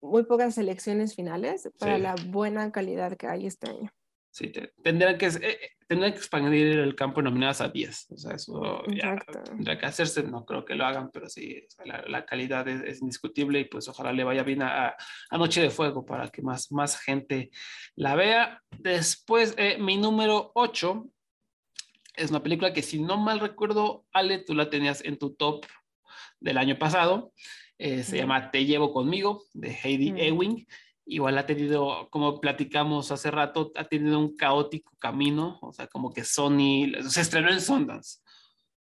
muy 0.04 0.24
pocas 0.24 0.54
selecciones 0.54 1.14
finales 1.14 1.68
para 1.78 1.96
Sí. 1.96 2.02
la 2.02 2.14
buena 2.28 2.70
calidad 2.70 3.16
que 3.16 3.26
hay 3.26 3.46
este 3.46 3.70
año. 3.70 3.90
Sí, 4.30 4.48
te- 4.48 4.72
tendrán, 4.82 5.16
que, 5.16 5.26
eh, 5.26 5.38
eh, 5.42 5.58
tendrán 5.86 6.10
que 6.12 6.18
expandir 6.18 6.66
el 6.78 6.96
campo 6.96 7.20
de 7.20 7.24
nominadas 7.30 7.60
a 7.60 7.68
10. 7.68 8.06
O 8.10 8.16
sea, 8.16 8.34
eso 8.34 8.82
ya 8.88 9.16
tendrá 9.44 9.78
que 9.78 9.86
hacerse. 9.86 10.24
No 10.24 10.44
creo 10.44 10.64
que 10.64 10.74
lo 10.74 10.84
hagan, 10.84 11.10
pero 11.12 11.28
sí, 11.28 11.64
la, 11.84 12.02
la 12.08 12.26
calidad 12.26 12.66
es, 12.66 12.82
es 12.82 13.00
indiscutible 13.00 13.60
y 13.60 13.64
pues 13.66 13.86
ojalá 13.88 14.12
le 14.12 14.24
vaya 14.24 14.42
bien 14.42 14.62
a, 14.62 14.88
a- 14.88 14.96
a 15.30 15.38
Noche 15.38 15.60
de 15.62 15.70
Fuego 15.70 16.04
para 16.04 16.28
que 16.30 16.42
más, 16.42 16.72
más 16.72 16.98
gente 17.00 17.50
la 17.94 18.16
vea. 18.16 18.60
Después, 18.78 19.54
eh, 19.56 19.78
mi 19.78 19.96
número 19.98 20.50
8 20.56 21.06
es 22.16 22.30
una 22.30 22.42
película 22.42 22.72
que 22.72 22.82
si 22.82 23.00
no 23.00 23.16
mal 23.18 23.38
recuerdo, 23.38 24.04
Ale, 24.12 24.38
tú 24.38 24.54
la 24.54 24.68
tenías 24.68 25.04
en 25.04 25.16
tu 25.16 25.34
top 25.34 25.64
del 26.40 26.58
año 26.58 26.76
pasado. 26.76 27.32
Eh, 27.78 28.02
se 28.04 28.18
llama 28.18 28.50
Te 28.50 28.64
llevo 28.64 28.92
conmigo, 28.92 29.44
de 29.52 29.70
Heidi 29.82 30.12
Mm. 30.12 30.18
Ewing. 30.18 30.66
Igual 31.06 31.36
ha 31.36 31.44
tenido, 31.44 32.08
como 32.10 32.40
platicamos 32.40 33.10
hace 33.12 33.30
rato, 33.30 33.72
ha 33.76 33.84
tenido 33.84 34.18
un 34.18 34.36
caótico 34.36 34.92
camino, 34.98 35.58
o 35.60 35.72
sea, 35.72 35.86
como 35.86 36.10
que 36.12 36.24
Sony 36.24 36.92
se 37.08 37.20
estrenó 37.20 37.50
en 37.50 37.60
Sundance 37.60 38.20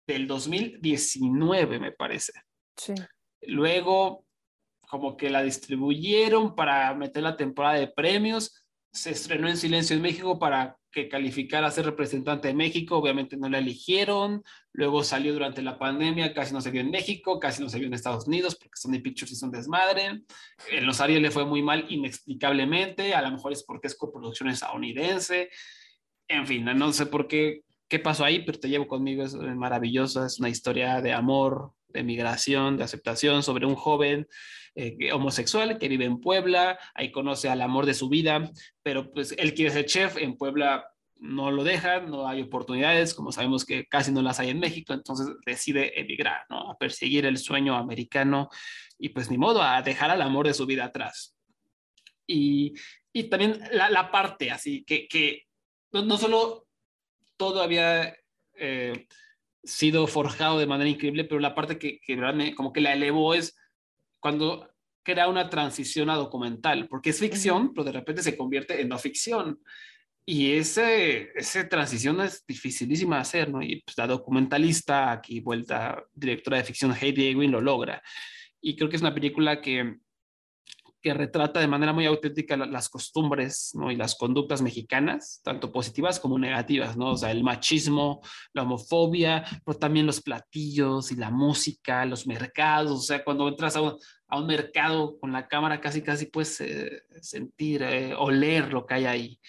del 0.07 0.27
2019, 0.27 1.79
me 1.79 1.93
parece. 1.93 2.33
Sí. 2.77 2.95
Luego, 3.43 4.25
como 4.89 5.17
que 5.17 5.31
la 5.31 5.43
distribuyeron 5.43 6.55
para 6.57 6.93
meter 6.95 7.23
la 7.23 7.37
temporada 7.37 7.75
de 7.79 7.89
premios. 7.89 8.58
Se 8.93 9.11
estrenó 9.11 9.49
en 9.49 9.57
Silencio 9.57 9.95
en 9.95 10.03
México 10.03 10.39
para 10.39 10.79
que 10.91 11.09
calificara 11.09 11.67
a 11.67 11.71
ser 11.71 11.85
representante 11.85 12.49
de 12.49 12.55
México. 12.55 12.97
Obviamente 12.97 13.37
no 13.37 13.49
la 13.49 13.59
eligieron. 13.59 14.43
Luego 14.73 15.05
salió 15.05 15.33
durante 15.33 15.63
la 15.63 15.79
pandemia, 15.79 16.33
casi 16.33 16.53
no 16.55 16.61
se 16.61 16.71
vio 16.71 16.81
en 16.81 16.91
México, 16.91 17.39
casi 17.39 17.63
no 17.63 17.69
se 17.69 17.79
vio 17.79 17.87
en 17.87 17.95
Estados 17.95 18.27
Unidos 18.27 18.57
porque 18.57 18.77
Sony 18.77 19.01
Pictures 19.03 19.33
hizo 19.33 19.47
un 19.47 19.53
desmadre. 19.53 20.23
En 20.71 20.87
los 20.87 21.01
le 21.01 21.31
fue 21.31 21.45
muy 21.45 21.63
mal 21.63 21.87
inexplicablemente. 21.89 23.15
A 23.15 23.23
lo 23.23 23.31
mejor 23.31 23.53
es 23.53 23.63
porque 23.63 23.89
es 23.89 23.95
coproducción 23.95 24.49
estadounidense. 24.49 25.51
En 26.27 26.47
fin, 26.47 26.65
no 26.65 26.93
sé 26.93 27.07
por 27.07 27.29
qué, 27.29 27.63
qué 27.89 27.99
pasó 27.99 28.25
ahí, 28.25 28.45
pero 28.45 28.59
te 28.59 28.69
llevo 28.69 28.87
conmigo. 28.89 29.25
Es 29.25 29.35
maravillosa. 29.35 30.27
Es 30.27 30.39
una 30.39 30.49
historia 30.49 31.01
de 31.01 31.13
amor, 31.13 31.73
de 31.99 32.05
migración, 32.05 32.77
de 32.77 32.85
aceptación 32.85 33.43
sobre 33.43 33.67
un 33.67 33.75
joven 33.75 34.29
eh, 34.75 35.13
homosexual 35.13 35.79
que 35.79 35.89
vive 35.89 36.05
en 36.05 36.21
Puebla, 36.21 36.79
ahí 36.95 37.11
conoce 37.11 37.49
al 37.49 37.61
amor 37.61 37.85
de 37.85 37.95
su 37.95 38.09
vida, 38.09 38.51
pero 38.83 39.13
pues 39.13 39.35
él 39.37 39.55
quiere 39.55 39.73
ser 39.73 39.87
chef, 39.87 40.17
en 40.17 40.37
Puebla 40.37 40.89
no 41.17 41.51
lo 41.51 41.65
dejan, 41.65 42.11
no 42.11 42.29
hay 42.29 42.43
oportunidades, 42.43 43.13
como 43.13 43.33
sabemos 43.33 43.65
que 43.65 43.87
casi 43.87 44.13
no 44.13 44.23
las 44.23 44.39
hay 44.39 44.51
en 44.51 44.61
México, 44.61 44.95
entonces 44.95 45.27
decide 45.45 46.01
emigrar, 46.01 46.47
¿no? 46.49 46.71
A 46.71 46.79
perseguir 46.79 47.27
el 47.27 47.39
sueño 47.39 47.77
americano 47.77 48.49
y 48.99 49.09
pues 49.09 49.31
ni 49.31 49.37
modo, 49.37 49.63
a 49.63 49.83
dejar 49.83 50.11
al 50.11 50.23
amor 50.23 50.47
de 50.47 50.55
su 50.55 50.65
vida 50.65 50.85
atrás. 50.85 51.37
Y, 52.27 52.75
y 53.13 53.25
también 53.25 53.61
la, 53.73 53.91
la 53.91 54.11
parte 54.11 54.51
así, 54.51 54.85
que, 54.85 55.09
que 55.09 55.47
no, 55.93 56.05
no 56.05 56.19
solo 56.19 56.69
todo 57.37 57.63
había 57.63 58.15
eh, 58.55 59.07
sido 59.69 60.07
forjado 60.07 60.59
de 60.59 60.67
manera 60.67 60.91
increíble, 60.91 61.25
pero 61.25 61.41
la 61.41 61.55
parte 61.55 61.79
que, 61.79 62.01
que 62.01 62.55
como 62.55 62.73
que 62.73 62.81
la 62.81 62.95
elevó 62.95 63.35
es 63.35 63.57
cuando 64.21 64.69
crea 65.03 65.29
una 65.29 65.49
transición 65.49 66.11
a 66.11 66.17
documental, 66.17 66.89
porque 66.89 67.11
es 67.11 67.21
ficción, 67.21 67.73
pero 67.73 67.85
de 67.85 67.93
repente 67.93 68.23
se 68.23 68.37
convierte 68.37 68.81
en 68.81 68.89
no 68.89 68.99
ficción. 68.99 69.61
Y 70.27 70.53
ese, 70.53 71.31
esa 71.35 71.67
transición 71.69 72.21
es 72.21 72.45
dificilísima 72.47 73.17
de 73.17 73.23
hacer, 73.23 73.51
¿no? 73.51 73.63
Y 73.63 73.81
pues, 73.81 73.97
la 73.97 74.07
documentalista, 74.07 75.11
aquí 75.11 75.41
vuelta 75.41 76.05
directora 76.13 76.59
de 76.59 76.65
ficción, 76.65 76.95
Heidi 76.95 77.29
Ewing, 77.29 77.53
lo 77.53 77.63
logra. 77.63 78.03
Y 78.61 78.77
creo 78.77 78.91
que 78.91 78.97
es 78.97 79.03
una 79.03 79.15
película 79.15 79.63
que, 79.63 79.97
que 81.01 81.15
retrata 81.15 81.61
de 81.61 81.69
manera 81.69 81.93
muy 81.93 82.07
auténtica 82.07 82.57
la- 82.57 82.67
las 82.67 82.89
costumbres 82.89 83.73
y 83.91 83.97
las 83.97 84.15
conductas 84.17 84.63
mexicanas, 84.63 85.41
tanto 85.45 85.71
positivas 85.73 86.19
como 86.21 86.39
negativas, 86.39 86.97
¿no? 86.97 87.13
O 87.13 87.17
sea, 87.17 87.31
el 87.31 87.45
machismo, 87.45 88.21
la 88.53 88.63
homofobia, 88.63 89.45
pero 89.65 89.79
también 89.79 90.07
los 90.07 90.21
platillos 90.21 91.13
y 91.13 91.17
la 91.17 91.31
música, 91.31 92.05
los 92.05 92.27
mercados, 92.27 92.93
o 92.99 93.03
sea, 93.03 93.23
cuando 93.25 93.47
entras 93.49 93.77
a 93.77 93.83
un, 93.83 93.97
a 94.29 94.39
un 94.41 94.47
mercado 94.47 95.19
con 95.21 95.33
la 95.33 95.47
cámara 95.49 95.81
casi 95.81 96.03
casi 96.03 96.27
puedes 96.27 96.61
eh, 96.61 97.03
sentir, 97.21 97.83
eh, 97.83 98.15
oler 98.15 98.73
lo 98.73 98.85
que 98.87 98.95
hay 98.95 99.05
ahí. 99.07 99.41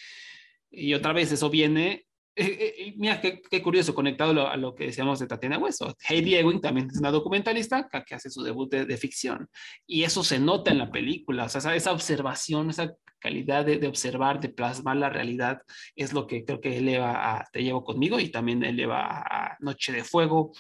Y 0.72 0.94
otra 0.94 1.14
vez 1.14 1.32
eso 1.32 1.50
viene, 1.50 2.06
eh, 2.46 2.76
eh, 2.78 2.94
mira 2.98 3.20
qué, 3.22 3.42
qué 3.42 3.62
curioso, 3.62 3.94
conectado 3.94 4.34
lo, 4.34 4.48
a 4.48 4.58
lo 4.58 4.74
que 4.74 4.86
decíamos 4.86 5.20
de 5.20 5.28
Tatiana 5.28 5.58
Hueso. 5.58 5.96
Heidi 6.08 6.36
Ewing 6.36 6.62
también 6.62 6.88
es 6.92 7.00
una 7.00 7.12
documentalista 7.12 7.88
que, 7.92 8.04
que 8.04 8.16
hace 8.16 8.30
su 8.30 8.44
debut 8.44 8.72
de, 8.72 8.86
de 8.86 8.98
ficción. 8.98 9.48
Y 9.86 10.04
eso 10.04 10.24
se 10.24 10.40
nota 10.40 10.72
en 10.72 10.78
la 10.78 10.92
película, 10.92 11.46
o 11.46 11.50
sea, 11.50 11.60
esa, 11.60 11.76
esa 11.76 11.92
observación, 11.92 12.70
esa 12.70 12.94
calidad 13.20 13.66
de, 13.66 13.78
de 13.78 13.88
observar, 13.88 14.40
de 14.40 14.50
plasmar 14.50 14.96
la 14.98 15.10
realidad, 15.10 15.62
es 15.96 16.14
lo 16.14 16.26
que 16.26 16.46
creo 16.46 16.62
que 16.62 16.78
eleva 16.78 17.38
a 17.38 17.46
Te 17.52 17.62
llevo 17.62 17.84
conmigo 17.84 18.20
y 18.20 18.30
también 18.30 18.64
eleva 18.64 19.06
a 19.06 19.58
Noche 19.60 19.92
de 19.92 20.04
Fuego. 20.04 20.52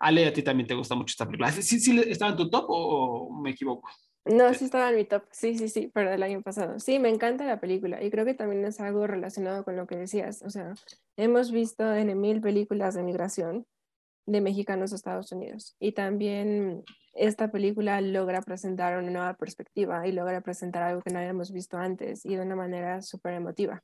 Ale, 0.00 0.26
a 0.26 0.32
ti 0.32 0.42
también 0.42 0.66
te 0.66 0.74
gusta 0.74 0.96
mucho 0.96 1.12
esta 1.12 1.26
película. 1.26 1.52
¿Sí, 1.52 1.78
sí 1.78 2.00
estaba 2.08 2.32
en 2.32 2.36
tu 2.36 2.50
top 2.50 2.64
o 2.68 3.40
me 3.40 3.50
equivoco? 3.50 3.88
No, 4.24 4.54
sí 4.54 4.66
estaba 4.66 4.90
en 4.90 4.96
mi 4.96 5.04
top. 5.04 5.24
Sí, 5.32 5.58
sí, 5.58 5.68
sí, 5.68 5.90
pero 5.92 6.10
del 6.10 6.22
año 6.22 6.42
pasado. 6.42 6.78
Sí, 6.78 6.98
me 6.98 7.08
encanta 7.08 7.44
la 7.44 7.60
película 7.60 8.02
y 8.02 8.10
creo 8.10 8.24
que 8.24 8.34
también 8.34 8.64
es 8.64 8.80
algo 8.80 9.06
relacionado 9.06 9.64
con 9.64 9.76
lo 9.76 9.86
que 9.86 9.96
decías. 9.96 10.42
O 10.42 10.50
sea, 10.50 10.74
hemos 11.16 11.50
visto 11.50 11.92
en 11.94 12.20
mil 12.20 12.40
películas 12.40 12.94
de 12.94 13.02
migración 13.02 13.66
de 14.26 14.40
mexicanos 14.40 14.92
a 14.92 14.96
Estados 14.96 15.32
Unidos 15.32 15.74
y 15.80 15.92
también 15.92 16.84
esta 17.14 17.50
película 17.50 18.00
logra 18.00 18.40
presentar 18.40 18.96
una 18.96 19.10
nueva 19.10 19.34
perspectiva 19.34 20.06
y 20.06 20.12
logra 20.12 20.40
presentar 20.40 20.84
algo 20.84 21.02
que 21.02 21.12
no 21.12 21.18
habíamos 21.18 21.50
visto 21.50 21.76
antes 21.76 22.24
y 22.24 22.36
de 22.36 22.42
una 22.42 22.54
manera 22.54 23.02
súper 23.02 23.34
emotiva. 23.34 23.82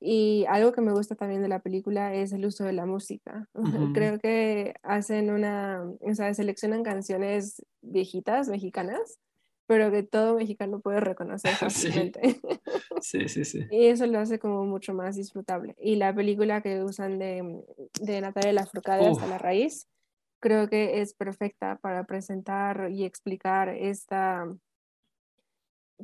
Y 0.00 0.44
algo 0.50 0.72
que 0.72 0.82
me 0.82 0.92
gusta 0.92 1.14
también 1.14 1.40
de 1.40 1.48
la 1.48 1.60
película 1.60 2.14
es 2.14 2.32
el 2.32 2.44
uso 2.44 2.64
de 2.64 2.74
la 2.74 2.84
música. 2.84 3.48
Creo 3.94 4.18
que 4.18 4.74
hacen 4.82 5.30
una, 5.30 5.82
o 6.00 6.14
sea, 6.14 6.34
seleccionan 6.34 6.82
canciones 6.82 7.64
viejitas, 7.80 8.48
mexicanas, 8.48 9.18
pero 9.66 9.90
que 9.90 10.02
todo 10.02 10.36
mexicano 10.36 10.80
puede 10.80 11.00
reconocer 11.00 11.52
fácilmente. 11.56 12.20
Sí, 13.00 13.28
sí, 13.28 13.44
sí. 13.44 13.66
Y 13.70 13.86
eso 13.86 14.06
lo 14.06 14.18
hace 14.18 14.38
como 14.38 14.64
mucho 14.64 14.94
más 14.94 15.16
disfrutable. 15.16 15.74
Y 15.78 15.96
la 15.96 16.14
película 16.14 16.62
que 16.62 16.82
usan 16.82 17.18
de, 17.18 17.62
de 18.00 18.20
Natalia 18.22 18.54
Lafourcade 18.54 19.06
hasta 19.06 19.26
la 19.26 19.36
raíz, 19.36 19.88
creo 20.40 20.68
que 20.68 21.02
es 21.02 21.12
perfecta 21.12 21.76
para 21.82 22.04
presentar 22.04 22.88
y 22.90 23.04
explicar 23.04 23.68
esta, 23.68 24.46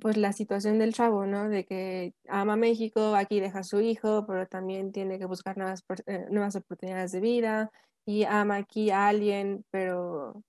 pues 0.00 0.16
la 0.16 0.32
situación 0.32 0.78
del 0.78 0.92
chavo, 0.92 1.26
¿no? 1.26 1.48
De 1.48 1.64
que 1.64 2.12
ama 2.28 2.56
México, 2.56 3.14
aquí 3.14 3.40
deja 3.40 3.60
a 3.60 3.64
su 3.64 3.80
hijo, 3.80 4.26
pero 4.26 4.46
también 4.46 4.92
tiene 4.92 5.18
que 5.18 5.26
buscar 5.26 5.56
nuevas, 5.56 5.84
eh, 6.06 6.26
nuevas 6.30 6.56
oportunidades 6.56 7.12
de 7.12 7.20
vida 7.20 7.70
y 8.04 8.24
ama 8.24 8.56
aquí 8.56 8.90
a 8.90 9.08
alguien, 9.08 9.64
pero 9.70 10.42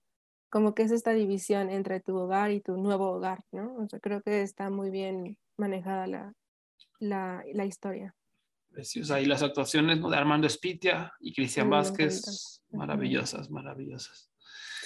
como 0.52 0.76
que 0.76 0.84
es 0.84 0.92
esta 0.92 1.14
división 1.14 1.70
entre 1.70 2.02
tu 2.02 2.16
hogar 2.18 2.52
y 2.52 2.60
tu 2.60 2.76
nuevo 2.76 3.10
hogar, 3.10 3.40
¿no? 3.52 3.74
O 3.78 3.88
sea, 3.88 4.00
creo 4.00 4.22
que 4.22 4.42
está 4.42 4.70
muy 4.70 4.92
bien 4.92 5.38
manejada 5.58 6.08
la, 6.08 6.34
la, 7.00 7.44
la 7.54 7.66
historia. 7.66 8.14
Preciosa. 8.70 9.22
Y 9.22 9.26
las 9.26 9.44
actuaciones 9.44 10.00
¿no? 10.00 10.10
de 10.10 10.18
Armando 10.18 10.48
Espitia 10.48 11.14
y 11.22 11.34
Cristian 11.34 11.70
me 11.70 11.78
Vázquez, 11.78 12.62
maravillosas, 12.70 13.50
maravillosas. 13.50 14.30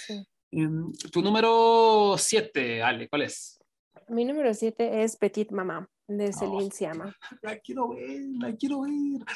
Sí. 0.06 0.24
Em, 0.52 0.92
tu 1.10 1.20
número 1.20 2.14
7, 2.16 2.82
Ale, 2.84 3.08
¿cuál 3.08 3.22
es? 3.22 3.60
Mi 4.08 4.24
número 4.24 4.54
7 4.54 5.02
es 5.02 5.16
Petit 5.16 5.50
Mamá, 5.50 5.88
de 6.06 6.32
Celine 6.32 6.68
Oh. 6.68 6.70
Sciamma. 6.70 7.16
La 7.42 7.58
quiero 7.58 7.88
ver, 7.88 8.20
la 8.38 8.54
quiero 8.54 8.82
ver. 8.82 8.92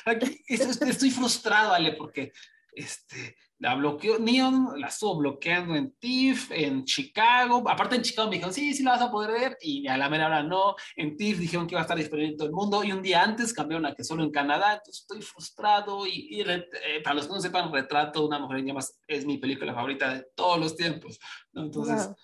La 0.06 0.12
estoy, 0.12 0.90
estoy 0.90 1.10
frustrado, 1.10 1.72
Ale, 1.72 1.94
porque 1.94 2.32
este, 2.72 3.36
la 3.58 3.74
bloqueó, 3.74 4.18
Neon 4.18 4.80
la 4.80 4.88
estuvo 4.88 5.18
bloqueando 5.18 5.76
en 5.76 5.92
TIFF, 5.98 6.50
en 6.52 6.84
Chicago. 6.84 7.62
Aparte 7.68 7.96
en 7.96 8.02
Chicago 8.02 8.28
me 8.28 8.36
dijeron, 8.36 8.54
sí, 8.54 8.72
sí 8.72 8.82
la 8.82 8.92
vas 8.92 9.02
a 9.02 9.10
poder 9.10 9.32
ver. 9.32 9.58
Y 9.60 9.86
a 9.86 9.98
la 9.98 10.08
mera 10.08 10.26
hora 10.28 10.42
no. 10.42 10.74
En 10.96 11.14
TIFF 11.16 11.38
dijeron 11.40 11.66
que 11.66 11.74
iba 11.74 11.80
a 11.80 11.82
estar 11.82 11.98
disponible 11.98 12.30
en 12.30 12.36
todo 12.38 12.48
el 12.48 12.54
mundo. 12.54 12.82
Y 12.82 12.92
un 12.92 13.02
día 13.02 13.22
antes 13.22 13.52
cambiaron 13.52 13.84
a 13.84 13.94
que 13.94 14.02
solo 14.02 14.22
en 14.22 14.30
Canadá. 14.30 14.72
Entonces 14.72 15.02
estoy 15.02 15.20
frustrado. 15.20 16.06
Y, 16.06 16.28
y 16.30 16.40
eh, 16.40 16.64
para 17.04 17.16
los 17.16 17.26
que 17.26 17.32
no 17.34 17.40
sepan, 17.40 17.70
Retrato 17.70 18.20
de 18.20 18.26
una 18.28 18.38
mujer 18.38 18.58
en 18.60 18.66
llamas 18.68 18.98
es 19.06 19.26
mi 19.26 19.36
película 19.36 19.74
favorita 19.74 20.14
de 20.14 20.26
todos 20.34 20.58
los 20.58 20.74
tiempos. 20.74 21.18
¿no? 21.52 21.64
Entonces, 21.64 22.06
Wow. 22.06 22.16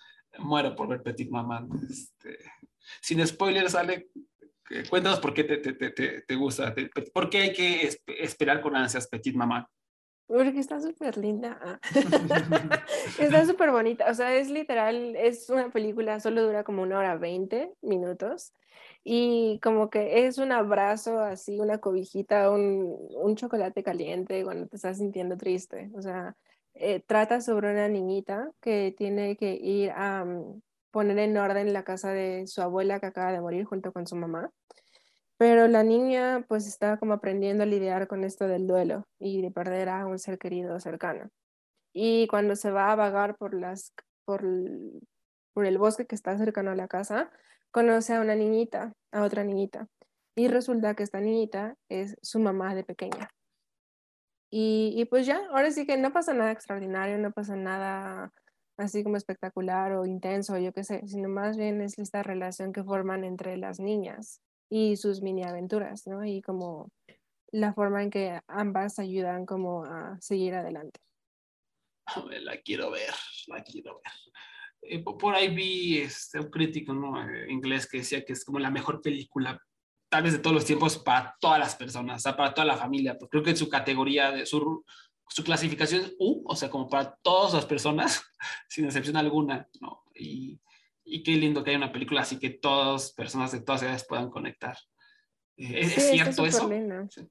muero 0.46 0.74
por 0.74 0.88
ver 0.88 1.02
Petit 1.02 1.28
Maman. 1.30 1.68
Este, 1.90 2.38
sin 3.02 3.26
spoilers, 3.26 3.72
sale. 3.72 4.08
Cuéntanos 4.88 5.20
por 5.20 5.32
qué 5.34 5.44
te, 5.44 5.58
te, 5.58 5.72
te, 5.74 6.22
te 6.22 6.34
gusta, 6.34 6.74
por 7.14 7.30
qué 7.30 7.38
hay 7.38 7.52
que 7.52 7.90
esperar 8.06 8.60
con 8.60 8.74
ansias 8.74 9.06
Petit 9.06 9.34
Maman. 9.36 9.64
Porque 10.26 10.58
está 10.58 10.80
súper 10.80 11.16
linda. 11.16 11.58
Ah. 11.62 11.78
está 13.18 13.46
súper 13.46 13.70
bonita. 13.70 14.10
O 14.10 14.14
sea, 14.14 14.34
es 14.34 14.50
literal, 14.50 15.16
es 15.16 15.48
una 15.50 15.70
película, 15.70 16.20
solo 16.20 16.42
dura 16.44 16.64
como 16.64 16.82
una 16.82 16.98
hora 16.98 17.16
veinte 17.16 17.72
minutos. 17.82 18.52
Y 19.04 19.60
como 19.62 19.88
que 19.88 20.26
es 20.26 20.38
un 20.38 20.50
abrazo 20.50 21.20
así, 21.20 21.60
una 21.60 21.78
cobijita, 21.78 22.50
un, 22.50 22.96
un 23.10 23.36
chocolate 23.36 23.84
caliente 23.84 24.42
cuando 24.42 24.66
te 24.66 24.76
estás 24.76 24.98
sintiendo 24.98 25.36
triste. 25.36 25.90
O 25.94 26.02
sea, 26.02 26.34
eh, 26.74 27.00
trata 27.06 27.40
sobre 27.40 27.70
una 27.70 27.88
niñita 27.88 28.50
que 28.60 28.94
tiene 28.96 29.36
que 29.36 29.54
ir 29.54 29.92
a 29.92 30.24
mm, 30.24 30.60
poner 30.90 31.18
en 31.20 31.36
orden 31.36 31.72
la 31.72 31.84
casa 31.84 32.12
de 32.12 32.46
su 32.46 32.60
abuela 32.60 33.00
que 33.00 33.06
acaba 33.06 33.32
de 33.32 33.40
morir 33.40 33.64
junto 33.64 33.92
con 33.92 34.06
su 34.06 34.16
mamá. 34.16 34.50
Pero 35.38 35.68
la 35.68 35.82
niña 35.82 36.44
pues 36.48 36.66
está 36.66 36.96
como 36.98 37.12
aprendiendo 37.12 37.62
a 37.62 37.66
lidiar 37.66 38.08
con 38.08 38.24
esto 38.24 38.48
del 38.48 38.66
duelo 38.66 39.04
y 39.18 39.42
de 39.42 39.50
perder 39.50 39.90
a 39.90 40.06
un 40.06 40.18
ser 40.18 40.38
querido 40.38 40.80
cercano. 40.80 41.28
Y 41.92 42.26
cuando 42.28 42.56
se 42.56 42.70
va 42.70 42.92
a 42.92 42.96
vagar 42.96 43.36
por, 43.36 43.54
las, 43.54 43.92
por, 44.24 44.42
por 45.52 45.66
el 45.66 45.78
bosque 45.78 46.06
que 46.06 46.14
está 46.14 46.36
cercano 46.38 46.70
a 46.70 46.76
la 46.76 46.88
casa, 46.88 47.30
conoce 47.70 48.14
a 48.14 48.20
una 48.20 48.34
niñita, 48.34 48.92
a 49.12 49.22
otra 49.22 49.44
niñita. 49.44 49.88
Y 50.34 50.48
resulta 50.48 50.94
que 50.94 51.02
esta 51.02 51.20
niñita 51.20 51.74
es 51.90 52.16
su 52.22 52.38
mamá 52.38 52.74
de 52.74 52.84
pequeña. 52.84 53.28
Y, 54.50 54.94
y, 54.96 55.04
pues 55.06 55.26
ya, 55.26 55.40
ahora 55.50 55.70
sí 55.70 55.86
que 55.86 55.96
no 55.98 56.12
pasa 56.12 56.32
nada 56.32 56.52
extraordinario, 56.52 57.18
no 57.18 57.32
pasa 57.32 57.56
nada 57.56 58.32
así 58.78 59.02
como 59.02 59.16
espectacular 59.16 59.92
o 59.92 60.06
intenso, 60.06 60.56
yo 60.58 60.72
qué 60.72 60.84
sé, 60.84 61.06
sino 61.06 61.28
más 61.28 61.56
bien 61.56 61.80
es 61.80 61.98
esta 61.98 62.22
relación 62.22 62.72
que 62.72 62.84
forman 62.84 63.24
entre 63.24 63.56
las 63.56 63.80
niñas 63.80 64.40
y 64.68 64.96
sus 64.96 65.22
mini 65.22 65.44
aventuras, 65.44 66.06
¿no? 66.06 66.24
Y 66.24 66.42
como 66.42 66.90
la 67.52 67.72
forma 67.72 68.02
en 68.02 68.10
que 68.10 68.40
ambas 68.48 68.98
ayudan 68.98 69.46
como 69.46 69.84
a 69.84 70.18
seguir 70.20 70.54
adelante. 70.54 71.00
La 72.42 72.58
quiero 72.58 72.90
ver, 72.90 73.12
la 73.48 73.62
quiero 73.62 74.00
ver. 74.02 74.12
Eh, 74.82 75.02
por 75.02 75.34
ahí 75.34 75.48
vi 75.54 75.98
este, 75.98 76.38
un 76.38 76.50
crítico 76.50 76.92
¿no? 76.92 77.20
Eh, 77.28 77.50
inglés 77.50 77.88
que 77.88 77.98
decía 77.98 78.24
que 78.24 78.32
es 78.32 78.44
como 78.44 78.58
la 78.58 78.70
mejor 78.70 79.02
película, 79.02 79.60
tal 80.08 80.22
vez 80.22 80.32
de 80.34 80.38
todos 80.38 80.54
los 80.54 80.64
tiempos, 80.64 80.98
para 80.98 81.34
todas 81.40 81.58
las 81.58 81.74
personas, 81.74 82.18
o 82.18 82.22
sea, 82.22 82.36
para 82.36 82.54
toda 82.54 82.66
la 82.66 82.76
familia. 82.76 83.16
Pues 83.18 83.30
creo 83.30 83.42
que 83.42 83.50
en 83.50 83.56
su 83.56 83.68
categoría, 83.68 84.30
de 84.30 84.46
su, 84.46 84.84
su 85.28 85.42
clasificación 85.42 86.02
es 86.02 86.14
U, 86.18 86.44
o 86.46 86.54
sea, 86.54 86.70
como 86.70 86.88
para 86.88 87.16
todas 87.22 87.54
las 87.54 87.66
personas, 87.66 88.22
sin 88.68 88.84
excepción 88.84 89.16
alguna, 89.16 89.68
¿no? 89.80 90.04
Y, 90.14 90.60
y 91.06 91.22
qué 91.22 91.32
lindo 91.32 91.62
que 91.62 91.70
haya 91.70 91.78
una 91.78 91.92
película 91.92 92.22
así 92.22 92.38
que 92.38 92.50
todas 92.50 93.12
personas 93.12 93.52
de 93.52 93.60
todas 93.60 93.82
edades 93.82 94.04
puedan 94.06 94.28
conectar. 94.28 94.76
Eh, 95.56 95.80
¿Es, 95.80 96.10
cierto 96.10 96.44
eso? 96.44 96.68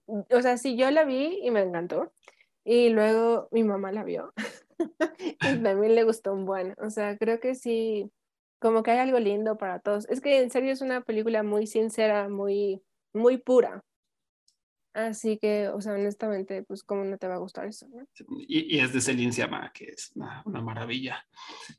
O 0.08 0.42
sea, 0.42 0.58
sí, 0.58 0.78
yo 0.78 0.90
la 0.90 1.04
vi 1.04 1.40
y 1.44 1.52
me 1.52 1.62
encantó. 1.62 2.12
Y 2.64 2.90
luego 2.90 3.48
mi 3.52 3.64
mamá 3.64 3.92
la 3.92 4.04
vio. 4.04 4.34
y 5.20 5.58
también 5.62 5.94
le 5.94 6.04
gustó 6.04 6.34
un 6.34 6.46
buen. 6.46 6.74
O 6.80 6.90
sea, 6.90 7.18
creo 7.18 7.40
que 7.40 7.54
sí, 7.54 8.10
como 8.60 8.82
que 8.82 8.92
hay 8.92 9.00
algo 9.00 9.20
lindo 9.20 9.58
para 9.58 9.80
todos. 9.80 10.10
Es 10.10 10.22
que 10.22 10.42
en 10.42 10.50
serio 10.50 10.72
es 10.72 10.82
una 10.82 11.02
película 11.02 11.44
muy 11.44 11.68
sincera, 11.68 12.30
muy, 12.30 12.82
muy 13.14 13.38
pura. 13.38 13.84
Así 14.94 15.38
que, 15.38 15.68
o 15.68 15.82
sea, 15.82 15.94
honestamente, 15.94 16.64
pues, 16.64 16.82
¿cómo 16.82 17.04
no 17.04 17.18
te 17.18 17.28
va 17.28 17.36
a 17.36 17.40
gustar 17.40 17.68
eso? 17.68 17.86
Y, 18.48 18.80
es 18.80 18.94
de 18.94 19.02
Celine 19.02 19.34
Sciamma, 19.34 19.72
que 19.74 19.90
es 19.90 20.14
una, 20.16 20.42
una 20.46 20.62
maravilla. 20.62 21.24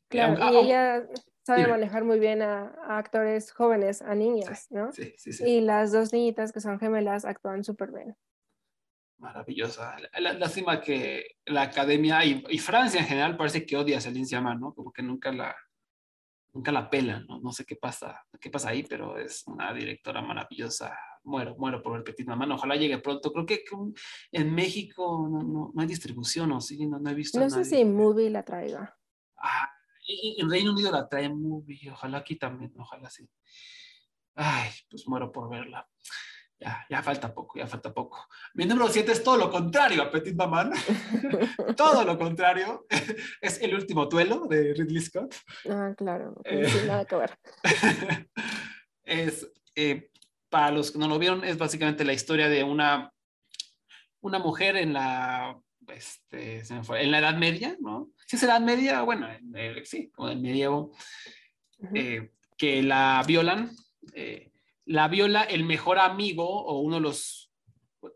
Claro, 0.09 0.53
y 0.53 0.67
ella 0.67 1.09
sabe 1.47 1.69
manejar 1.69 2.03
muy 2.03 2.19
bien 2.19 2.43
a, 2.43 2.75
actores 2.89 3.53
jóvenes, 3.53 4.03
a 4.03 4.17
niñas, 4.17 4.67
¿no? 4.71 4.91
Sí, 4.91 5.15
sí, 5.17 5.33
sí. 5.33 5.45
Y 5.45 5.61
las 5.61 5.93
dos 5.93 6.13
niñitas 6.13 6.53
que 6.53 6.61
son 6.61 6.81
gemelas 6.81 7.25
actúan 7.25 7.63
súper 7.63 7.93
bien. 7.93 8.17
Maravillosa. 9.19 9.97
Lástima 10.19 10.81
que 10.81 11.37
la 11.47 11.63
academia 11.63 12.25
y, 12.25 12.59
Francia 12.59 13.01
en 13.01 13.07
general 13.07 13.37
parece 13.37 13.65
que 13.65 13.77
odia 13.77 13.99
a 13.99 14.01
Celine 14.01 14.27
Sciamma, 14.27 14.57
¿no? 14.57 14.75
Como 14.75 14.93
que 14.93 15.05
nunca 15.05 15.31
la, 15.31 15.55
nunca 16.53 16.73
la 16.73 16.91
pelan, 16.91 17.25
¿no? 17.29 17.39
No 17.39 17.53
sé 17.53 17.65
qué 17.65 17.77
pasa, 17.77 18.27
qué 18.41 18.51
pasa 18.51 18.71
ahí, 18.71 18.83
pero 18.83 19.17
es 19.17 19.47
una 19.47 19.73
directora 19.73 20.21
maravillosa. 20.23 20.99
Muero, 21.23 21.55
muero 21.57 21.81
por 21.81 21.93
ver 21.93 22.03
Petit 22.03 22.27
Mamá. 22.27 22.53
Ojalá 22.53 22.75
llegue 22.75 22.99
pronto. 22.99 23.33
Creo 23.33 23.47
que 23.47 23.65
en 24.33 24.53
México 24.53 25.29
no, 25.31 25.71
no, 25.73 25.81
hay 25.81 25.87
distribución, 25.87 26.51
¿o 26.51 26.61
sí? 26.61 26.87
No, 26.87 26.99
no 26.99 27.09
he 27.09 27.15
visto. 27.15 27.39
No 27.39 27.49
sé 27.51 27.65
si 27.65 27.85
Movie 27.85 28.31
la 28.31 28.45
traiga. 28.45 28.97
Ah, 29.39 29.76
en 30.07 30.51
Reino 30.51 30.73
Unido 30.73 30.91
la 30.91 31.09
trae 31.09 31.29
muy 31.29 31.89
ojalá 31.91 32.19
aquí 32.19 32.37
también, 32.37 32.73
ojalá 32.77 33.11
sí. 33.11 33.29
Ay, 34.35 34.71
pues 34.91 35.07
muero 35.09 35.33
por 35.33 35.49
verla. 35.49 35.89
Ya, 36.59 36.87
ya 36.89 37.03
falta 37.03 37.35
poco, 37.35 37.59
ya 37.59 37.67
falta 37.67 37.93
poco. 37.93 38.27
Mi 38.55 38.65
número 38.65 38.89
7 38.89 39.13
es 39.13 39.23
todo 39.23 39.37
lo 39.37 39.51
contrario 39.51 40.03
a 40.03 40.11
Petit 40.11 40.35
Maman. 40.35 40.73
todo 41.77 42.03
lo 42.05 42.17
contrario. 42.19 42.87
es 43.41 43.61
El 43.61 43.75
último 43.75 44.07
duelo 44.07 44.47
de 44.47 44.73
Ridley 44.73 45.03
Scott. 45.03 45.35
Ah, 45.69 45.93
claro. 45.97 46.41
Eh, 46.45 46.67
nada 46.87 47.05
que 47.05 47.17
ver. 47.17 47.39
es, 49.05 49.53
eh, 49.75 50.11
para 50.49 50.71
los 50.71 50.91
que 50.91 50.99
no 50.99 51.09
lo 51.09 51.19
vieron, 51.19 51.45
es 51.45 51.59
básicamente 51.59 52.05
la 52.05 52.15
historia 52.15 52.49
de 52.49 52.65
una, 52.65 53.13
una 54.21 54.39
mujer 54.39 54.77
en 54.77 54.95
la, 54.95 55.59
este, 55.89 56.63
en 56.71 57.11
la 57.11 57.19
Edad 57.19 57.37
Media, 57.37 57.77
¿no? 57.81 58.11
Si 58.27 58.37
es 58.37 58.43
edad 58.43 58.61
media, 58.61 59.03
bueno, 59.03 59.29
sí, 59.85 60.11
como 60.11 60.29
del 60.29 60.41
medievo, 60.41 60.93
eh, 61.95 62.31
que 62.57 62.83
la 62.83 63.23
violan, 63.27 63.71
eh, 64.15 64.51
la 64.85 65.09
viola 65.09 65.43
el 65.43 65.65
mejor 65.65 65.99
amigo 65.99 66.45
o 66.47 66.81
uno 66.81 66.97
de 66.97 67.03
los, 67.03 67.53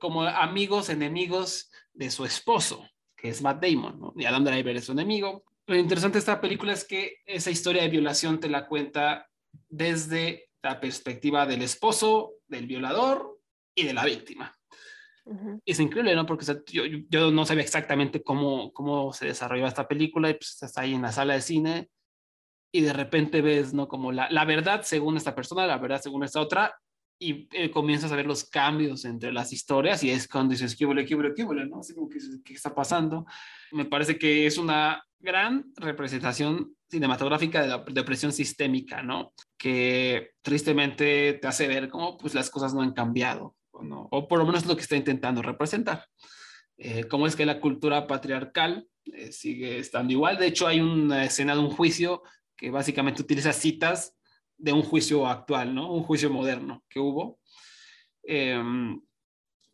como 0.00 0.22
amigos, 0.24 0.88
enemigos 0.88 1.70
de 1.92 2.10
su 2.10 2.24
esposo, 2.24 2.84
que 3.16 3.28
es 3.28 3.40
Matt 3.40 3.64
Damon, 3.64 4.00
¿no? 4.00 4.12
y 4.16 4.24
Adam 4.24 4.44
Driver 4.44 4.76
es 4.76 4.86
su 4.86 4.92
enemigo. 4.92 5.44
Lo 5.66 5.76
interesante 5.76 6.14
de 6.14 6.20
esta 6.20 6.40
película 6.40 6.72
es 6.72 6.84
que 6.84 7.18
esa 7.26 7.50
historia 7.50 7.82
de 7.82 7.88
violación 7.88 8.40
te 8.40 8.48
la 8.48 8.66
cuenta 8.66 9.28
desde 9.68 10.50
la 10.62 10.80
perspectiva 10.80 11.46
del 11.46 11.62
esposo, 11.62 12.34
del 12.48 12.66
violador 12.66 13.38
y 13.74 13.84
de 13.84 13.94
la 13.94 14.04
víctima. 14.04 14.59
Es 15.64 15.78
increíble, 15.78 16.14
¿no? 16.14 16.26
Porque 16.26 16.44
yo, 16.72 16.82
yo, 17.08 17.30
no 17.30 17.46
sabía 17.46 17.62
exactamente 17.62 18.22
cómo, 18.22 18.72
cómo 18.72 19.12
se 19.12 19.26
desarrolló 19.26 19.66
esta 19.66 19.86
película 19.86 20.28
y 20.30 20.34
pues 20.34 20.50
estás 20.50 20.76
ahí 20.78 20.94
en 20.94 21.02
la 21.02 21.12
sala 21.12 21.34
de 21.34 21.40
cine 21.40 21.88
y 22.72 22.80
de 22.82 22.92
repente 22.92 23.40
ves, 23.40 23.72
¿no? 23.72 23.86
Como 23.86 24.12
la, 24.12 24.28
la 24.30 24.44
verdad 24.44 24.82
según 24.82 25.16
esta 25.16 25.34
persona, 25.34 25.66
la 25.66 25.78
verdad 25.78 26.00
según 26.00 26.24
esta 26.24 26.40
otra 26.40 26.74
y 27.22 27.48
eh, 27.52 27.70
comienzas 27.70 28.10
a 28.10 28.16
ver 28.16 28.26
los 28.26 28.44
cambios 28.44 29.04
entre 29.04 29.32
las 29.32 29.52
historias 29.52 30.02
y 30.02 30.10
es 30.10 30.26
cuando 30.26 30.52
dices, 30.52 30.74
¿qué 30.74 30.86
huele, 30.86 31.04
qué 31.04 31.14
huele, 31.14 31.34
qué 31.34 31.44
huele? 31.44 31.66
¿no? 31.66 31.80
Así 31.80 31.94
como 31.94 32.08
que, 32.08 32.18
¿qué 32.44 32.54
está 32.54 32.74
pasando? 32.74 33.26
Me 33.72 33.84
parece 33.84 34.18
que 34.18 34.46
es 34.46 34.56
una 34.56 35.04
gran 35.18 35.70
representación 35.76 36.74
cinematográfica 36.88 37.60
de 37.60 37.68
la 37.68 37.84
depresión 37.92 38.32
sistémica, 38.32 39.02
¿no? 39.02 39.32
Que 39.56 40.30
tristemente 40.42 41.34
te 41.34 41.46
hace 41.46 41.68
ver 41.68 41.88
cómo 41.88 42.16
pues 42.16 42.34
las 42.34 42.50
cosas 42.50 42.74
no 42.74 42.80
han 42.80 42.92
cambiado 42.92 43.54
o 44.10 44.28
por 44.28 44.38
lo 44.38 44.46
menos 44.46 44.66
lo 44.66 44.76
que 44.76 44.82
está 44.82 44.96
intentando 44.96 45.42
representar. 45.42 46.06
Eh, 46.76 47.04
cómo 47.04 47.26
es 47.26 47.36
que 47.36 47.44
la 47.44 47.60
cultura 47.60 48.06
patriarcal 48.06 48.88
eh, 49.04 49.32
sigue 49.32 49.78
estando 49.78 50.12
igual. 50.12 50.38
De 50.38 50.46
hecho, 50.46 50.66
hay 50.66 50.80
una 50.80 51.24
escena 51.24 51.54
de 51.54 51.60
un 51.60 51.70
juicio 51.70 52.22
que 52.56 52.70
básicamente 52.70 53.22
utiliza 53.22 53.52
citas 53.52 54.16
de 54.56 54.72
un 54.72 54.82
juicio 54.82 55.26
actual, 55.26 55.74
¿no? 55.74 55.92
Un 55.92 56.02
juicio 56.02 56.30
moderno 56.30 56.84
que 56.88 57.00
hubo. 57.00 57.38
Em, 58.22 59.00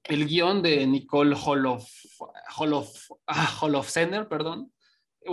el 0.05 0.27
guion 0.27 0.63
de 0.63 0.87
Nicole 0.87 1.37
Holof, 1.37 1.89
Holof, 2.57 3.11
ah, 3.27 4.27
perdón, 4.29 4.73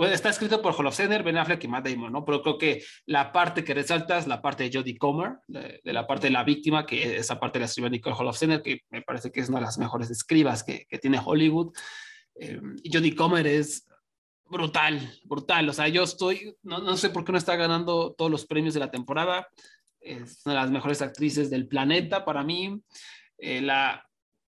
está 0.02 0.30
escrito 0.30 0.60
por 0.60 0.74
Holofcener, 0.76 1.22
Ben 1.22 1.38
Affleck 1.38 1.62
y 1.64 1.68
Matt 1.68 1.88
Damon, 1.88 2.12
¿no? 2.12 2.24
Pero 2.24 2.42
creo 2.42 2.58
que 2.58 2.84
la 3.06 3.32
parte 3.32 3.64
que 3.64 3.74
resalta 3.74 4.18
es 4.18 4.26
la 4.26 4.42
parte 4.42 4.64
de 4.64 4.76
Jodie 4.76 4.98
Comer, 4.98 5.38
de, 5.46 5.80
la 5.84 6.06
parte 6.06 6.26
de 6.28 6.32
la 6.32 6.44
víctima, 6.44 6.86
que 6.86 7.16
esa 7.16 7.38
parte 7.38 7.58
la 7.58 7.66
escribió 7.66 7.90
Nicole 7.90 8.16
Holofcener, 8.18 8.62
que 8.62 8.80
me 8.90 9.02
parece 9.02 9.30
que 9.30 9.40
es 9.40 9.48
una 9.48 9.58
de 9.58 9.66
las 9.66 9.78
mejores 9.78 10.10
escribas 10.10 10.62
que, 10.62 10.86
que 10.88 10.98
tiene 10.98 11.20
Hollywood. 11.24 11.72
Eh, 12.36 12.60
Jodie 12.92 13.14
Comer 13.14 13.46
es 13.46 13.86
brutal, 14.48 15.00
brutal. 15.24 15.68
O 15.68 15.72
sea, 15.72 15.88
yo 15.88 16.02
estoy, 16.02 16.56
no, 16.62 16.78
no, 16.78 16.96
sé 16.96 17.10
por 17.10 17.24
qué 17.24 17.32
no 17.32 17.38
está 17.38 17.56
ganando 17.56 18.14
todos 18.16 18.30
los 18.30 18.46
premios 18.46 18.74
de 18.74 18.80
la 18.80 18.90
temporada. 18.90 19.46
Es 20.00 20.42
una 20.44 20.54
de 20.54 20.60
las 20.60 20.70
mejores 20.70 21.02
actrices 21.02 21.50
del 21.50 21.66
planeta 21.66 22.24
para 22.24 22.42
mí. 22.42 22.80
Eh, 23.38 23.60
la, 23.60 24.06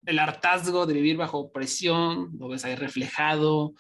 el 0.06 0.20
hartazgo 0.20 0.86
de 0.86 0.94
vivir 0.94 1.18
bajo 1.18 1.52
presión, 1.52 2.32
lo 2.38 2.50
ves 2.50 2.66
ahí 2.66 2.76
reflejado. 2.76 3.74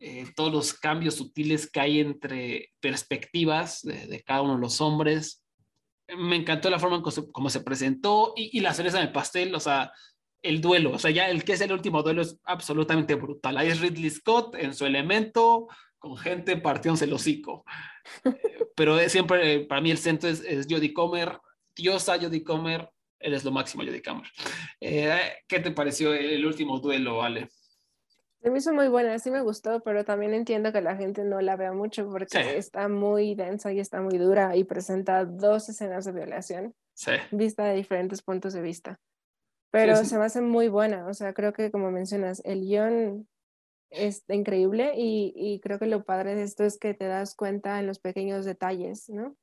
Eh, 0.00 0.26
todos 0.34 0.52
los 0.52 0.74
cambios 0.74 1.14
sutiles 1.14 1.70
que 1.70 1.80
hay 1.80 2.00
entre 2.00 2.72
perspectivas 2.80 3.82
de, 3.82 4.22
cada 4.24 4.42
uno 4.42 4.54
de 4.54 4.60
los 4.60 4.80
hombres. 4.80 5.42
Me 6.16 6.36
encantó 6.36 6.70
la 6.70 6.78
forma 6.78 6.96
en 6.96 7.02
cómo 7.32 7.50
se, 7.50 7.60
presentó 7.60 8.34
y, 8.36 8.60
la 8.60 8.74
cereza 8.74 8.98
en 8.98 9.06
el 9.06 9.12
pastel, 9.12 9.54
o 9.54 9.60
sea, 9.60 9.92
el 10.42 10.60
duelo, 10.60 10.92
o 10.92 10.98
sea, 10.98 11.10
ya 11.10 11.28
el 11.28 11.42
que 11.42 11.54
es 11.54 11.60
el 11.60 11.72
último 11.72 12.02
duelo 12.02 12.22
es 12.22 12.38
absolutamente 12.44 13.14
brutal. 13.14 13.56
Ahí 13.56 13.68
es 13.68 13.80
Ridley 13.80 14.10
Scott 14.10 14.54
en 14.56 14.74
su 14.74 14.86
elemento, 14.86 15.66
con 15.98 16.16
gente 16.16 16.56
partiéndose 16.56 17.06
el 17.06 17.12
hocico. 17.12 17.64
Eh, 18.24 18.68
Pero 18.76 19.00
es 19.00 19.10
siempre, 19.10 19.60
para 19.60 19.80
mí 19.80 19.90
el 19.90 19.98
centro 19.98 20.28
es, 20.28 20.40
es 20.40 20.66
Jodie 20.70 20.92
Comer, 20.92 21.40
diosa 21.74 22.18
Jodie 22.20 22.44
Comer, 22.44 22.88
eres 23.18 23.44
lo 23.44 23.50
máximo 23.50 23.82
Jodie 23.82 24.02
Comer. 24.02 24.28
Eh, 24.80 25.38
¿Qué 25.48 25.58
te 25.58 25.72
pareció 25.72 26.14
el 26.14 26.44
último 26.44 26.78
duelo, 26.78 27.22
Ale? 27.22 27.48
Se 28.42 28.50
me 28.50 28.58
hizo 28.58 28.72
muy 28.72 28.88
buena, 28.88 29.18
sí 29.18 29.30
me 29.30 29.40
gustó, 29.42 29.80
pero 29.80 30.04
también 30.04 30.32
entiendo 30.34 30.72
que 30.72 30.80
la 30.80 30.96
gente 30.96 31.24
no 31.24 31.40
la 31.40 31.56
vea 31.56 31.72
mucho 31.72 32.08
porque 32.08 32.28
Sí. 32.30 32.50
está 32.56 32.88
muy 32.88 33.34
densa 33.34 33.72
y 33.72 33.80
está 33.80 34.00
muy 34.00 34.18
dura 34.18 34.54
y 34.56 34.64
presenta 34.64 35.24
dos 35.24 35.68
escenas 35.68 36.04
de 36.04 36.12
violación 36.12 36.74
Sí, 36.94 37.12
vista 37.32 37.64
de 37.64 37.76
diferentes 37.76 38.22
puntos 38.22 38.52
de 38.54 38.62
vista. 38.62 39.00
Pero 39.72 39.96
sí. 39.96 40.06
se 40.06 40.18
me 40.18 40.24
hace 40.26 40.40
muy 40.42 40.68
buena, 40.68 41.06
o 41.08 41.14
sea, 41.14 41.34
creo 41.34 41.52
que 41.52 41.70
como 41.70 41.90
mencionas, 41.90 42.42
el 42.44 42.60
guion 42.62 43.28
es 43.90 44.24
increíble 44.28 44.94
y, 44.96 45.32
y 45.36 45.60
creo 45.60 45.78
que 45.78 45.86
lo 45.86 46.04
padre 46.04 46.34
de 46.34 46.42
esto 46.44 46.64
es 46.64 46.78
que 46.78 46.94
te 46.94 47.06
das 47.06 47.34
cuenta 47.36 47.80
en 47.80 47.86
los 47.86 47.98
pequeños 48.00 48.44
detalles, 48.44 49.08
¿no? 49.10 49.36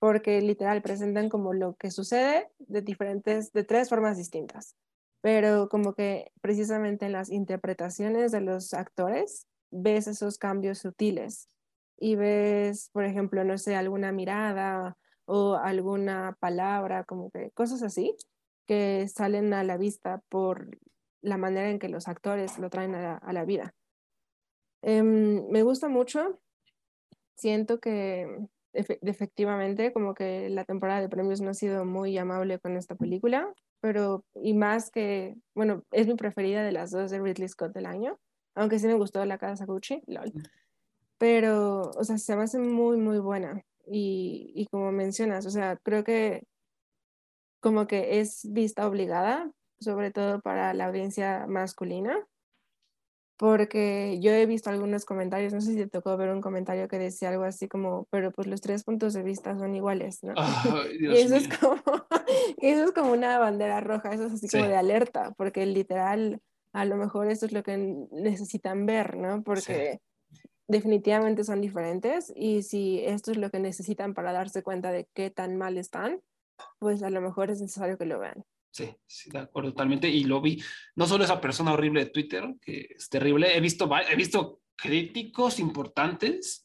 Porque 0.00 0.40
literal 0.42 0.82
presentan 0.82 1.28
como 1.28 1.54
lo 1.54 1.76
que 1.76 1.90
sucede 1.90 2.50
de 2.58 2.82
diferentes, 2.82 3.52
de 3.52 3.64
tres 3.64 3.88
formas 3.88 4.16
distintas, 4.18 4.76
pero 5.22 5.68
como 5.70 5.94
que 5.94 6.32
precisamente 6.42 7.06
en 7.06 7.12
las 7.12 7.30
interpretaciones 7.30 8.32
de 8.32 8.42
los 8.42 8.74
actores 8.74 9.46
ves 9.70 10.08
esos 10.08 10.36
cambios 10.36 10.78
sutiles 10.80 11.48
y 11.96 12.16
ves, 12.16 12.90
por 12.92 13.04
ejemplo, 13.04 13.44
no 13.44 13.56
sé, 13.56 13.76
alguna 13.76 14.12
mirada 14.12 14.98
o 15.24 15.54
alguna 15.54 16.36
palabra, 16.40 17.04
como 17.04 17.30
que 17.30 17.52
cosas 17.52 17.82
así 17.82 18.16
que 18.66 19.06
salen 19.08 19.54
a 19.54 19.64
la 19.64 19.76
vista 19.76 20.20
por 20.28 20.76
la 21.20 21.36
manera 21.36 21.70
en 21.70 21.78
que 21.78 21.88
los 21.88 22.08
actores 22.08 22.58
lo 22.58 22.68
traen 22.68 22.94
a 22.96 23.32
la, 23.32 23.44
vida. 23.44 23.74
Em, 24.82 25.48
me 25.48 25.62
gusta 25.62 25.88
mucho, 25.88 26.40
siento 27.36 27.78
que 27.78 28.26
efe- 28.72 28.98
efectivamente 29.02 29.92
como 29.92 30.14
que 30.14 30.48
la 30.50 30.64
temporada 30.64 31.00
de 31.00 31.08
premios 31.08 31.40
no 31.40 31.50
ha 31.50 31.54
sido 31.54 31.84
muy 31.84 32.18
amable 32.18 32.58
con 32.58 32.76
esta 32.76 32.96
película, 32.96 33.52
pero 33.82 34.24
y 34.36 34.54
más 34.54 34.92
que, 34.92 35.34
bueno, 35.56 35.82
es 35.90 36.06
mi 36.06 36.14
preferida 36.14 36.62
de 36.62 36.70
las 36.70 36.92
dos 36.92 37.10
de 37.10 37.20
Ridley 37.20 37.48
Scott 37.48 37.74
del 37.74 37.86
año, 37.86 38.16
aunque 38.54 38.78
sí 38.78 38.86
me 38.86 38.94
gustó 38.94 39.24
La 39.24 39.38
Casa 39.38 39.66
Gucci, 39.66 40.02
lol. 40.06 40.32
Pero, 41.18 41.90
o 41.90 42.04
sea, 42.04 42.16
se 42.16 42.36
me 42.36 42.44
hace 42.44 42.60
muy, 42.60 42.96
muy 42.96 43.18
buena. 43.18 43.64
Y, 43.86 44.52
y 44.54 44.66
como 44.66 44.92
mencionas, 44.92 45.46
o 45.46 45.50
sea, 45.50 45.76
creo 45.82 46.04
que 46.04 46.44
como 47.58 47.88
que 47.88 48.20
es 48.20 48.46
vista 48.52 48.86
obligada, 48.86 49.50
sobre 49.80 50.12
todo 50.12 50.40
para 50.40 50.74
la 50.74 50.86
audiencia 50.86 51.46
masculina, 51.48 52.16
porque 53.36 54.18
yo 54.20 54.30
he 54.30 54.46
visto 54.46 54.70
algunos 54.70 55.04
comentarios, 55.04 55.52
no 55.52 55.60
sé 55.60 55.72
si 55.72 55.76
te 55.76 55.88
tocó 55.88 56.16
ver 56.16 56.30
un 56.30 56.40
comentario 56.40 56.88
que 56.88 56.98
decía 56.98 57.30
algo 57.30 57.44
así 57.44 57.68
como, 57.68 58.06
pero 58.10 58.30
pues 58.30 58.46
los 58.46 58.60
tres 58.60 58.84
puntos 58.84 59.14
de 59.14 59.22
vista 59.22 59.58
son 59.58 59.74
iguales, 59.74 60.22
¿no? 60.22 60.34
Y 61.00 61.16
eso 61.16 61.36
es 61.36 61.48
como, 61.48 61.76
eso 62.58 62.84
es 62.84 62.92
como 62.92 63.12
una 63.12 63.38
bandera 63.38 63.80
roja, 63.80 64.10
eso 64.12 64.26
es 64.26 64.34
así 64.34 64.48
como 64.48 64.64
de 64.64 64.76
alerta, 64.76 65.32
porque 65.36 65.66
literal, 65.66 66.40
a 66.72 66.84
lo 66.84 66.96
mejor 66.96 67.30
eso 67.30 67.46
es 67.46 67.52
lo 67.52 67.62
que 67.62 67.76
necesitan 68.10 68.86
ver, 68.86 69.16
¿no? 69.16 69.42
Porque 69.42 70.00
definitivamente 70.68 71.44
son 71.44 71.60
diferentes 71.60 72.32
y 72.34 72.62
si 72.62 73.00
esto 73.04 73.30
es 73.30 73.36
lo 73.36 73.50
que 73.50 73.58
necesitan 73.58 74.14
para 74.14 74.32
darse 74.32 74.62
cuenta 74.62 74.90
de 74.92 75.08
qué 75.14 75.30
tan 75.30 75.56
mal 75.56 75.76
están, 75.78 76.20
pues 76.78 77.02
a 77.02 77.10
lo 77.10 77.20
mejor 77.20 77.50
es 77.50 77.60
necesario 77.60 77.98
que 77.98 78.06
lo 78.06 78.18
vean. 78.18 78.44
Sí, 78.72 78.88
sí, 79.06 79.30
de 79.30 79.38
acuerdo 79.38 79.70
totalmente. 79.70 80.08
Y 80.08 80.24
lo 80.24 80.40
vi, 80.40 80.62
no 80.96 81.06
solo 81.06 81.24
esa 81.24 81.40
persona 81.40 81.72
horrible 81.74 82.04
de 82.06 82.10
Twitter, 82.10 82.54
que 82.60 82.88
es 82.96 83.08
terrible, 83.08 83.54
he 83.56 83.60
visto, 83.60 83.88
he 84.10 84.16
visto 84.16 84.62
críticos 84.74 85.58
importantes 85.60 86.64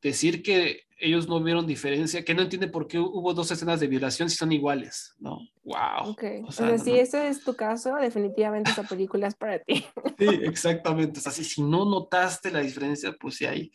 decir 0.00 0.42
que 0.44 0.84
ellos 1.00 1.28
no 1.28 1.42
vieron 1.42 1.66
diferencia, 1.66 2.24
que 2.24 2.34
no 2.34 2.42
entienden 2.42 2.70
por 2.70 2.86
qué 2.86 2.98
hubo 3.00 3.34
dos 3.34 3.50
escenas 3.50 3.80
de 3.80 3.88
violación 3.88 4.30
si 4.30 4.36
son 4.36 4.52
iguales, 4.52 5.14
¿no? 5.18 5.38
¡Wow! 5.64 6.10
Ok, 6.10 6.22
O 6.44 6.46
o 6.46 6.52
sea, 6.52 6.66
sea, 6.68 6.76
no- 6.76 6.84
si 6.84 6.90
no- 6.92 6.96
ese 6.96 7.28
es 7.28 7.42
tu 7.44 7.54
caso, 7.56 7.96
definitivamente 7.96 8.70
esa 8.70 8.84
película 8.84 9.26
es 9.26 9.34
para 9.34 9.58
ti. 9.58 9.84
Sí, 10.18 10.28
exactamente. 10.42 11.18
O 11.18 11.22
sea, 11.22 11.32
si, 11.32 11.42
si 11.44 11.62
no 11.62 11.84
notaste 11.84 12.50
la 12.52 12.60
diferencia, 12.60 13.12
pues 13.18 13.36
sí 13.36 13.46
hay, 13.46 13.72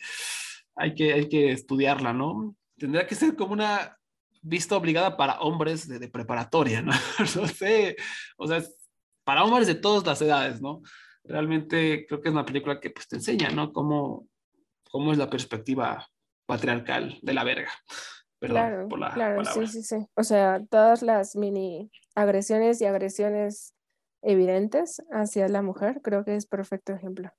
hay, 0.76 0.94
que, 0.94 1.12
hay 1.12 1.28
que 1.28 1.52
estudiarla, 1.52 2.12
¿no? 2.14 2.56
Tendría 2.78 3.06
que 3.06 3.14
ser 3.14 3.36
como 3.36 3.52
una 3.52 3.98
vista 4.44 4.76
obligada 4.76 5.16
para 5.16 5.40
hombres 5.40 5.88
de, 5.88 5.98
de 5.98 6.08
preparatoria, 6.08 6.82
¿no? 6.82 6.92
No 7.36 7.48
sé, 7.48 7.96
o 8.36 8.46
sea, 8.46 8.58
es 8.58 8.76
para 9.24 9.42
hombres 9.42 9.66
de 9.66 9.74
todas 9.74 10.06
las 10.06 10.20
edades, 10.22 10.60
¿no? 10.60 10.82
Realmente 11.24 12.04
creo 12.06 12.20
que 12.20 12.28
es 12.28 12.32
una 12.34 12.44
película 12.44 12.78
que 12.78 12.90
pues 12.90 13.08
te 13.08 13.16
enseña, 13.16 13.48
¿no? 13.50 13.72
Cómo, 13.72 14.28
cómo 14.90 15.12
es 15.12 15.18
la 15.18 15.30
perspectiva 15.30 16.06
patriarcal 16.46 17.18
de 17.22 17.34
la 17.34 17.44
verga. 17.44 17.70
Perdón 18.38 18.56
Claro, 18.56 18.88
por 18.88 18.98
la 18.98 19.14
claro, 19.14 19.36
palabra. 19.36 19.66
sí, 19.66 19.82
sí, 19.82 19.82
sí. 19.82 20.06
O 20.14 20.22
sea, 20.22 20.60
todas 20.70 21.02
las 21.02 21.34
mini 21.36 21.90
agresiones 22.14 22.80
y 22.82 22.84
agresiones 22.84 23.74
evidentes 24.20 25.02
hacia 25.10 25.48
la 25.48 25.62
mujer, 25.62 26.00
creo 26.02 26.24
que 26.24 26.36
es 26.36 26.46
perfecto 26.46 26.92
ejemplo. 26.92 27.30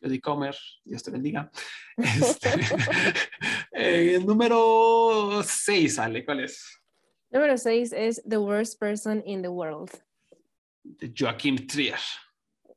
Eddie 0.00 0.20
Comer, 0.20 0.56
Dios 0.84 1.02
te 1.02 1.10
bendiga. 1.10 1.50
Este, 1.96 2.48
eh, 3.72 4.14
el 4.16 4.26
número 4.26 5.42
6, 5.42 5.98
Ale, 5.98 6.24
¿cuál 6.24 6.40
es? 6.40 6.80
Número 7.30 7.56
6 7.56 7.92
es 7.92 8.22
The 8.28 8.38
Worst 8.38 8.80
Person 8.80 9.22
in 9.26 9.42
the 9.42 9.48
World. 9.48 9.90
De 10.82 11.12
Joaquim 11.16 11.66
Trier. 11.66 12.00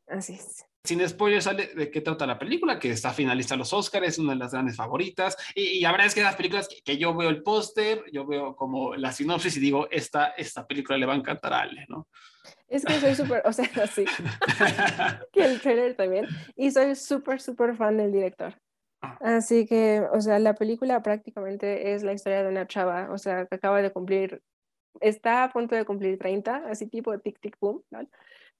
Así 0.07 0.33
es. 0.33 0.65
Sin 0.85 1.07
spoilers, 1.07 1.45
sale 1.45 1.67
de 1.67 1.89
qué 1.89 2.01
trata 2.01 2.27
la 2.27 2.37
película, 2.37 2.77
que 2.77 2.91
está 2.91 3.11
finalista 3.11 3.55
a 3.55 3.57
los 3.57 3.71
Oscars, 3.71 4.05
es 4.05 4.19
una 4.19 4.33
de 4.33 4.39
las 4.39 4.51
grandes 4.51 4.75
favoritas. 4.75 5.37
Y, 5.55 5.61
y 5.61 5.79
la 5.79 5.91
verdad 5.91 6.07
es 6.07 6.15
que 6.15 6.21
las 6.21 6.35
películas 6.35 6.67
que, 6.67 6.81
que 6.81 6.97
yo 6.97 7.15
veo 7.15 7.29
el 7.29 7.41
póster, 7.41 8.03
yo 8.11 8.25
veo 8.25 8.53
como 8.53 8.93
la 8.95 9.13
sinopsis 9.13 9.55
y 9.55 9.61
digo, 9.61 9.87
esta, 9.91 10.31
esta 10.31 10.67
película 10.67 10.97
le 10.97 11.05
va 11.05 11.13
a 11.13 11.15
encantar 11.15 11.53
a 11.53 11.61
Ale, 11.61 11.85
¿no? 11.87 12.09
Es 12.67 12.83
que 12.83 12.99
soy 12.99 13.15
súper, 13.15 13.43
o 13.45 13.53
sea, 13.53 13.65
sí, 13.87 14.03
que 15.31 15.45
el 15.45 15.61
trailer 15.61 15.95
también. 15.95 16.27
Y 16.55 16.71
soy 16.71 16.95
súper, 16.95 17.39
súper 17.39 17.77
fan 17.77 17.95
del 17.95 18.11
director. 18.11 18.53
Ah. 19.01 19.17
Así 19.21 19.65
que, 19.65 20.01
o 20.11 20.19
sea, 20.19 20.37
la 20.39 20.53
película 20.55 21.01
prácticamente 21.01 21.93
es 21.93 22.03
la 22.03 22.11
historia 22.13 22.43
de 22.43 22.49
una 22.49 22.67
chava, 22.67 23.09
o 23.11 23.17
sea, 23.17 23.45
que 23.45 23.55
acaba 23.55 23.81
de 23.81 23.91
cumplir, 23.91 24.41
está 24.99 25.45
a 25.45 25.53
punto 25.53 25.75
de 25.75 25.85
cumplir 25.85 26.17
30, 26.17 26.63
así 26.67 26.87
tipo 26.87 27.17
tic 27.19 27.39
tic 27.39 27.57
boom, 27.59 27.83
¿no? 27.89 28.05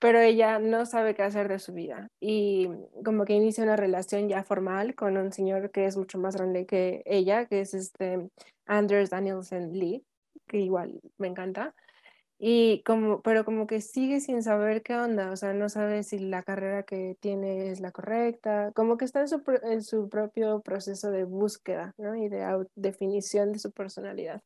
Pero 0.04 0.20
ella 0.20 0.60
no 0.60 0.86
sabe 0.86 1.16
qué 1.16 1.24
hacer 1.24 1.48
de 1.48 1.60
su 1.60 1.72
vida 1.72 2.10
y 2.20 2.68
como 3.06 3.24
que 3.24 3.36
inicia 3.36 3.64
una 3.64 3.78
relación 3.78 4.28
ya 4.28 4.44
formal 4.44 4.96
con 4.96 5.16
un 5.16 5.32
señor 5.32 5.72
que 5.72 5.86
es 5.86 5.96
mucho 5.96 6.20
más 6.20 6.36
grande 6.36 6.66
que 6.66 7.04
ella, 7.06 7.46
que 7.46 7.62
es 7.62 7.74
este 7.74 8.30
Anders 8.66 9.12
Danielsen 9.12 9.72
Lee, 9.72 10.04
que 10.46 10.58
igual 10.58 11.00
me 11.18 11.30
encanta. 11.30 11.74
Y 12.38 12.84
como, 12.84 13.22
pero 13.22 13.46
como 13.46 13.66
que 13.66 13.80
sigue 13.80 14.20
sin 14.20 14.44
saber 14.44 14.84
qué 14.84 14.98
onda, 14.98 15.32
o 15.32 15.38
sea, 15.38 15.54
no 15.54 15.70
sabe 15.70 16.04
si 16.04 16.20
la 16.20 16.44
carrera 16.44 16.84
que 16.84 17.16
tiene 17.22 17.72
es 17.72 17.80
la 17.80 17.94
correcta, 17.94 18.74
como 18.76 18.98
que 18.98 19.06
está 19.06 19.22
en 19.22 19.30
su, 19.30 19.42
en 19.64 19.84
su 19.84 20.10
propio 20.10 20.60
proceso 20.62 21.12
de 21.12 21.24
búsqueda, 21.24 21.94
¿no? 21.98 22.14
Y 22.18 22.28
de 22.28 22.68
definición 22.76 23.54
de 23.54 23.60
su 23.60 23.72
personalidad. 23.72 24.42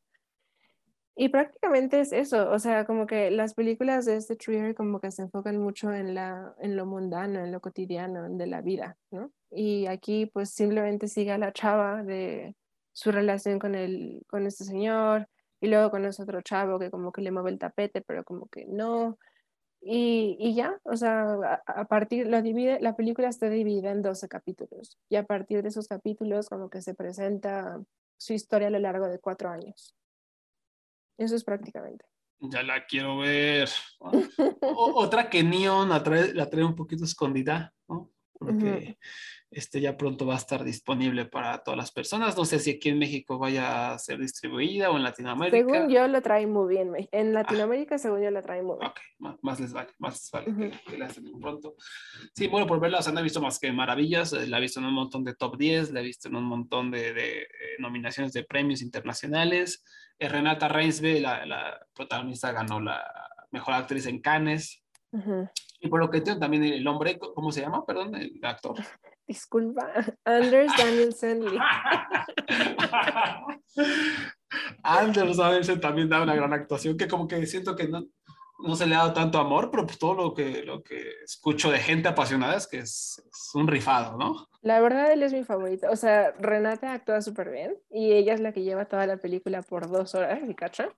Y 1.20 1.30
prácticamente 1.30 1.98
es 1.98 2.12
eso, 2.12 2.48
o 2.48 2.60
sea, 2.60 2.84
como 2.84 3.04
que 3.04 3.32
las 3.32 3.54
películas 3.54 4.04
de 4.04 4.14
este 4.14 4.36
Trier 4.36 4.76
como 4.76 5.00
que 5.00 5.10
se 5.10 5.22
enfocan 5.22 5.56
mucho 5.58 5.92
en 5.92 6.14
la, 6.14 6.54
en 6.60 6.76
lo 6.76 6.86
mundano, 6.86 7.40
en 7.40 7.50
lo 7.50 7.60
cotidiano 7.60 8.28
de 8.30 8.46
la 8.46 8.60
vida, 8.60 8.96
¿no? 9.10 9.32
Y 9.50 9.86
aquí 9.86 10.26
pues 10.26 10.50
simplemente 10.50 11.08
sigue 11.08 11.32
a 11.32 11.38
la 11.38 11.52
chava 11.52 12.04
de 12.04 12.54
su 12.92 13.10
relación 13.10 13.58
con 13.58 13.74
el, 13.74 14.22
con 14.28 14.46
este 14.46 14.62
señor, 14.62 15.28
y 15.60 15.66
luego 15.66 15.90
con 15.90 16.04
ese 16.04 16.22
otro 16.22 16.40
chavo 16.40 16.78
que 16.78 16.88
como 16.88 17.10
que 17.10 17.20
le 17.20 17.32
mueve 17.32 17.50
el 17.50 17.58
tapete, 17.58 18.00
pero 18.00 18.22
como 18.22 18.46
que 18.46 18.66
no. 18.66 19.18
Y, 19.80 20.36
y 20.38 20.54
ya, 20.54 20.78
o 20.84 20.96
sea, 20.96 21.22
a, 21.32 21.62
a 21.66 21.84
partir, 21.86 22.28
lo 22.28 22.42
divide, 22.42 22.78
la 22.80 22.94
película 22.94 23.28
está 23.28 23.50
dividida 23.50 23.90
en 23.90 24.02
12 24.02 24.28
capítulos, 24.28 24.96
y 25.08 25.16
a 25.16 25.24
partir 25.24 25.62
de 25.62 25.70
esos 25.70 25.88
capítulos 25.88 26.48
como 26.48 26.70
que 26.70 26.80
se 26.80 26.94
presenta 26.94 27.82
su 28.18 28.34
historia 28.34 28.68
a 28.68 28.70
lo 28.70 28.78
largo 28.78 29.08
de 29.08 29.18
cuatro 29.18 29.50
años. 29.50 29.96
Eso 31.18 31.36
es 31.36 31.44
prácticamente. 31.44 32.04
Ya 32.40 32.62
la 32.62 32.86
quiero 32.86 33.18
ver. 33.18 33.68
O- 34.62 34.92
otra 35.02 35.28
que 35.28 35.42
Neon 35.42 35.88
la 35.88 36.02
trae, 36.02 36.32
la 36.32 36.48
trae 36.48 36.64
un 36.64 36.74
poquito 36.76 37.04
escondida, 37.04 37.74
¿no? 37.88 38.12
Porque 38.38 38.98
este 39.50 39.80
ya 39.80 39.96
pronto 39.96 40.26
va 40.26 40.34
a 40.34 40.38
estar 40.38 40.62
disponible 40.62 41.24
para 41.24 41.58
todas 41.58 41.78
las 41.78 41.90
personas. 41.90 42.36
No 42.36 42.44
sé 42.44 42.58
si 42.58 42.72
aquí 42.72 42.90
en 42.90 42.98
México 42.98 43.38
vaya 43.38 43.92
a 43.92 43.98
ser 43.98 44.18
distribuida 44.18 44.90
o 44.90 44.96
en 44.96 45.02
Latinoamérica. 45.02 45.56
Según 45.56 45.88
yo 45.88 46.06
lo 46.06 46.20
trae 46.20 46.46
muy 46.46 46.74
bien. 46.74 46.92
En 47.12 47.32
Latinoamérica, 47.32 47.96
según 47.98 48.22
yo 48.22 48.30
lo 48.30 48.42
trae 48.42 48.62
muy 48.62 48.76
bien. 48.78 48.90
Ok, 48.90 49.00
más, 49.18 49.36
más 49.42 49.60
les 49.60 49.72
vale, 49.72 49.90
más 49.98 50.14
les 50.14 50.30
vale 50.30 50.50
Ujú. 50.50 50.60
que, 50.60 50.90
que 50.90 50.98
la 50.98 51.06
hacen 51.06 51.24
pronto. 51.40 51.76
Sí, 52.34 52.46
bueno, 52.48 52.66
por 52.66 52.78
verla, 52.78 52.98
o 52.98 53.02
sea, 53.02 53.12
no 53.12 53.20
he 53.20 53.22
visto 53.22 53.40
más 53.40 53.58
que 53.58 53.72
maravillas, 53.72 54.32
eh, 54.34 54.46
la 54.46 54.58
he 54.58 54.60
visto 54.60 54.80
en 54.80 54.86
un 54.86 54.94
montón 54.94 55.24
de 55.24 55.34
top 55.34 55.56
10, 55.56 55.92
la 55.92 56.00
he 56.00 56.04
visto 56.04 56.28
en 56.28 56.36
un 56.36 56.44
montón 56.44 56.90
de, 56.90 57.14
de, 57.14 57.42
eh, 57.42 57.46
nominaciones 57.78 58.32
de 58.34 58.44
premios 58.44 58.82
internacionales. 58.82 59.82
Eh, 60.18 60.28
Renata 60.28 60.68
Reinsve, 60.68 61.20
la, 61.20 61.46
la 61.46 61.86
protagonista, 61.94 62.52
ganó 62.52 62.80
la 62.80 63.02
mejor 63.50 63.74
actriz 63.74 64.04
en 64.06 64.20
Cannes. 64.20 64.84
Ujú. 65.10 65.48
Y 65.80 65.88
por 65.88 66.00
lo 66.00 66.10
que 66.10 66.18
entiendo 66.18 66.40
también 66.40 66.64
el 66.64 66.86
hombre, 66.86 67.18
¿cómo 67.18 67.50
se 67.50 67.62
llama? 67.62 67.86
Perdón, 67.86 68.14
el 68.14 68.40
actor. 68.42 68.74
Disculpa, 69.28 69.92
Anders 70.24 70.72
Danielson 70.78 71.44
Lee. 71.44 71.58
Anders 74.82 75.36
Danielson 75.36 75.80
también 75.80 76.08
da 76.08 76.22
una 76.22 76.34
gran 76.34 76.54
actuación 76.54 76.96
que 76.96 77.06
como 77.06 77.28
que 77.28 77.46
siento 77.46 77.76
que 77.76 77.88
no, 77.88 78.06
no 78.58 78.74
se 78.74 78.86
le 78.86 78.94
ha 78.94 79.00
dado 79.00 79.12
tanto 79.12 79.38
amor, 79.38 79.70
pero 79.70 79.84
pues 79.84 79.98
todo 79.98 80.14
lo 80.14 80.32
que, 80.32 80.62
lo 80.64 80.82
que 80.82 81.10
escucho 81.22 81.70
de 81.70 81.78
gente 81.78 82.08
apasionada 82.08 82.56
es 82.56 82.66
que 82.66 82.78
es, 82.78 83.22
es 83.30 83.50
un 83.54 83.68
rifado, 83.68 84.16
¿no? 84.16 84.48
La 84.62 84.80
verdad, 84.80 85.12
él 85.12 85.22
es 85.22 85.34
mi 85.34 85.44
favorito. 85.44 85.88
O 85.90 85.96
sea, 85.96 86.32
Renata 86.38 86.94
actúa 86.94 87.20
súper 87.20 87.50
bien 87.50 87.76
y 87.90 88.12
ella 88.12 88.32
es 88.32 88.40
la 88.40 88.52
que 88.52 88.62
lleva 88.62 88.86
toda 88.86 89.06
la 89.06 89.18
película 89.18 89.60
por 89.60 89.90
dos 89.90 90.14
horas, 90.14 90.40
¿me 90.40 90.54
cacha? 90.54 90.88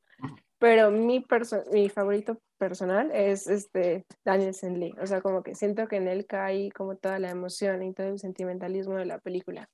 Pero 0.60 0.90
mi, 0.90 1.20
perso- 1.20 1.64
mi 1.72 1.88
favorito 1.88 2.38
personal 2.58 3.10
es 3.12 3.46
este 3.46 4.04
Daniel 4.24 4.54
Lee. 4.78 4.94
O 5.02 5.06
sea, 5.06 5.22
como 5.22 5.42
que 5.42 5.54
siento 5.54 5.88
que 5.88 5.96
en 5.96 6.06
él 6.06 6.26
cae 6.26 6.70
como 6.70 6.96
toda 6.96 7.18
la 7.18 7.30
emoción 7.30 7.82
y 7.82 7.94
todo 7.94 8.08
el 8.08 8.18
sentimentalismo 8.18 8.96
de 8.96 9.06
la 9.06 9.18
película. 9.18 9.68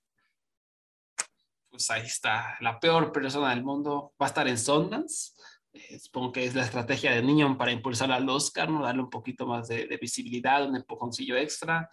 Pues 1.69 1.91
ahí 1.91 2.03
está, 2.07 2.57
la 2.61 2.79
peor 2.79 3.11
persona 3.13 3.51
del 3.51 3.65
mundo 3.65 4.15
va 4.23 4.27
a 4.27 4.29
estar 4.29 4.47
en 4.47 4.57
Sundance. 4.57 5.33
Eh, 5.73 5.99
supongo 5.99 6.33
que 6.33 6.45
es 6.45 6.55
la 6.55 6.63
estrategia 6.63 7.11
de 7.11 7.23
Niño 7.23 7.59
para 7.59 7.73
impulsar 7.73 8.11
al 8.13 8.29
Oscar, 8.31 8.71
¿no? 8.71 8.85
darle 8.85 9.03
un 9.03 9.11
poquito 9.11 9.45
más 9.45 9.67
de, 9.69 9.87
de 9.87 9.97
visibilidad, 9.97 10.67
un 10.67 10.77
empujoncillo 10.77 11.37
extra. 11.37 11.91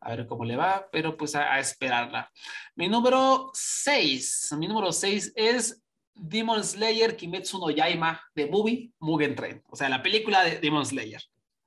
A 0.00 0.16
ver 0.16 0.26
cómo 0.26 0.44
le 0.46 0.56
va, 0.56 0.88
pero 0.90 1.16
pues 1.16 1.34
a, 1.36 1.52
a 1.52 1.60
esperarla. 1.60 2.32
Mi 2.74 2.88
número 2.88 3.50
6, 3.52 4.54
mi 4.58 4.66
número 4.66 4.90
6 4.90 5.32
es 5.36 5.81
Demon 6.14 6.62
Slayer 6.64 7.16
Kimetsu 7.16 7.58
no 7.58 7.70
Yaima 7.70 8.20
de 8.34 8.46
Movie 8.46 8.92
Mugen 8.98 9.34
Train, 9.34 9.62
o 9.68 9.76
sea, 9.76 9.88
la 9.88 10.02
película 10.02 10.44
de 10.44 10.58
Demon 10.58 10.86
Slayer. 10.86 11.22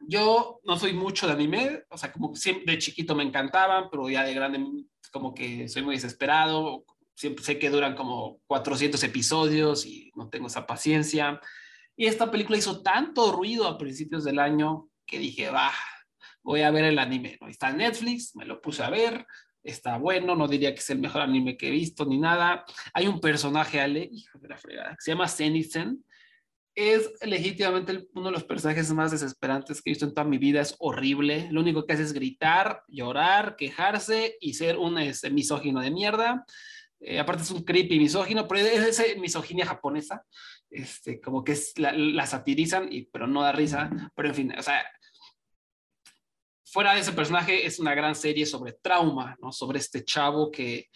Yo 0.07 0.59
no 0.63 0.77
soy 0.77 0.93
mucho 0.93 1.27
de 1.27 1.33
anime, 1.33 1.83
o 1.89 1.97
sea, 1.97 2.11
como 2.11 2.35
siempre 2.35 2.73
de 2.73 2.79
chiquito 2.79 3.15
me 3.15 3.23
encantaban, 3.23 3.89
pero 3.89 4.09
ya 4.09 4.23
de 4.23 4.33
grande 4.33 4.63
como 5.11 5.33
que 5.33 5.67
soy 5.67 5.81
muy 5.81 5.95
desesperado, 5.95 6.85
siempre 7.15 7.43
sé 7.43 7.57
que 7.57 7.69
duran 7.69 7.95
como 7.95 8.39
400 8.47 9.01
episodios 9.03 9.85
y 9.85 10.11
no 10.15 10.29
tengo 10.29 10.47
esa 10.47 10.67
paciencia. 10.67 11.39
Y 11.95 12.07
esta 12.07 12.29
película 12.29 12.57
hizo 12.57 12.81
tanto 12.81 13.31
ruido 13.31 13.67
a 13.67 13.77
principios 13.77 14.25
del 14.25 14.39
año 14.39 14.89
que 15.05 15.17
dije, 15.17 15.49
va, 15.49 15.71
voy 16.43 16.61
a 16.61 16.71
ver 16.71 16.85
el 16.85 16.99
anime. 16.99 17.37
¿no? 17.39 17.47
Está 17.47 17.69
en 17.69 17.77
Netflix, 17.77 18.35
me 18.35 18.45
lo 18.45 18.61
puse 18.61 18.83
a 18.83 18.89
ver, 18.89 19.25
está 19.65 19.97
bueno, 19.97 20.35
no 20.35 20.47
diría 20.47 20.73
que 20.73 20.79
es 20.79 20.89
el 20.91 20.99
mejor 20.99 21.21
anime 21.21 21.57
que 21.57 21.67
he 21.67 21.71
visto 21.71 22.05
ni 22.05 22.17
nada. 22.17 22.63
Hay 22.93 23.07
un 23.07 23.19
personaje, 23.19 23.81
Ale, 23.81 24.07
hijo 24.11 24.37
de 24.39 24.47
la 24.47 24.57
fregada, 24.57 24.91
que 24.91 25.01
se 25.01 25.11
llama 25.11 25.27
Zenitsu. 25.27 26.01
Es 26.75 27.11
legítimamente 27.21 28.07
uno 28.13 28.27
de 28.27 28.33
los 28.33 28.43
personajes 28.43 28.91
más 28.93 29.11
desesperantes 29.11 29.81
que 29.81 29.89
he 29.89 29.93
visto 29.93 30.05
en 30.05 30.13
toda 30.13 30.27
mi 30.27 30.37
vida. 30.37 30.61
Es 30.61 30.75
horrible. 30.79 31.47
Lo 31.51 31.61
único 31.61 31.85
que 31.85 31.93
hace 31.93 32.03
es 32.03 32.13
gritar, 32.13 32.83
llorar, 32.87 33.55
quejarse 33.55 34.37
y 34.39 34.53
ser 34.53 34.77
un 34.77 34.97
este, 34.99 35.29
misógino 35.29 35.79
de 35.79 35.91
mierda. 35.91 36.45
Eh, 36.99 37.19
aparte 37.19 37.43
es 37.43 37.51
un 37.51 37.63
creepy 37.63 37.97
misógino, 37.97 38.47
pero 38.47 38.61
es 38.61 38.99
esa 38.99 39.03
misoginia 39.19 39.65
japonesa. 39.65 40.25
Este, 40.69 41.21
como 41.21 41.43
que 41.43 41.53
es, 41.53 41.77
la, 41.79 41.93
la 41.93 42.25
satirizan, 42.25 42.91
y, 42.91 43.03
pero 43.03 43.25
no 43.25 43.41
da 43.41 43.53
risa. 43.53 43.89
Pero 44.13 44.29
en 44.29 44.35
fin, 44.35 44.53
o 44.57 44.61
sea, 44.61 44.83
fuera 46.75 46.93
de 46.93 46.99
ese 46.99 47.13
personaje 47.13 47.65
es 47.65 47.79
una 47.79 47.95
gran 47.95 48.15
serie 48.15 48.45
sobre 48.45 48.73
trauma, 48.73 49.37
¿no? 49.41 49.49
Sobre 49.53 49.79
este 49.79 50.03
chavo 50.03 50.51
que 50.51 50.89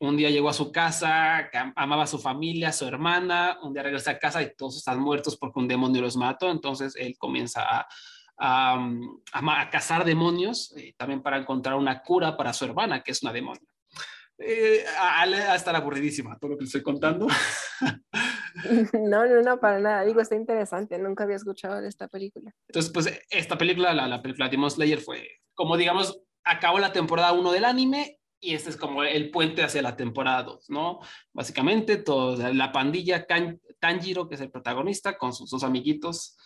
un 0.00 0.16
día 0.16 0.28
llegó 0.28 0.48
a 0.48 0.52
su 0.52 0.72
casa, 0.72 1.48
que 1.52 1.56
am- 1.56 1.72
amaba 1.76 2.02
a 2.02 2.06
su 2.08 2.18
familia, 2.18 2.70
a 2.70 2.72
su 2.72 2.84
hermana, 2.84 3.56
un 3.62 3.72
día 3.72 3.84
regresa 3.84 4.10
a 4.10 4.18
casa 4.18 4.42
y 4.42 4.56
todos 4.56 4.76
están 4.78 4.98
muertos 4.98 5.36
porque 5.36 5.60
un 5.60 5.68
demonio 5.68 6.02
los 6.02 6.16
mató, 6.16 6.50
entonces 6.50 6.96
él 6.96 7.14
comienza 7.16 7.62
a, 7.62 7.86
a, 8.38 8.74
a 9.32 9.60
a 9.60 9.70
cazar 9.70 10.04
demonios, 10.04 10.74
eh, 10.76 10.94
también 10.96 11.22
para 11.22 11.36
encontrar 11.38 11.76
una 11.76 12.02
cura 12.02 12.36
para 12.36 12.52
su 12.52 12.64
hermana, 12.64 13.00
que 13.04 13.12
es 13.12 13.22
una 13.22 13.32
demonio. 13.32 13.62
Eh, 14.36 14.84
a, 14.98 15.22
a 15.22 15.54
estar 15.54 15.76
aburridísima 15.76 16.36
todo 16.40 16.50
lo 16.52 16.56
que 16.56 16.62
le 16.64 16.66
estoy 16.66 16.82
contando. 16.82 17.28
No, 18.92 19.26
no, 19.26 19.42
no, 19.42 19.60
para 19.60 19.78
nada. 19.78 20.04
Digo, 20.04 20.20
está 20.20 20.34
interesante. 20.36 20.98
Nunca 20.98 21.24
había 21.24 21.36
escuchado 21.36 21.80
de 21.80 21.88
esta 21.88 22.08
película. 22.08 22.52
Entonces, 22.68 22.92
pues 22.92 23.20
esta 23.30 23.56
película, 23.58 23.92
la, 23.94 24.06
la 24.08 24.22
película 24.22 24.48
Demon 24.48 24.70
Slayer 24.70 25.00
fue, 25.00 25.26
como 25.54 25.76
digamos, 25.76 26.20
acabó 26.44 26.78
la 26.78 26.92
temporada 26.92 27.32
1 27.32 27.52
del 27.52 27.64
anime 27.64 28.18
y 28.40 28.54
este 28.54 28.70
es 28.70 28.76
como 28.76 29.02
el 29.02 29.30
puente 29.30 29.62
hacia 29.62 29.82
la 29.82 29.96
temporada 29.96 30.42
2, 30.44 30.70
¿no? 30.70 31.00
Básicamente, 31.34 31.98
toda 31.98 32.52
la 32.54 32.72
pandilla 32.72 33.26
Kan- 33.26 33.60
Tanjiro, 33.78 34.28
que 34.28 34.34
es 34.36 34.40
el 34.40 34.50
protagonista, 34.50 35.18
con 35.18 35.32
sus 35.34 35.50
dos 35.50 35.62
amiguitos, 35.62 36.36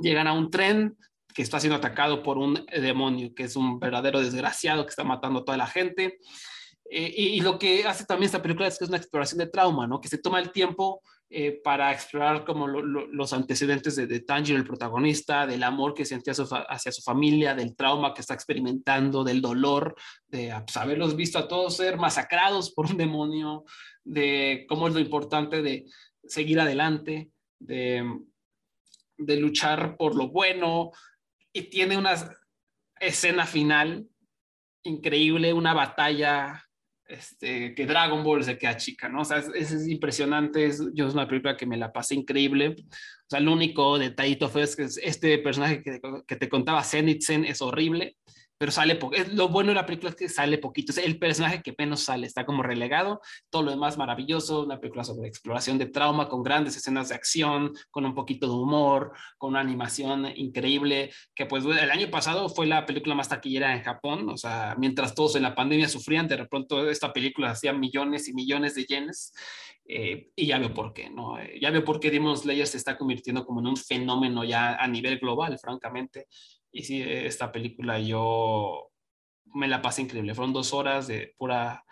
llegan 0.00 0.26
a 0.28 0.32
un 0.32 0.50
tren 0.50 0.96
que 1.34 1.42
está 1.42 1.58
siendo 1.58 1.76
atacado 1.76 2.22
por 2.22 2.38
un 2.38 2.64
demonio, 2.80 3.34
que 3.34 3.42
es 3.44 3.56
un 3.56 3.80
verdadero 3.80 4.20
desgraciado 4.20 4.84
que 4.86 4.90
está 4.90 5.02
matando 5.02 5.40
a 5.40 5.44
toda 5.44 5.56
la 5.58 5.66
gente. 5.66 6.18
Eh, 6.88 7.12
y, 7.16 7.24
y 7.30 7.40
lo 7.40 7.58
que 7.58 7.84
hace 7.84 8.04
también 8.04 8.26
esta 8.26 8.40
película 8.42 8.68
es 8.68 8.78
que 8.78 8.84
es 8.84 8.88
una 8.88 8.98
exploración 8.98 9.38
de 9.38 9.46
trauma, 9.48 9.88
¿no? 9.88 10.00
Que 10.00 10.08
se 10.08 10.18
toma 10.18 10.38
el 10.38 10.52
tiempo 10.52 11.02
eh, 11.30 11.60
para 11.64 11.92
explorar 11.92 12.44
como 12.44 12.66
lo- 12.68 12.82
lo- 12.82 13.06
los 13.06 13.32
antecedentes 13.32 13.96
de, 13.96 14.06
de 14.06 14.24
el 14.28 14.64
protagonista, 14.64 15.46
del 15.46 15.62
amor 15.62 15.94
que 15.94 16.04
sentía 16.04 16.34
su 16.34 16.46
hacia 16.52 16.92
su 16.92 17.02
familia, 17.02 17.54
del 17.54 17.74
trauma 17.74 18.12
que 18.14 18.20
está 18.20 18.34
experimentando, 18.34 19.24
del 19.24 19.40
dolor, 19.40 19.94
de 20.26 20.54
pues, 20.64 20.76
haberlos 20.76 21.16
visto 21.16 21.38
a 21.38 21.48
todos 21.48 21.76
ser 21.76 21.96
masacrados 21.96 22.72
por 22.72 22.86
un 22.86 22.96
demonio, 22.96 23.64
de 24.04 24.66
cómo 24.68 24.86
es 24.88 24.94
lo 24.94 25.00
importante 25.00 25.62
de 25.62 25.86
seguir 26.24 26.60
adelante, 26.60 27.30
de, 27.58 28.04
de 29.16 29.36
luchar 29.36 29.96
por 29.96 30.14
lo 30.14 30.28
bueno, 30.28 30.90
y 31.52 31.62
tiene 31.62 31.96
una 31.96 32.14
escena 33.00 33.46
final 33.46 34.06
increíble, 34.82 35.52
una 35.52 35.72
batalla 35.72 36.63
este, 37.08 37.74
que 37.74 37.86
Dragon 37.86 38.22
Ball 38.24 38.44
se 38.44 38.58
queda 38.58 38.76
chica, 38.76 39.08
¿no? 39.08 39.20
O 39.22 39.24
sea, 39.24 39.38
es, 39.38 39.48
es- 39.54 39.72
es 39.72 39.88
impresionante, 39.88 40.66
es, 40.66 40.82
yo 40.94 41.06
es 41.08 41.14
una 41.14 41.28
película 41.28 41.56
que 41.56 41.66
me 41.66 41.76
la 41.76 41.92
pasé 41.92 42.14
increíble. 42.14 42.76
O 42.78 43.26
sea, 43.28 43.38
el 43.40 43.48
único 43.48 43.98
detallito 43.98 44.48
fue 44.48 44.62
es 44.62 44.76
que 44.76 44.84
este 45.02 45.38
personaje 45.38 45.82
que, 45.82 46.00
que 46.26 46.36
te 46.36 46.48
contaba, 46.48 46.82
Zenitsen, 46.84 47.44
es 47.44 47.60
horrible, 47.62 48.16
pero 48.64 48.72
sale 48.72 48.96
poco. 48.96 49.14
Lo 49.34 49.50
bueno 49.50 49.68
de 49.68 49.74
la 49.74 49.84
película 49.84 50.08
es 50.08 50.16
que 50.16 50.26
sale 50.26 50.56
poquito. 50.56 50.98
El 50.98 51.18
personaje 51.18 51.60
que 51.60 51.74
menos 51.76 52.00
sale, 52.00 52.26
está 52.26 52.46
como 52.46 52.62
relegado. 52.62 53.20
Todo 53.50 53.64
lo 53.64 53.70
demás 53.70 53.98
maravilloso, 53.98 54.62
una 54.62 54.80
película 54.80 55.04
sobre 55.04 55.28
exploración 55.28 55.76
de 55.76 55.84
trauma, 55.84 56.30
con 56.30 56.42
grandes 56.42 56.74
escenas 56.74 57.10
de 57.10 57.14
acción, 57.14 57.74
con 57.90 58.06
un 58.06 58.14
poquito 58.14 58.46
de 58.46 58.54
humor, 58.54 59.12
con 59.36 59.50
una 59.50 59.60
animación 59.60 60.32
increíble, 60.34 61.10
que 61.34 61.44
pues 61.44 61.62
el 61.66 61.90
año 61.90 62.10
pasado 62.10 62.48
fue 62.48 62.64
la 62.64 62.86
película 62.86 63.14
más 63.14 63.28
taquillera 63.28 63.76
en 63.76 63.82
Japón. 63.82 64.30
O 64.30 64.38
sea, 64.38 64.74
mientras 64.78 65.14
todos 65.14 65.36
en 65.36 65.42
la 65.42 65.54
pandemia 65.54 65.86
sufrían, 65.86 66.26
de 66.26 66.46
pronto 66.46 66.88
esta 66.88 67.12
película 67.12 67.50
hacía 67.50 67.74
millones 67.74 68.28
y 68.28 68.32
millones 68.32 68.76
de 68.76 68.86
yenes. 68.86 69.34
Eh, 69.86 70.30
y 70.34 70.46
ya 70.46 70.58
veo 70.58 70.72
por 70.72 70.94
qué, 70.94 71.10
¿no? 71.10 71.38
Eh, 71.38 71.58
ya 71.60 71.70
veo 71.70 71.84
por 71.84 72.00
qué 72.00 72.10
Demon 72.10 72.38
Slayer 72.38 72.66
se 72.66 72.78
está 72.78 72.96
convirtiendo 72.96 73.44
como 73.44 73.60
en 73.60 73.66
un 73.66 73.76
fenómeno 73.76 74.42
ya 74.42 74.76
a 74.76 74.88
nivel 74.88 75.18
global, 75.18 75.58
francamente. 75.58 76.26
Y 76.76 76.82
sí, 76.82 77.00
esta 77.02 77.52
película 77.52 78.00
yo 78.00 78.90
me 79.54 79.68
la 79.68 79.80
pasé 79.80 80.02
increíble. 80.02 80.34
Fueron 80.34 80.52
dos 80.52 80.72
horas 80.74 81.06
de 81.06 81.32
pura, 81.38 81.84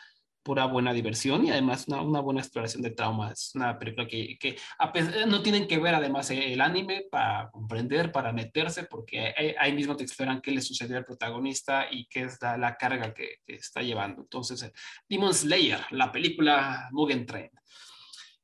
pura 0.43 0.65
buena 0.67 0.93
diversión 0.93 1.45
y 1.47 1.53
además 1.53 1.87
una, 1.87 2.03
una 2.03 2.19
buena 2.21 2.41
exploración 2.41 2.83
de 2.83 2.91
trauma. 2.91 3.31
Es 3.31 3.53
una 3.55 3.79
película 3.79 4.09
que, 4.09 4.37
que 4.41 4.57
a 4.81 4.93
pesar- 4.93 5.29
no 5.29 5.41
tienen 5.41 5.69
que 5.69 5.79
ver 5.79 5.95
además 5.95 6.31
el 6.33 6.61
anime 6.61 7.05
para 7.13 7.49
comprender, 7.53 8.11
para 8.11 8.33
meterse, 8.33 8.83
porque 8.85 9.33
ahí, 9.37 9.55
ahí 9.57 9.73
mismo 9.73 9.97
te 9.97 10.03
exploran 10.03 10.41
qué 10.41 10.51
le 10.51 10.61
sucedió 10.61 10.97
al 10.99 11.05
protagonista 11.05 11.87
y 11.89 12.07
qué 12.09 12.23
es 12.23 12.39
la, 12.43 12.57
la 12.59 12.77
carga 12.77 13.15
que, 13.15 13.37
que 13.47 13.55
está 13.55 13.83
llevando. 13.83 14.23
Entonces, 14.23 14.65
eh, 14.65 14.73
Demon 15.09 15.33
Slayer, 15.33 15.81
la 15.93 16.11
película 16.11 16.89
Mugen 16.91 17.25
Train. 17.25 17.51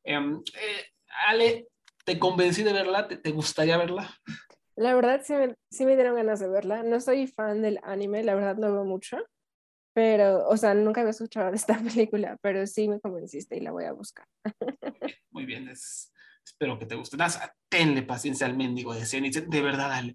Em, 0.05 0.41
eh, 0.55 0.85
Ale, 1.27 1.67
¿te 2.05 2.17
convencí 2.19 2.63
de 2.63 2.73
verla? 2.73 3.09
¿Te, 3.09 3.17
te 3.17 3.33
gustaría 3.33 3.77
verla? 3.77 4.17
La 4.79 4.95
verdad, 4.95 5.23
sí 5.25 5.33
me, 5.35 5.57
sí 5.71 5.85
me 5.85 5.97
dieron 5.97 6.15
ganas 6.15 6.39
de 6.39 6.49
verla. 6.49 6.85
No 6.85 7.01
soy 7.01 7.27
fan 7.27 7.63
del 7.63 7.81
anime, 7.83 8.23
la 8.23 8.37
verdad 8.37 8.57
no 8.57 8.73
veo 8.73 8.85
mucho. 8.85 9.19
Pero, 9.93 10.49
o 10.49 10.57
sea, 10.57 10.73
nunca 10.75 11.01
había 11.01 11.11
escuchado 11.11 11.51
de 11.51 11.57
esta 11.57 11.79
película, 11.83 12.37
pero 12.41 12.65
sí 12.67 12.89
me 12.89 13.01
convenciste 13.01 13.57
y 13.57 13.61
la 13.61 13.73
voy 13.73 13.85
a 13.85 13.93
buscar. 13.93 14.25
Muy 15.31 15.47
bien, 15.47 15.69
es, 15.69 16.13
espero 16.45 16.79
que 16.79 16.87
te 16.87 16.95
guste. 16.95 17.17
Nada, 17.17 17.53
tenle 17.69 18.03
paciencia 18.03 18.47
al 18.47 18.57
mendigo 18.57 18.95
de 18.95 19.05
Zenith, 19.05 19.37
de 19.37 19.63
verdad, 19.63 19.93
Ale. 19.93 20.15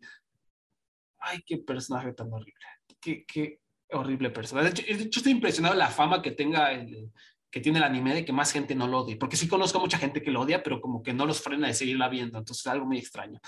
Ay, 1.20 1.44
qué 1.46 1.58
personaje 1.58 2.14
tan 2.14 2.32
horrible. 2.32 2.66
Qué, 3.02 3.26
qué 3.26 3.60
horrible 3.92 4.30
personaje. 4.30 4.72
De 4.72 5.04
hecho, 5.04 5.20
estoy 5.20 5.34
impresionado 5.34 5.76
la 5.76 5.90
fama 5.90 6.22
que 6.22 6.32
tenga 6.32 6.72
el, 6.72 7.12
que 7.54 7.60
tiene 7.60 7.78
el 7.78 7.84
anime 7.84 8.16
de 8.16 8.26
que 8.26 8.34
más 8.34 8.52
gente 8.52 8.74
no 8.74 8.88
lo 8.88 9.02
odie, 9.02 9.16
porque 9.16 9.36
sí 9.38 9.48
conozco 9.48 9.78
a 9.78 9.82
mucha 9.82 10.00
gente 10.00 10.24
que 10.24 10.32
lo 10.32 10.42
odia, 10.42 10.64
pero 10.64 10.82
como 10.82 11.04
que 11.04 11.14
no 11.14 11.28
los 11.28 11.40
frena 11.40 11.68
de 11.68 11.76
seguirla 11.76 12.10
viendo, 12.10 12.40
entonces 12.40 12.66
es 12.66 12.72
algo 12.72 12.88
muy 12.88 12.98
extraño. 12.98 13.40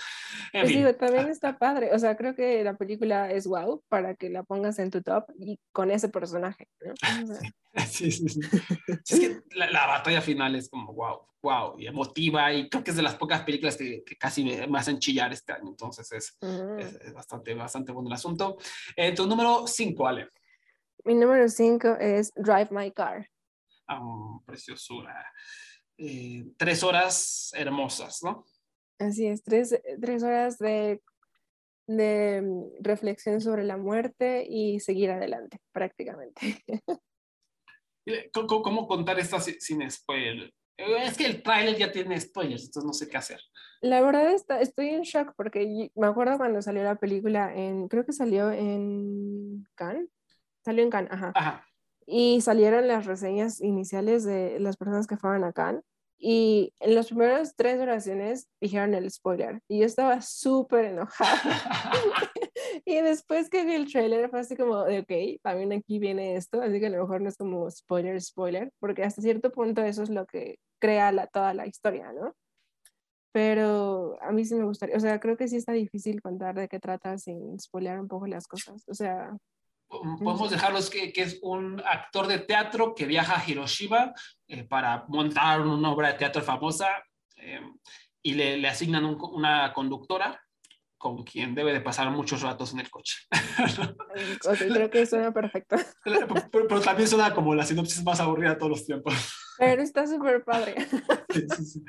En 0.52 0.60
Pues 0.60 0.72
fin. 0.72 0.78
digo, 0.78 0.94
también 0.94 1.28
está 1.28 1.58
padre. 1.58 1.92
O 1.92 1.98
sea, 1.98 2.16
creo 2.16 2.36
que 2.36 2.62
la 2.62 2.74
película 2.76 3.32
es 3.32 3.48
wow 3.48 3.82
para 3.88 4.14
que 4.14 4.30
la 4.30 4.44
pongas 4.44 4.78
en 4.78 4.92
tu 4.92 5.02
top 5.02 5.24
y 5.40 5.58
con 5.72 5.90
ese 5.90 6.08
personaje. 6.08 6.68
¿no? 6.84 6.94
O 7.24 7.26
sea, 7.26 7.86
Sí, 7.88 8.10
sí, 8.12 8.28
sí. 8.28 8.40
Es 9.06 9.18
que 9.20 9.40
la, 9.50 9.70
la 9.70 9.86
batalla 9.86 10.22
final 10.22 10.54
es 10.54 10.70
como 10.70 10.94
wow, 10.94 11.26
wow, 11.42 11.74
y 11.76 11.88
emotiva, 11.88 12.50
y 12.52 12.68
creo 12.70 12.82
que 12.84 12.92
es 12.92 12.96
de 12.96 13.02
las 13.02 13.16
pocas 13.16 13.42
películas 13.42 13.76
que, 13.76 14.02
que 14.04 14.16
casi 14.16 14.44
me, 14.44 14.66
me 14.68 14.78
hacen 14.78 14.98
chillar 15.00 15.32
este 15.32 15.52
año, 15.52 15.68
entonces 15.70 16.10
es, 16.12 16.38
ujú. 16.40 16.78
es, 16.78 16.94
es 16.94 17.12
bastante, 17.12 17.54
bastante 17.54 17.90
bueno 17.92 18.08
el 18.08 18.14
asunto. 18.14 18.56
Eh, 18.94 19.12
tu 19.12 19.26
número 19.26 19.66
5, 19.66 20.06
Ale. 20.06 20.28
Mi 21.04 21.14
número 21.14 21.48
5 21.48 21.96
es 22.00 22.32
Drive 22.34 22.68
My 22.70 22.92
Car. 22.92 23.28
Oh, 23.88 24.42
preciosura. 24.46 25.24
Eh, 25.98 26.44
tres 26.56 26.82
horas 26.82 27.50
hermosas, 27.54 28.22
¿no? 28.22 28.44
Así 28.98 29.26
es, 29.26 29.42
tres, 29.42 29.80
tres 30.00 30.22
horas 30.22 30.58
de, 30.58 31.02
de 31.86 32.42
mm, 32.42 32.82
reflexión 32.82 33.40
sobre 33.40 33.64
la 33.64 33.76
muerte 33.76 34.46
y 34.48 34.80
seguir 34.80 35.10
adelante, 35.10 35.58
prácticamente. 35.72 36.62
Eh, 38.08 38.30
¿Cómo, 38.32 38.62
cómo 38.62 38.86
contar 38.86 39.18
esta 39.18 39.40
si- 39.40 39.58
sin 39.60 39.90
spoiler? 39.90 40.54
Es 40.76 41.16
que 41.16 41.26
el 41.26 41.42
tráiler 41.42 41.76
ya 41.76 41.90
tiene 41.90 42.20
spoilers, 42.20 42.66
entonces 42.66 42.86
no 42.86 42.92
sé 42.92 43.08
qué 43.08 43.16
hacer. 43.16 43.40
La 43.82 44.00
verdad 44.00 44.32
está, 44.32 44.60
estoy 44.60 44.90
en 44.90 45.02
shock 45.02 45.32
porque 45.36 45.90
me 45.96 46.06
acuerdo 46.06 46.38
cuando 46.38 46.62
salió 46.62 46.84
la 46.84 46.94
película 46.94 47.52
en, 47.52 47.88
creo 47.88 48.04
que 48.06 48.12
salió 48.12 48.52
en 48.52 49.66
Cannes, 49.74 50.08
salió 50.64 50.84
en 50.84 50.90
Cannes, 50.90 51.10
ajá. 51.10 51.32
Ajá. 51.34 51.65
Y 52.06 52.40
salieron 52.40 52.86
las 52.88 53.04
reseñas 53.04 53.60
iniciales 53.60 54.24
de 54.24 54.60
las 54.60 54.76
personas 54.76 55.06
que 55.06 55.16
fueron 55.16 55.44
a 55.44 55.52
Cannes 55.52 55.84
y 56.18 56.72
en 56.80 56.94
las 56.94 57.08
primeras 57.08 57.54
tres 57.56 57.78
oraciones 57.78 58.48
dijeron 58.60 58.94
el 58.94 59.10
spoiler 59.10 59.60
y 59.68 59.80
yo 59.80 59.86
estaba 59.86 60.22
súper 60.22 60.86
enojada 60.86 61.40
y 62.86 63.00
después 63.00 63.50
que 63.50 63.64
vi 63.64 63.74
el 63.74 63.90
trailer 63.90 64.30
fue 64.30 64.40
así 64.40 64.56
como 64.56 64.84
de 64.84 65.00
ok, 65.00 65.42
también 65.42 65.72
aquí 65.72 65.98
viene 65.98 66.36
esto, 66.36 66.62
así 66.62 66.80
que 66.80 66.86
a 66.86 66.90
lo 66.90 67.02
mejor 67.02 67.20
no 67.20 67.28
es 67.28 67.36
como 67.36 67.70
spoiler, 67.70 68.20
spoiler, 68.20 68.72
porque 68.78 69.02
hasta 69.02 69.20
cierto 69.20 69.52
punto 69.52 69.82
eso 69.82 70.02
es 70.02 70.10
lo 70.10 70.26
que 70.26 70.58
crea 70.78 71.12
la, 71.12 71.26
toda 71.26 71.52
la 71.54 71.66
historia, 71.66 72.12
¿no? 72.12 72.34
Pero 73.32 74.16
a 74.22 74.32
mí 74.32 74.44
sí 74.46 74.54
me 74.54 74.64
gustaría, 74.64 74.96
o 74.96 75.00
sea, 75.00 75.20
creo 75.20 75.36
que 75.36 75.48
sí 75.48 75.56
está 75.56 75.72
difícil 75.72 76.22
contar 76.22 76.54
de 76.54 76.68
qué 76.68 76.80
trata 76.80 77.18
sin 77.18 77.58
spoilear 77.60 78.00
un 78.00 78.08
poco 78.08 78.26
las 78.26 78.46
cosas, 78.46 78.82
o 78.88 78.94
sea, 78.94 79.36
Podemos 79.88 80.50
dejarlos 80.50 80.90
que, 80.90 81.12
que 81.12 81.22
es 81.22 81.38
un 81.42 81.80
actor 81.84 82.26
de 82.26 82.38
teatro 82.40 82.94
que 82.94 83.06
viaja 83.06 83.40
a 83.40 83.48
Hiroshima 83.48 84.12
eh, 84.48 84.64
para 84.64 85.04
montar 85.08 85.60
una 85.60 85.90
obra 85.90 86.08
de 86.08 86.18
teatro 86.18 86.42
famosa 86.42 86.88
eh, 87.36 87.60
y 88.22 88.34
le, 88.34 88.56
le 88.56 88.68
asignan 88.68 89.04
un 89.04 89.16
una 89.32 89.72
conductora 89.72 90.40
con 90.98 91.22
quien 91.24 91.54
debe 91.54 91.72
de 91.72 91.80
pasar 91.80 92.10
muchos 92.10 92.42
ratos 92.42 92.72
en 92.72 92.80
el 92.80 92.90
coche. 92.90 93.14
creo 94.58 94.90
que 94.90 95.06
suena 95.06 95.32
perfecto. 95.32 95.76
pero, 96.04 96.26
pero- 96.50 96.66
pero 96.68 96.80
también 96.80 97.08
suena 97.08 97.32
como 97.34 97.54
la 97.54 97.64
sinopsis 97.64 98.02
más 98.02 98.18
aburrida 98.18 98.50
de 98.50 98.56
todos 98.56 98.70
los 98.70 98.86
tiempos. 98.86 99.14
Pero 99.58 99.82
está 99.82 100.06
súper 100.06 100.44
padre. 100.44 100.74
Sí, 101.32 101.42
sí, 101.56 101.64
sí. 101.64 101.84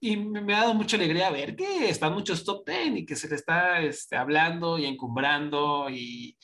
Y 0.00 0.16
me 0.18 0.54
ha 0.54 0.60
dado 0.60 0.74
mucha 0.74 0.96
alegría 0.96 1.30
ver 1.30 1.56
que 1.56 1.88
están 1.88 2.12
muchos 2.12 2.44
top 2.44 2.66
10 2.68 2.96
y 2.98 3.06
que 3.06 3.16
se 3.16 3.28
le 3.28 3.36
está 3.36 3.80
este, 3.80 4.16
hablando 4.16 4.76
y 4.78 4.84
encumbrando 4.84 5.88
y, 5.88 6.36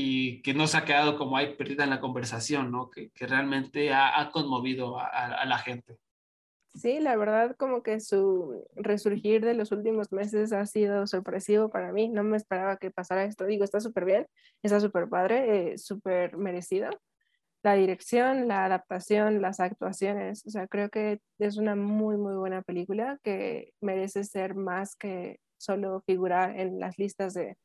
y 0.00 0.42
que 0.42 0.54
no 0.54 0.68
se 0.68 0.76
ha 0.76 0.84
quedado 0.84 1.18
como 1.18 1.36
ahí 1.36 1.56
perdida 1.56 1.82
en 1.82 1.90
la 1.90 1.98
conversación, 2.00 2.70
¿no? 2.70 2.88
Que, 2.88 3.10
que 3.10 3.26
realmente 3.26 3.92
ha, 3.92 4.20
ha 4.20 4.30
conmovido 4.30 4.96
a, 4.98 5.06
a- 5.06 5.34
a 5.42 5.44
la 5.44 5.58
gente. 5.58 5.98
Sí, 6.74 7.00
la 7.00 7.16
verdad 7.16 7.56
como 7.56 7.82
que 7.82 7.98
su 7.98 8.64
resurgir 8.76 9.44
de 9.44 9.54
los 9.54 9.72
últimos 9.72 10.12
meses 10.12 10.52
ha 10.52 10.64
sido 10.66 11.06
sorpresivo 11.08 11.68
para 11.70 11.92
mí. 11.92 12.08
No 12.08 12.22
me 12.22 12.36
esperaba 12.36 12.76
que 12.76 12.92
pasara 12.92 13.24
esto. 13.24 13.44
Digo, 13.46 13.64
está 13.64 13.80
súper 13.80 14.04
bien, 14.04 14.26
está 14.62 14.78
súper 14.78 15.08
padre, 15.08 15.72
eh, 15.72 15.78
súper 15.78 16.36
merecido. 16.36 16.90
La 17.64 17.74
dirección, 17.74 18.46
la 18.46 18.66
adaptación, 18.66 19.42
las 19.42 19.58
actuaciones, 19.58 20.46
o 20.46 20.50
sea, 20.50 20.68
creo 20.68 20.90
que 20.90 21.18
es 21.40 21.56
una 21.56 21.74
muy, 21.74 22.16
muy 22.16 22.36
buena 22.36 22.62
película 22.62 23.18
que 23.24 23.72
merece 23.80 24.22
ser 24.22 24.54
más 24.54 24.94
que 24.94 25.40
solo 25.58 26.02
figurar 26.06 26.56
en 26.56 26.78
las 26.78 26.98
listas 26.98 27.34
de 27.34 27.56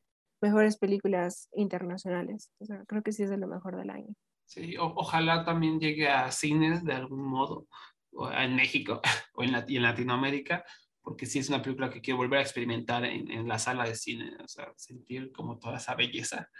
mejores 0.44 0.76
películas 0.76 1.48
internacionales. 1.54 2.50
O 2.60 2.64
sea, 2.66 2.84
creo 2.86 3.02
que 3.02 3.12
sí 3.12 3.22
es 3.22 3.30
de 3.30 3.38
lo 3.38 3.46
mejor 3.48 3.76
del 3.76 3.88
año. 3.90 4.12
Sí, 4.44 4.76
o- 4.76 4.92
ojalá 4.96 5.44
también 5.44 5.80
llegue 5.80 6.08
a 6.08 6.30
cines 6.30 6.84
de 6.84 6.92
algún 6.92 7.24
modo, 7.24 7.66
o 8.12 8.30
en 8.30 8.54
México 8.54 9.00
o 9.34 9.42
en, 9.42 9.52
Lat- 9.52 9.70
y 9.70 9.76
en 9.76 9.82
Latinoamérica, 9.82 10.64
porque 11.02 11.24
sí 11.26 11.38
es 11.38 11.48
una 11.48 11.62
película 11.62 11.88
que 11.90 12.00
quiero 12.02 12.18
volver 12.18 12.38
a 12.40 12.42
experimentar 12.42 13.04
en, 13.04 13.30
en 13.30 13.48
la 13.48 13.58
sala 13.58 13.84
de 13.84 13.94
cine, 13.94 14.36
o 14.42 14.48
sea, 14.48 14.72
sentir 14.76 15.32
como 15.32 15.58
toda 15.58 15.78
esa 15.78 15.94
belleza. 15.94 16.50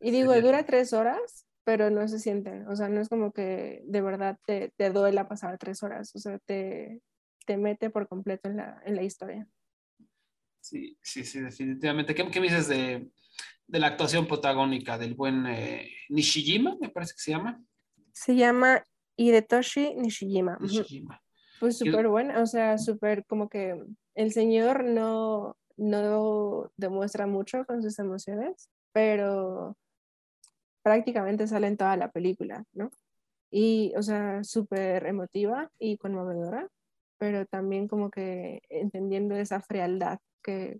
Y 0.00 0.10
digo, 0.10 0.34
dura 0.40 0.64
tres 0.66 0.92
horas, 0.92 1.46
pero 1.64 1.90
no 1.90 2.06
se 2.08 2.18
siente, 2.18 2.64
o 2.66 2.74
sea, 2.74 2.88
no 2.88 3.00
es 3.00 3.08
como 3.08 3.32
que 3.32 3.82
de 3.86 4.00
verdad 4.00 4.36
te, 4.46 4.72
te 4.76 4.90
duela 4.90 5.28
pasar 5.28 5.58
tres 5.58 5.82
horas, 5.84 6.10
o 6.16 6.18
sea, 6.18 6.38
te, 6.40 7.00
te 7.46 7.56
mete 7.56 7.88
por 7.90 8.08
completo 8.08 8.48
en 8.48 8.56
la, 8.56 8.82
en 8.84 8.96
la 8.96 9.02
historia. 9.04 9.46
Sí, 10.62 10.96
sí, 11.02 11.24
sí, 11.24 11.40
definitivamente. 11.40 12.14
¿Qué, 12.14 12.30
qué 12.30 12.40
me 12.40 12.46
dices 12.46 12.68
de, 12.68 13.10
de 13.66 13.78
la 13.78 13.88
actuación 13.88 14.26
protagónica 14.28 14.96
del 14.96 15.14
buen 15.14 15.44
eh, 15.46 15.90
Nishijima, 16.08 16.76
me 16.80 16.88
parece 16.88 17.14
que 17.14 17.20
se 17.20 17.32
llama? 17.32 17.62
Se 18.12 18.36
llama 18.36 18.84
Hidetoshi 19.16 19.94
Nishijima. 19.96 20.56
Nishijima. 20.60 21.20
Pues 21.58 21.78
súper 21.78 22.08
buena, 22.08 22.40
o 22.40 22.46
sea, 22.46 22.78
súper 22.78 23.24
como 23.26 23.48
que 23.48 23.80
el 24.14 24.32
señor 24.32 24.84
no, 24.84 25.56
no 25.76 26.72
demuestra 26.76 27.26
mucho 27.26 27.64
con 27.64 27.82
sus 27.82 27.98
emociones, 27.98 28.70
pero 28.92 29.76
prácticamente 30.82 31.46
sale 31.48 31.66
en 31.66 31.76
toda 31.76 31.96
la 31.96 32.10
película, 32.10 32.64
¿no? 32.72 32.90
Y, 33.50 33.92
o 33.96 34.02
sea, 34.02 34.44
súper 34.44 35.06
emotiva 35.06 35.70
y 35.78 35.98
conmovedora, 35.98 36.68
pero 37.22 37.46
también 37.46 37.86
como 37.86 38.10
que 38.10 38.62
entendiendo 38.68 39.36
esa 39.36 39.60
frialdad 39.60 40.18
que 40.42 40.78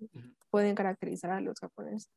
pueden 0.51 0.74
caracterizar 0.74 1.31
a 1.31 1.40
los 1.40 1.60
japoneses. 1.60 2.10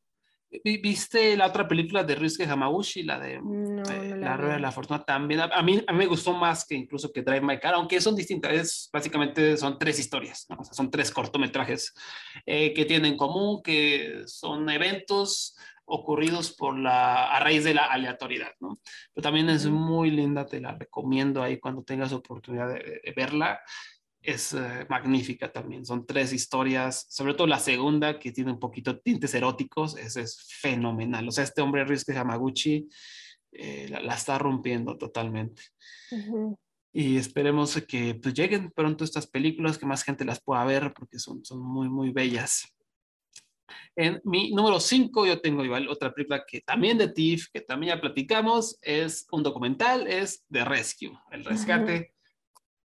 Vi- 0.64 0.78
¿Viste 0.78 1.36
la 1.36 1.46
otra 1.46 1.68
película 1.68 2.02
de 2.02 2.16
Ryusuke 2.16 2.50
Hamaguchi, 2.50 3.04
la 3.04 3.20
de 3.20 3.40
No, 3.40 3.84
eh, 3.88 4.10
no 4.10 4.16
La 4.16 4.36
Rueda 4.36 4.54
de 4.54 4.60
la 4.60 4.72
Fortuna? 4.72 5.04
También, 5.04 5.38
a, 5.42 5.44
a 5.44 5.62
mí, 5.62 5.80
a 5.86 5.92
mí 5.92 5.98
me 5.98 6.06
gustó 6.06 6.32
más 6.32 6.66
que 6.66 6.74
incluso 6.74 7.12
que 7.12 7.22
Drive 7.22 7.40
My 7.40 7.60
Car, 7.60 7.74
aunque 7.74 8.00
son 8.00 8.16
distintas, 8.16 8.52
es, 8.52 8.90
básicamente 8.92 9.56
son 9.56 9.78
tres 9.78 10.00
historias, 10.00 10.46
¿no? 10.48 10.56
O 10.58 10.64
sea, 10.64 10.74
son 10.74 10.90
tres 10.90 11.12
cortometrajes 11.12 11.94
eh, 12.44 12.74
que 12.74 12.84
tienen 12.84 13.12
en 13.12 13.16
común, 13.16 13.62
que 13.62 14.22
son 14.26 14.68
eventos 14.70 15.56
ocurridos 15.84 16.52
por 16.52 16.76
la, 16.76 17.26
a 17.32 17.38
raíz 17.38 17.62
de 17.62 17.72
la 17.74 17.84
aleatoriedad, 17.84 18.50
¿no? 18.58 18.80
Pero 19.14 19.22
también 19.22 19.48
es 19.50 19.66
muy 19.66 20.10
linda, 20.10 20.44
te 20.44 20.60
la 20.60 20.72
recomiendo 20.72 21.44
ahí 21.44 21.60
cuando 21.60 21.84
tengas 21.84 22.12
oportunidad 22.12 22.66
de, 22.74 23.00
de 23.04 23.12
verla. 23.14 23.60
Es 24.26 24.54
eh, 24.54 24.84
magnífica 24.88 25.52
también. 25.52 25.86
Son 25.86 26.04
tres 26.04 26.32
historias, 26.32 27.06
sobre 27.08 27.34
todo 27.34 27.46
la 27.46 27.60
segunda, 27.60 28.18
que 28.18 28.32
tiene 28.32 28.50
un 28.50 28.58
poquito 28.58 28.98
tintes 28.98 29.32
eróticos, 29.34 29.96
ese 29.96 30.22
es 30.22 30.48
fenomenal. 30.60 31.28
O 31.28 31.30
sea, 31.30 31.44
este 31.44 31.62
hombre 31.62 31.84
Ryusuke 31.84 32.16
Hamaguchi 32.16 32.88
eh, 33.52 33.86
la, 33.88 34.00
la 34.00 34.14
está 34.14 34.36
rompiendo 34.36 34.98
totalmente. 34.98 35.62
Ujú. 36.10 36.58
Y 36.92 37.18
esperemos 37.18 37.80
que 37.86 38.16
pues, 38.16 38.34
lleguen 38.34 38.72
pronto 38.72 39.04
estas 39.04 39.28
películas, 39.28 39.78
que 39.78 39.86
más 39.86 40.02
gente 40.02 40.24
las 40.24 40.42
pueda 40.42 40.64
ver, 40.64 40.92
porque 40.92 41.20
son, 41.20 41.44
son 41.44 41.60
muy, 41.60 41.88
muy 41.88 42.10
bellas. 42.10 42.66
En 43.94 44.20
mi 44.24 44.50
número 44.50 44.80
5 44.80 45.24
yo 45.24 45.40
tengo 45.40 45.64
igual 45.64 45.88
otra 45.88 46.12
película 46.12 46.44
que 46.44 46.62
también 46.62 46.98
de 46.98 47.08
TIFF, 47.08 47.50
que 47.52 47.60
también 47.60 47.94
ya 47.94 48.00
platicamos, 48.00 48.76
es 48.82 49.26
un 49.30 49.44
documental, 49.44 50.08
es 50.08 50.44
The 50.50 50.64
Rescue, 50.64 51.16
El 51.30 51.44
Rescate. 51.44 52.15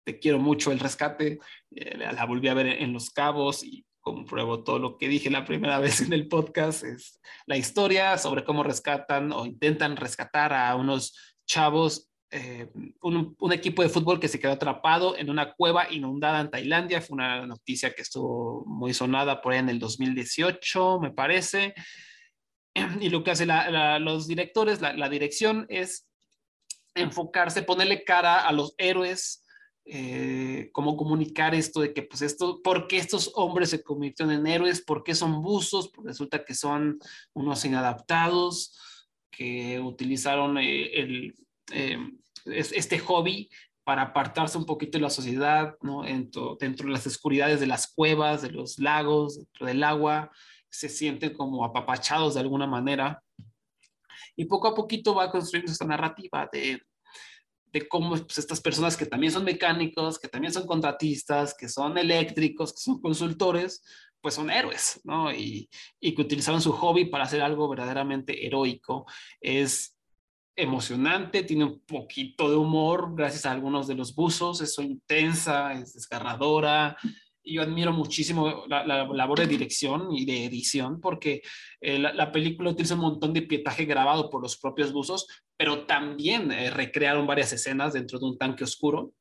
Te 0.04 0.20
quiero 0.20 0.40
mucho 0.40 0.72
El 0.72 0.80
Rescate, 0.80 1.40
eh, 1.76 1.98
la, 1.98 2.26
volví 2.26 2.48
a 2.48 2.54
ver 2.54 2.68
en, 2.68 2.94
Los 2.94 3.10
Cabos 3.10 3.64
y 3.64 3.86
compruebo 4.00 4.64
todo 4.64 4.80
lo 4.80 4.98
que 4.98 5.08
dije 5.08 5.30
la 5.30 5.46
primera 5.46 5.80
vez 5.80 6.02
en 6.02 6.14
el 6.14 6.28
podcast, 6.28 6.84
es 6.84 7.20
la 7.46 7.58
historia 7.58 8.18
sobre 8.18 8.44
cómo 8.44 8.64
rescatan 8.64 9.32
o 9.32 9.46
intentan 9.46 9.96
rescatar 9.96 10.54
a 10.54 10.76
unos 10.76 11.16
chavos 11.46 12.12
eh, 12.34 12.72
un, 13.02 13.36
un, 13.38 13.52
equipo 13.52 13.84
de 13.84 13.90
fútbol 13.90 14.18
que 14.18 14.30
se 14.30 14.40
quedó 14.40 14.54
atrapado 14.54 15.18
en 15.18 15.30
una 15.30 15.52
cueva 15.52 15.92
inundada 15.92 16.40
en 16.40 16.50
Tailandia. 16.50 17.02
Fue 17.02 17.16
una 17.16 17.46
noticia 17.46 17.94
que 17.94 18.04
estuvo 18.04 18.64
muy 18.66 18.94
sonada 18.94 19.42
por 19.42 19.52
ahí 19.52 19.60
en 19.60 19.68
el 19.68 19.80
2018, 19.80 21.00
me 21.02 21.12
parece. 21.12 21.74
Y 23.02 23.10
lo 23.10 23.22
que 23.22 23.32
hacen 23.32 23.50
los 24.00 24.28
directores, 24.28 24.80
la, 24.80 24.94
la, 24.94 25.10
dirección 25.10 25.66
es 25.68 26.08
enfocarse, 26.96 27.64
ponerle 27.64 28.06
cara 28.06 28.48
a 28.48 28.52
los 28.54 28.76
héroes, 28.78 29.41
eh, 29.86 30.70
cómo 30.74 30.96
comunicar 30.96 31.56
esto 31.56 31.82
de 31.82 31.94
que, 31.94 32.04
pues, 32.04 32.22
esto, 32.22 32.62
¿por 32.62 32.88
qué 32.88 32.98
estos 32.98 33.32
hombres 33.36 33.70
se 33.70 33.84
convirtieron 33.84 34.34
en 34.34 34.48
héroes? 34.48 34.82
¿Por 34.82 35.04
qué 35.04 35.16
son 35.16 35.42
buzos? 35.42 35.92
Pues 35.94 36.08
resulta 36.08 36.46
que 36.46 36.54
son 36.54 37.00
unos 37.34 37.66
inadaptados 37.66 38.78
que 39.32 39.80
utilizaron 39.80 40.58
eh, 40.58 41.00
el, 41.00 41.36
eh, 41.72 41.98
este 42.46 43.00
hobby 43.00 43.50
para 43.84 44.04
apartarse 44.04 44.58
un 44.58 44.66
poquito 44.66 44.98
de 44.98 45.02
la 45.02 45.10
sociedad, 45.10 45.76
¿no? 45.82 46.04
Dentro, 46.04 46.58
dentro 46.60 46.86
de 46.88 46.94
las 46.94 47.08
oscuridades 47.08 47.60
de 47.60 47.68
las 47.68 47.92
cuevas, 47.92 48.42
de 48.42 48.52
los 48.52 48.78
lagos, 48.78 49.38
dentro 49.38 49.66
del 49.66 49.84
agua, 49.84 50.32
se 50.70 50.88
sienten 50.88 51.34
como 51.34 51.66
apapachados 51.66 52.36
de 52.36 52.42
alguna 52.42 52.68
manera. 52.68 53.22
Y 54.36 54.46
poco 54.46 54.68
a 54.68 54.76
poquito 54.76 55.16
va 55.16 55.32
construyendo 55.32 55.72
esta 55.72 55.86
narrativa 55.86 56.48
de, 56.52 56.82
de 57.72 57.88
cómo 57.88 58.10
pues, 58.10 58.38
estas 58.38 58.62
personas 58.62 58.98
que 58.98 59.06
también 59.06 59.32
son 59.32 59.44
mecánicos, 59.44 60.20
que 60.20 60.28
también 60.28 60.54
son 60.54 60.68
contratistas, 60.68 61.56
que 61.56 61.70
son 61.70 61.98
eléctricos, 61.98 62.74
que 62.74 62.80
son 62.80 63.02
consultores, 63.02 63.84
pues 64.22 64.36
son 64.36 64.52
héroes, 64.52 65.02
¿no? 65.04 65.32
Y, 65.32 65.70
y 66.00 66.14
que 66.14 66.22
utilizaban 66.22 66.62
su 66.62 66.72
hobby 66.72 67.06
para 67.06 67.24
hacer 67.24 67.42
algo 67.42 67.68
verdaderamente 67.68 68.46
heroico. 68.46 69.06
Es 69.40 69.98
emocionante, 70.56 71.44
tiene 71.44 71.66
un 71.66 71.80
poquito 71.80 72.50
de 72.50 72.56
humor 72.56 73.16
gracias 73.16 73.46
a 73.46 73.52
algunos 73.52 73.88
de 73.88 73.96
los 73.96 74.14
buzos, 74.14 74.62
es 74.62 74.78
intensa, 74.80 75.74
es 75.74 75.94
desgarradora. 75.94 76.98
Y 77.44 77.56
yo 77.56 77.64
admiro 77.64 77.92
muchísimo 77.92 78.66
la, 78.68 78.86
la, 78.86 79.08
labor 79.08 79.40
de 79.40 79.48
dirección 79.48 80.10
y 80.12 80.26
de 80.26 80.46
edición 80.46 81.02
porque 81.02 81.42
eh, 81.80 81.98
la, 81.98 82.14
la, 82.14 82.32
película 82.32 82.70
utiliza 82.70 82.94
un 82.94 83.02
montón 83.02 83.34
de 83.34 83.42
pietaje 83.42 83.86
grabado 83.86 84.30
por 84.30 84.44
los 84.44 84.58
propios 84.58 84.94
buzos, 84.94 85.26
pero 85.62 85.86
también 85.86 86.52
eh, 86.52 86.72
recrearon 86.72 87.28
varias 87.28 87.54
escenas 87.54 87.94
dentro 87.94 88.18
de 88.18 88.26
un 88.26 88.36
tanque 88.36 88.64
oscuro. 88.64 89.14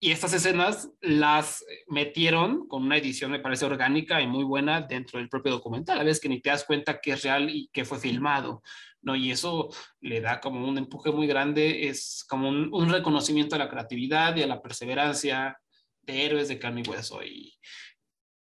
Y 0.00 0.10
estas 0.10 0.32
escenas 0.32 0.90
las 1.00 1.64
metieron 1.86 2.66
con 2.66 2.82
una 2.82 2.96
edición, 2.96 3.30
me 3.30 3.38
parece 3.38 3.64
orgánica 3.64 4.20
y 4.20 4.26
muy 4.26 4.42
buena 4.42 4.80
dentro 4.80 5.20
del 5.20 5.28
propio 5.28 5.52
documental. 5.52 6.00
A 6.00 6.02
veces 6.02 6.20
que 6.20 6.28
ni 6.28 6.40
te 6.40 6.50
das 6.50 6.64
cuenta 6.64 7.00
que 7.00 7.12
es 7.12 7.22
real 7.22 7.48
y 7.48 7.68
que 7.68 7.84
fue 7.84 8.00
filmado. 8.00 8.60
¿no? 9.02 9.14
Y 9.14 9.30
eso 9.30 9.68
le 10.00 10.20
da 10.20 10.40
como 10.40 10.66
un 10.66 10.78
empuje 10.78 11.12
muy 11.12 11.28
grande, 11.28 11.86
es 11.86 12.24
como 12.28 12.48
un, 12.48 12.74
un 12.74 12.90
reconocimiento 12.90 13.54
a 13.54 13.60
la 13.60 13.70
creatividad 13.70 14.34
y 14.34 14.42
a 14.42 14.48
la 14.48 14.60
perseverancia 14.60 15.60
de 16.02 16.24
héroes 16.24 16.48
de 16.48 16.58
carne 16.58 16.82
y 16.84 16.90
hueso. 16.90 17.22
Y, 17.22 17.54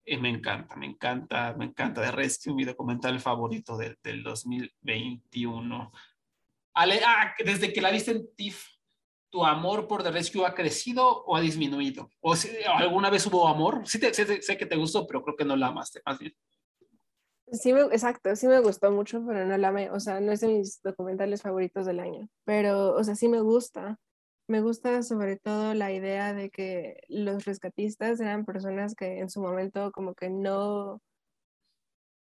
y, 0.05 0.19
me 0.19 0.29
encanta, 0.29 0.77
me 0.77 0.85
encanta, 0.85 1.55
me 1.57 1.65
encanta. 1.65 2.03
De 2.03 2.11
Rescue, 2.11 2.53
mi 2.53 2.67
documental 2.67 3.19
favorito 3.19 3.79
de, 3.79 3.97
del 4.03 4.23
2021. 4.23 5.91
Ale, 6.75 7.01
ah, 7.05 7.35
desde 7.45 7.73
que 7.73 7.81
la 7.81 7.91
viste 7.91 8.13
en 8.13 8.35
TIFF, 8.35 8.65
¿tu 9.31 9.45
amor 9.45 9.87
por 9.87 10.03
The 10.03 10.11
Rescue 10.11 10.47
ha 10.47 10.55
crecido 10.55 11.25
o 11.25 11.37
ha 11.37 11.41
disminuido? 11.41 12.11
¿O 12.21 12.37
si, 12.37 12.49
alguna 12.65 13.11
vez 13.11 13.27
hubo 13.27 13.47
amor? 13.49 13.83
Sí, 13.87 13.99
te, 13.99 14.13
sé, 14.13 14.43
sé 14.43 14.57
que 14.57 14.67
te 14.67 14.77
gustó, 14.77 15.07
pero 15.07 15.23
creo 15.23 15.37
que 15.37 15.45
no 15.45 15.57
la 15.57 15.69
amaste, 15.69 16.01
más 16.05 16.19
bien. 16.19 16.35
Sí, 17.53 17.73
me, 17.73 17.81
exacto, 17.81 18.35
sí 18.37 18.47
me 18.47 18.61
gustó 18.61 18.93
mucho, 18.93 19.25
pero 19.27 19.45
no 19.45 19.57
la 19.57 19.73
me, 19.73 19.91
o 19.91 19.99
sea, 19.99 20.21
no 20.21 20.31
es 20.31 20.41
de 20.41 20.49
mis 20.49 20.81
documentales 20.83 21.43
favoritos 21.43 21.85
del 21.85 21.99
año, 21.99 22.29
pero, 22.45 22.95
o 22.95 23.03
sea, 23.03 23.17
sí 23.17 23.29
me 23.29 23.41
gusta. 23.41 23.99
Me 24.47 24.61
gusta 24.61 25.05
sobre 25.05 25.37
todo 25.37 25.75
la 25.75 25.93
idea 25.93 26.35
de 26.35 26.51
que 26.51 26.97
los 27.09 27.45
rescatistas 27.45 28.21
eran 28.21 28.45
personas 28.45 28.97
que 28.97 29.21
en 29.21 29.31
su 29.31 29.41
momento 29.41 29.93
como 29.93 30.15
que 30.15 30.29
no, 30.29 31.01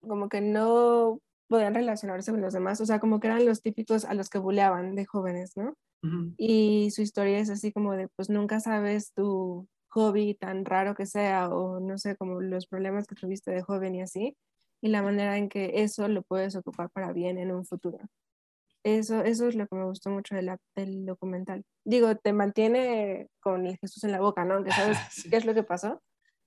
como 0.00 0.30
que 0.30 0.40
no 0.40 1.20
podían 1.54 1.72
relacionarse 1.72 2.32
con 2.32 2.40
los 2.40 2.52
demás, 2.52 2.80
o 2.80 2.86
sea, 2.86 2.98
como 2.98 3.20
que 3.20 3.28
eran 3.28 3.46
los 3.46 3.62
típicos 3.62 4.04
a 4.04 4.14
los 4.14 4.28
que 4.28 4.38
buleaban 4.38 4.96
de 4.96 5.04
jóvenes, 5.04 5.56
¿no? 5.56 5.76
Uh 6.02 6.08
-huh. 6.08 6.34
Y 6.36 6.90
su 6.90 7.00
historia 7.00 7.38
es 7.38 7.48
así 7.48 7.70
como 7.70 7.92
de, 7.92 8.08
pues 8.08 8.28
nunca 8.28 8.58
sabes 8.58 9.12
tu 9.12 9.68
hobby 9.90 10.34
tan 10.34 10.64
raro 10.64 10.96
que 10.96 11.06
sea, 11.06 11.48
o 11.50 11.78
no 11.78 11.96
sé, 11.96 12.16
como 12.16 12.40
los 12.40 12.66
problemas 12.66 13.06
que 13.06 13.14
tuviste 13.14 13.52
de 13.52 13.62
joven 13.62 13.94
y 13.94 14.02
así, 14.02 14.36
y 14.82 14.88
la 14.88 15.00
manera 15.00 15.38
en 15.38 15.48
que 15.48 15.84
eso 15.84 16.08
lo 16.08 16.22
puedes 16.22 16.56
ocupar 16.56 16.90
para 16.90 17.12
bien 17.12 17.38
en 17.38 17.52
un 17.52 17.64
futuro. 17.64 17.98
Eso, 18.82 19.22
eso 19.22 19.46
es 19.46 19.54
lo 19.54 19.68
que 19.68 19.76
me 19.76 19.84
gustó 19.84 20.10
mucho 20.10 20.34
de 20.34 20.42
la, 20.42 20.58
del 20.74 21.06
documental. 21.06 21.62
Digo, 21.84 22.16
te 22.16 22.32
mantiene 22.32 23.28
con 23.38 23.64
el 23.64 23.78
Jesús 23.78 24.02
en 24.02 24.10
la 24.10 24.20
boca, 24.20 24.44
¿no? 24.44 24.54
Aunque 24.54 24.72
sabes 24.72 24.98
sí. 25.12 25.30
qué 25.30 25.36
es 25.36 25.44
lo 25.44 25.54
que 25.54 25.62
pasó, 25.62 26.02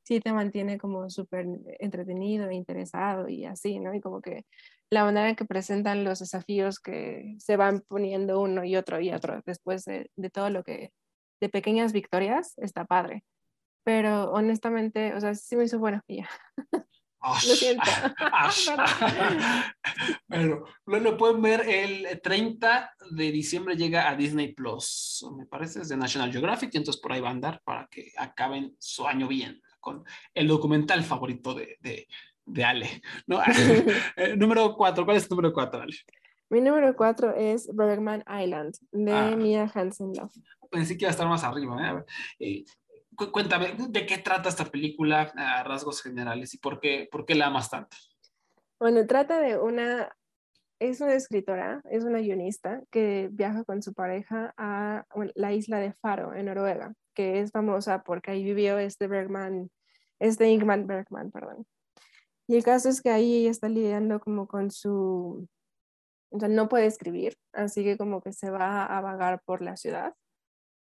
sí 0.08 0.22
te 0.22 0.32
mantiene 0.32 0.78
como 0.78 1.10
súper 1.10 1.46
entretenido, 1.80 2.50
interesado 2.50 3.28
y 3.28 3.44
así, 3.44 3.78
¿no? 3.78 3.94
Y 3.94 4.00
como 4.00 4.22
que 4.22 4.46
la 4.90 5.04
manera 5.04 5.30
en 5.30 5.36
que 5.36 5.44
presentan 5.44 6.06
los 6.06 6.20
desafíos 6.20 6.80
que 6.80 7.36
se 7.40 7.58
van 7.58 7.82
poniendo 7.82 8.40
uno 8.40 8.64
y 8.64 8.78
otro 8.78 9.02
y 9.02 9.12
otro 9.12 9.42
después 9.46 9.84
de, 9.84 10.10
de 10.16 10.30
todo 10.30 10.50
lo 10.50 10.64
que, 10.64 10.94
de 11.42 11.50
pequeñas 11.50 11.92
victorias, 11.92 12.54
está 12.58 12.86
padre. 12.86 13.26
Pero 13.84 14.32
honestamente, 14.32 15.14
o 15.14 15.20
sea, 15.20 15.36
sí 15.36 15.58
me 15.58 15.66
hizo 15.66 15.78
buena 15.78 16.02
ya. 16.08 16.30
Lo 17.22 17.56
siento. 17.56 17.84
bueno, 20.30 20.66
lo 20.86 21.18
pueden 21.18 21.42
ver 21.42 21.68
el 21.68 22.22
30 22.22 22.94
de 23.12 23.32
diciembre 23.32 23.76
llega 23.76 24.08
a 24.08 24.16
Disney 24.16 24.54
Plus. 24.54 25.26
Me 25.36 25.46
parece 25.48 25.82
es 25.82 25.90
de 25.90 25.98
National 25.98 26.32
Geographic, 26.32 26.74
y 26.74 26.78
entonces 26.78 27.02
por 27.02 27.12
ahí 27.12 27.20
va 27.20 27.28
a 27.28 27.32
andar 27.32 27.62
para 27.66 27.88
que 27.88 28.14
acaben 28.16 28.74
su 28.80 29.06
año 29.06 29.28
bien 29.28 29.62
con 29.88 30.04
el 30.34 30.50
documental 30.50 31.02
favorito 31.06 31.54
de, 31.54 31.78
de, 31.80 32.08
de 32.46 32.64
Ale. 32.66 33.02
¿no? 33.26 33.40
Eh, 34.18 34.36
número 34.36 34.76
4, 34.76 35.06
¿cuál 35.06 35.16
es 35.16 35.30
tu 35.30 35.36
número 35.36 35.54
4, 35.54 35.82
Ale? 35.82 35.96
Mi 36.50 36.60
número 36.60 36.94
4 36.94 37.36
es 37.36 37.74
Bergman 37.74 38.22
Island 38.28 38.76
de 38.92 39.14
ah. 39.14 39.36
Mia 39.38 39.72
Hansen 39.74 40.12
Love. 40.14 40.34
Pensé 40.70 40.98
que 40.98 41.06
iba 41.06 41.10
a 41.10 41.12
estar 41.12 41.28
más 41.28 41.46
arriba. 41.46 42.04
¿eh? 42.40 42.66
cuéntame, 43.32 43.76
¿de 43.78 44.06
qué 44.06 44.18
trata 44.18 44.50
esta 44.50 44.66
película 44.66 45.32
a 45.36 45.64
rasgos 45.64 46.04
generales 46.04 46.54
y 46.54 46.58
por 46.58 46.82
qué, 46.82 47.08
por 47.10 47.26
qué 47.26 47.36
la 47.36 47.48
amas 47.48 47.70
tanto? 47.70 47.96
Bueno, 48.78 49.08
trata 49.08 49.40
de 49.40 49.58
una, 49.58 50.14
es 50.80 51.02
una 51.02 51.16
escritora, 51.16 51.82
es 51.90 52.04
una 52.04 52.20
guionista 52.20 52.84
que 52.92 53.30
viaja 53.32 53.64
con 53.64 53.82
su 53.82 53.94
pareja 53.94 54.54
a 54.58 55.06
la 55.36 55.54
isla 55.54 55.80
de 55.80 55.94
Faro, 55.94 56.34
en 56.36 56.46
Noruega, 56.46 56.94
que 57.16 57.40
es 57.40 57.52
famosa 57.52 58.04
porque 58.04 58.32
ahí 58.32 58.44
vivió 58.44 58.78
este 58.78 59.08
Bergman, 59.08 59.70
este 60.20 60.50
Ingmar 60.50 60.86
Bergman, 60.86 61.32
perdón. 61.32 61.66
Y 62.48 62.56
el 62.58 62.64
caso 62.64 62.90
es 62.90 63.02
que 63.02 63.10
ahí 63.10 63.42
ella 63.42 63.52
está 63.52 63.70
lidiando 63.70 64.20
como 64.20 64.48
con 64.48 64.72
su, 64.72 65.48
o 66.30 66.38
no 66.48 66.70
puede 66.70 66.86
escribir, 66.86 67.36
así 67.54 67.84
que 67.84 67.98
como 67.98 68.22
que 68.22 68.34
se 68.34 68.50
va 68.52 68.86
a 68.86 69.02
vagar 69.02 69.42
por 69.46 69.62
la 69.62 69.78
ciudad 69.78 70.14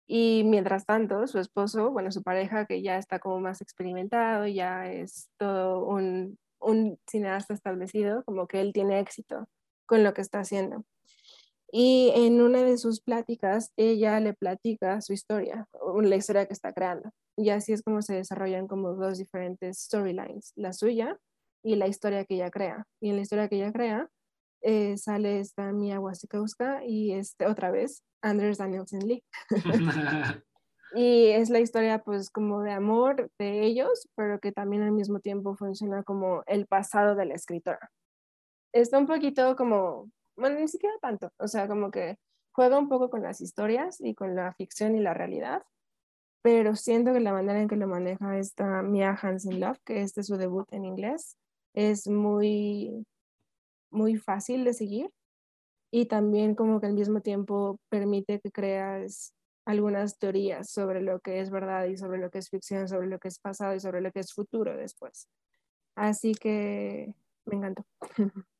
y 0.08 0.44
mientras 0.44 0.86
tanto, 0.86 1.26
su 1.26 1.40
esposo, 1.40 1.90
bueno, 1.90 2.12
su 2.12 2.22
pareja, 2.22 2.66
que 2.66 2.80
ya 2.82 2.96
está 2.98 3.18
como 3.18 3.40
más 3.40 3.60
experimentado, 3.60 4.46
ya 4.46 4.90
es 4.92 5.30
todo 5.36 5.84
un 5.88 6.38
cineasta 7.08 7.54
establecido, 7.54 8.24
como 8.24 8.46
que 8.46 8.60
él 8.60 8.72
tiene 8.72 9.00
éxito 9.00 9.48
con 9.86 10.02
lo 10.04 10.14
que 10.14 10.20
está 10.20 10.40
haciendo. 10.40 10.84
Y 11.72 12.12
en 12.14 12.40
una 12.40 12.62
de 12.62 12.78
sus 12.78 13.00
pláticas, 13.00 13.72
ella 13.76 14.20
le 14.20 14.34
platica 14.34 15.00
su 15.00 15.12
historia, 15.12 15.66
la 16.00 16.16
historia 16.16 16.46
que 16.46 16.52
está 16.52 16.72
creando. 16.72 17.10
Y 17.36 17.50
así 17.50 17.72
es 17.72 17.82
como 17.82 18.02
se 18.02 18.14
desarrollan 18.14 18.68
como 18.68 18.94
dos 18.94 19.18
diferentes 19.18 19.80
storylines, 19.80 20.52
la 20.54 20.72
suya 20.72 21.18
y 21.62 21.76
la 21.76 21.88
historia 21.88 22.24
que 22.24 22.36
ella 22.36 22.50
crea. 22.50 22.86
Y 23.00 23.10
en 23.10 23.16
la 23.16 23.22
historia 23.22 23.48
que 23.48 23.56
ella 23.56 23.72
crea, 23.72 24.08
eh, 24.62 24.96
sale 24.96 25.40
esta 25.40 25.72
Mia 25.72 26.00
Wasikowska 26.00 26.84
y 26.84 27.12
este, 27.12 27.46
otra 27.46 27.70
vez 27.70 28.02
Anders 28.22 28.58
Danielsen 28.58 29.06
Lee. 29.06 29.22
y 30.94 31.28
es 31.28 31.50
la 31.50 31.60
historia 31.60 31.98
pues 31.98 32.30
como 32.30 32.62
de 32.62 32.72
amor 32.72 33.30
de 33.38 33.64
ellos, 33.64 34.08
pero 34.14 34.40
que 34.40 34.52
también 34.52 34.82
al 34.82 34.92
mismo 34.92 35.20
tiempo 35.20 35.56
funciona 35.56 36.02
como 36.04 36.42
el 36.46 36.66
pasado 36.66 37.14
de 37.16 37.26
la 37.26 37.34
escritora. 37.34 37.90
Está 38.76 38.98
un 38.98 39.06
poquito 39.06 39.56
como, 39.56 40.10
bueno, 40.36 40.60
ni 40.60 40.68
siquiera 40.68 40.94
tanto, 41.00 41.32
o 41.38 41.48
sea, 41.48 41.66
como 41.66 41.90
que 41.90 42.18
juega 42.52 42.78
un 42.78 42.90
poco 42.90 43.08
con 43.08 43.22
las 43.22 43.40
historias 43.40 44.00
y 44.02 44.14
con 44.14 44.34
la 44.34 44.52
ficción 44.52 44.94
y 44.94 45.00
la 45.00 45.14
realidad, 45.14 45.62
pero 46.42 46.76
siento 46.76 47.14
que 47.14 47.20
la 47.20 47.32
manera 47.32 47.60
en 47.60 47.68
que 47.68 47.76
lo 47.76 47.86
maneja 47.86 48.38
esta 48.38 48.82
Mia 48.82 49.18
Hansen 49.20 49.60
Love, 49.60 49.78
que 49.82 50.02
este 50.02 50.20
es 50.20 50.26
su 50.26 50.36
debut 50.36 50.66
en 50.72 50.84
inglés, 50.84 51.38
es 51.72 52.06
muy 52.06 53.06
muy 53.90 54.16
fácil 54.16 54.64
de 54.64 54.74
seguir 54.74 55.10
y 55.90 56.06
también 56.06 56.54
como 56.54 56.78
que 56.78 56.86
al 56.86 56.94
mismo 56.94 57.22
tiempo 57.22 57.80
permite 57.88 58.40
que 58.40 58.50
creas 58.52 59.34
algunas 59.64 60.18
teorías 60.18 60.70
sobre 60.70 61.00
lo 61.00 61.20
que 61.20 61.40
es 61.40 61.50
verdad 61.50 61.86
y 61.86 61.96
sobre 61.96 62.18
lo 62.18 62.30
que 62.30 62.38
es 62.38 62.50
ficción, 62.50 62.88
sobre 62.88 63.06
lo 63.06 63.18
que 63.18 63.28
es 63.28 63.38
pasado 63.38 63.74
y 63.74 63.80
sobre 63.80 64.02
lo 64.02 64.12
que 64.12 64.20
es 64.20 64.34
futuro 64.34 64.76
después. 64.76 65.28
Así 65.96 66.34
que 66.34 67.14
me 67.46 67.56
encantó. 67.56 67.84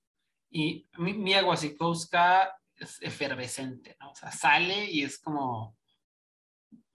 Y 0.51 0.89
Mia 0.98 1.44
Wasikowska 1.44 2.52
es 2.77 3.01
efervescente, 3.02 3.97
¿no? 4.01 4.10
O 4.10 4.14
sea, 4.14 4.31
sale 4.31 4.90
y 4.90 5.02
es 5.02 5.18
como, 5.18 5.77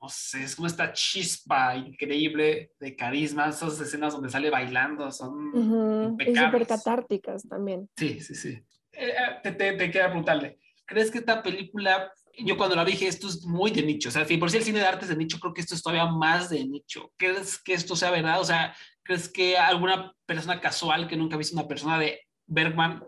no 0.01 0.09
sé, 0.09 0.43
es 0.43 0.55
como 0.55 0.67
esta 0.67 0.93
chispa 0.93 1.75
increíble 1.75 2.71
de 2.79 2.95
carisma, 2.95 3.49
esas 3.49 3.79
escenas 3.79 4.13
donde 4.13 4.29
sale 4.29 4.49
bailando 4.49 5.11
son 5.11 5.49
uh 5.49 5.53
-huh. 5.53 6.09
impecables. 6.09 6.41
Y 6.41 6.45
súper 6.45 6.67
catárticas 6.67 7.47
también. 7.47 7.89
Sí, 7.97 8.19
sí, 8.19 8.35
sí. 8.35 8.63
Eh, 8.93 9.13
te, 9.43 9.51
te, 9.53 9.73
te 9.73 9.91
queda 9.91 10.07
preguntarle, 10.07 10.59
¿crees 10.85 11.09
que 11.09 11.19
esta 11.19 11.41
película, 11.41 12.11
yo 12.37 12.57
cuando 12.57 12.75
la 12.75 12.85
dije, 12.85 13.07
esto 13.07 13.27
es 13.27 13.43
muy 13.45 13.71
de 13.71 13.83
nicho, 13.83 14.09
o 14.09 14.11
sea, 14.11 14.25
si 14.25 14.37
por 14.37 14.51
si 14.51 14.57
el 14.57 14.63
cine 14.63 14.79
de 14.79 14.85
arte 14.85 15.05
es 15.05 15.09
de 15.09 15.15
nicho, 15.15 15.39
creo 15.39 15.53
que 15.53 15.61
esto 15.61 15.75
es 15.75 15.81
todavía 15.81 16.05
más 16.05 16.49
de 16.49 16.65
nicho. 16.65 17.11
¿Crees 17.17 17.61
que 17.61 17.73
esto 17.73 17.95
sea 17.95 18.11
verdad? 18.11 18.39
O 18.39 18.45
sea, 18.45 18.75
¿crees 19.03 19.29
que 19.29 19.57
alguna 19.57 20.13
persona 20.25 20.59
casual 20.59 21.07
que 21.07 21.15
nunca 21.15 21.35
ha 21.35 21.39
visto 21.39 21.55
una 21.55 21.67
persona 21.67 21.97
de 21.97 22.19
Bergman 22.45 23.03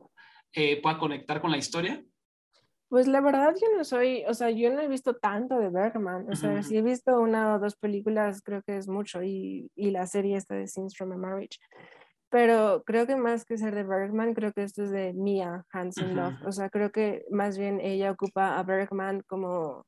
eh, 0.54 0.82
pueda 0.82 0.98
conectar 0.98 1.42
con 1.42 1.52
la 1.52 1.58
historia? 1.58 2.04
Pues 2.90 3.08
la 3.08 3.22
verdad 3.22 3.56
yo 3.60 3.76
no 3.76 3.84
soy, 3.84 4.24
o 4.28 4.36
sea, 4.36 4.52
yo 4.52 4.72
no 4.72 4.80
he 4.80 4.88
visto 4.88 5.16
tanto 5.16 5.58
de 5.58 5.70
Bergman, 5.70 6.30
o 6.30 6.36
sea, 6.36 6.52
uh 6.52 6.58
-huh. 6.58 6.64
si 6.64 6.78
he 6.78 6.84
visto 6.84 7.20
una 7.20 7.56
o 7.56 7.60
dos 7.60 7.76
películas 7.76 8.42
creo 8.44 8.62
que 8.62 8.78
es 8.78 8.88
mucho 8.88 9.24
y, 9.24 9.72
y 9.76 9.90
la 9.90 10.06
serie 10.06 10.38
esta 10.38 10.54
de 10.54 10.68
Scenes 10.68 10.96
from 10.96 11.12
a 11.12 11.18
Marriage, 11.18 11.58
pero 12.30 12.84
creo 12.86 13.08
que 13.08 13.16
más 13.16 13.46
que 13.46 13.58
ser 13.58 13.74
de 13.74 13.84
Bergman, 13.84 14.36
creo 14.36 14.54
que 14.54 14.62
esto 14.62 14.84
es 14.84 14.92
de 14.92 15.12
Mia 15.14 15.66
Hansen 15.72 16.06
uh 16.06 16.10
-huh. 16.12 16.16
Love, 16.16 16.48
o 16.48 16.52
sea, 16.52 16.70
creo 16.70 16.92
que 16.92 17.26
más 17.32 17.58
bien 17.58 17.80
ella 17.82 18.12
ocupa 18.12 18.60
a 18.60 18.64
Bergman 18.64 19.22
como 19.28 19.86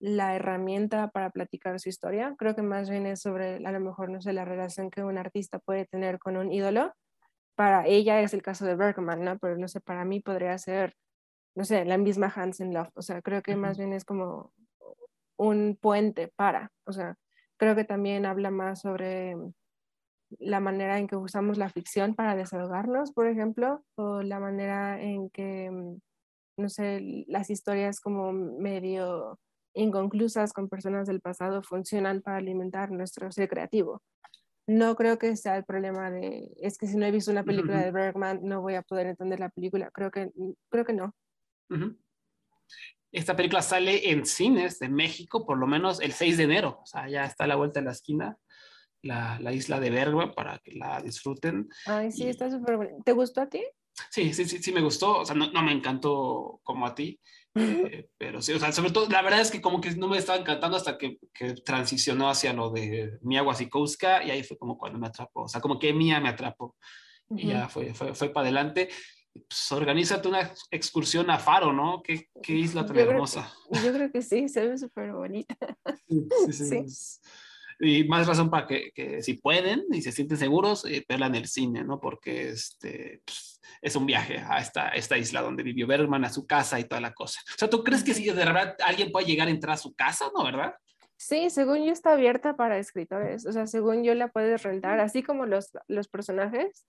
la 0.00 0.34
herramienta 0.34 1.08
para 1.08 1.30
platicar 1.30 1.78
su 1.80 1.90
historia, 1.90 2.34
creo 2.38 2.54
que 2.56 2.62
más 2.62 2.88
bien 2.88 3.06
es 3.06 3.20
sobre 3.20 3.56
a 3.64 3.72
lo 3.72 3.80
mejor, 3.80 4.08
no 4.08 4.22
sé, 4.22 4.32
la 4.32 4.46
relación 4.46 4.90
que 4.90 5.04
un 5.04 5.18
artista 5.18 5.58
puede 5.58 5.84
tener 5.84 6.18
con 6.18 6.36
un 6.38 6.50
ídolo 6.50 6.92
para 7.54 7.86
ella 7.86 8.20
es 8.20 8.34
el 8.34 8.42
caso 8.42 8.64
de 8.64 8.76
Bergman, 8.76 9.24
¿no? 9.24 9.38
Pero 9.38 9.56
no 9.56 9.68
sé, 9.68 9.80
para 9.80 10.04
mí 10.04 10.20
podría 10.20 10.56
ser, 10.58 10.96
no 11.54 11.64
sé, 11.64 11.84
la 11.84 11.98
misma 11.98 12.32
Hansen 12.34 12.74
Love. 12.74 12.90
O 12.94 13.02
sea, 13.02 13.22
creo 13.22 13.42
que 13.42 13.56
más 13.56 13.78
bien 13.78 13.92
es 13.92 14.04
como 14.04 14.52
un 15.36 15.76
puente 15.80 16.28
para, 16.36 16.72
o 16.86 16.92
sea, 16.92 17.16
creo 17.56 17.74
que 17.74 17.84
también 17.84 18.26
habla 18.26 18.50
más 18.50 18.80
sobre 18.82 19.36
la 20.38 20.60
manera 20.60 20.98
en 20.98 21.06
que 21.06 21.16
usamos 21.16 21.58
la 21.58 21.68
ficción 21.68 22.14
para 22.14 22.36
desahogarnos, 22.36 23.12
por 23.12 23.26
ejemplo, 23.26 23.84
o 23.96 24.22
la 24.22 24.40
manera 24.40 25.00
en 25.00 25.30
que, 25.30 25.70
mm, 25.70 25.98
no 26.58 26.68
sé, 26.68 27.24
las 27.28 27.50
historias 27.50 28.00
como 28.00 28.32
medio 28.32 29.38
inconclusas 29.74 30.52
con 30.52 30.68
personas 30.68 31.06
del 31.06 31.20
pasado 31.20 31.62
funcionan 31.62 32.22
para 32.22 32.38
alimentar 32.38 32.90
nuestro 32.90 33.30
ser 33.32 33.48
creativo. 33.48 34.02
No 34.66 34.94
creo 34.94 35.18
que 35.18 35.36
sea 35.36 35.56
el 35.56 35.64
problema 35.64 36.10
de, 36.10 36.52
es 36.60 36.78
que 36.78 36.86
si 36.86 36.96
no 36.96 37.04
he 37.04 37.10
visto 37.10 37.30
una 37.30 37.44
película 37.44 37.80
de 37.80 37.90
Bergman 37.90 38.40
no 38.42 38.60
voy 38.62 38.74
a 38.74 38.82
poder 38.82 39.06
entender 39.06 39.40
la 39.40 39.50
película. 39.50 39.90
Creo 39.92 40.10
que, 40.10 40.30
creo 40.68 40.84
que 40.84 40.92
no. 40.92 41.14
Esta 43.10 43.34
película 43.34 43.62
sale 43.62 44.10
en 44.10 44.24
cines 44.24 44.78
de 44.78 44.88
México 44.88 45.44
por 45.44 45.58
lo 45.58 45.66
menos 45.66 46.00
el 46.00 46.12
6 46.12 46.36
de 46.36 46.44
enero, 46.44 46.80
o 46.82 46.86
sea, 46.86 47.08
ya 47.08 47.24
está 47.24 47.44
a 47.44 47.46
la 47.48 47.56
vuelta 47.56 47.80
de 47.80 47.86
la 47.86 47.92
esquina 47.92 48.38
la, 49.02 49.38
la 49.40 49.52
isla 49.52 49.80
de 49.80 49.90
Bergman 49.90 50.32
para 50.32 50.58
que 50.58 50.72
la 50.72 51.00
disfruten. 51.02 51.68
Ay, 51.86 52.12
sí, 52.12 52.28
está 52.28 52.50
súper 52.50 52.76
bueno. 52.76 53.02
¿Te 53.04 53.12
gustó 53.12 53.42
a 53.42 53.48
ti? 53.48 53.62
Sí, 54.10 54.32
sí, 54.32 54.44
sí, 54.44 54.62
sí 54.62 54.72
me 54.72 54.80
gustó, 54.80 55.18
o 55.18 55.24
sea, 55.24 55.34
no, 55.34 55.50
no 55.52 55.62
me 55.62 55.72
encantó 55.72 56.60
como 56.62 56.86
a 56.86 56.94
ti, 56.94 57.20
eh, 57.54 58.08
pero 58.16 58.40
sí, 58.40 58.52
o 58.52 58.58
sea, 58.58 58.72
sobre 58.72 58.90
todo, 58.90 59.08
la 59.08 59.22
verdad 59.22 59.40
es 59.40 59.50
que 59.50 59.60
como 59.60 59.80
que 59.80 59.90
no 59.92 60.08
me 60.08 60.18
estaba 60.18 60.38
encantando 60.38 60.76
hasta 60.76 60.96
que, 60.96 61.18
que 61.34 61.54
transicionó 61.54 62.30
hacia 62.30 62.52
lo 62.52 62.70
de 62.70 63.18
Mia 63.22 63.42
Wasikowska 63.42 64.24
y 64.24 64.30
ahí 64.30 64.42
fue 64.42 64.56
como 64.56 64.78
cuando 64.78 64.98
me 64.98 65.08
atrapó, 65.08 65.42
o 65.42 65.48
sea, 65.48 65.60
como 65.60 65.78
que 65.78 65.92
Mia 65.92 66.20
me 66.20 66.30
atrapó 66.30 66.76
y 67.34 67.48
ya 67.48 67.68
fue, 67.68 67.94
fue, 67.94 68.14
fue 68.14 68.28
para 68.28 68.44
adelante 68.44 68.90
pues, 69.32 69.72
organízate 69.72 70.28
una 70.28 70.52
excursión 70.70 71.30
a 71.30 71.38
Faro, 71.38 71.72
¿no? 71.72 72.02
Qué, 72.02 72.28
qué 72.42 72.52
isla 72.52 72.84
tan 72.84 72.96
yo 72.96 73.02
hermosa. 73.02 73.52
Creo, 73.70 73.84
yo 73.84 73.92
creo 73.92 74.12
que 74.12 74.22
sí, 74.22 74.48
se 74.48 74.66
ve 74.66 74.78
súper 74.78 75.12
bonita. 75.12 75.56
Sí, 76.08 76.52
sí, 76.52 76.88
sí. 76.88 77.20
Y 77.80 78.04
más 78.04 78.26
razón 78.26 78.50
para 78.50 78.66
que, 78.66 78.92
que, 78.94 79.22
si 79.22 79.34
pueden 79.34 79.84
y 79.90 80.02
se 80.02 80.12
sienten 80.12 80.36
seguros, 80.36 80.84
eh, 80.84 81.04
verla 81.08 81.26
en 81.26 81.34
el 81.34 81.48
cine, 81.48 81.82
¿no? 81.82 81.98
Porque 81.98 82.50
este, 82.50 83.22
pues, 83.24 83.51
es 83.82 83.96
un 83.96 84.06
viaje 84.06 84.42
a 84.48 84.60
esta, 84.60 84.88
esta 84.90 85.18
isla 85.18 85.42
donde 85.42 85.62
vivió 85.62 85.86
Bergman, 85.86 86.24
a 86.24 86.32
su 86.32 86.46
casa 86.46 86.78
y 86.78 86.84
toda 86.84 87.00
la 87.00 87.12
cosa. 87.12 87.40
O 87.54 87.58
sea, 87.58 87.68
¿tú 87.68 87.82
crees 87.82 88.04
que 88.04 88.14
si 88.14 88.24
de 88.24 88.32
verdad 88.32 88.76
alguien 88.84 89.10
puede 89.10 89.26
llegar 89.26 89.48
a 89.48 89.50
entrar 89.50 89.74
a 89.74 89.76
su 89.76 89.92
casa, 89.94 90.30
no, 90.34 90.44
verdad? 90.44 90.74
Sí, 91.16 91.50
según 91.50 91.84
yo 91.84 91.92
está 91.92 92.12
abierta 92.12 92.56
para 92.56 92.78
escritores, 92.78 93.44
o 93.46 93.52
sea, 93.52 93.66
según 93.66 94.02
yo 94.02 94.14
la 94.14 94.28
puedes 94.28 94.62
rentar, 94.62 94.98
así 95.00 95.22
como 95.22 95.46
los, 95.46 95.70
los 95.86 96.08
personajes, 96.08 96.86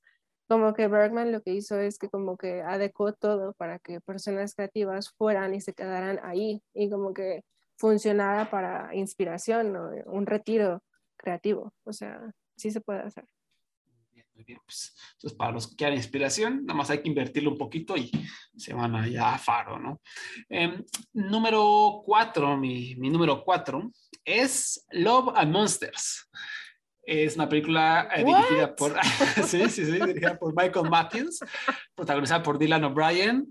como 0.48 0.74
que 0.74 0.88
Bergman 0.88 1.32
lo 1.32 1.42
que 1.42 1.54
hizo 1.54 1.80
es 1.80 1.98
que 1.98 2.10
como 2.10 2.38
que 2.38 2.62
adecuó 2.62 3.14
todo 3.14 3.54
para 3.54 3.80
que 3.80 4.02
personas 4.02 4.56
creativas 4.56 5.12
fueran 5.18 5.54
y 5.54 5.62
se 5.62 5.74
quedaran 5.74 6.20
ahí 6.24 6.62
y 6.74 6.90
como 6.90 7.14
que 7.14 7.44
funcionara 7.78 8.50
para 8.50 8.94
inspiración 8.94 9.76
o 9.76 9.92
un 10.06 10.26
retiro 10.26 10.84
creativo. 11.18 11.74
O 11.84 11.94
sea, 11.94 12.34
sí 12.56 12.72
se 12.72 12.82
puede 12.82 13.00
hacer. 13.00 13.26
Muy 14.36 14.44
bien, 14.46 14.60
pues, 14.66 14.96
entonces 15.14 15.38
para 15.38 15.52
los 15.52 15.68
que 15.68 15.76
quieran 15.76 15.96
inspiración, 15.96 16.66
nada 16.66 16.78
más 16.78 16.90
hay 16.90 17.02
que 17.02 17.10
invertirlo 17.10 17.52
un 17.52 17.58
poquito 17.58 17.96
y 17.96 18.10
se 18.56 18.74
van 18.74 18.96
allá 18.96 19.36
a 19.36 19.38
Faro, 19.38 19.80
¿no? 19.80 20.02
Eh, 20.50 20.84
número 21.14 22.02
cuatro, 22.04 22.58
mi, 22.58 22.96
mi 22.96 23.10
número 23.10 23.44
cuatro, 23.44 23.92
es 24.26 24.86
Love 24.92 25.34
and 25.36 25.52
Monsters. 25.52 26.30
Es 27.06 27.36
una 27.36 27.50
película 27.50 28.08
eh, 28.16 28.24
dirigida 28.24 28.76
por, 28.76 28.96
sí, 29.46 29.70
sí, 29.70 29.86
sí, 29.86 29.92
dirigida 29.92 30.38
por 30.40 30.56
Michael 30.56 30.90
Matthews, 30.90 31.40
protagonizada 31.94 32.42
por 32.42 32.58
Dylan 32.58 32.86
O'Brien. 32.86 33.48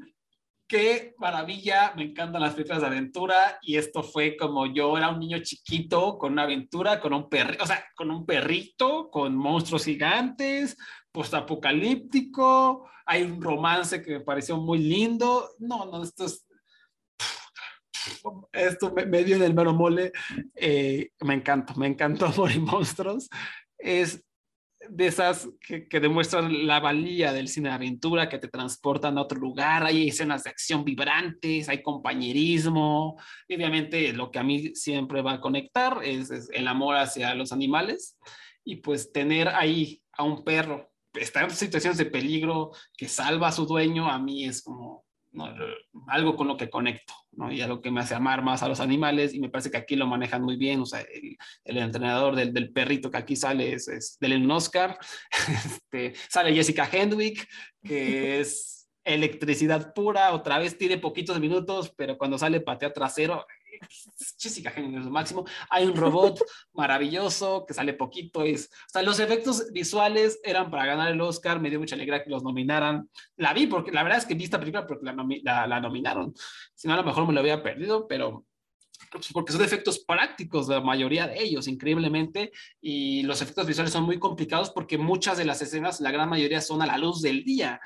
Qué 0.72 1.14
maravilla, 1.18 1.92
me 1.94 2.04
encantan 2.04 2.40
las 2.40 2.54
películas 2.54 2.80
de 2.80 2.86
aventura 2.86 3.58
y 3.60 3.76
esto 3.76 4.02
fue 4.02 4.38
como 4.38 4.64
yo 4.64 4.96
era 4.96 5.10
un 5.10 5.18
niño 5.18 5.38
chiquito 5.42 6.16
con 6.16 6.32
una 6.32 6.44
aventura, 6.44 6.98
con 6.98 7.12
un 7.12 7.28
perrito, 7.28 7.62
o 7.62 7.66
sea, 7.66 7.84
con 7.94 8.10
un 8.10 8.24
perrito, 8.24 9.10
con 9.10 9.36
monstruos 9.36 9.84
gigantes, 9.84 10.78
postapocalíptico, 11.12 12.88
hay 13.04 13.22
un 13.22 13.42
romance 13.42 14.00
que 14.00 14.12
me 14.12 14.20
pareció 14.20 14.56
muy 14.56 14.78
lindo. 14.78 15.50
No, 15.58 15.84
no, 15.84 16.02
esto 16.02 16.24
es 16.24 16.46
esto 18.54 18.94
me, 18.94 19.24
dio 19.24 19.36
en 19.36 19.42
el 19.42 19.52
mero 19.52 19.74
mole. 19.74 20.10
Eh, 20.54 21.10
me 21.20 21.34
encantó, 21.34 21.74
me 21.74 21.86
encantó 21.86 22.24
Amor 22.28 22.58
Monstruos. 22.60 23.28
Es 23.76 24.24
de 24.88 25.06
esas 25.06 25.48
que, 25.60 25.88
que, 25.88 26.00
demuestran 26.00 26.66
la 26.66 26.80
valía 26.80 27.32
del 27.32 27.48
cine 27.48 27.68
de 27.68 27.74
aventura, 27.74 28.28
que 28.28 28.38
te 28.38 28.48
transportan 28.48 29.16
a 29.16 29.22
otro 29.22 29.38
lugar. 29.38 29.84
Hay 29.84 30.08
escenas 30.08 30.44
de 30.44 30.50
acción 30.50 30.84
vibrantes, 30.84 31.68
hay 31.68 31.82
compañerismo. 31.82 33.20
Y 33.48 33.56
obviamente, 33.56 34.12
lo 34.12 34.30
que 34.30 34.38
a 34.38 34.42
mí 34.42 34.74
siempre 34.74 35.22
va 35.22 35.34
a 35.34 35.40
conectar 35.40 35.98
es, 36.02 36.30
es 36.30 36.50
el 36.52 36.68
amor 36.68 36.96
hacia 36.96 37.34
los 37.34 37.52
animales. 37.52 38.18
Y 38.64 38.76
pues 38.76 39.12
tener 39.12 39.48
ahí 39.48 40.02
a 40.12 40.24
un 40.24 40.44
perro, 40.44 40.92
estar 41.14 41.44
en 41.44 41.50
situaciones 41.50 41.98
de 41.98 42.06
peligro, 42.06 42.70
que 42.96 43.08
salva 43.08 43.48
a 43.48 43.52
su 43.52 43.66
dueño, 43.66 44.10
a 44.10 44.18
mí 44.18 44.44
es 44.44 44.62
como 44.62 45.04
¿no? 45.32 45.54
algo 46.08 46.36
con 46.36 46.48
lo 46.48 46.56
que 46.56 46.70
conecto, 46.70 47.14
¿no? 47.32 47.52
y 47.52 47.60
algo 47.60 47.80
que 47.80 47.90
me 47.90 48.00
hace 48.00 48.14
amar 48.14 48.42
más 48.42 48.62
a 48.62 48.68
los 48.68 48.80
animales, 48.80 49.34
y 49.34 49.40
me 49.40 49.48
parece 49.48 49.70
que 49.70 49.76
aquí 49.76 49.96
lo 49.96 50.06
manejan 50.06 50.42
muy 50.42 50.56
bien, 50.56 50.80
o 50.80 50.86
sea, 50.86 51.00
el, 51.00 51.36
el 51.64 51.78
entrenador 51.78 52.36
del, 52.36 52.52
del, 52.52 52.72
perrito 52.72 53.10
que 53.10 53.18
aquí 53.18 53.36
sale 53.36 53.72
es, 53.72 53.88
es 53.88 54.18
del 54.20 54.50
Oscar, 54.50 54.98
este, 55.64 56.14
sale 56.28 56.54
Jessica 56.54 56.88
Hendwick, 56.90 57.48
que 57.82 58.40
es 58.40 58.88
electricidad 59.04 59.92
pura, 59.94 60.32
otra 60.32 60.58
vez 60.58 60.78
tiene 60.78 60.98
poquitos 60.98 61.40
minutos, 61.40 61.92
pero 61.96 62.16
cuando 62.16 62.38
sale 62.38 62.60
patea 62.60 62.92
trasero, 62.92 63.46
Jessica 64.38 64.72
Hendwick 64.74 65.00
es 65.00 65.04
lo 65.04 65.10
máximo. 65.10 65.44
Hay 65.70 65.84
un 65.84 65.96
robot 65.96 66.40
maravilloso 66.72 67.64
que 67.66 67.74
sale 67.74 67.94
poquito. 67.94 68.42
Es, 68.42 68.70
los 69.02 69.18
efectos 69.20 69.72
visuales 69.72 70.40
eran 70.42 70.70
para 70.70 70.86
ganar 70.86 71.10
el 71.10 71.20
Oscar. 71.20 71.60
Me 71.60 71.70
dio 71.70 71.80
mucha 71.80 71.94
alegría 71.94 72.22
que 72.22 72.30
los 72.30 72.42
nominaran. 72.42 73.08
La 73.36 73.52
vi 73.52 73.66
porque 73.66 73.92
la 73.92 74.02
verdad 74.02 74.18
es 74.18 74.26
que 74.26 74.34
vi 74.34 74.44
esta 74.44 74.58
película 74.58 74.86
porque 74.86 75.04
la, 75.04 75.66
la, 75.66 75.80
nominaron. 75.80 76.34
Si 76.74 76.88
no, 76.88 76.94
a 76.94 76.98
lo 76.98 77.04
mejor 77.04 77.26
me 77.26 77.32
lo 77.32 77.40
había 77.40 77.62
perdido, 77.62 78.06
pero 78.06 78.46
pues, 79.10 79.28
porque 79.32 79.52
son 79.52 79.62
efectos 79.62 80.00
prácticos, 80.00 80.68
la 80.68 80.80
mayoría 80.80 81.26
de 81.26 81.42
ellos, 81.42 81.68
increíblemente, 81.68 82.52
y 82.80 83.22
los 83.22 83.42
efectos 83.42 83.66
visuales 83.66 83.92
son 83.92 84.04
muy 84.04 84.18
complicados 84.18 84.70
porque 84.70 84.98
muchas 84.98 85.38
de 85.38 85.44
las 85.44 85.60
escenas, 85.60 86.00
la 86.00 86.10
gran 86.10 86.28
mayoría, 86.28 86.60
son 86.60 86.82
a 86.82 86.86
la 86.86 86.98
luz 86.98 87.20
del 87.20 87.44
día 87.44 87.80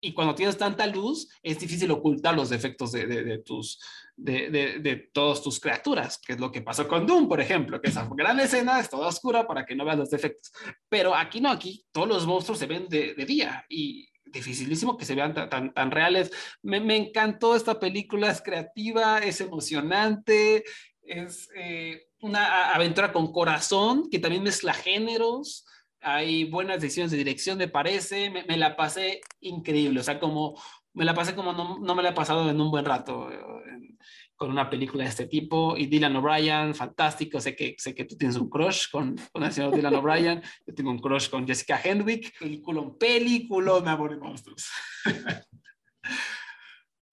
y 0.00 0.12
cuando 0.14 0.34
tienes 0.34 0.56
tanta 0.56 0.86
luz 0.86 1.28
es 1.42 1.58
difícil 1.58 1.90
ocultar 1.90 2.34
los 2.34 2.48
defectos 2.48 2.92
de, 2.92 3.06
de, 3.06 3.22
de 3.22 3.38
tus 3.38 3.80
de, 4.22 4.78
de, 4.80 4.96
todas 5.12 5.42
tus 5.42 5.58
criaturas, 5.58 6.18
que 6.18 6.34
es 6.34 6.40
lo 6.40 6.52
que 6.52 6.60
pasó 6.60 6.86
con 6.86 7.06
Doom, 7.06 7.28
por 7.28 7.40
ejemplo, 7.40 7.80
que 7.80 7.88
esa 7.88 8.08
gran 8.12 8.38
escena 8.38 8.78
es 8.78 8.90
toda 8.90 9.08
oscura 9.08 9.46
para 9.46 9.64
que 9.64 9.74
no 9.74 9.84
veas 9.84 9.98
los 9.98 10.10
defectos. 10.10 10.52
Pero 10.88 11.14
aquí 11.14 11.40
no, 11.40 11.50
aquí 11.50 11.86
todos 11.90 12.08
los 12.08 12.26
monstruos 12.26 12.58
se 12.58 12.66
ven 12.66 12.88
de, 12.88 13.14
día 13.26 13.64
y 13.68 14.08
dificilísimo 14.24 14.96
que 14.96 15.04
se 15.04 15.14
vean 15.14 15.34
tan, 15.34 15.48
tan, 15.48 15.72
tan 15.72 15.90
reales. 15.90 16.30
Me, 16.62 16.80
me, 16.80 16.96
encantó 16.96 17.56
esta 17.56 17.80
película, 17.80 18.30
es 18.30 18.42
creativa, 18.42 19.18
es 19.18 19.40
emocionante, 19.40 20.64
es 21.02 21.48
eh, 21.56 22.08
una 22.20 22.72
aventura 22.72 23.12
con 23.12 23.32
corazón 23.32 24.08
que 24.10 24.18
también 24.18 24.42
mezcla 24.42 24.74
géneros 24.74 25.64
hay 26.02 26.44
buenas 26.44 26.80
decisiones 26.80 27.10
de 27.10 27.18
dirección, 27.18 27.58
me 27.58 27.68
parece, 27.68 28.30
me, 28.30 28.42
me, 28.44 28.56
la 28.56 28.74
pasé 28.74 29.20
increíble, 29.40 30.00
o 30.00 30.02
sea, 30.02 30.18
como 30.18 30.58
me 30.94 31.04
la 31.04 31.14
pasé 31.14 31.34
como 31.34 31.52
no, 31.52 31.78
no 31.78 31.94
me 31.94 32.02
la 32.02 32.10
he 32.10 32.14
pasado 32.14 32.50
en 32.50 32.60
un 32.60 32.70
buen 32.70 32.84
rato 32.84 33.30
en, 33.32 33.98
con 34.40 34.50
una 34.50 34.70
película 34.70 35.04
de 35.04 35.10
este 35.10 35.26
tipo, 35.26 35.76
y 35.76 35.84
Dylan 35.84 36.16
O'Brien, 36.16 36.74
fantástico, 36.74 37.38
sé 37.40 37.54
que, 37.54 37.76
sé 37.76 37.94
que 37.94 38.06
tú 38.06 38.16
tienes 38.16 38.38
un 38.38 38.48
crush 38.48 38.90
con, 38.90 39.14
con 39.32 39.42
el 39.42 39.52
señor 39.52 39.74
Dylan 39.74 39.94
O'Brien, 39.94 40.42
yo 40.66 40.74
tengo 40.74 40.90
un 40.90 40.98
crush 40.98 41.28
con 41.28 41.46
Jessica 41.46 41.78
Hendwick, 41.84 42.38
película, 42.38 42.82
película, 42.98 43.80
me 43.80 43.90
amor 43.90 44.12
y 44.14 44.16
monstruos. 44.16 44.70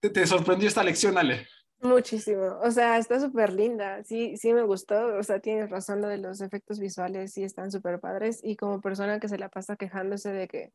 ¿Te, 0.00 0.08
¿Te 0.08 0.26
sorprendió 0.26 0.68
esta 0.68 0.82
lección, 0.82 1.18
Ale? 1.18 1.46
Muchísimo, 1.80 2.58
o 2.62 2.70
sea, 2.70 2.96
está 2.96 3.20
súper 3.20 3.52
linda, 3.52 4.02
sí, 4.04 4.38
sí 4.38 4.54
me 4.54 4.62
gustó, 4.62 5.18
o 5.18 5.22
sea, 5.22 5.38
tienes 5.38 5.68
razón 5.68 6.00
lo 6.00 6.08
de 6.08 6.16
los 6.16 6.40
efectos 6.40 6.80
visuales, 6.80 7.34
sí 7.34 7.44
están 7.44 7.70
súper 7.70 8.00
padres 8.00 8.40
y 8.42 8.56
como 8.56 8.80
persona 8.80 9.20
que 9.20 9.28
se 9.28 9.36
la 9.36 9.50
pasa 9.50 9.76
quejándose 9.76 10.32
de 10.32 10.48
que 10.48 10.72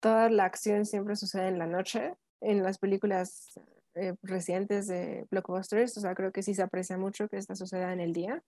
toda 0.00 0.30
la 0.30 0.46
acción 0.46 0.86
siempre 0.86 1.16
sucede 1.16 1.48
en 1.48 1.58
la 1.58 1.66
noche, 1.66 2.14
en 2.42 2.62
las 2.62 2.78
películas 2.78 3.58
eh, 3.94 4.14
recientes 4.22 4.86
de 4.86 5.26
blockbusters, 5.30 5.96
o 5.96 6.00
sea, 6.00 6.14
creo 6.14 6.32
que 6.32 6.42
sí 6.42 6.54
se 6.54 6.62
aprecia 6.62 6.96
mucho 6.96 7.28
que 7.28 7.36
esta 7.36 7.54
suceda 7.54 7.92
en 7.92 8.00
el 8.00 8.12
día. 8.12 8.42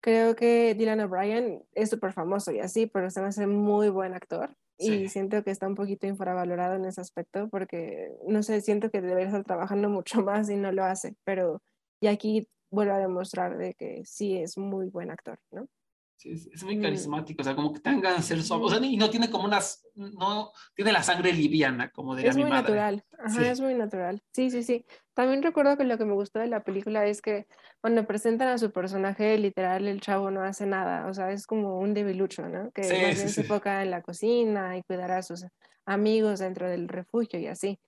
Creo 0.00 0.36
que 0.36 0.74
Dylan 0.74 1.00
O'Brien 1.00 1.64
es 1.72 1.90
súper 1.90 2.12
famoso 2.12 2.52
y 2.52 2.60
así, 2.60 2.86
pero 2.86 3.10
se 3.10 3.20
me 3.20 3.28
hace 3.28 3.46
muy 3.46 3.88
buen 3.88 4.14
actor. 4.14 4.56
Sí. 4.78 4.92
Y 4.92 5.08
siento 5.08 5.42
que 5.42 5.50
está 5.50 5.66
un 5.66 5.74
poquito 5.74 6.06
infravalorado 6.06 6.74
en 6.74 6.84
ese 6.84 7.00
aspecto 7.00 7.48
porque, 7.48 8.12
no 8.26 8.42
sé, 8.42 8.60
siento 8.60 8.90
que 8.90 9.00
debería 9.00 9.26
estar 9.26 9.44
trabajando 9.44 9.88
mucho 9.90 10.22
más 10.22 10.50
y 10.50 10.56
no 10.56 10.72
lo 10.72 10.84
hace, 10.84 11.16
pero 11.24 11.62
y 12.00 12.08
aquí 12.08 12.48
vuelve 12.70 12.92
a 12.92 12.98
demostrar 12.98 13.56
de 13.56 13.74
que 13.74 14.04
sí 14.04 14.36
es 14.36 14.58
muy 14.58 14.88
buen 14.88 15.10
actor, 15.10 15.38
¿no? 15.50 15.68
Sí, 16.16 16.30
es, 16.32 16.46
es 16.46 16.64
muy 16.64 16.80
carismático, 16.80 17.42
o 17.42 17.44
sea, 17.44 17.54
como 17.54 17.74
que 17.74 17.80
tengan 17.80 18.22
ser 18.22 18.42
suave, 18.42 18.64
o 18.64 18.68
sea, 18.70 18.78
y 18.82 18.96
no 18.96 19.10
tiene 19.10 19.30
como 19.30 19.44
unas, 19.44 19.86
no, 19.94 20.50
tiene 20.74 20.90
la 20.90 21.02
sangre 21.02 21.30
liviana, 21.32 21.90
como 21.90 22.16
diría 22.16 22.30
Es 22.30 22.36
mi 22.36 22.42
muy 22.42 22.50
madre. 22.50 22.62
natural, 22.62 23.04
ajá, 23.18 23.42
Sí. 23.42 23.44
es 23.44 23.60
muy 23.60 23.74
natural. 23.74 24.22
Sí, 24.32 24.50
sí, 24.50 24.62
sí. 24.62 24.86
También 25.12 25.42
recuerdo 25.42 25.76
que 25.76 25.84
lo 25.84 25.98
que 25.98 26.06
me 26.06 26.14
gustó 26.14 26.38
de 26.38 26.46
la 26.46 26.64
película 26.64 27.04
es 27.06 27.20
que 27.20 27.46
cuando 27.82 28.06
presentan 28.06 28.48
a 28.48 28.56
su 28.56 28.72
personaje, 28.72 29.36
literal, 29.36 29.86
el 29.86 30.00
chavo 30.00 30.30
no 30.30 30.42
hace 30.42 30.64
nada, 30.64 31.06
o 31.06 31.12
sea, 31.12 31.32
es 31.32 31.46
como 31.46 31.78
un 31.80 31.92
debilucho, 31.92 32.48
¿no? 32.48 32.70
Que 32.72 32.84
Sí, 32.84 32.94
más 32.94 33.14
bien 33.16 33.28
se 33.28 33.42
enfoca 33.42 33.82
en 33.82 33.90
la 33.90 34.00
cocina 34.00 34.76
y 34.78 34.82
cuidar 34.84 35.12
a 35.12 35.22
sus 35.22 35.44
amigos 35.84 36.38
dentro 36.40 36.66
del 36.68 36.88
refugio 36.88 37.38
y 37.38 37.46
así. 37.46 37.78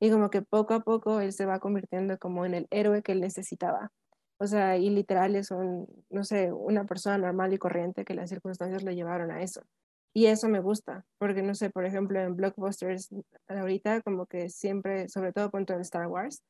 Y 0.00 0.10
como 0.10 0.28
que 0.28 0.42
poco 0.42 0.74
a 0.74 0.80
poco 0.80 1.20
él 1.20 1.32
se 1.32 1.46
va 1.46 1.60
convirtiendo 1.60 2.18
como 2.18 2.44
en 2.44 2.54
el 2.54 2.66
héroe 2.70 3.02
que 3.02 3.12
él 3.12 3.20
necesitaba. 3.20 3.92
O 4.38 4.46
sea, 4.46 4.76
y 4.76 4.90
literal 4.90 5.34
es 5.36 5.50
un, 5.50 5.86
no 6.10 6.24
sé, 6.24 6.52
una 6.52 6.84
persona 6.84 7.18
normal 7.18 7.52
y 7.54 7.58
corriente 7.58 8.04
que 8.04 8.14
las 8.14 8.28
circunstancias 8.30 8.82
lo 8.84 8.92
llevaron 8.92 9.30
a 9.30 9.42
eso. 9.42 9.62
Y 10.14 10.26
eso 10.26 10.48
me 10.48 10.60
gusta, 10.60 11.04
porque 11.18 11.42
no 11.42 11.54
sé, 11.54 11.70
por 11.70 11.84
ejemplo, 11.86 12.18
en 12.20 12.36
blockbusters 12.36 13.10
ahorita 13.48 14.00
como 14.02 14.26
que 14.26 14.48
siempre, 14.48 15.08
sobre 15.08 15.32
todo 15.32 15.50
punto 15.50 15.74
en 15.74 15.80
Star 15.82 16.06
Wars, 16.06 16.42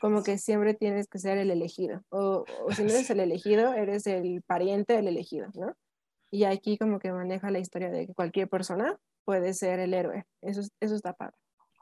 como 0.00 0.22
que 0.22 0.38
siempre 0.38 0.74
tienes 0.74 1.06
que 1.08 1.18
ser 1.18 1.38
el 1.38 1.50
elegido. 1.50 2.02
O, 2.10 2.44
o 2.66 2.72
si 2.72 2.82
no 2.82 2.90
eres 2.90 3.10
el 3.10 3.20
elegido, 3.20 3.74
eres 3.74 4.06
el 4.06 4.42
pariente 4.46 4.94
del 4.94 5.08
elegido, 5.08 5.48
¿no? 5.54 5.74
Y 6.32 6.44
aquí 6.44 6.78
como 6.78 6.98
que 6.98 7.12
maneja 7.12 7.50
la 7.50 7.58
historia 7.58 7.90
de 7.90 8.06
que 8.06 8.14
cualquier 8.14 8.48
persona 8.48 8.98
puede 9.26 9.52
ser 9.54 9.80
el 9.80 9.94
héroe. 9.94 10.24
Eso, 10.42 10.60
es- 10.60 10.72
eso 10.80 10.94
está 10.94 11.12
padre. 11.14 11.36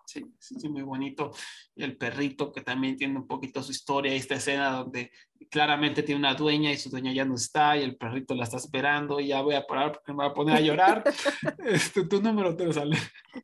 Sí, 0.08 0.24
sí, 0.38 0.54
sí, 0.58 0.70
muy 0.70 0.80
bonito. 0.80 1.32
El 1.76 1.98
perrito 1.98 2.50
que 2.50 2.62
también 2.62 2.96
tiene 2.96 3.18
un 3.18 3.26
poquito 3.26 3.62
su 3.62 3.72
historia, 3.72 4.14
esta 4.14 4.36
escena 4.36 4.70
donde 4.70 5.12
claramente 5.50 6.02
tiene 6.02 6.18
una 6.18 6.32
dueña 6.32 6.72
y 6.72 6.78
su 6.78 6.88
dueña 6.88 7.12
ya 7.12 7.26
no 7.26 7.34
está 7.34 7.76
y 7.76 7.82
el 7.82 7.98
perrito 7.98 8.34
la 8.34 8.44
está 8.44 8.56
esperando 8.56 9.20
y 9.20 9.26
ya 9.26 9.42
voy 9.42 9.54
a 9.54 9.66
parar 9.66 9.92
porque 9.92 10.12
me 10.12 10.24
voy 10.24 10.28
a 10.28 10.32
poner 10.32 10.56
a 10.56 10.60
llorar. 10.60 11.04
este, 11.66 12.06
tu 12.06 12.22
número 12.22 12.56
te 12.56 12.72
sale. 12.72 12.96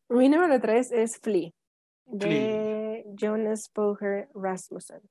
Mi 0.09 0.31
número 0.31 0.59
tres 0.59 0.91
es 0.91 1.19
Flea, 1.19 1.51
de 2.07 3.05
Jonas 3.15 3.69
Poher 3.69 4.31
Rasmussen. 4.35 5.03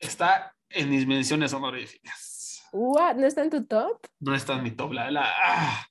Está 0.00 0.52
en 0.68 0.90
mis 0.90 1.06
menciones 1.06 1.52
honoríficas. 1.52 2.60
What? 2.72 3.14
¿No 3.14 3.26
está 3.28 3.44
en 3.44 3.50
tu 3.50 3.64
top? 3.64 4.04
No 4.18 4.34
está 4.34 4.54
en 4.54 4.64
mi 4.64 4.72
top. 4.72 4.94
La, 4.94 5.12
la- 5.12 5.32
ah. 5.44 5.86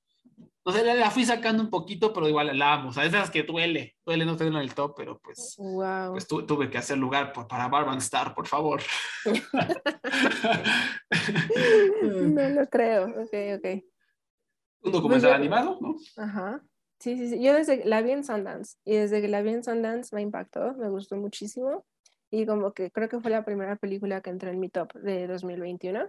No 0.64 0.72
sé, 0.72 0.84
la, 0.84 1.10
fui 1.10 1.24
sacando 1.24 1.60
un 1.62 1.70
poquito, 1.70 2.12
pero 2.12 2.28
igual 2.28 2.56
la 2.56 2.74
amo. 2.74 2.90
O 2.90 2.92
sea, 2.92 3.04
es 3.04 3.10
de 3.12 3.18
las 3.18 3.30
que 3.30 3.42
duele. 3.42 3.96
Duele 4.06 4.24
no 4.24 4.36
tenerla 4.36 4.60
en 4.60 4.64
el 4.68 4.74
top, 4.74 4.94
pero 4.96 5.18
pues, 5.18 5.56
Wow. 5.58 6.12
pues 6.12 6.26
tu- 6.28 6.46
tuve 6.46 6.70
que 6.70 6.78
hacer 6.78 6.98
lugar 6.98 7.32
por- 7.32 7.48
para 7.48 7.66
Barban 7.68 7.98
Star, 7.98 8.32
por 8.34 8.46
favor. 8.46 8.80
No 12.12 12.48
lo 12.48 12.66
creo. 12.68 13.06
Ok, 13.06 13.34
ok. 13.58 13.82
Un 14.84 14.92
documental 14.92 15.30
yo- 15.30 15.36
animado, 15.36 15.78
¿no? 15.80 15.96
Ajá. 16.16 16.62
Sí, 16.98 17.16
sí, 17.16 17.28
sí. 17.30 17.42
Yo 17.42 17.52
desde 17.54 17.84
la 17.84 18.00
vi 18.02 18.12
en 18.12 18.24
Sundance 18.24 18.76
y 18.84 18.94
desde 18.96 19.20
que 19.20 19.28
la 19.28 19.42
vi 19.42 19.50
en 19.50 19.64
Sundance 19.64 20.14
me 20.14 20.22
impactó, 20.22 20.74
me 20.74 20.88
gustó 20.88 21.16
muchísimo 21.16 21.84
y 22.30 22.46
como 22.46 22.72
que 22.72 22.90
creo 22.92 23.08
que 23.08 23.20
fue 23.20 23.30
la 23.30 23.44
primera 23.44 23.76
película 23.76 24.20
que 24.20 24.30
entró 24.30 24.50
en 24.50 24.60
mi 24.60 24.68
top 24.68 24.92
de 24.94 25.26
2021 25.26 26.08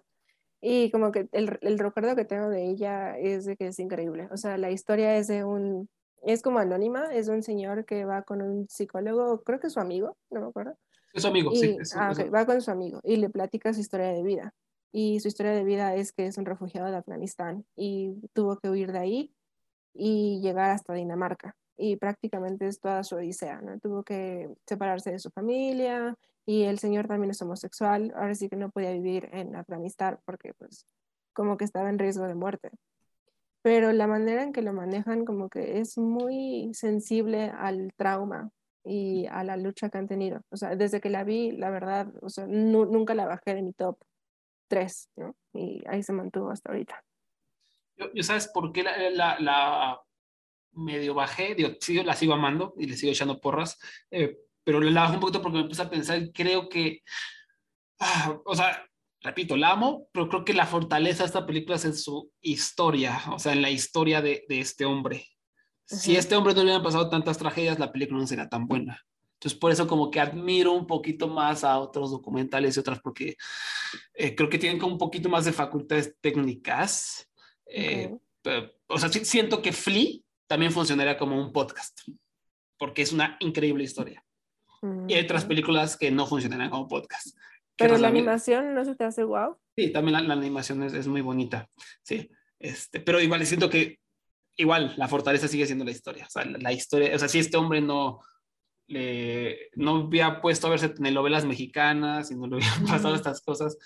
y 0.63 0.91
como 0.91 1.11
que 1.11 1.27
el, 1.33 1.57
el 1.61 1.79
recuerdo 1.79 2.15
que 2.15 2.25
tengo 2.25 2.49
de 2.49 2.65
ella 2.69 3.17
es 3.19 3.45
de 3.45 3.57
que 3.57 3.67
es 3.67 3.79
increíble. 3.79 4.29
O 4.31 4.37
sea, 4.37 4.57
la 4.57 4.71
historia 4.71 5.17
es 5.17 5.27
de 5.27 5.43
un, 5.45 5.89
es 6.23 6.41
como 6.41 6.59
anónima, 6.59 7.13
es 7.13 7.27
de 7.27 7.33
un 7.33 7.43
señor 7.43 7.85
que 7.85 8.05
va 8.05 8.23
con 8.23 8.41
un 8.41 8.67
psicólogo, 8.69 9.43
creo 9.43 9.59
que 9.59 9.67
es 9.67 9.73
su 9.73 9.81
amigo, 9.81 10.17
no 10.31 10.41
me 10.41 10.47
acuerdo. 10.47 10.75
Es 11.13 11.21
su 11.23 11.27
amigo, 11.27 11.51
Y, 11.51 11.59
sí. 11.59 11.77
es- 11.79 11.95
ah, 11.95 12.11
es- 12.11 12.19
ok, 12.19 12.33
va 12.33 12.45
con 12.45 12.61
su 12.61 12.71
amigo 12.71 12.99
y 13.03 13.17
le 13.17 13.29
platica 13.29 13.73
su 13.73 13.81
historia 13.81 14.07
de 14.13 14.23
vida. 14.23 14.53
Y 14.91 15.19
su 15.19 15.27
historia 15.27 15.53
de 15.53 15.63
vida 15.63 15.95
es 15.95 16.13
que 16.13 16.27
es 16.27 16.37
un 16.37 16.45
refugiado 16.45 16.89
de 16.91 16.97
Afganistán 16.97 17.65
y 17.75 18.13
tuvo 18.33 18.57
que 18.59 18.69
huir 18.69 18.91
de 18.91 18.99
ahí 18.99 19.35
y 19.93 20.39
llegar 20.41 20.71
hasta 20.71 20.93
Dinamarca. 20.93 21.55
Y 21.77 21.97
prácticamente 21.97 22.67
es 22.67 22.79
toda 22.79 23.03
su 23.03 23.15
odisea, 23.15 23.61
¿no? 23.61 23.79
Tuvo 23.79 24.03
que 24.03 24.49
separarse 24.67 25.11
de 25.11 25.19
su 25.19 25.29
familia 25.31 26.15
y 26.45 26.63
el 26.63 26.79
señor 26.79 27.07
también 27.07 27.31
es 27.31 27.41
homosexual. 27.41 28.11
Ahora 28.15 28.35
sí 28.35 28.49
que 28.49 28.55
no 28.55 28.69
podía 28.69 28.91
vivir 28.91 29.29
en 29.31 29.55
Afganistán 29.55 30.19
porque 30.25 30.53
pues 30.53 30.85
como 31.33 31.57
que 31.57 31.65
estaba 31.65 31.89
en 31.89 31.99
riesgo 31.99 32.25
de 32.27 32.35
muerte. 32.35 32.69
Pero 33.61 33.93
la 33.93 34.07
manera 34.07 34.43
en 34.43 34.51
que 34.51 34.61
lo 34.61 34.73
manejan 34.73 35.23
como 35.25 35.49
que 35.49 35.79
es 35.79 35.97
muy 35.97 36.71
sensible 36.73 37.49
al 37.49 37.93
trauma 37.95 38.49
y 38.83 39.25
a 39.27 39.43
la 39.45 39.55
lucha 39.55 39.89
que 39.89 39.97
han 39.97 40.07
tenido. 40.09 40.41
O 40.49 40.57
sea, 40.57 40.75
desde 40.75 40.99
que 40.99 41.09
la 41.09 41.23
vi, 41.23 41.51
la 41.53 41.69
verdad, 41.69 42.07
o 42.21 42.29
sea, 42.29 42.45
nu- 42.45 42.85
nunca 42.85 43.15
la 43.15 43.25
bajé 43.25 43.55
de 43.55 43.61
mi 43.61 43.71
top 43.71 43.97
3, 44.67 45.09
¿no? 45.15 45.35
Y 45.53 45.81
ahí 45.87 46.03
se 46.03 46.11
mantuvo 46.11 46.49
hasta 46.49 46.71
ahorita. 46.71 47.01
Yo, 47.95 48.11
yo 48.13 48.23
sabes 48.23 48.49
por 48.49 48.73
qué 48.73 48.83
la, 48.83 48.97
la- 49.11 49.39
la 49.39 50.01
medio 50.73 51.13
bajé, 51.13 51.55
digo, 51.55 51.69
sí, 51.79 52.03
la 52.03 52.15
sigo 52.15 52.33
amando 52.33 52.73
y 52.77 52.87
le 52.87 52.97
sigo 52.97 53.11
echando 53.11 53.39
porras, 53.39 53.79
eh, 54.11 54.37
pero 54.63 54.79
la 54.79 55.01
bajé 55.01 55.15
un 55.15 55.19
poquito 55.19 55.41
porque 55.41 55.57
me 55.57 55.67
puse 55.67 55.81
a 55.81 55.89
pensar, 55.89 56.21
y 56.21 56.31
creo 56.31 56.69
que, 56.69 57.01
ah, 57.99 58.37
o 58.45 58.55
sea, 58.55 58.85
repito, 59.21 59.55
la 59.55 59.71
amo, 59.71 60.07
pero 60.11 60.29
creo 60.29 60.45
que 60.45 60.53
la 60.53 60.65
fortaleza 60.65 61.23
de 61.23 61.27
esta 61.27 61.45
película 61.45 61.77
es 61.77 61.85
en 61.85 61.95
su 61.95 62.31
historia, 62.41 63.21
o 63.31 63.39
sea, 63.39 63.53
en 63.53 63.61
la 63.61 63.69
historia 63.69 64.21
de, 64.21 64.45
de 64.47 64.59
este 64.59 64.85
hombre. 64.85 65.27
Si 65.85 66.11
Ujú. 66.11 66.19
este 66.19 66.35
hombre 66.35 66.53
no 66.53 66.59
le 66.59 66.65
hubieran 66.65 66.83
pasado 66.83 67.09
tantas 67.09 67.37
tragedias, 67.37 67.79
la 67.79 67.91
película 67.91 68.19
no 68.19 68.27
sería 68.27 68.49
tan 68.49 68.67
buena. 68.67 69.01
Entonces, 69.33 69.59
por 69.59 69.71
eso 69.71 69.87
como 69.87 70.09
que 70.09 70.21
admiro 70.21 70.71
un 70.71 70.87
poquito 70.87 71.27
más 71.27 71.65
a 71.65 71.77
otros 71.77 72.11
documentales 72.11 72.77
y 72.77 72.79
otras, 72.79 73.01
porque 73.01 73.35
eh, 74.13 74.35
creo 74.35 74.49
que 74.49 74.57
tienen 74.57 74.79
como 74.79 74.93
un 74.93 74.97
poquito 74.97 75.27
más 75.27 75.43
de 75.43 75.51
facultades 75.51 76.15
técnicas. 76.21 77.29
Eh, 77.65 78.15
pero, 78.41 78.71
o 78.87 78.97
sea, 78.97 79.09
siento 79.09 79.61
que 79.61 79.73
Flea 79.73 80.19
también 80.47 80.71
funcionaría 80.71 81.17
como 81.17 81.37
un 81.37 81.51
podcast, 81.51 82.01
porque 82.77 83.01
es 83.01 83.11
una 83.11 83.35
increíble 83.41 83.83
historia. 83.83 84.23
Y 85.07 85.13
hay 85.13 85.23
otras 85.23 85.45
películas 85.45 85.97
que 85.97 86.11
no 86.11 86.25
funcionarían 86.25 86.69
como 86.69 86.87
podcast. 86.87 87.37
¿Qué 87.75 87.85
Pero 87.85 87.97
la 87.97 88.09
animación 88.09 88.73
no 88.73 88.83
se 88.85 88.95
te 88.95 89.03
hace 89.05 89.23
wow. 89.23 89.57
Sí, 89.75 89.91
también 89.91 90.13
la, 90.13 90.21
la 90.21 90.33
animación 90.33 90.83
es, 90.83 90.93
es 90.93 91.07
muy 91.07 91.21
bonita, 91.21 91.69
sí. 92.03 92.29
Este, 92.59 92.99
pero 92.99 93.19
igual 93.19 93.45
siento 93.45 93.69
que 93.69 93.99
igual 94.57 94.93
la 94.97 95.07
fortaleza 95.07 95.47
sigue 95.47 95.65
siendo 95.65 95.85
la 95.85 95.91
historia. 95.91 96.25
O 96.27 96.29
sea, 96.29 96.45
la, 96.45 96.57
la 96.59 96.71
historia, 96.71 97.15
o 97.15 97.19
sea, 97.19 97.27
si 97.27 97.39
este 97.39 97.57
hombre 97.57 97.81
no 97.81 98.21
le 98.87 99.69
no 99.75 99.95
hubiera 99.95 100.41
puesto 100.41 100.67
a 100.67 100.71
verse 100.71 100.89
telenovelas 100.89 101.45
mexicanas 101.45 102.31
y 102.31 102.35
no 102.35 102.47
le 102.47 102.57
hubieran 102.57 102.85
pasado 102.87 103.13
Ujú. 103.13 103.15
estas 103.15 103.41
cosas, 103.41 103.77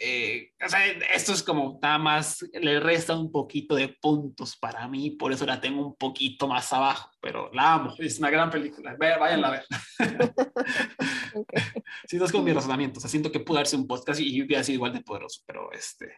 eh, 0.00 0.52
o 0.64 0.68
sea, 0.68 0.86
esto 1.14 1.32
es 1.32 1.42
como 1.42 1.78
nada 1.82 1.98
más 1.98 2.42
le 2.52 2.78
resta 2.78 3.18
un 3.18 3.32
poquito 3.32 3.74
de 3.74 3.88
puntos 3.88 4.56
para 4.56 4.86
mí, 4.86 5.10
por 5.10 5.32
eso 5.32 5.44
la 5.44 5.60
tengo 5.60 5.86
un 5.86 5.96
poquito 5.96 6.46
más 6.46 6.72
abajo, 6.72 7.10
pero 7.20 7.50
la 7.52 7.74
amo, 7.74 7.94
es 7.98 8.18
una 8.18 8.30
gran 8.30 8.50
película, 8.50 8.96
váyanla 8.98 9.48
a 9.48 9.50
ver. 9.50 9.64
Ok. 11.34 11.52
Sí, 12.06 12.16
no 12.16 12.24
es 12.24 12.32
con 12.32 12.42
mi 12.42 12.52
razonamiento. 12.52 12.98
O 12.98 13.00
sea, 13.00 13.10
siento 13.10 13.30
que 13.30 13.40
pudo 13.40 13.58
haberse 13.58 13.76
un 13.76 13.86
podcast 13.86 14.18
y 14.18 14.42
hubiera 14.42 14.64
sido 14.64 14.76
igual 14.76 14.94
de 14.94 15.02
poderoso, 15.02 15.42
pero 15.46 15.70
este, 15.72 16.10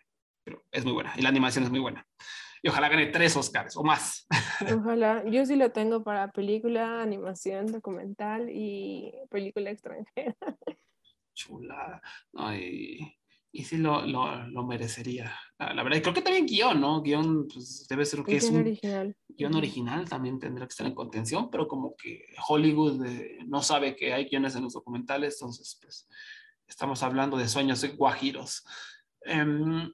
pero 0.45 0.65
es 0.71 0.85
muy 0.85 0.93
buena 0.93 1.13
y 1.17 1.23
la 1.23 1.29
animación 1.29 1.65
es 1.65 1.71
muy 1.71 1.81
buena. 1.81 2.07
Y 2.63 2.69
ojalá 2.69 2.89
gane 2.89 3.07
tres 3.07 3.37
Oscars 3.37 3.77
o 3.77 3.83
más. 3.83 4.27
Ojalá. 4.85 5.25
Yo 5.27 5.47
sí 5.47 5.57
lo 5.57 5.73
tengo 5.73 6.05
para 6.05 6.31
película, 6.31 7.03
animación, 7.03 7.73
documental 7.73 8.51
y 8.51 9.15
película 9.31 9.71
extranjera. 9.71 10.37
Chula. 11.35 12.03
No, 12.33 12.53
y, 13.53 13.65
sí 13.65 13.77
lo, 13.79 14.07
lo, 14.07 14.47
lo 14.47 14.65
merecería. 14.65 15.35
La, 15.59 15.75
la 15.75 15.83
verdad, 15.83 15.99
y 15.99 16.03
creo 16.03 16.15
que 16.15 16.23
también 16.23 16.47
guion, 16.47 16.81
¿no? 16.81 17.03
Guión 17.03 17.47
pues, 17.49 17.87
debe 17.89 18.05
ser 18.05 18.23
que 18.25 18.33
Y 18.33 18.37
es 18.37 18.51
un 18.51 18.61
original. 18.61 19.17
guion 19.29 19.55
original, 19.55 20.09
también 20.09 20.39
tendrá 20.39 20.67
que 20.67 20.71
estar 20.73 20.87
en 20.87 20.95
contención, 20.95 21.51
pero 21.51 21.67
como 21.69 21.95
que 21.97 22.25
Hollywood 22.49 23.05
eh, 23.07 23.39
no 23.47 23.63
sabe 23.63 23.97
que 23.97 24.13
hay 24.13 24.27
guiones 24.27 24.55
en 24.57 24.65
los 24.65 24.75
documentales, 24.75 25.37
entonces 25.41 25.79
pues 25.81 26.09
estamos 26.67 27.03
hablando 27.03 27.37
de 27.37 27.49
sueños 27.49 27.85
guajiros. 27.97 28.65
Em, 29.23 29.93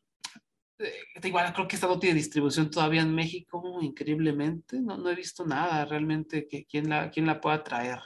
eh, 0.78 0.92
igual 1.24 1.52
creo 1.54 1.66
que 1.66 1.76
esta 1.76 1.86
no 1.86 1.98
tiene 1.98 2.16
distribución 2.16 2.70
todavía 2.70 3.00
en 3.00 3.14
México, 3.14 3.78
increíblemente. 3.80 4.80
No, 4.80 4.98
no 4.98 5.10
he 5.10 5.14
visto 5.14 5.46
nada 5.46 5.84
realmente 5.86 6.46
que 6.46 6.66
quién 6.66 6.90
la, 6.90 7.10
quién 7.10 7.26
la 7.26 7.40
pueda 7.40 7.62
traer. 7.64 8.00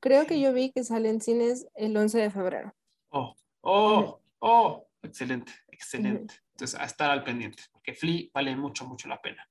Creo 0.00 0.26
que 0.26 0.40
yo 0.40 0.52
vi 0.52 0.72
que 0.72 0.84
sale 0.84 1.08
en 1.08 1.20
cines 1.20 1.66
el 1.74 1.96
11 1.96 2.18
de 2.18 2.30
febrero. 2.30 2.74
Oh, 3.08 3.34
oh, 3.62 4.20
oh, 4.48 4.88
excelente, 5.02 5.52
excelente. 5.68 6.34
Entonces, 6.52 6.78
a 6.80 6.84
estar 6.84 7.10
al 7.10 7.22
pendiente, 7.24 7.62
porque 7.72 7.92
Flea 7.94 8.28
vale 8.32 8.54
mucho, 8.56 8.86
mucho 8.86 9.08
la 9.08 9.20
pena. 9.20 9.46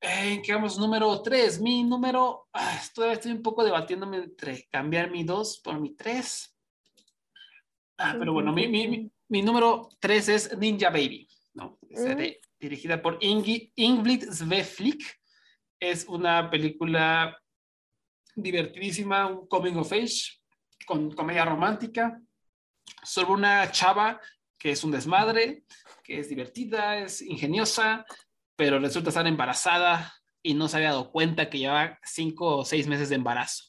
Eh, 0.00 0.40
¿Qué 0.44 0.52
vamos? 0.54 0.78
Número 0.78 1.20
3. 1.22 1.60
Mi 1.60 1.82
número, 1.84 2.48
ah, 2.52 2.80
todavía 2.94 3.14
estoy 3.14 3.32
un 3.32 3.42
poco 3.42 3.64
debatiéndome 3.64 4.16
entre 4.18 4.68
cambiar 4.70 5.10
mi 5.10 5.24
2 5.24 5.58
por 5.58 5.80
mi 5.80 5.94
3. 5.94 6.56
Ah, 7.98 8.14
pero 8.18 8.32
bueno, 8.32 8.52
mi, 8.52 8.68
mi, 8.68 8.86
mi- 8.88 9.10
mi 9.28 9.42
número 9.42 9.88
3 9.98 10.28
es 10.28 10.56
Ninja 10.58 10.90
Baby, 10.90 11.28
¿no? 11.54 11.78
Es, 11.88 12.04
de- 12.04 12.40
dirigida 12.60 13.02
por 13.02 13.18
Ingi, 13.20 13.72
Ingrid 13.76 14.30
Sveflik. 14.30 15.02
Es 15.80 16.06
una 16.08 16.48
película 16.50 17.36
divertidísima, 18.34 19.26
un 19.26 19.46
coming 19.48 19.74
of 19.76 19.92
age, 19.92 20.40
con 20.86 21.10
comedia 21.12 21.44
romántica, 21.44 22.20
sobre 23.02 23.32
una 23.32 23.70
chava 23.70 24.20
que 24.58 24.72
es 24.72 24.84
un 24.84 24.90
desmadre, 24.90 25.64
que 26.02 26.20
es 26.20 26.28
divertida, 26.28 26.98
es 26.98 27.22
ingeniosa, 27.22 28.04
pero 28.56 28.78
resulta 28.78 29.10
estar 29.10 29.26
embarazada 29.26 30.12
y 30.42 30.54
no 30.54 30.68
se 30.68 30.76
había 30.76 30.90
dado 30.90 31.12
cuenta 31.12 31.48
que 31.48 31.58
llevaba 31.58 31.98
cinco 32.02 32.58
o 32.58 32.64
seis 32.64 32.86
meses 32.86 33.08
de 33.08 33.16
embarazo. 33.16 33.64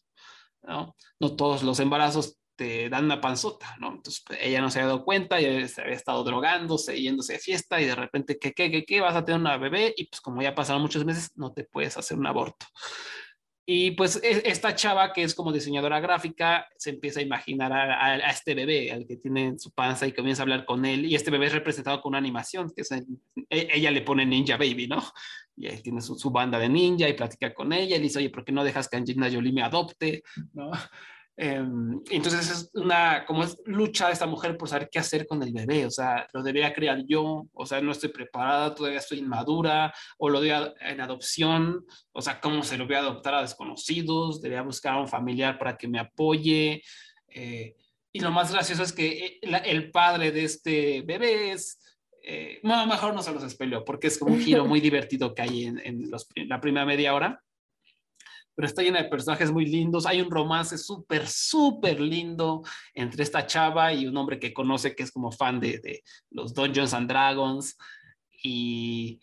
¿no? 0.63 0.95
no 1.19 1.35
todos 1.35 1.63
los 1.63 1.79
embarazos 1.79 2.37
te 2.55 2.89
dan 2.89 3.05
una 3.05 3.21
panzota, 3.21 3.77
¿no? 3.79 3.91
Entonces 3.91 4.21
pues, 4.25 4.39
ella 4.41 4.59
no 4.59 4.69
se 4.69 4.79
había 4.79 4.89
dado 4.89 5.05
cuenta, 5.05 5.39
ya 5.39 5.65
se 5.67 5.81
había 5.81 5.95
estado 5.95 6.23
drogándose, 6.25 7.01
yéndose 7.01 7.33
de 7.33 7.39
fiesta 7.39 7.79
y 7.79 7.85
de 7.85 7.95
repente, 7.95 8.37
¿qué, 8.37 8.51
qué, 8.51 8.69
qué, 8.69 8.83
qué? 8.83 8.99
Vas 8.99 9.15
a 9.15 9.23
tener 9.23 9.39
una 9.39 9.57
bebé 9.57 9.93
y 9.95 10.07
pues 10.07 10.19
como 10.19 10.41
ya 10.41 10.53
pasaron 10.55 10.81
muchos 10.81 11.05
meses, 11.05 11.31
no 11.35 11.53
te 11.53 11.63
puedes 11.63 11.95
hacer 11.95 12.17
un 12.17 12.27
aborto. 12.27 12.65
Y 13.71 13.91
pues 13.91 14.19
e, 14.23 14.41
esta 14.45 14.73
chava 14.73 15.13
que 15.13 15.21
es 15.21 15.35
como 15.35 15.51
diseñadora 15.51 15.99
gráfica 15.99 16.67
se 16.75 16.89
empieza 16.89 17.19
a 17.19 17.23
imaginar 17.23 17.71
a, 17.71 18.31
este 18.31 18.55
bebé, 18.55 18.91
al 18.91 19.05
que 19.05 19.17
tiene 19.17 19.45
en 19.45 19.59
su 19.59 19.69
panza 19.69 20.07
y 20.07 20.11
comienza 20.11 20.41
a 20.41 20.45
hablar 20.45 20.65
con 20.65 20.85
él. 20.85 21.05
Y 21.05 21.13
este 21.13 21.29
bebé 21.29 21.45
es 21.45 21.53
representado 21.53 22.01
con 22.01 22.09
una 22.09 22.17
animación, 22.17 22.71
que 22.75 22.81
es, 22.81 22.91
e, 22.91 23.05
ella 23.47 23.91
le 23.91 24.01
pone 24.01 24.25
Ninja 24.25 24.57
Baby, 24.57 24.87
¿no? 24.87 25.03
Y 25.55 25.67
ahí 25.67 25.83
tiene 25.83 26.01
su, 26.01 26.17
banda 26.31 26.57
de 26.57 26.67
ninja 26.67 27.07
y 27.07 27.13
platica 27.13 27.53
con 27.53 27.71
ella 27.71 27.97
y 27.97 27.99
dice, 27.99 28.17
oye, 28.17 28.31
¿por 28.31 28.43
qué 28.43 28.51
no 28.51 28.63
dejas 28.63 28.89
que 28.89 28.97
Angelina 28.97 29.29
Jolie 29.31 29.53
me 29.53 29.61
adopte? 29.61 30.23
¿No? 30.53 30.71
Em, 31.41 32.01
entonces 32.09 32.51
es 32.51 32.69
una 32.73 33.23
como 33.25 33.45
es 33.45 33.57
lucha 33.63 34.07
de 34.07 34.11
esta 34.11 34.25
mujer 34.25 34.57
por 34.57 34.67
saber 34.67 34.89
qué 34.91 34.99
hacer 34.99 35.25
con 35.25 35.41
el 35.41 35.53
bebé, 35.53 35.85
o 35.85 35.89
sea, 35.89 36.27
lo 36.33 36.43
debería 36.43 36.73
criar 36.73 37.05
yo, 37.07 37.47
o 37.53 37.65
sea, 37.65 37.79
no 37.79 37.93
estoy 37.93 38.09
preparada, 38.09 38.75
todavía 38.75 38.99
estoy 38.99 39.19
inmadura, 39.19 39.93
o 40.17 40.27
lo 40.27 40.41
doy 40.41 40.51
en 40.81 40.99
adopción, 40.99 41.85
o 42.11 42.21
sea, 42.21 42.41
cómo 42.41 42.61
se 42.61 42.77
lo 42.77 42.87
voy 42.87 42.95
a 42.95 42.99
adoptar 42.99 43.35
a 43.35 43.41
desconocidos, 43.41 44.41
debería 44.41 44.63
buscar 44.63 44.95
a 44.95 44.99
un 44.99 45.07
familiar 45.07 45.57
para 45.57 45.77
que 45.77 45.87
me 45.87 45.99
apoye. 45.99 46.83
Eh, 47.29 47.73
y 48.11 48.19
lo 48.19 48.31
más 48.31 48.51
gracioso 48.51 48.83
es 48.83 48.91
que 48.91 49.39
eh, 49.41 49.61
el 49.63 49.91
padre 49.91 50.33
de 50.33 50.43
este 50.43 51.03
bebé 51.03 51.53
es, 51.53 51.79
eh, 52.21 52.59
no, 52.63 52.85
mejor 52.85 53.13
no 53.13 53.21
se 53.21 53.31
los 53.31 53.43
espeleo, 53.43 53.85
porque 53.85 54.07
es 54.07 54.17
como 54.17 54.33
un 54.33 54.41
giro 54.41 54.65
muy 54.65 54.81
divertido 54.81 55.33
que 55.33 55.41
hay 55.41 55.63
en, 55.67 55.79
en 55.85 56.11
la 56.49 56.59
primera 56.59 56.85
media 56.85 57.15
hora 57.15 57.41
pero 58.55 58.67
está 58.67 58.81
llena 58.81 59.01
de 59.01 59.09
personajes 59.09 59.51
muy 59.51 59.65
lindos. 59.65 60.05
Hay 60.05 60.21
un 60.21 60.29
romance 60.29 60.77
súper, 60.77 61.27
súper 61.27 61.99
lindo 61.99 62.63
entre 62.93 63.23
esta 63.23 63.45
chava 63.45 63.93
y 63.93 64.05
un 64.05 64.17
hombre 64.17 64.39
que 64.39 64.53
conoce 64.53 64.95
que 64.95 65.03
es 65.03 65.11
como 65.11 65.31
fan 65.31 65.59
de, 65.59 65.79
de 65.79 66.03
los 66.31 66.53
Dungeons 66.53 66.93
and 66.93 67.09
Dragons. 67.09 67.77
Y, 68.43 69.19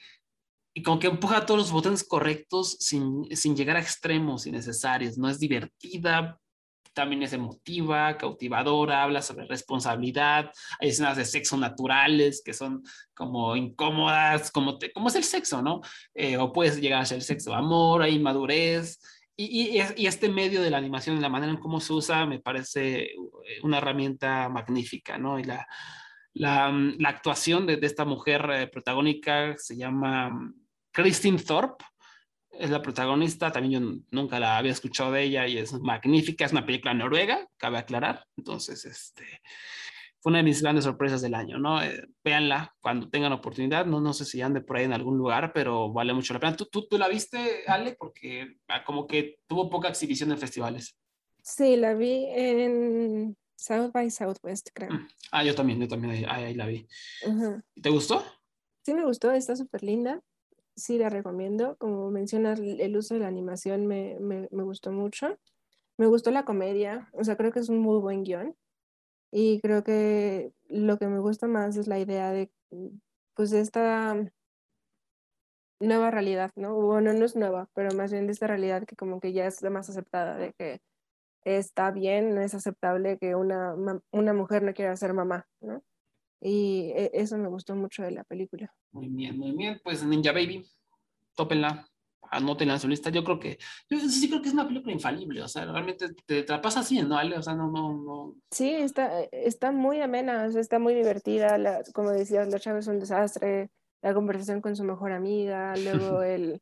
y, 0.75 0.83
como 0.83 0.99
que 0.99 1.07
empuja 1.07 1.47
todos 1.47 1.59
los 1.59 1.73
botones 1.73 2.05
correctos 2.05 2.77
sin, 2.81 3.25
sin 3.35 3.57
llegar 3.57 3.77
a 3.77 3.81
extremos 3.81 4.47
innecesarios. 4.47 5.17
No 5.19 5.29
es 5.29 5.39
divertida, 5.39 6.39
también 6.97 7.23
es 7.23 7.35
emotiva, 7.35 8.17
cautivadora, 8.17 9.03
habla 9.03 9.21
sobre 9.21 9.47
responsabilidad, 9.47 10.51
hay 10.81 10.89
escenas 10.89 11.19
de 11.19 11.27
sexo 11.27 11.59
naturales 11.59 12.43
que 12.43 12.55
son 12.55 12.83
como 13.13 13.55
incómodas, 13.55 14.51
como, 14.51 14.79
te, 14.79 14.91
como 14.93 15.09
es 15.09 15.15
el 15.15 15.25
sexo, 15.25 15.61
¿no? 15.61 15.83
Eh, 16.15 16.39
o 16.39 16.55
puedes 16.55 16.81
llegar 16.81 17.03
a 17.03 17.05
ser 17.05 17.23
sexo 17.23 17.55
amor, 17.55 18.01
hay 18.01 18.19
madurez, 18.19 18.99
y, 19.37 20.07
este 20.07 20.29
medio 20.29 20.63
de 20.63 20.71
la 20.71 20.79
animación, 20.79 21.21
la 21.21 21.29
manera 21.29 21.53
en 21.53 21.59
cómo 21.59 21.81
se 21.81 21.93
usa, 21.93 22.25
me 22.27 22.41
parece 22.41 23.03
eh, 23.05 23.17
una 23.63 23.79
herramienta 23.79 24.49
magnífica, 24.49 25.19
¿no? 25.19 25.39
Y 25.39 25.45
la, 25.45 25.67
mm, 26.71 27.05
actuación 27.05 27.67
de, 27.67 27.79
esta 27.83 28.05
mujer 28.05 28.49
eh, 28.53 28.67
protagónica 28.67 29.55
se 29.59 29.77
llama 29.77 30.53
Christine 30.93 31.39
Thorpe, 31.39 31.85
es 32.59 32.71
la 32.71 32.81
protagonista, 32.81 33.53
también 33.53 33.83
yo 33.83 34.03
nunca 34.11 34.41
la 34.41 34.57
había 34.57 34.73
escuchado 34.73 35.13
de 35.13 35.25
ella 35.25 35.47
y 35.47 35.59
es 35.59 35.75
magnífica, 35.75 36.47
es 36.47 36.53
una 36.53 36.65
película 36.65 36.95
noruega, 36.95 37.47
cabe 37.59 37.77
aclarar, 37.77 38.25
entonces, 38.39 38.87
este, 38.87 39.43
una 40.27 40.39
de 40.39 40.45
mis 40.45 40.61
grandes 40.61 40.85
sorpresas 40.85 41.23
del 41.23 41.37
año, 41.37 41.57
¿no? 41.57 41.81
Eh, 41.81 42.05
véanla 42.25 42.75
cuando 42.81 43.09
tengan 43.09 43.33
oportunidad, 43.33 43.87
no, 43.87 44.01
no 44.01 44.13
sé 44.13 44.25
si 44.25 44.43
ande 44.43 44.61
por 44.61 44.77
ahí 44.77 44.85
en 44.85 44.93
algún 44.93 45.17
lugar, 45.17 45.53
pero 45.55 45.93
vale 45.93 46.13
mucho 46.13 46.35
la 46.35 46.41
pena. 46.41 46.57
¿Tú, 46.57 46.67
tú, 46.67 46.89
tú 46.89 46.99
la 46.99 47.07
viste, 47.07 47.63
Ale? 47.69 47.95
Porque 47.97 48.57
ah, 48.67 48.85
como 48.85 49.07
que 49.07 49.39
tuvo 49.47 49.71
poca 49.71 49.89
exhibición 49.89 50.33
en 50.33 50.39
festivales. 50.39 50.99
Sí, 51.43 51.77
la 51.77 51.95
vi 51.95 52.27
en 52.29 53.37
South 53.55 53.93
by 53.93 54.11
Southwest, 54.11 54.71
creo. 54.75 54.91
Mm. 54.91 55.09
Ah, 55.31 55.45
yo 55.45 55.55
también, 55.55 55.79
yo 55.79 55.87
también 55.87 56.15
ahí, 56.15 56.25
ahí 56.29 56.55
la 56.55 56.67
vi. 56.67 56.89
¿Te 57.81 57.91
gustó? 57.91 58.25
Sí, 58.83 58.95
me 58.95 59.05
gustó, 59.05 59.31
está 59.31 59.55
súper 59.55 59.85
linda. 59.85 60.21
Sí, 60.75 60.99
la 60.99 61.09
recomiendo. 61.09 61.77
Como 61.77 62.11
mencionas, 62.11 62.59
el 62.59 62.97
uso 62.97 63.15
de 63.15 63.21
la 63.21 63.29
animación 63.29 63.87
me, 63.87 64.19
me, 64.19 64.49
me 64.51 64.65
gustó 64.65 64.91
mucho. 64.91 65.39
Me 65.99 66.07
gustó 66.07 66.33
la 66.33 66.45
comedia, 66.45 67.09
o 67.13 67.23
sea, 67.23 67.37
creo 67.37 67.53
que 67.53 67.61
es 67.61 67.69
un 67.69 67.79
muy 67.79 68.01
buen 68.01 68.25
guion. 68.25 68.57
Y 69.31 69.61
creo 69.61 69.83
que 69.83 70.53
lo 70.69 70.99
que 70.99 71.07
me 71.07 71.19
gusta 71.19 71.47
más 71.47 71.77
es 71.77 71.89
la 71.89 71.99
idea 71.99 72.31
de, 72.31 72.51
pues, 73.35 73.51
de 73.51 73.61
esta 73.61 74.17
nueva 75.81 76.11
realidad, 76.11 76.51
¿no? 76.57 76.75
Bueno, 76.75 77.13
no 77.13 77.25
es 77.25 77.37
nueva, 77.37 77.69
pero 77.75 77.95
más 77.95 78.13
bien 78.13 78.27
de 78.27 78.33
esta 78.33 78.47
realidad 78.47 78.85
que 78.85 78.97
como 78.97 79.21
que 79.21 79.33
ya 79.33 79.47
es 79.47 79.63
más 79.63 79.91
aceptada, 79.91 80.37
de 80.37 80.53
que 80.55 80.81
está 81.45 81.91
bien, 81.91 82.35
no 82.35 82.41
es 82.41 82.55
aceptable 82.55 83.19
que 83.19 83.35
una, 83.35 83.75
una 84.11 84.33
mujer 84.33 84.63
no 84.63 84.75
quiera 84.75 84.97
ser 84.97 85.13
mamá, 85.13 85.47
¿no? 85.61 85.83
Y 86.41 86.93
e, 86.95 87.11
eso 87.15 87.39
me 87.39 87.49
gustó 87.49 87.75
mucho 87.75 88.03
de 88.03 88.11
la 88.11 88.25
película. 88.25 88.75
Muy 88.93 89.09
bien, 89.09 89.39
muy 89.39 89.53
bien. 89.53 89.81
Pues 89.85 90.05
Ninja 90.05 90.33
Baby, 90.33 90.67
tópenla 91.35 91.89
anoten 92.31 92.71
en 92.71 92.81
su 92.81 92.89
lista. 92.89 93.11
Yo 93.11 93.25
creo 93.25 93.39
que, 93.39 93.59
yo 93.89 93.99
sí 93.99 94.29
creo 94.29 94.43
que 94.43 94.49
es 94.49 94.55
una 94.55 94.67
película 94.67 94.93
infalible, 94.93 95.43
o 95.43 95.49
sea, 95.49 95.65
realmente 95.65 96.15
te, 96.27 96.43
te 96.43 96.53
la 96.53 96.61
pasas 96.61 96.91
bien, 96.91 97.09
¿no, 97.09 97.17
Ale? 97.17 97.37
O 97.37 97.43
sea, 97.43 97.55
no, 97.55 97.71
no, 97.71 97.93
no. 97.93 98.35
Sí, 98.51 98.71
está, 98.71 99.23
está 99.33 99.73
muy 99.73 100.01
amena, 100.01 100.45
o 100.47 100.51
sea, 100.51 100.61
está 100.61 100.79
muy 100.79 100.95
divertida, 100.95 101.59
la, 101.59 101.83
como 101.95 102.11
decías, 102.11 102.49
la 102.49 102.59
chava 102.59 102.79
es 102.79 102.87
un 102.87 102.99
desastre, 102.99 103.71
la 104.03 104.15
conversación 104.15 104.61
con 104.61 104.77
su 104.77 104.85
mejor 104.85 105.13
amiga, 105.13 105.75
luego 105.77 106.23
el, 106.23 106.61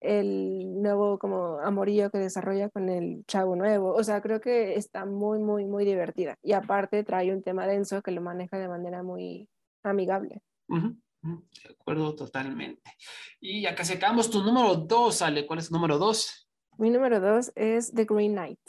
el 0.00 0.82
nuevo 0.82 1.18
como 1.18 1.58
amorío 1.58 2.10
que 2.10 2.18
desarrolla 2.18 2.68
con 2.70 2.88
el 2.88 3.24
chavo 3.26 3.56
nuevo, 3.56 3.94
o 3.94 4.04
sea, 4.04 4.20
creo 4.20 4.40
que 4.40 4.74
está 4.74 5.06
muy, 5.06 5.38
muy, 5.38 5.64
muy 5.64 5.84
divertida. 5.84 6.36
Y 6.42 6.52
aparte 6.52 7.04
trae 7.04 7.32
un 7.32 7.42
tema 7.42 7.66
denso 7.66 8.02
que 8.02 8.10
lo 8.10 8.20
maneja 8.20 8.58
de 8.58 8.68
manera 8.68 9.02
muy 9.02 9.48
amigable. 9.82 10.42
Uh 10.68 10.94
de 11.22 11.70
acuerdo, 11.70 12.14
totalmente. 12.14 12.96
Y 13.40 13.62
ya 13.62 13.74
casi 13.74 13.94
acabamos. 13.94 14.30
Tu 14.30 14.42
número 14.42 14.74
dos, 14.74 15.22
Ale, 15.22 15.46
¿cuál 15.46 15.60
es 15.60 15.68
tu 15.68 15.74
número 15.74 15.98
dos? 15.98 16.48
Mi 16.78 16.90
número 16.90 17.20
dos 17.20 17.52
es 17.54 17.92
The 17.92 18.04
Green 18.04 18.32
Knight. 18.32 18.60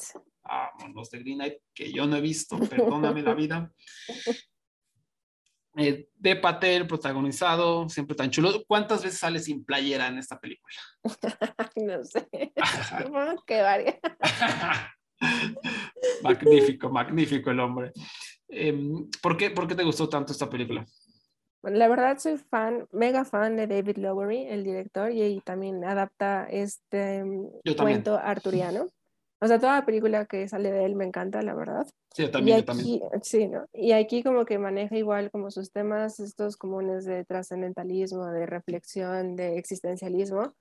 Ah, 0.43 0.69
los 0.93 1.09
The 1.09 1.19
Green 1.19 1.37
Knight, 1.37 1.57
que 1.73 1.91
yo 1.91 2.05
no 2.05 2.17
he 2.17 2.21
visto, 2.21 2.59
perdóname 2.59 3.21
la 3.21 3.33
vida. 3.33 3.71
Eh, 5.75 6.07
de 6.13 6.35
Patel, 6.35 6.85
protagonizado, 6.85 7.89
siempre 7.89 8.15
tan 8.15 8.29
chulo. 8.29 8.63
¿Cuántas 8.67 9.03
veces 9.03 9.19
sale 9.19 9.39
sin 9.39 9.65
playera 9.65 10.07
en 10.07 10.19
esta 10.19 10.39
película? 10.39 10.75
no 11.75 12.03
sé. 12.03 12.29
que 13.47 13.61
varias. 13.63 13.95
magnífico, 16.21 16.89
magnífico 16.89 17.49
el 17.49 17.59
hombre. 17.59 17.91
Em, 18.47 19.09
¿por, 19.19 19.35
qué, 19.35 19.49
¿Por 19.49 19.67
qué 19.67 19.73
te 19.73 19.83
gustó 19.83 20.07
tanto 20.07 20.31
esta 20.31 20.47
película? 20.47 20.85
La 21.63 21.87
verdad 21.87 22.17
soy 22.17 22.37
fan, 22.37 22.87
mega 22.91 23.23
fan 23.25 23.55
de 23.55 23.67
David 23.67 23.97
Lowery, 23.97 24.47
el 24.47 24.63
director, 24.63 25.11
y, 25.11 25.39
también 25.41 25.83
adapta 25.85 26.45
este 26.49 27.23
mm, 27.23 27.47
cuento 27.77 28.17
arturiano. 28.17 28.87
O 29.39 29.47
sea, 29.47 29.59
toda 29.59 29.79
la 29.79 29.85
película 29.85 30.25
que 30.25 30.47
sale 30.47 30.71
de 30.71 30.85
él 30.85 30.95
me 30.95 31.05
encanta, 31.05 31.41
la 31.41 31.53
verdad. 31.53 31.85
Sí, 32.13 32.29
también, 32.29 32.59
yo 32.59 32.65
también. 32.65 33.01
Sí, 33.21 33.47
¿no? 33.47 33.65
Y 33.73 33.91
aquí 33.91 34.23
como 34.23 34.45
que 34.45 34.57
maneja 34.57 34.95
igual 34.95 35.31
como 35.31 35.51
sus 35.51 35.71
temas, 35.71 36.19
estos 36.19 36.55
comunes 36.57 37.05
de 37.05 37.25
trascendentalismo, 37.25 38.27
de 38.27 38.45
reflexión, 38.45 39.35
de 39.35 39.57
existencialismo, 39.57 40.53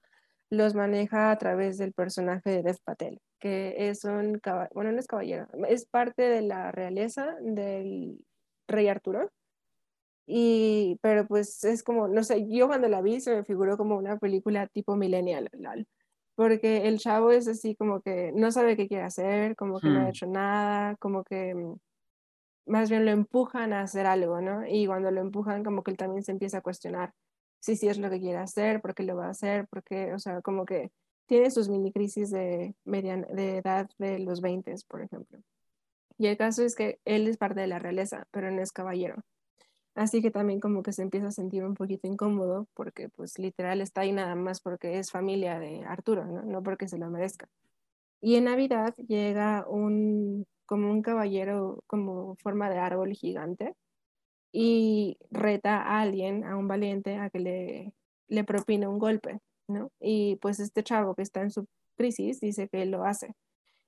los 0.51 0.75
maneja 0.75 1.31
a 1.31 1.39
través 1.39 1.79
del 1.79 1.93
personaje 1.93 2.51
de 2.51 2.63
Dev 2.63 2.77
Patel, 2.85 3.21
que 3.39 3.75
es 3.89 4.05
un, 4.05 4.41
bueno, 4.75 4.93
no 4.93 4.99
es 4.99 5.07
caballero, 5.07 5.47
es 5.69 5.87
parte 5.87 6.23
de 6.23 6.43
la 6.43 6.71
realeza 6.73 7.37
del 7.41 8.19
rey 8.69 8.89
Arturo 8.89 9.31
y, 10.27 10.99
pero 11.03 11.27
pues 11.27 11.65
es 11.65 11.83
como, 11.83 12.09
no 12.09 12.23
sé, 12.25 12.47
yo 12.49 12.69
cuando 12.69 12.89
la 12.89 13.03
vi 13.03 13.21
se 13.21 13.35
me 13.35 13.45
figuró 13.45 13.77
como 13.77 13.97
una 13.97 14.19
película 14.19 14.67
tipo 14.69 14.97
millennial, 14.97 15.51
porque 16.35 16.89
el 16.89 16.99
chavo 16.99 17.33
es 17.33 17.49
así 17.49 17.75
como 17.77 18.01
que 18.01 18.33
no 18.35 18.51
sabe 18.53 18.77
qué 18.77 18.89
quiere 18.89 19.05
hacer, 19.05 19.57
como 19.57 19.81
que 19.81 19.89
no 19.89 20.01
ha 20.01 20.05
hmm. 20.05 20.09
hecho 20.09 20.27
nada, 20.27 20.97
como 20.97 21.25
que 21.25 21.55
mm, 21.55 21.77
más 22.67 22.91
bien 22.91 23.05
lo 23.05 23.11
empujan 23.11 23.73
a 23.73 23.83
hacer 23.83 24.07
algo, 24.07 24.41
¿no? 24.41 24.67
Y 24.67 24.87
cuando 24.87 25.11
lo 25.11 25.21
empujan 25.21 25.65
como 25.65 25.83
que 25.83 25.91
él 25.93 25.97
también 25.97 26.23
se 26.25 26.33
empieza 26.33 26.59
a 26.59 26.63
cuestionar 26.63 27.13
si 27.61 27.77
sí 27.77 27.89
es 27.89 27.99
lo 27.99 28.11
que 28.11 28.21
quiere 28.21 28.39
hacer, 28.39 28.81
por 28.81 28.95
qué 28.95 29.05
lo 29.05 29.17
va 29.17 29.27
a 29.27 29.31
hacer, 29.31 29.69
porque, 29.69 30.13
o 30.15 30.19
sea, 30.19 30.43
como 30.43 30.65
que 30.67 30.91
tiene 31.27 31.51
sus 31.51 31.69
mini 31.69 31.93
crisis 31.93 32.31
de, 32.31 32.75
median, 32.85 33.27
de 33.33 33.59
edad 33.59 33.89
de 33.99 34.19
los 34.19 34.41
20, 34.41 34.75
por 34.89 35.03
ejemplo. 35.03 35.41
Y 36.19 36.27
el 36.27 36.37
caso 36.37 36.65
es 36.65 36.75
que 36.75 37.01
él 37.05 37.29
es 37.29 37.37
parte 37.37 37.61
de 37.61 37.69
la 37.69 37.79
realeza, 37.79 38.27
pero 38.33 38.51
no 38.51 38.61
es 38.63 38.73
caballero. 38.73 39.23
Así 39.95 40.23
que 40.23 40.31
también 40.31 40.61
como 40.61 40.83
que 40.83 40.93
se 40.93 41.03
empieza 41.03 41.29
a 41.29 41.33
sentir 41.33 41.65
un 41.65 41.75
poquito 41.75 42.07
incómodo 42.07 42.67
porque 42.75 43.09
pues 43.11 43.39
literal 43.39 43.81
está 43.81 44.03
ahí 44.03 44.13
nada 44.13 44.35
más 44.35 44.61
porque 44.61 44.99
es 44.99 45.11
familia 45.11 45.59
de 45.59 45.85
Arturo, 45.85 46.25
¿no? 46.25 46.43
No 46.43 46.63
porque 46.63 46.89
se 46.89 46.99
lo 46.99 47.11
merezca. 47.11 47.49
Y 48.21 48.37
en 48.37 48.45
Navidad 48.45 48.95
llega 48.97 49.67
un 49.69 50.47
como 50.67 50.91
un 50.91 51.03
caballero 51.03 51.83
como 51.87 52.37
forma 52.37 52.71
de 52.71 52.79
árbol 52.79 53.13
gigante 53.13 53.75
y 54.53 55.19
reta 55.31 55.83
a 55.83 56.01
alguien, 56.01 56.45
a 56.45 56.57
un 56.57 56.69
valiente, 56.69 57.17
a 57.17 57.31
que 57.31 57.41
le, 57.41 57.95
le 58.29 58.45
propine 58.45 58.87
un 58.87 58.99
golpe, 58.99 59.41
¿no? 59.69 59.91
Y 60.01 60.37
pues 60.37 60.61
este 60.61 60.83
chavo 60.83 61.15
que 61.15 61.23
está 61.23 61.43
en 61.43 61.51
su 61.51 61.67
crisis 61.97 62.41
dice 62.41 62.69
que 62.69 62.87
lo 62.87 63.05
hace. 63.05 63.35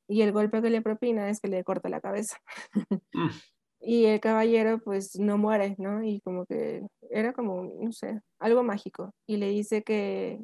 Y 0.08 0.22
el 0.22 0.32
golpe 0.32 0.60
que 0.60 0.70
le 0.70 0.82
propina 0.82 1.30
es 1.30 1.40
que 1.40 1.48
le 1.48 1.64
corta 1.64 1.88
la 1.88 2.00
cabeza. 2.00 2.36
Y 3.84 4.06
el 4.06 4.20
caballero 4.20 4.78
pues 4.78 5.18
no 5.18 5.36
muere, 5.36 5.74
¿no? 5.78 6.02
Y 6.02 6.20
como 6.22 6.46
que 6.46 6.86
era 7.10 7.32
como, 7.32 7.64
no 7.64 7.92
sé, 7.92 8.20
algo 8.38 8.62
mágico. 8.62 9.12
Y 9.26 9.36
le 9.36 9.50
dice 9.50 9.82
que 9.82 10.40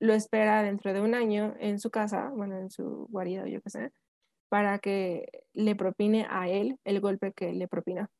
lo 0.00 0.14
espera 0.14 0.62
dentro 0.62 0.92
de 0.92 1.00
un 1.00 1.14
año 1.14 1.54
en 1.58 1.78
su 1.80 1.90
casa, 1.90 2.30
bueno, 2.34 2.58
en 2.58 2.70
su 2.70 3.06
guarida, 3.10 3.46
yo 3.48 3.60
qué 3.62 3.70
sé, 3.70 3.92
para 4.48 4.78
que 4.78 5.28
le 5.54 5.76
propine 5.76 6.26
a 6.30 6.48
él 6.48 6.78
el 6.84 7.00
golpe 7.00 7.32
que 7.32 7.52
le 7.52 7.68
propina. 7.68 8.10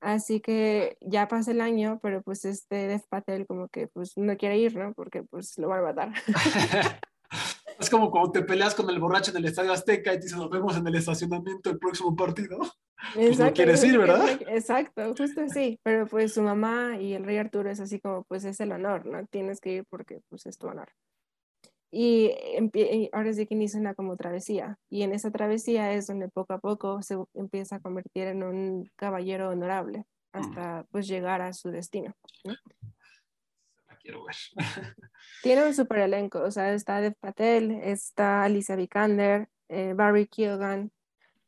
Así 0.00 0.40
que 0.40 0.98
ya 1.00 1.26
pasa 1.26 1.50
el 1.50 1.60
año, 1.60 1.98
pero 2.02 2.22
pues 2.22 2.44
este 2.44 2.86
Dev 2.88 3.02
Patel 3.08 3.46
como 3.46 3.68
que 3.68 3.88
pues 3.88 4.16
no 4.16 4.36
quiere 4.36 4.58
ir, 4.58 4.76
¿no? 4.76 4.92
Porque 4.94 5.22
pues 5.24 5.58
lo 5.58 5.68
van 5.68 5.80
a 5.80 5.82
matar. 5.82 6.12
es 7.78 7.90
como 7.90 8.10
cuando 8.10 8.32
te 8.32 8.42
peleas 8.42 8.74
con 8.74 8.88
el 8.90 8.98
borracho 8.98 9.30
en 9.30 9.38
el 9.38 9.46
Estadio 9.46 9.72
Azteca 9.72 10.12
y 10.12 10.18
te 10.18 10.24
dicen 10.24 10.38
nos 10.38 10.50
vemos 10.50 10.76
en 10.76 10.86
el 10.86 10.94
estacionamiento 10.94 11.70
el 11.70 11.78
próximo 11.78 12.14
partido. 12.14 12.58
Pues 13.14 13.38
no 13.38 13.52
quieres 13.52 13.84
ir, 13.84 13.98
¿verdad? 13.98 14.26
Exacto, 14.48 15.14
justo 15.16 15.42
así. 15.42 15.78
Pero 15.82 16.06
pues 16.06 16.32
su 16.32 16.42
mamá 16.42 16.96
y 16.98 17.12
el 17.12 17.24
rey 17.24 17.36
Arturo 17.36 17.70
es 17.70 17.78
así 17.78 18.00
como 18.00 18.24
pues 18.24 18.44
es 18.44 18.58
el 18.58 18.72
honor, 18.72 19.04
¿no? 19.04 19.24
Tienes 19.26 19.60
que 19.60 19.74
ir 19.74 19.84
porque 19.88 20.22
pues 20.30 20.46
es 20.46 20.56
tu 20.56 20.66
honor. 20.66 20.88
Y, 21.92 22.32
ahora 23.12 23.32
sí 23.34 23.46
que 23.46 23.54
inicia 23.54 23.78
una 23.78 23.94
como 23.94 24.16
travesía. 24.16 24.78
Y 24.88 25.02
en 25.02 25.12
esa 25.12 25.30
travesía 25.30 25.92
es 25.92 26.06
donde 26.06 26.28
poco 26.28 26.54
a 26.54 26.58
poco 26.58 27.02
se 27.02 27.16
empieza 27.34 27.76
a 27.76 27.80
convertir 27.80 28.28
en 28.28 28.42
un 28.42 28.90
caballero 28.96 29.50
honorable 29.50 30.06
Mm. 30.36 30.38
hasta 30.38 30.86
pues 30.90 31.06
llegar 31.08 31.40
a 31.42 31.52
su 31.52 31.70
destino. 31.70 32.14
¿no? 32.44 32.54
La 34.06 34.12
quiero 34.12 34.24
ver. 34.24 34.36
Tiene 35.42 35.66
un 35.66 35.74
super 35.74 35.98
elenco, 35.98 36.40
o 36.40 36.50
sea, 36.50 36.72
está 36.72 37.00
Dev 37.00 37.14
Patel, 37.18 37.72
está 37.82 38.44
Alicia 38.44 38.76
Vikander, 38.76 39.48
eh, 39.68 39.92
Barry 39.94 40.26
Keoghan, 40.26 40.90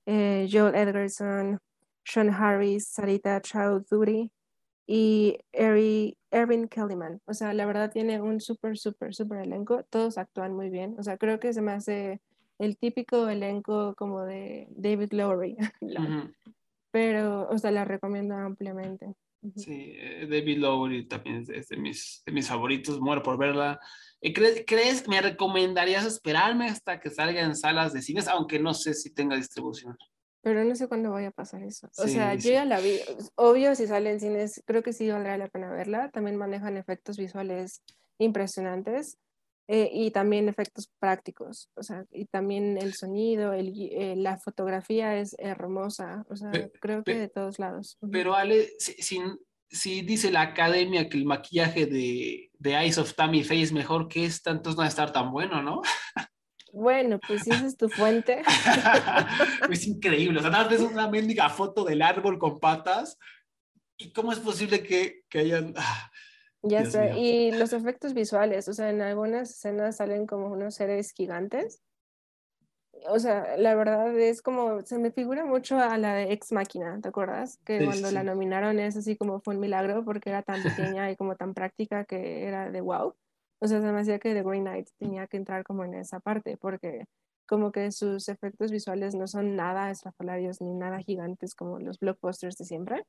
eh, 0.07 0.49
Joel 0.51 0.75
Edgerton, 0.75 1.61
Sean 2.05 2.31
Harris, 2.31 2.89
Sarita 2.89 3.41
Chowdhury 3.41 4.31
y 4.87 5.39
Eri, 5.53 6.17
Erwin 6.31 6.69
Kellyman. 6.69 7.21
O 7.27 7.35
sea, 7.35 7.53
la 7.53 7.67
verdad 7.67 7.91
tiene 7.91 8.21
un 8.21 8.41
súper, 8.41 8.79
súper, 8.79 9.15
súper 9.15 9.41
elenco. 9.41 9.85
Todos 9.85 10.17
actúan 10.17 10.55
muy 10.55 10.71
bien. 10.71 10.97
O 10.99 11.03
sea, 11.03 11.19
creo 11.19 11.39
que 11.39 11.53
se 11.53 11.61
me 11.61 11.73
hace 11.73 12.23
el 12.59 12.79
típico 12.79 13.29
elenco 13.29 13.95
como 13.97 14.25
de 14.25 14.67
David 14.71 15.13
Lowery. 15.13 15.57
Ujú. 15.83 16.33
Pero, 16.91 17.49
o 17.51 17.59
sea, 17.59 17.71
la 17.71 17.85
recomiendo 17.85 18.35
ampliamente. 18.35 19.15
Sí, 19.55 19.93
eh, 19.97 20.27
David 20.29 20.59
Lowery 20.59 21.07
también 21.07 21.45
es 21.53 21.69
de, 21.69 21.77
mis, 21.77 22.23
de 22.27 22.33
mis 22.33 22.49
favoritos, 22.49 23.01
muero 23.01 23.23
por 23.23 23.39
verla. 23.39 23.79
Eh, 24.21 24.33
¿Crees, 24.33 24.65
¿Crees 24.67 25.09
me 25.09 25.21
recomendarías 25.21 26.05
esperarme 26.05 26.69
hasta 26.69 26.99
que 26.99 27.11
salga 27.11 27.43
en 27.43 27.55
salas 27.55 27.93
de 27.93 28.03
cines, 28.03 28.27
aunque 28.29 28.59
no 28.59 28.75
sé 28.75 28.95
si 28.95 29.15
tenga 29.15 29.37
distribución? 29.37 29.97
Pero 30.43 30.65
no 30.65 30.75
sé 30.75 30.89
cuándo 30.89 31.11
vaya 31.11 31.29
a 31.29 31.33
pasar 31.33 31.63
eso. 31.63 31.89
O 31.97 32.05
Sí, 32.07 32.15
sea, 32.15 32.35
yo 32.35 32.53
ya 32.53 32.65
la 32.65 32.81
vi. 32.81 32.99
Obvio, 33.37 33.75
si 33.75 33.87
sale 33.87 34.11
en 34.11 34.21
cines, 34.21 34.63
creo 34.67 34.83
que 34.83 34.93
sí 34.93 35.09
valdrá 35.09 35.37
la 35.37 35.49
pena 35.49 35.71
verla. 35.71 36.11
También 36.11 36.37
manejan 36.37 36.77
efectos 36.77 37.17
visuales 37.17 37.83
impresionantes 38.19 39.19
eh, 39.69 39.91
y 39.93 40.11
también 40.11 40.49
efectos 40.49 40.91
prácticos. 40.99 41.69
O 41.77 41.83
sea, 41.83 42.05
y 42.11 42.25
también 42.25 42.79
el 42.79 42.95
sonido, 42.95 43.53
el, 43.53 43.73
eh, 43.93 44.15
la 44.17 44.39
fotografía 44.39 45.17
es 45.19 45.37
hermosa. 45.39 46.25
O 46.31 46.37
sea, 46.37 46.51
Pe- 46.51 46.73
creo 46.81 47.05
que 47.05 47.13
pe- 47.13 47.19
de 47.19 47.29
todos 47.29 47.59
lados. 47.59 47.99
Pero 48.11 48.35
Ale, 48.35 48.69
si, 48.79 48.95
si, 48.95 49.21
si 49.71 50.01
dice 50.01 50.31
la 50.31 50.41
academia 50.41 51.09
que 51.09 51.19
el 51.19 51.27
maquillaje 51.27 51.85
de, 51.87 52.51
de 52.59 52.75
Eyes 52.75 52.97
of 52.99 53.15
Tammy 53.15 53.45
Faye 53.45 53.63
es 53.63 53.73
mejor 53.73 54.09
que 54.09 54.25
esta, 54.25 54.51
entonces 54.51 54.77
no 54.77 54.81
va 54.81 54.87
a 54.87 54.89
estar 54.89 55.13
tan 55.13 55.31
bueno, 55.31 55.63
¿no? 55.63 55.83
Bueno, 56.71 57.19
pues 57.27 57.45
si 57.45 57.51
esa 57.51 57.67
es 57.67 57.79
tu 57.79 57.89
fuente. 57.89 58.43
es 59.71 59.87
increíble. 59.87 60.39
O 60.39 60.43
sea, 60.43 60.51
más 60.51 60.69
ves 60.69 60.83
una 60.83 61.09
mendiga 61.09 61.49
foto 61.49 61.83
del 61.85 62.03
árbol 62.03 62.39
con 62.39 62.61
patas. 62.61 63.19
¿Y 63.97 64.13
cómo 64.13 64.33
es 64.33 64.39
posible 64.39 64.83
que, 64.83 65.23
que 65.31 65.39
hayan... 65.41 65.73
ah, 65.77 66.11
Ya 66.63 66.83
Dios 66.83 66.93
sé, 66.93 67.13
mío. 67.13 67.15
y 67.17 67.53
los 67.53 67.73
efectos 67.73 68.15
visuales, 68.15 68.69
o 68.69 68.73
sea, 68.75 68.91
en 68.91 69.01
algunas 69.03 69.51
escenas 69.51 69.97
salen 69.97 70.27
como 70.27 70.49
unos 70.49 70.75
seres 70.75 71.13
gigantes. 71.13 71.83
O 73.09 73.19
sea, 73.21 73.57
la 73.57 73.75
verdad 73.77 74.17
es 74.19 74.43
como, 74.43 74.81
se 74.83 74.99
me 74.99 75.13
figura 75.13 75.45
mucho 75.45 75.79
a 75.79 75.97
la 75.99 76.15
de 76.15 76.33
Ex 76.33 76.53
Máquina, 76.53 77.01
¿te 77.01 77.09
acuerdas? 77.09 77.59
Que 77.65 77.79
Sí, 77.79 77.85
cuando 77.85 78.11
la 78.11 78.21
sí. 78.21 78.27
nominaron 78.27 78.79
es 78.81 78.97
así 78.97 79.17
como 79.17 79.41
fue 79.41 79.55
un 79.55 79.61
milagro 79.61 80.05
porque 80.05 80.31
era 80.31 80.43
tan 80.43 80.63
pequeña 80.97 81.11
y 81.11 81.17
como 81.17 81.37
tan 81.37 81.55
práctica 81.55 82.05
que 82.05 82.45
era 82.47 82.71
de 82.71 82.81
wow. 82.81 83.15
O 83.61 83.67
sea, 83.69 83.81
se 83.81 83.93
me 83.93 84.01
hacía 84.01 84.19
que 84.19 84.35
The 84.35 84.43
Green 84.43 84.65
Knight 84.65 84.89
tenía 84.99 85.27
que 85.29 85.37
entrar 85.37 85.65
como 85.65 85.85
en 85.85 85.95
esa 85.95 86.21
parte 86.21 86.57
porque 86.57 87.07
como 87.47 87.73
que 87.73 87.93
sus 87.93 88.29
efectos 88.29 88.71
visuales 88.73 89.15
no 89.15 89.27
son 89.27 89.57
nada 89.57 89.91
estrafalarios 89.91 90.61
ni 90.61 90.75
nada 90.75 90.99
gigantes 91.01 91.55
como 91.55 91.79
los 91.79 91.99
blockbusters 92.01 92.57
de 92.57 92.65
siempre. 92.65 93.05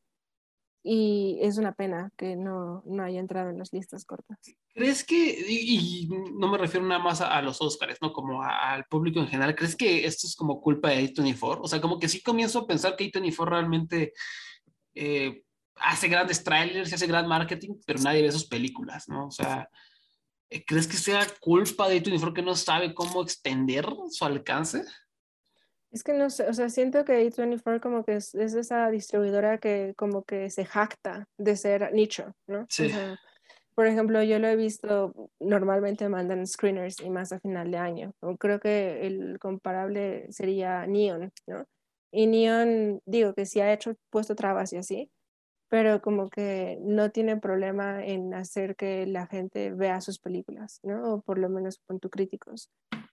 Y 0.81 1.39
es 1.41 1.57
una 1.57 1.73
pena 1.73 2.10
que 2.15 2.35
no, 2.38 2.84
no 2.85 3.03
haya 3.03 3.19
entrado 3.19 3.49
en 3.49 3.57
las 3.57 3.73
listas 3.73 4.06
cortas. 4.06 4.38
¿Crees 4.73 5.03
que, 5.03 5.15
y, 5.15 6.07
no 6.34 6.47
me 6.47 6.57
refiero 6.57 6.85
nada 6.85 7.03
más 7.03 7.19
a, 7.19 7.41
los 7.41 7.61
Oscars, 7.61 7.97
¿no? 8.01 8.14
Como 8.14 8.41
al 8.41 8.85
público 8.85 9.19
en 9.19 9.27
general, 9.27 9.56
¿crees 9.56 9.76
que 9.76 10.06
esto 10.06 10.26
es 10.26 10.35
como 10.35 10.61
culpa 10.61 10.89
de 10.89 11.14
A24? 11.14 11.60
O 11.61 11.68
sea, 11.68 11.81
como 11.81 11.99
que 11.99 12.07
sí 12.07 12.22
comienzo 12.22 12.60
a 12.60 12.68
pensar 12.68 12.95
que 12.95 13.11
A24 13.11 13.45
realmente 13.45 14.14
eh, 14.95 15.43
hace 15.76 16.07
grandes 16.07 16.43
trailers 16.43 16.91
y 16.91 16.95
hace 16.95 17.07
gran 17.07 17.27
marketing, 17.27 17.76
pero 17.85 17.99
nadie 17.99 18.22
ve 18.22 18.31
sus 18.31 18.47
películas, 18.47 19.10
¿no? 19.10 19.27
O 19.27 19.31
sea, 19.31 19.69
eh, 20.49 20.64
¿crees 20.65 20.88
que 20.88 20.97
sea 20.97 21.27
culpa 21.41 21.89
de 21.89 22.01
A24 22.01 22.34
que 22.34 22.41
no 22.41 22.56
sabe 22.56 22.93
cómo 22.93 23.22
extender 23.22 23.85
su 24.10 24.23
alcance? 24.23 24.84
Es 25.91 26.03
que 26.03 26.14
no 26.14 26.30
sé, 26.30 26.48
o 26.48 26.53
sea, 26.53 26.70
siento 26.70 27.03
que 27.03 27.14
A24 27.14 27.82
como 27.82 28.03
que 28.03 28.16
es, 28.18 28.36
es 28.36 28.53
esa 28.53 28.90
distribuidora 28.91 29.57
que 29.57 29.94
como 29.98 30.24
que 30.24 30.49
se 30.52 30.64
jacta 30.66 31.26
de 31.38 31.56
ser 31.56 31.91
nicho, 31.94 32.34
¿no? 32.48 32.61
O 32.61 32.66
Sí. 32.70 32.90
sea, 32.90 33.16
por 33.76 33.88
ejemplo, 33.88 34.22
yo 34.24 34.40
lo 34.40 34.48
he 34.48 34.56
visto, 34.56 35.14
normalmente 35.40 36.10
mandan 36.10 36.48
screeners 36.48 36.99
y 37.02 37.10
más 37.10 37.32
a 37.34 37.40
final 37.40 37.72
de 37.72 37.78
año. 37.78 38.11
O 38.22 38.38
Creo 38.38 38.60
que 38.60 39.07
el 39.07 39.40
comparable 39.40 40.32
sería 40.32 40.86
Neon, 40.88 41.32
¿no? 41.48 41.66
Y 42.11 42.28
Neon, 42.28 43.02
digo 43.06 43.34
que 43.34 43.45
sí 43.45 43.61
ha 43.61 43.74
hecho, 43.74 43.94
puesto 44.11 44.36
trabas 44.36 44.74
y 44.74 44.78
así, 44.78 45.10
pero 45.70 46.02
como 46.02 46.30
que 46.30 46.80
no 46.82 47.12
tiene 47.12 47.38
problema 47.38 48.04
en 48.04 48.34
hacer 48.34 48.76
que 48.76 49.06
la 49.06 49.28
gente 49.28 49.72
vea 49.72 50.02
sus 50.02 50.18
películas, 50.20 50.80
¿no? 50.84 51.14
O 51.14 51.22
por 51.22 51.38
lo 51.38 51.48
menos 51.48 51.80
con 51.86 52.00
tus 52.00 52.10
críticos. 52.10 52.70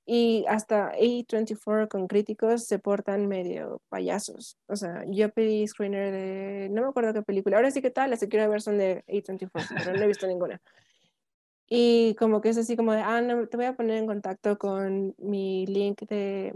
Y 0.06 0.44
hasta 0.48 0.92
A24 0.92 1.88
con 1.88 2.08
críticos 2.08 2.64
se 2.64 2.78
portan 2.78 3.26
medio 3.28 3.82
payasos. 3.90 4.56
O 4.68 4.76
sea, 4.76 5.04
yo 5.08 5.30
pedí 5.30 5.66
screener 5.66 6.12
de, 6.12 6.68
no 6.70 6.82
me 6.82 6.88
acuerdo 6.88 7.12
qué 7.12 7.22
película, 7.22 7.56
ahora 7.56 7.70
sí 7.70 7.82
que 7.82 7.90
tal, 7.90 8.10
las 8.10 8.20
que 8.20 8.28
quiero 8.28 8.48
ver 8.50 8.62
son 8.62 8.78
de 8.78 9.04
A24, 9.06 9.50
pero 9.84 9.92
no 9.96 10.02
he 10.02 10.06
visto 10.06 10.26
ninguna. 10.26 10.60
Y 11.68 12.14
como 12.14 12.40
que 12.40 12.48
es 12.48 12.56
así 12.58 12.76
como 12.76 12.92
de, 12.92 13.00
ah, 13.00 13.20
no, 13.20 13.48
te 13.48 13.56
voy 13.56 13.66
a 13.66 13.76
poner 13.76 13.98
en 13.98 14.06
contacto 14.06 14.56
con 14.56 15.14
mi 15.18 15.66
link 15.66 16.02
de, 16.08 16.54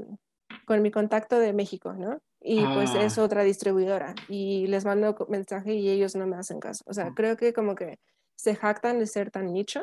con 0.64 0.80
mi 0.80 0.90
contacto 0.90 1.38
de 1.38 1.52
México, 1.52 1.92
¿no? 1.92 2.20
Y 2.42 2.64
pues 2.74 2.90
Ah. 2.94 3.02
es 3.04 3.18
otra 3.18 3.42
distribuidora 3.44 4.14
y 4.28 4.66
les 4.66 4.84
mando 4.84 5.14
mensaje 5.28 5.74
y 5.74 5.90
ellos 5.90 6.16
no 6.16 6.26
me 6.26 6.36
hacen 6.36 6.58
caso. 6.60 6.82
O 6.86 6.94
sea, 6.94 7.12
creo 7.14 7.36
que 7.36 7.52
como 7.52 7.74
que 7.74 7.98
se 8.36 8.54
jactan 8.56 8.98
de 8.98 9.06
ser 9.06 9.30
tan 9.30 9.52
nicho 9.52 9.82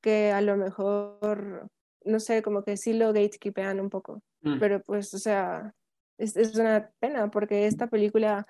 que 0.00 0.30
a 0.32 0.40
lo 0.40 0.56
mejor, 0.56 1.68
no 2.04 2.20
sé, 2.20 2.42
como 2.42 2.62
que 2.62 2.76
sí 2.76 2.92
lo 2.92 3.08
gatekeepean 3.12 3.80
un 3.80 3.90
poco. 3.90 4.22
Mm. 4.42 4.58
Pero 4.60 4.80
pues, 4.82 5.12
o 5.14 5.18
sea, 5.18 5.72
es, 6.18 6.36
es 6.36 6.54
una 6.56 6.90
pena 7.00 7.30
porque 7.30 7.66
esta 7.66 7.88
película 7.88 8.46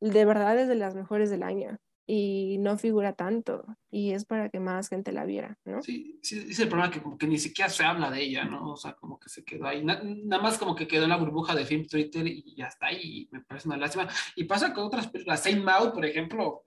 de 0.00 0.24
verdad 0.24 0.58
es 0.58 0.68
de 0.68 0.74
las 0.74 0.94
mejores 0.94 1.30
del 1.30 1.42
año 1.42 1.78
y 2.12 2.58
no 2.58 2.76
figura 2.76 3.12
tanto 3.12 3.64
y 3.88 4.10
es 4.10 4.24
para 4.24 4.48
que 4.48 4.58
más 4.58 4.88
gente 4.88 5.12
la 5.12 5.24
viera, 5.24 5.56
¿no? 5.64 5.80
Sí, 5.80 6.18
sí, 6.24 6.44
es 6.50 6.58
el 6.58 6.68
problema 6.68 6.90
que 6.90 7.00
como 7.00 7.16
que 7.16 7.28
ni 7.28 7.38
siquiera 7.38 7.70
se 7.70 7.84
habla 7.84 8.10
de 8.10 8.20
ella, 8.22 8.44
¿no? 8.44 8.72
O 8.72 8.76
sea, 8.76 8.94
como 8.94 9.20
que 9.20 9.28
se 9.28 9.44
quedó 9.44 9.66
ahí, 9.68 9.84
na- 9.84 10.00
nada 10.02 10.42
más 10.42 10.58
como 10.58 10.74
que 10.74 10.88
quedó 10.88 11.04
en 11.04 11.10
la 11.10 11.16
burbuja 11.18 11.54
de 11.54 11.64
Film 11.64 11.86
Twitter 11.86 12.26
y 12.26 12.56
ya 12.56 12.66
está, 12.66 12.92
y 12.92 13.28
me 13.30 13.42
parece 13.42 13.68
una 13.68 13.76
lástima. 13.76 14.08
Y 14.34 14.42
pasa 14.44 14.72
con 14.74 14.86
otras 14.86 15.06
películas, 15.06 15.40
Saint 15.42 15.62
Maud, 15.62 15.92
por 15.92 16.04
ejemplo, 16.04 16.64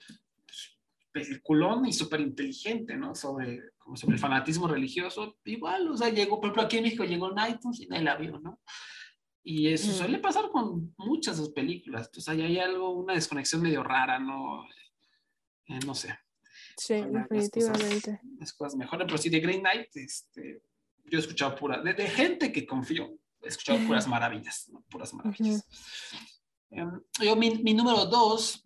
peliculón 1.11 1.85
y 1.85 1.93
súper 1.93 2.21
inteligente, 2.21 2.95
¿no? 2.95 3.13
Sobre, 3.13 3.59
como 3.77 3.97
sobre 3.97 4.15
el 4.15 4.21
fanatismo 4.21 4.67
religioso, 4.67 5.37
igual, 5.43 5.89
o 5.89 5.97
sea, 5.97 6.09
llegó, 6.09 6.37
por 6.39 6.45
ejemplo, 6.47 6.63
aquí 6.63 6.77
en 6.77 6.83
México 6.83 7.03
llegó 7.03 7.29
en 7.31 7.51
iTunes 7.53 7.81
y 7.81 7.87
nadie 7.87 8.03
la 8.03 8.15
vio, 8.15 8.39
¿no? 8.39 8.59
Y 9.43 9.67
eso 9.67 9.91
Mm. 9.91 9.95
suele 9.95 10.19
pasar 10.19 10.49
con 10.51 10.93
muchas 10.97 11.37
de 11.37 11.43
sus 11.43 11.53
películas, 11.53 12.09
o 12.17 12.21
sea, 12.21 12.33
ahí 12.33 12.43
hay 12.43 12.59
algo, 12.59 12.91
una 12.91 13.13
desconexión 13.13 13.61
medio 13.61 13.83
rara, 13.83 14.17
¿no? 14.19 14.63
Eh, 15.67 15.79
no 15.85 15.95
sé. 15.95 16.17
Sí, 16.77 16.93
Ojalá 16.95 17.11
las 17.19 17.29
definitivamente. 17.29 18.11
cosas, 18.11 18.39
las 18.39 18.53
cosas 18.53 18.75
mejoren, 18.75 19.07
pero 19.07 19.17
sí, 19.17 19.29
de 19.29 19.39
Green 19.39 19.61
Knight, 19.61 19.95
este, 19.95 20.61
yo 21.05 21.17
he 21.17 21.21
escuchado 21.21 21.55
pura, 21.55 21.81
de, 21.81 21.93
de 21.93 22.07
gente 22.07 22.51
que 22.51 22.65
confío, 22.65 23.17
he 23.41 23.47
escuchado 23.47 23.79
puras 23.85 24.07
maravillas, 24.07 24.69
¿no? 24.69 24.81
puras 24.89 25.13
maravillas. 25.13 25.65
Em, 26.69 27.01
yo, 27.21 27.35
mi, 27.35 27.51
mi 27.63 27.73
número 27.73 28.05
dos 28.05 28.63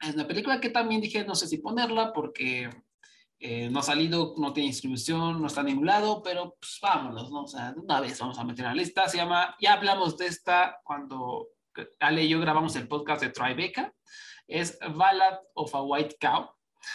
Es 0.00 0.14
una 0.14 0.26
película 0.26 0.60
que 0.60 0.70
también 0.70 1.00
dije, 1.00 1.24
no 1.24 1.34
sé 1.34 1.46
si 1.46 1.58
ponerla 1.58 2.12
porque 2.12 2.70
eh, 3.38 3.68
no 3.70 3.80
ha 3.80 3.82
salido, 3.82 4.34
no 4.38 4.52
tiene 4.52 4.68
distribución, 4.68 5.40
no 5.40 5.46
está 5.46 5.60
en 5.60 5.66
ningún 5.66 5.86
lado, 5.86 6.22
pero 6.22 6.56
pues 6.58 6.78
vámonos, 6.80 7.30
¿no? 7.30 7.42
O 7.42 7.46
sea, 7.46 7.72
de 7.72 7.80
una 7.80 8.00
vez 8.00 8.18
vamos 8.18 8.38
a 8.38 8.44
meter 8.44 8.64
en 8.64 8.70
la 8.70 8.74
lista. 8.82 9.08
Se 9.08 9.16
llama, 9.18 9.54
ya 9.60 9.74
hablamos 9.74 10.16
de 10.16 10.26
esta 10.26 10.80
cuando 10.84 11.48
Ale 12.00 12.24
y 12.24 12.28
yo 12.28 12.40
grabamos 12.40 12.74
el 12.76 12.88
podcast 12.88 13.22
de 13.22 13.30
Tribeca. 13.30 13.92
Es 14.52 14.78
Ballad 14.94 15.38
of 15.54 15.74
a 15.74 15.82
White 15.82 16.16
Cow, 16.20 16.50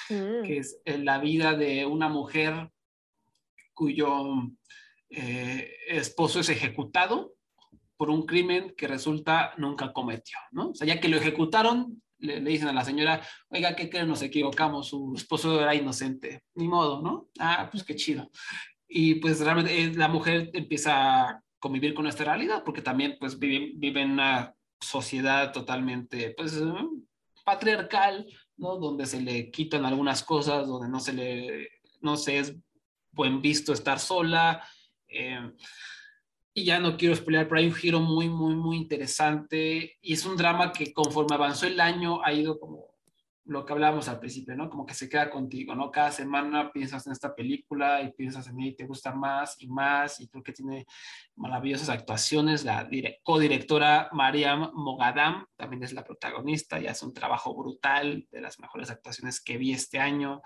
Mm. 0.09 0.43
que 0.43 0.57
es 0.57 0.81
eh, 0.85 0.97
la 0.97 1.17
vida 1.17 1.53
de 1.55 1.85
una 1.85 2.09
mujer 2.09 2.71
cuyo 3.73 4.33
eh, 5.09 5.71
esposo 5.87 6.41
es 6.41 6.49
ejecutado 6.49 7.33
por 7.95 8.09
un 8.09 8.25
crimen 8.25 8.73
que 8.75 8.87
resulta 8.87 9.53
nunca 9.57 9.93
cometió, 9.93 10.37
¿no? 10.51 10.71
O 10.71 10.75
sea, 10.75 10.85
ya 10.85 10.99
que 10.99 11.07
lo 11.07 11.17
ejecutaron, 11.17 12.01
le, 12.19 12.41
le 12.41 12.49
dicen 12.51 12.67
a 12.67 12.73
la 12.73 12.83
señora, 12.83 13.21
oiga, 13.49 13.75
¿qué 13.75 13.89
creen? 13.89 14.07
Nos 14.09 14.21
equivocamos, 14.21 14.89
su 14.89 15.13
esposo 15.15 15.61
era 15.61 15.73
inocente, 15.73 16.43
ni 16.55 16.67
modo, 16.67 17.01
¿no? 17.01 17.29
Ah, 17.39 17.69
pues 17.71 17.83
qué 17.83 17.95
chido. 17.95 18.29
Y 18.87 19.15
pues 19.15 19.39
realmente 19.39 19.81
eh, 19.81 19.93
la 19.93 20.07
mujer 20.09 20.49
empieza 20.53 21.29
a 21.29 21.43
convivir 21.59 21.93
con 21.93 22.07
esta 22.07 22.23
realidad, 22.25 22.61
porque 22.65 22.81
también 22.81 23.15
pues 23.19 23.39
vive, 23.39 23.71
vive 23.75 24.01
en 24.01 24.11
una 24.11 24.53
sociedad 24.79 25.51
totalmente, 25.51 26.31
pues, 26.37 26.61
patriarcal, 27.47 28.27
¿no? 28.57 28.75
Donde 28.75 29.05
se 29.05 29.21
le 29.21 29.49
quitan 29.51 29.85
algunas 29.85 30.21
cosas, 30.21 30.67
donde 30.67 30.89
no 30.89 30.99
se 30.99 31.13
le, 31.13 31.69
no 32.01 32.17
se 32.17 32.39
es 32.39 32.53
buen 33.13 33.41
visto 33.41 33.71
estar 33.71 33.99
sola. 33.99 34.61
eh, 35.07 35.49
y 36.53 36.65
ya 36.65 36.79
no 36.79 36.97
quiero 36.97 37.15
spoilear, 37.15 37.47
pero 37.47 37.59
hay 37.59 37.67
un 37.67 37.73
giro 37.73 37.99
muy, 38.01 38.27
muy, 38.29 38.55
muy 38.55 38.77
interesante. 38.77 39.95
Y 40.01 40.13
es 40.13 40.25
un 40.25 40.35
drama 40.35 40.73
que 40.73 40.91
conforme 40.91 41.35
avanzó 41.35 41.67
el 41.67 41.79
año 41.79 42.21
ha 42.21 42.33
ido 42.33 42.59
como 42.59 42.96
lo 43.47 43.65
que 43.65 43.73
hablábamos 43.73 44.07
al 44.09 44.19
principio, 44.19 44.55
¿no? 44.55 44.69
Como 44.69 44.85
que 44.85 44.93
se 44.93 45.07
queda 45.09 45.29
contigo, 45.29 45.73
¿no? 45.73 45.89
Cada 45.91 46.11
semana 46.11 46.71
piensas 46.71 47.07
en 47.07 47.13
esta 47.13 47.33
película 47.33 48.01
y 48.01 48.11
piensas 48.11 48.47
en 48.47 48.59
ella 48.59 48.69
y 48.71 48.75
te 48.75 48.85
gusta 48.85 49.13
más 49.13 49.55
y 49.61 49.67
más. 49.67 50.19
Y 50.19 50.27
creo 50.27 50.43
que 50.43 50.51
tiene 50.53 50.85
maravillosas 51.35 51.89
actuaciones. 51.89 52.63
La 52.65 52.87
dire- 52.87 53.19
codirectora 53.23 54.09
Mariam 54.11 54.71
Mogadam 54.73 55.45
también 55.55 55.83
es 55.83 55.93
la 55.93 56.03
protagonista 56.03 56.79
y 56.79 56.87
hace 56.87 57.05
un 57.05 57.13
trabajo 57.13 57.55
brutal, 57.55 58.27
de 58.31 58.41
las 58.41 58.59
mejores 58.59 58.89
actuaciones 58.89 59.41
que 59.41 59.57
vi 59.57 59.71
este 59.71 59.99
año. 59.99 60.41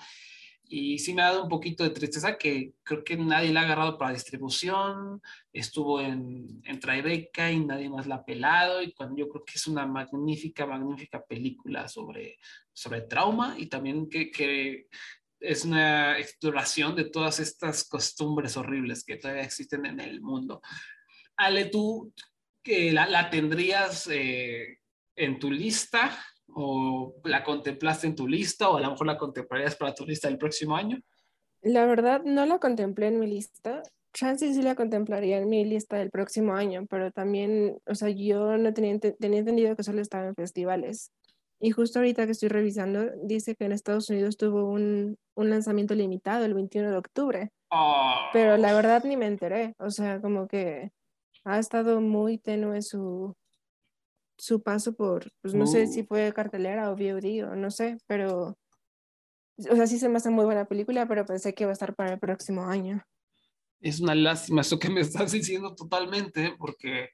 Y 0.74 1.00
sí 1.00 1.14
me 1.14 1.22
ha 1.22 1.26
dado 1.26 1.44
un 1.44 1.50
poquito 1.50 1.84
de 1.84 1.90
tristeza 1.90 2.38
que 2.38 2.76
creo 2.82 3.04
que 3.04 3.18
nadie 3.18 3.52
la 3.52 3.60
ha 3.60 3.64
agarrado 3.66 3.98
para 3.98 4.14
distribución, 4.14 5.22
estuvo 5.52 6.00
en, 6.00 6.62
en 6.64 6.80
Tribeca 6.80 7.52
y 7.52 7.60
nadie 7.60 7.90
más 7.90 8.08
la 8.08 8.16
ha 8.16 8.24
pelado, 8.26 8.82
y 8.82 8.96
yo 9.18 9.28
creo 9.28 9.44
que 9.44 9.56
es 9.56 9.68
una 9.68 9.86
magnífica, 9.86 10.66
magnífica 10.66 11.26
película 11.26 11.90
sobre, 11.90 12.38
sobre 12.72 13.02
trauma 13.02 13.56
y 13.58 13.66
también 13.66 14.08
que, 14.08 14.32
que 14.32 14.88
es 15.42 15.66
una 15.66 16.18
exploración 16.18 16.96
de 16.96 17.10
todas 17.10 17.42
estas 17.42 17.84
costumbres 17.84 18.56
horribles 18.56 19.04
que 19.04 19.18
todavía 19.18 19.44
existen 19.44 19.86
en 19.86 20.00
el 20.00 20.22
mundo. 20.22 20.62
Ale, 21.36 21.66
¿tú 21.66 22.14
la, 22.64 23.08
la 23.08 23.30
tendrías 23.30 24.08
eh, 24.10 24.80
en 25.18 25.38
tu 25.38 25.52
lista 25.52 26.18
o 26.56 27.16
la 27.24 27.44
contemplaste 27.44 28.08
en 28.08 28.16
tu 28.16 28.28
lista 28.28 28.70
o 28.70 28.78
a 28.78 28.82
lo 28.82 28.92
mejor 28.92 29.08
la 29.08 29.18
contemplarías 29.18 29.76
para 29.76 29.94
tu 29.94 30.06
lista 30.06 30.28
del 30.28 30.38
próximo 30.38 30.76
año? 30.76 31.00
La 31.62 31.86
verdad, 31.86 32.24
no 32.24 32.46
la 32.46 32.60
contemplé 32.60 33.08
en 33.08 33.20
mi 33.20 33.28
lista. 33.28 33.84
Chance 34.14 34.54
sí 34.54 34.62
la 34.62 34.76
contemplaría 34.76 35.38
en 35.38 35.50
mi 35.50 35.64
lista 35.64 35.98
del 35.98 36.12
próximo 36.12 36.54
año, 36.54 36.86
pero 36.90 37.12
también, 37.12 37.78
o 37.86 37.96
sea, 37.96 38.10
yo 38.10 38.58
no 38.58 38.74
tenía, 38.74 39.00
tenía 39.00 39.40
entendido 39.40 39.76
que 39.76 39.84
solo 39.84 40.02
estaba 40.02 40.28
en 40.28 40.36
festivales. 40.36 41.12
Y 41.60 41.72
justo 41.72 42.00
ahorita 42.00 42.26
que 42.26 42.32
estoy 42.32 42.50
revisando, 42.50 43.12
dice 43.24 43.56
que 43.56 43.66
en 43.66 43.72
Estados 43.72 44.10
Unidos 44.10 44.36
tuvo 44.36 44.66
un, 44.66 45.18
un 45.36 45.50
lanzamiento 45.50 45.94
limitado 45.94 46.44
el 46.44 46.56
21 46.56 46.90
de 46.90 46.98
octubre, 46.98 47.52
Oh, 47.74 48.30
pero 48.34 48.58
la 48.58 48.74
verdad 48.74 49.04
ni 49.06 49.16
me 49.16 49.28
enteré. 49.28 49.76
O 49.80 49.90
sea, 49.90 50.20
como 50.20 50.48
que 50.48 50.92
ha 51.46 51.58
estado 51.58 52.02
muy 52.02 52.38
tenue 52.38 52.82
su, 52.82 53.36
su 54.42 54.64
paso 54.64 54.96
por, 54.96 55.32
pues 55.42 55.54
no 55.54 55.68
sé 55.68 55.86
si 55.86 56.02
Uh. 56.02 56.06
fue 56.08 56.34
cartelera 56.34 56.90
o 56.92 56.96
VOD 56.96 57.44
o 57.44 57.56
no 57.56 57.70
sé, 57.70 57.98
pero, 58.08 58.58
o 59.70 59.76
sea, 59.76 59.86
sí 59.86 60.00
se 60.00 60.10
me 60.10 60.18
hace 60.18 60.32
muy 60.32 60.46
buena 60.46 60.66
película, 60.66 61.08
pero 61.08 61.26
pensé 61.26 61.54
que 61.54 61.64
iba 61.64 61.70
a 61.72 61.74
estar 61.74 61.94
para 61.96 62.14
el 62.14 62.20
próximo 62.20 62.66
año. 62.66 63.04
es 63.80 64.00
una 64.00 64.16
lástima 64.16 64.62
eso 64.62 64.80
que 64.80 64.90
me 64.90 65.02
estás 65.02 65.32
diciendo 65.32 65.76
totalmente, 65.76 66.56
porque 66.58 67.10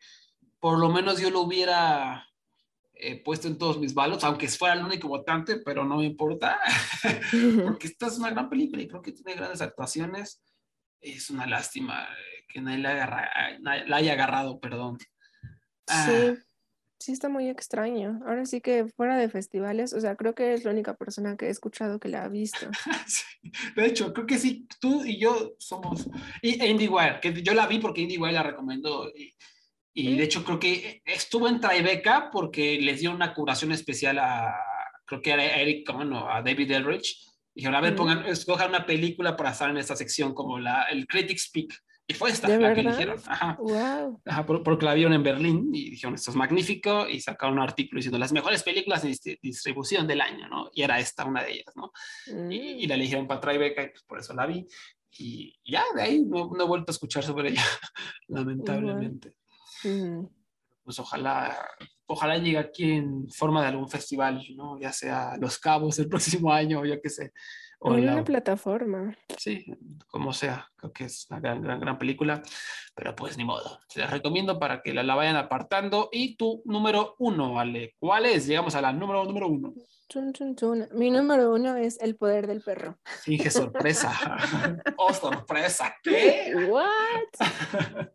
por 0.59 0.79
lo 0.79 0.89
menos 0.89 1.19
yo 1.19 1.29
lo 1.29 1.41
hubiera 1.41 2.25
eh, 2.93 3.21
puesto 3.23 3.47
en 3.49 3.57
todos 3.57 3.77
mis 3.77 3.93
balos, 3.93 4.23
aunque 4.23 4.47
fuera 4.47 4.75
el 4.75 4.85
único 4.85 5.09
votante, 5.09 5.57
pero 5.65 5.83
no 5.83 5.97
me 5.97 6.05
importa, 6.05 6.59
porque 7.63 7.87
esta 7.87 8.07
es 8.07 8.17
una 8.19 8.29
gran 8.31 8.49
película 8.49 8.81
y 8.81 8.87
creo 8.87 9.01
que 9.01 9.11
tiene 9.11 9.35
grandes 9.35 9.59
actuaciones. 9.61 10.41
Es 11.01 11.29
una 11.29 11.45
lástima 11.45 12.07
que 12.47 12.61
nadie 12.61 12.79
la, 12.79 12.91
agarra- 12.91 13.59
nadie 13.59 13.85
la 13.85 13.97
haya 13.97 14.13
agarrado, 14.13 14.59
perdón. 14.59 14.97
Ah, 15.87 16.05
Sí, 16.05 16.37
sí 16.99 17.11
está 17.11 17.29
muy 17.29 17.49
extraño. 17.49 18.19
Ahora 18.25 18.45
sí 18.45 18.61
que 18.61 18.87
fuera 18.87 19.17
de 19.17 19.29
festivales, 19.29 19.93
o 19.93 20.01
sea, 20.01 20.15
creo 20.15 20.33
que 20.35 20.53
es 20.53 20.63
la 20.63 20.71
única 20.71 20.95
persona 20.95 21.37
que 21.37 21.45
he 21.47 21.49
escuchado 21.49 21.99
que 21.99 22.09
la 22.09 22.23
ha 22.25 22.27
visto. 22.29 22.69
Sí, 23.07 23.23
De 23.75 23.85
hecho, 23.85 24.13
creo 24.13 24.25
que 24.25 24.37
sí, 24.37 24.67
tú 24.79 25.05
y 25.05 25.19
yo 25.19 25.55
somos. 25.59 26.07
Y 26.41 26.61
e 26.61 26.67
IndieWire, 26.67 27.19
que 27.21 27.41
yo 27.41 27.53
la 27.53 27.67
vi 27.67 27.79
porque 27.79 28.01
IndieWire 28.01 28.33
la 28.33 28.43
recomendó. 28.43 29.09
Y, 29.09 29.35
y 29.93 30.17
de 30.17 30.23
hecho, 30.23 30.43
creo 30.43 30.59
que 30.59 31.01
estuvo 31.05 31.47
en 31.47 31.59
Tribeca 31.59 32.29
porque 32.31 32.79
les 32.81 32.99
dio 32.99 33.11
una 33.11 33.33
curación 33.33 33.71
especial 33.71 34.19
a, 34.19 34.53
creo 35.05 35.21
que 35.21 35.31
era 35.31 35.43
Eric 35.45 35.87
Cohen 35.87 36.11
o 36.13 36.29
a 36.29 36.41
David 36.41 36.71
Elrich. 36.71 37.23
Dijeron, 37.55 37.75
a 37.75 37.81
ver, 37.81 37.93
Mm. 37.93 37.95
pongan, 37.95 38.25
escojan 38.25 38.69
una 38.69 38.85
película 38.85 39.35
para 39.35 39.51
estar 39.51 39.69
en 39.69 39.77
esta 39.77 39.95
sección, 39.95 40.33
como 40.33 40.59
la, 40.59 40.83
el 40.91 41.07
Critics 41.07 41.49
Peak. 41.51 41.73
Y 42.09 42.13
fue 42.13 42.29
esta 42.29 42.47
¿De 42.47 42.57
la 42.57 42.73
que 42.73 42.81
verdad? 42.83 43.01
eligieron. 43.01 43.19
Ajá. 43.27 43.57
Wow. 43.59 44.21
Ajá, 44.25 44.45
por- 44.45 44.63
porque 44.63 44.85
la 44.85 44.93
vieron 44.93 45.11
en 45.13 45.23
Berlín 45.23 45.69
y 45.73 45.89
dijeron, 45.89 46.15
esto 46.15 46.31
es 46.31 46.37
magnífico, 46.37 47.07
y 47.09 47.19
sacaron 47.19 47.57
un 47.57 47.63
artículo 47.63 47.99
diciendo 47.99 48.17
las 48.17 48.31
mejores 48.31 48.63
películas 48.63 49.03
de 49.03 49.09
distri- 49.09 49.39
distribución 49.41 50.07
del 50.07 50.21
año, 50.21 50.47
¿no? 50.47 50.69
Y 50.73 50.83
era 50.83 50.99
esta 50.99 51.25
una 51.25 51.43
de 51.43 51.51
ellas, 51.53 51.73
¿no? 51.75 51.91
Mm. 52.33 52.51
y, 52.51 52.57
y 52.83 52.87
la 52.87 52.95
eligieron 52.95 53.27
para 53.27 53.41
Tribeca 53.41 53.83
y 53.83 53.89
pues 53.89 54.03
por 54.03 54.19
eso 54.19 54.33
la 54.33 54.45
vi. 54.45 54.65
Y 55.19 55.59
ya 55.65 55.83
de 55.95 56.01
ahí 56.01 56.23
no, 56.23 56.49
no 56.55 56.63
he 56.63 56.67
vuelto 56.67 56.91
a 56.91 56.93
escuchar 56.93 57.23
sobre 57.23 57.49
ella, 57.49 57.63
lamentablemente. 58.27 59.35
Mm. 59.83 60.25
Pues 60.83 60.99
ojalá, 60.99 61.57
ojalá 62.05 62.37
llegue 62.37 62.57
aquí 62.57 62.89
en 62.91 63.27
forma 63.29 63.61
de 63.61 63.67
algún 63.67 63.89
festival, 63.89 64.41
¿no? 64.55 64.79
Ya 64.79 64.93
sea 64.93 65.35
Los 65.37 65.57
Cabos 65.59 65.99
el 65.99 66.07
próximo 66.07 66.53
año 66.53 66.79
o 66.79 66.85
yo 66.85 67.01
qué 67.01 67.09
sé. 67.09 67.33
O 67.79 67.93
En 67.93 68.09
una 68.09 68.23
plataforma. 68.23 69.15
sí, 69.37 69.65
como 70.07 70.33
sea, 70.33 70.67
creo 70.75 70.91
que 70.91 71.03
es 71.05 71.27
una 71.29 71.39
gran, 71.39 71.61
gran, 71.61 71.79
gran 71.79 71.99
película, 71.99 72.41
pero 72.95 73.15
pues 73.15 73.37
ni 73.37 73.43
modo. 73.45 73.79
La 73.95 74.07
recomiendo 74.07 74.57
para 74.57 74.81
que 74.81 74.93
la, 74.95 75.03
la 75.03 75.13
vayan 75.13 75.35
apartando. 75.35 76.09
Y 76.11 76.35
tu 76.37 76.63
número 76.65 77.15
uno, 77.19 77.59
Ale, 77.59 77.95
¿cuál 77.99 78.25
es? 78.25 78.47
Llegamos 78.47 78.73
a 78.73 78.81
la 78.81 78.91
número, 78.91 79.23
número 79.25 79.47
uno. 79.47 79.73
Chun, 80.09 80.33
chun, 80.33 80.55
chun. 80.55 80.87
Mi 80.93 81.11
número 81.11 81.53
uno 81.53 81.75
es 81.75 81.99
El 82.01 82.15
poder 82.15 82.47
del 82.47 82.61
perro. 82.61 82.97
Finge 83.21 83.51
sorpresa. 83.51 84.11
oh, 84.97 85.13
sorpresa. 85.13 85.93
¿Qué? 86.01 86.53
What? 86.69 88.07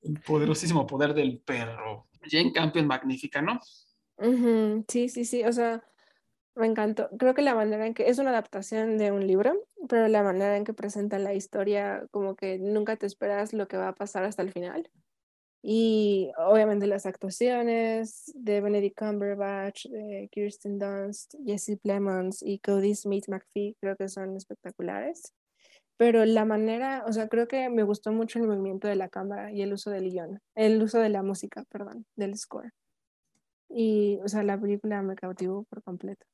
El 0.00 0.20
poderosísimo 0.20 0.86
poder 0.86 1.12
del 1.12 1.40
perro. 1.40 2.06
Jane 2.22 2.52
Campion, 2.52 2.86
magnífica, 2.86 3.42
¿no? 3.42 3.60
Sí, 4.88 5.08
sí, 5.08 5.24
sí. 5.24 5.44
O 5.44 5.52
sea, 5.52 5.82
me 6.58 6.66
encantó. 6.66 7.08
Creo 7.18 7.34
que 7.34 7.42
la 7.42 7.54
manera 7.54 7.86
en 7.86 7.94
que 7.94 8.08
es 8.08 8.18
una 8.18 8.30
adaptación 8.30 8.98
de 8.98 9.12
un 9.12 9.26
libro, 9.26 9.54
pero 9.88 10.08
la 10.08 10.22
manera 10.22 10.56
en 10.56 10.64
que 10.64 10.74
presentan 10.74 11.24
la 11.24 11.34
historia, 11.34 12.06
como 12.10 12.36
que 12.36 12.58
nunca 12.58 12.96
te 12.96 13.06
esperas 13.06 13.52
lo 13.52 13.68
que 13.68 13.76
va 13.76 13.88
a 13.88 13.94
pasar 13.94 14.24
hasta 14.24 14.42
el 14.42 14.52
final. 14.52 14.90
Y 15.62 16.30
obviamente 16.38 16.86
las 16.86 17.06
actuaciones 17.06 18.32
de 18.34 18.60
Benedict 18.60 18.96
Cumberbatch, 18.96 19.86
de 19.86 20.28
Kirsten 20.30 20.78
Dunst, 20.78 21.34
Jesse 21.44 21.78
Plemons 21.82 22.42
y 22.42 22.60
Cody 22.60 22.94
Smith 22.94 23.28
McPhee 23.28 23.76
creo 23.80 23.96
que 23.96 24.08
son 24.08 24.36
espectaculares. 24.36 25.34
Pero 25.96 26.24
la 26.24 26.44
manera, 26.44 27.04
o 27.08 27.12
sea, 27.12 27.28
creo 27.28 27.48
que 27.48 27.68
me 27.70 27.82
gustó 27.82 28.12
mucho 28.12 28.38
el 28.38 28.46
movimiento 28.46 28.86
de 28.86 28.94
la 28.96 29.08
cámara 29.08 29.52
y 29.52 29.62
el 29.62 29.72
uso 29.72 29.90
del 29.90 30.10
guion, 30.10 30.40
el 30.54 30.80
uso 30.80 31.00
de 31.00 31.08
la 31.08 31.22
música, 31.24 31.64
perdón, 31.70 32.06
del 32.14 32.36
score. 32.36 32.72
Y, 33.68 34.20
o 34.24 34.28
sea, 34.28 34.44
la 34.44 34.60
película 34.60 35.02
me 35.02 35.16
cautivó 35.16 35.64
por 35.64 35.82
completo. 35.82 36.24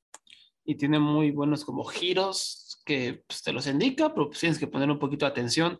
Y 0.64 0.76
tiene 0.76 0.98
muy 0.98 1.30
buenos 1.30 1.64
como 1.64 1.84
giros 1.84 2.80
que 2.86 3.22
pues, 3.26 3.42
te 3.42 3.52
los 3.52 3.66
indica, 3.66 4.12
pero 4.14 4.28
pues, 4.28 4.40
tienes 4.40 4.58
que 4.58 4.66
poner 4.66 4.90
un 4.90 4.98
poquito 4.98 5.26
de 5.26 5.30
atención. 5.32 5.78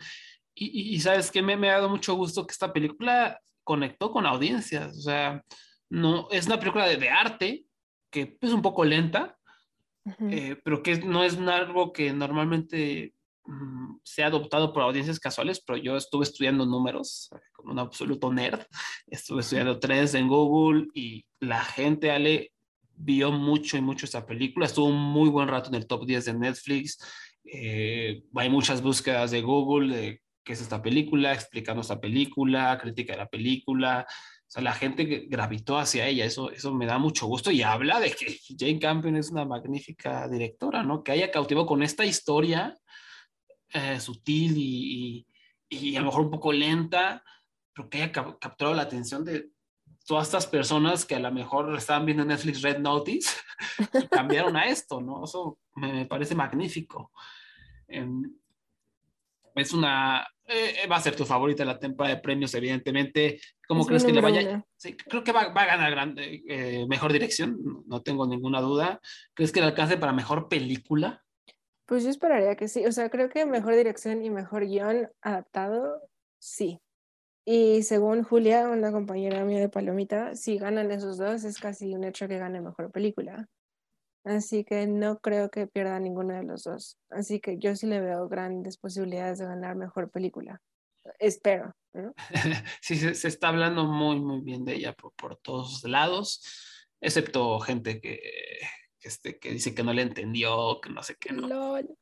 Y, 0.55 0.67
y- 0.67 0.95
y 0.95 1.01
sabes 1.01 1.31
que 1.31 1.43
me, 1.43 1.57
me 1.57 1.71
ha 1.71 1.75
dado 1.75 1.89
mucho 1.89 2.15
gusto 2.15 2.47
que 2.47 2.53
esta 2.53 2.73
película 2.73 3.41
conectó 3.65 4.11
con 4.13 4.27
audiencias. 4.27 4.97
O 4.99 5.01
sea, 5.01 5.43
no, 5.91 6.29
es 6.31 6.47
una 6.47 6.59
película 6.59 6.87
de, 6.87 6.97
de 6.97 7.11
arte 7.11 7.65
que 8.11 8.37
es 8.41 8.53
un 8.53 8.63
poco 8.63 8.85
lenta, 8.85 9.37
eh, 10.31 10.57
pero 10.63 10.83
que 10.83 10.99
no 10.99 11.25
es 11.25 11.37
algo 11.39 11.93
que 11.93 12.13
normalmente 12.13 13.15
mm, 13.47 13.97
sea 14.05 14.27
adoptado 14.29 14.73
por 14.73 14.83
audiencias 14.83 15.19
casuales, 15.19 15.61
pero 15.67 15.79
yo 15.79 15.97
estuve 15.97 16.25
estudiando 16.25 16.65
números 16.67 17.31
como 17.53 17.73
un 17.73 17.79
absoluto 17.81 18.33
nerd, 18.33 18.61
estuve 19.09 19.41
estudiando 19.41 19.81
tres 19.81 20.15
en 20.15 20.29
Google 20.29 20.87
y 20.95 21.25
la 21.41 21.65
gente, 21.65 22.11
Ale, 22.13 22.53
vio 22.97 23.33
mucho 23.33 23.77
y 23.77 23.81
mucho 23.81 24.07
esta 24.07 24.27
película. 24.27 24.67
Estuvo 24.67 24.87
un 24.87 25.01
muy 25.01 25.29
buen 25.29 25.49
rato 25.49 25.69
en 25.69 25.75
el 25.77 25.87
top 25.87 26.07
10 26.07 26.25
de 26.25 26.35
Netflix. 26.35 26.99
Eh, 27.45 28.23
hay 28.35 28.51
muchas 28.51 28.83
búsquedas 28.83 29.31
de 29.31 29.43
Google 29.43 29.95
de 29.95 30.23
qué 30.43 30.53
es 30.53 30.61
esta 30.61 30.83
película, 30.83 31.33
explicando 31.33 31.83
esta 31.83 32.01
película, 32.01 32.79
crítica 32.81 33.15
de 33.15 33.19
la 33.19 33.29
película. 33.29 34.07
O 34.09 34.51
sea, 34.55 34.63
la 34.63 34.73
gente 34.73 35.27
gravitó 35.29 35.79
hacia 35.79 36.07
ella. 36.07 36.25
Eso, 36.25 36.51
eso 36.51 36.75
me 36.75 36.87
da 36.87 36.99
mucho 36.99 37.27
gusto 37.27 37.51
y 37.51 37.63
habla 37.63 38.01
de 38.01 38.11
que 38.13 38.39
Jane 38.57 38.79
Campion 38.79 39.17
es 39.17 39.31
una 39.31 39.45
magnífica 39.45 40.29
directora, 40.29 40.83
¿no? 40.83 41.03
Que 41.03 41.13
haya 41.13 41.31
cautivado 41.31 41.67
con 41.67 41.83
esta 41.83 42.05
historia 42.05 42.77
eh, 43.73 43.99
sutil 43.99 44.57
y, 44.57 45.27
y, 45.69 45.77
y, 45.77 45.97
a 45.97 46.01
lo 46.01 46.07
mejor 46.07 46.23
un 46.23 46.31
poco 46.31 46.53
lenta, 46.53 47.25
pero 47.75 47.89
que 47.89 47.99
haya 47.99 48.13
capturado 48.13 48.77
la 48.77 48.83
atención 48.83 49.25
de, 49.25 49.51
todas 50.07 50.27
estas 50.29 50.47
personas 50.47 51.05
que 51.05 51.15
a 51.15 51.21
lo 51.21 51.33
mejor 51.33 51.75
estaban 51.77 52.05
viendo 52.07 52.25
Netflix 52.25 52.63
Red 52.63 52.79
Notice 52.79 53.31
y 54.03 54.07
cambiaron 54.09 54.57
a 54.57 54.65
esto, 54.67 55.01
¿no? 55.01 55.25
Eso 55.25 55.59
me 55.77 56.07
parece 56.07 56.35
magnífico. 56.35 57.11
Em, 57.89 58.23
es 59.55 59.73
una, 59.73 60.27
eh, 60.47 60.87
va 60.91 60.97
a 60.97 61.01
ser 61.01 61.15
tu 61.17 61.25
favorita 61.25 61.65
la 61.65 61.79
temporada 61.79 62.17
de 62.17 62.21
premios, 62.21 62.53
evidentemente. 62.55 63.41
¿Cómo 63.69 63.83
Es 63.83 63.87
crees 63.87 64.05
que 64.05 64.13
le 64.13 64.21
vaya? 64.21 64.65
Sí, 64.77 64.97
creo 64.97 65.23
que 65.25 65.33
va, 65.33 65.49
va 65.49 65.63
a 65.63 65.67
ganar 65.67 65.91
gran- 65.91 66.17
eh, 66.19 66.85
mejor 66.89 67.13
dirección, 67.13 67.59
no- 67.63 67.85
no 67.87 68.03
tengo 68.03 68.27
ninguna 68.27 68.61
duda. 68.61 69.01
¿Crees 69.33 69.53
que 69.53 69.61
le 69.61 69.67
alcance 69.67 69.97
para 69.97 70.13
mejor 70.13 70.49
película? 70.49 71.25
Pues 71.87 72.03
yo 72.03 72.11
esperaría 72.11 72.57
que 72.57 72.67
sí. 72.69 72.85
O 72.87 72.93
sea, 72.93 73.11
creo 73.11 73.29
que 73.29 73.47
mejor 73.47 73.75
dirección 73.77 74.25
y 74.25 74.31
mejor 74.31 74.67
guion 74.67 75.09
adaptado, 75.23 76.03
sí. 76.39 76.81
Y 77.47 77.83
según 77.83 78.23
Julia, 78.23 78.69
una 78.71 78.91
compañera 78.91 79.45
mía 79.45 79.61
de 79.61 79.69
Palomita, 79.69 80.35
si 80.35 80.57
ganan 80.57 80.91
esos 80.91 81.19
dos, 81.19 81.45
es 81.45 81.59
casi 81.59 81.95
un 81.95 82.05
hecho 82.05 82.27
que 82.27 82.39
gane 82.39 82.61
mejor 82.61 82.91
película. 82.91 83.49
Así 84.25 84.65
que 84.65 84.87
no 84.87 85.19
creo 85.19 85.51
que 85.51 85.67
pierda 85.67 86.01
ninguno 86.01 86.35
de 86.35 86.45
los 86.45 86.65
dos. 86.65 86.99
Así 87.11 87.41
que 87.41 87.59
yo 87.59 87.77
sí 87.77 87.87
le 87.87 88.01
veo 88.01 88.27
grandes 88.29 88.79
posibilidades 88.79 89.39
de 89.39 89.45
ganar 89.45 89.77
mejor 89.77 90.11
película. 90.11 90.63
Espero, 91.19 91.77
¿no? 91.93 92.15
sí, 92.81 92.97
se, 92.97 93.29
está 93.29 93.49
hablando 93.49 93.85
muy, 93.85 94.19
muy 94.21 94.41
bien 94.41 94.65
de 94.65 94.77
ella 94.77 94.95
por, 94.95 95.37
todos 95.37 95.85
lados, 95.85 96.87
excepto 97.03 97.61
gente 97.61 98.01
que, 98.01 98.19
este, 99.05 99.39
que 99.39 99.51
dice 99.51 99.75
que 99.75 99.83
no 99.83 99.93
le 99.93 100.03
entendió, 100.03 100.81
que 100.81 100.91
no 100.91 101.03
sé 101.03 101.17
qué, 101.17 101.33
¿no? 101.33 101.47
LOL. 101.47 101.97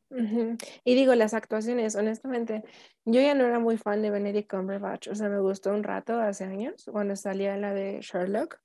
Y 0.84 0.94
digo, 0.94 1.14
las 1.14 1.34
actuaciones, 1.34 1.94
honestamente, 1.96 2.62
yo 3.04 3.20
ya 3.20 3.34
no 3.34 3.44
era 3.44 3.58
muy 3.58 3.76
fan 3.76 4.02
de 4.02 4.10
Benedict 4.10 4.50
Cumberbatch, 4.50 5.08
o 5.08 5.14
sea, 5.14 5.28
me 5.28 5.40
gustó 5.40 5.70
un 5.72 5.82
rato 5.82 6.18
hace 6.20 6.44
años, 6.44 6.84
cuando 6.90 7.16
salía 7.16 7.56
la 7.56 7.74
de 7.74 8.00
Sherlock, 8.00 8.60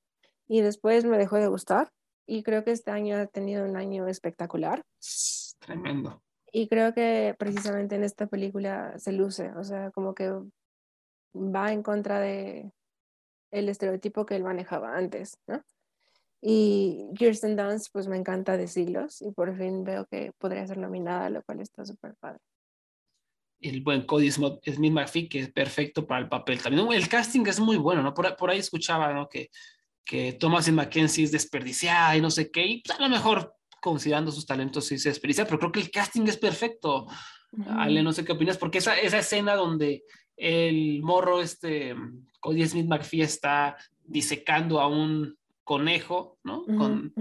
y 0.48 0.62
después 0.62 1.06
me 1.06 1.18
dejó 1.18 1.38
de 1.38 1.48
gustar, 1.48 1.92
y 2.26 2.44
creo 2.44 2.64
que 2.64 2.72
este 2.72 2.92
año 2.92 3.18
ha 3.18 3.26
tenido 3.28 3.66
un 3.66 3.76
año 3.78 4.08
espectacular, 4.08 4.84
Es 5.00 5.56
tremendo. 5.60 6.22
y 6.52 6.68
creo 6.68 6.94
que 6.94 7.36
precisamente 7.38 7.96
en 7.96 8.04
esta 8.04 8.28
película 8.28 8.98
se 9.00 9.12
luce, 9.14 9.52
o 9.54 9.64
sea, 9.64 9.92
como 9.92 10.14
que 10.14 10.32
va 11.34 11.72
en 11.72 11.84
contra 11.84 12.20
de 12.20 12.72
el 13.52 13.70
estereotipo 13.70 14.26
que 14.26 14.36
él 14.36 14.44
manejaba 14.44 14.98
antes, 14.98 15.38
¿no? 15.48 15.64
Y 16.50 17.10
Kirsten 17.18 17.58
Dunst, 17.58 17.88
pues 17.92 18.08
me 18.08 18.16
encanta 18.16 18.56
de 18.56 18.70
siglos 18.70 19.22
y 19.22 19.32
por 19.32 19.58
fin 19.58 19.84
veo 19.84 20.06
que 20.06 20.32
podría 20.38 20.66
ser 20.66 20.78
nominada, 20.78 21.30
lo 21.30 21.44
cual 21.44 21.60
está 21.60 21.84
súper 21.84 22.16
padre. 22.22 22.40
el 23.60 23.82
buen 23.82 24.06
Cody 24.06 24.32
Smith 24.32 24.94
McPhee, 24.94 25.28
que 25.28 25.40
es 25.42 25.52
perfecto 25.52 26.08
para 26.08 26.22
el 26.22 26.30
papel. 26.30 26.62
También 26.62 26.90
el 26.94 27.10
casting 27.10 27.46
es 27.48 27.60
muy 27.60 27.76
bueno, 27.76 28.02
¿no? 28.02 28.14
Por, 28.14 28.34
por 28.38 28.50
ahí 28.50 28.60
escuchaba, 28.60 29.12
¿no? 29.12 29.28
Que, 29.28 29.50
que 30.06 30.34
Thomasin 30.40 30.76
McKenzie 30.76 31.26
es 31.26 31.34
desperdiciada 31.34 32.16
y 32.16 32.22
no 32.22 32.32
sé 32.32 32.50
qué, 32.50 32.66
y 32.66 32.82
pues, 32.82 32.98
a 32.98 33.02
lo 33.02 33.10
mejor 33.10 33.54
considerando 33.82 34.32
sus 34.32 34.46
talentos 34.46 34.86
sí 34.86 34.98
se 34.98 35.10
desperdicia, 35.10 35.44
pero 35.44 35.60
creo 35.60 35.72
que 35.74 35.82
el 35.82 35.92
casting 35.92 36.28
es 36.28 36.38
perfecto. 36.38 37.08
Ale, 37.68 38.04
no 38.04 38.14
sé 38.14 38.24
qué 38.24 38.32
opinas, 38.32 38.58
porque 38.58 38.78
esa, 38.78 38.98
esa 38.98 39.20
escena 39.20 39.56
donde 39.56 40.04
el 40.38 41.02
morro, 41.02 41.42
este, 41.42 41.94
Cody 42.40 42.66
Smith 42.66 42.88
McPhee 42.88 43.22
está 43.24 43.76
disecando 44.06 44.80
a 44.80 44.88
un 44.88 45.37
conejo, 45.68 46.40
¿no? 46.44 46.62
Ujú. 46.62 46.78
Con, 46.78 47.14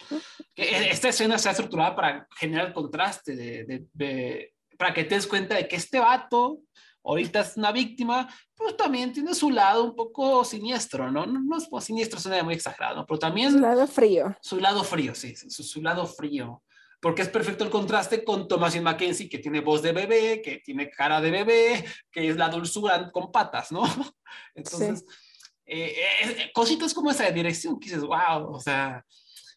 que 0.54 0.90
esta 0.90 1.08
escena 1.08 1.38
se 1.38 1.48
ha 1.48 1.52
estructurada 1.52 1.94
para 1.94 2.26
generar 2.36 2.72
contraste, 2.74 3.36
de, 3.36 3.64
de- 3.64 3.86
de- 3.92 4.54
para 4.76 4.92
que 4.92 5.04
te 5.04 5.14
des 5.14 5.26
cuenta 5.28 5.54
de 5.54 5.68
que 5.68 5.76
este 5.76 6.00
vato 6.00 6.58
ahorita 7.04 7.40
es 7.40 7.56
una 7.56 7.70
víctima, 7.72 8.28
pero 8.56 8.74
también 8.74 9.12
tiene 9.12 9.34
su 9.34 9.50
lado 9.50 9.84
un 9.84 9.94
poco 9.94 10.44
siniestro, 10.44 11.10
¿no? 11.10 11.24
No, 11.26 11.40
no 11.40 11.56
es 11.56 11.68
pues, 11.68 11.84
siniestro, 11.84 12.18
suena 12.20 12.42
muy 12.42 12.54
exagerado, 12.54 12.96
¿no? 12.96 13.06
pero 13.06 13.18
también 13.18 13.52
Su 13.52 13.58
lado 13.60 13.86
frío. 13.86 14.36
su 14.42 14.58
lado 14.60 14.82
frío, 14.84 15.14
sí, 15.14 15.34
su, 15.36 15.62
su 15.62 15.80
lado 15.80 16.06
frío. 16.06 16.62
Porque 17.00 17.22
es 17.22 17.28
perfecto 17.28 17.64
el 17.64 17.70
contraste 17.70 18.22
con 18.22 18.46
Thomasin 18.46 18.84
McKenzie, 18.84 19.28
que 19.28 19.38
tiene 19.40 19.60
voz 19.60 19.82
de 19.82 19.90
bebé, 19.92 20.40
que 20.40 20.58
tiene 20.64 20.88
cara 20.88 21.20
de 21.20 21.32
bebé, 21.32 21.84
que 22.12 22.28
es 22.28 22.36
la 22.36 22.48
dulzura 22.48 23.10
con 23.10 23.32
patas, 23.32 23.72
¿no? 23.72 23.82
Entonces, 24.54 25.04
eh, 25.66 25.94
eh, 26.24 26.50
cositas 26.54 26.94
como 26.94 27.10
esa 27.10 27.24
de 27.24 27.32
dirección 27.32 27.78
que 27.78 27.86
dices, 27.88 28.02
wow, 28.02 28.50
o 28.50 28.60
sea, 28.60 29.04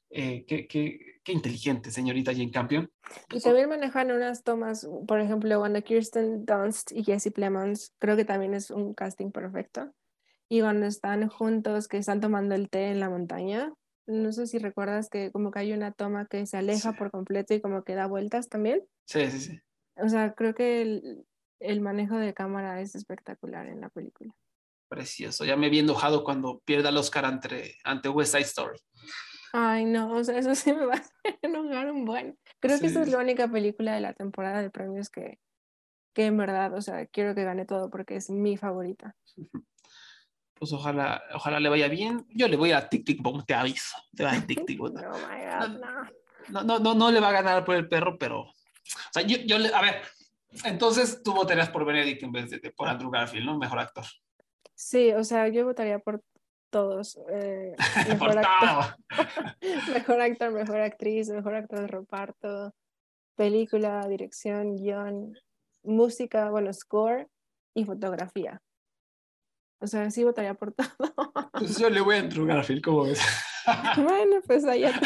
eh, 0.10 0.46
qué, 0.48 0.68
qué, 0.68 1.20
qué 1.24 1.32
inteligente, 1.32 1.92
señorita 1.92 2.32
Jane 2.32 2.52
Campion. 2.52 2.92
Y 3.34 3.40
también 3.42 3.70
manejan 3.70 4.12
unas 4.12 4.44
tomas, 4.44 4.88
por 5.08 5.20
ejemplo, 5.20 5.60
cuando 5.60 5.82
Kirsten 5.84 6.46
Dunst 6.46 6.92
y 6.92 7.04
Jesse 7.04 7.32
Plemons, 7.34 7.94
creo 8.00 8.16
que 8.16 8.26
también 8.26 8.54
es 8.54 8.72
un 8.72 8.94
casting 8.94 9.32
perfecto. 9.32 9.94
Y 10.48 10.62
cuando 10.62 10.86
están 10.86 11.28
juntos, 11.28 11.88
que 11.88 11.98
están 11.98 12.22
tomando 12.22 12.54
el 12.56 12.70
té 12.70 12.90
en 12.90 13.00
la 13.00 13.10
montaña, 13.10 13.74
no 14.08 14.32
sé 14.32 14.46
si 14.46 14.60
recuerdas 14.60 15.10
que 15.10 15.32
como 15.32 15.50
que 15.50 15.60
hay 15.60 15.74
una 15.74 15.92
toma 15.92 16.28
que 16.28 16.46
se 16.46 16.58
aleja 16.58 16.92
Sí. 16.92 16.98
por 16.98 17.10
completo 17.10 17.56
y 17.56 17.62
como 17.62 17.84
que 17.84 17.96
da 17.96 18.06
vueltas 18.06 18.48
también. 18.50 18.84
Sí, 19.06 19.30
sí, 19.32 19.40
sí. 19.40 19.60
O 19.98 20.08
sea, 20.08 20.34
creo 20.36 20.54
que 20.54 20.84
el, 20.84 21.26
el 21.60 21.82
manejo 21.82 22.16
de 22.18 22.34
cámara 22.36 22.80
es 22.82 22.94
espectacular 22.94 23.68
en 23.68 23.82
la 23.82 23.90
película. 23.90 24.36
Precioso. 24.88 25.46
Ya 25.46 25.56
me 25.56 25.68
había 25.68 25.82
enojado 25.82 26.24
cuando 26.24 26.60
pierda 26.66 26.90
el 26.90 26.98
Oscar 26.98 27.26
ante, 27.26 27.78
ante 27.84 28.10
West 28.10 28.34
Side 28.34 28.44
Story. 28.44 28.80
Ay, 29.54 29.86
no, 29.86 30.12
o 30.12 30.24
sea, 30.24 30.38
eso 30.38 30.54
sí 30.54 30.74
me 30.74 30.86
va 30.86 30.94
a 30.96 30.98
hacer 30.98 31.40
enojar 31.42 31.92
un 31.92 32.06
buen. 32.06 32.38
Creo 32.60 32.80
que 32.80 32.88
esta 32.88 33.02
es 33.02 33.06
Sí. 33.08 33.12
la 33.14 33.20
única 33.20 33.48
película 33.48 33.94
de 33.96 34.02
la 34.02 34.14
temporada 34.14 34.62
de 34.62 34.70
premios 34.70 35.10
que, 35.10 35.40
que 36.14 36.26
en 36.26 36.38
verdad, 36.38 36.74
o 36.74 36.82
sea, 36.82 37.06
quiero 37.08 37.34
que 37.36 37.44
gane 37.44 37.66
todo 37.66 37.90
porque 37.90 38.16
es 38.18 38.30
mi 38.30 38.58
favorita. 38.58 39.16
Pues 40.58 40.72
ojalá, 40.72 41.22
ojalá 41.34 41.60
le 41.60 41.68
vaya 41.68 41.90
bien. 41.90 42.26
Yo 42.30 42.48
le 42.48 42.56
voy 42.56 42.72
a 42.72 42.88
Tic 42.88 43.06
Tic 43.06 43.22
Boom, 43.22 43.44
te 43.46 43.54
aviso. 43.54 43.98
Te 44.16 44.24
va 44.24 44.32
a 44.32 44.42
Tic 44.42 44.66
Tic 44.66 44.78
Boom. 44.80 44.94
Oh 45.06 45.12
God, 45.12 45.80
no. 45.80 46.10
no, 46.48 46.64
no, 46.64 46.80
no, 46.80 46.94
no 46.96 47.12
le 47.12 47.20
va 47.20 47.28
a 47.28 47.34
ganar 47.34 47.66
por 47.66 47.76
el 47.76 47.90
perro, 47.90 48.18
pero. 48.18 48.40
O 48.44 48.54
sea, 49.12 49.22
yo, 49.24 49.36
yo 49.46 49.60
le. 49.60 49.74
A 49.74 49.82
ver, 49.82 50.02
entonces 50.64 51.22
tú 51.24 51.34
votarías 51.34 51.70
por 51.70 51.84
Benedict 51.84 52.24
en 52.24 52.32
vez 52.32 52.50
de, 52.50 52.60
de 52.60 52.72
por 52.72 52.88
Andrew 52.88 53.12
Garfield, 53.12 53.46
¿no? 53.46 53.58
Mejor 53.58 53.80
actor. 53.80 54.06
Sí, 54.74 55.12
o 55.14 55.24
sea, 55.24 55.48
yo 55.48 55.66
votaría 55.66 56.00
por 56.00 56.22
todos. 56.70 57.18
eh, 57.32 57.76
por 58.20 58.36
mejor, 58.36 58.38
actor, 58.40 58.98
mejor 59.94 60.22
actor, 60.22 60.52
mejor 60.52 60.82
actriz, 60.82 61.30
mejor 61.30 61.56
actor 61.56 61.80
de 61.82 61.88
reparto, 61.88 62.74
película, 63.36 64.08
dirección, 64.08 64.76
guion, 64.76 65.38
música, 65.84 66.50
bueno, 66.50 66.74
score 66.74 67.30
y 67.74 67.86
fotografía. 67.86 68.62
O 69.80 69.88
sea, 69.88 70.10
sí 70.10 70.24
votaría 70.24 70.54
por 70.54 70.74
todo. 70.74 70.90
Pues 71.54 71.78
yo 71.78 71.90
le 71.90 72.02
voy 72.02 72.16
a 72.16 72.20
Andrew 72.20 72.46
Garfield, 72.46 72.82
¿cómo 72.84 73.04
ves? 73.04 73.22
bueno, 73.98 74.38
pues 74.46 74.66
allá. 74.66 75.00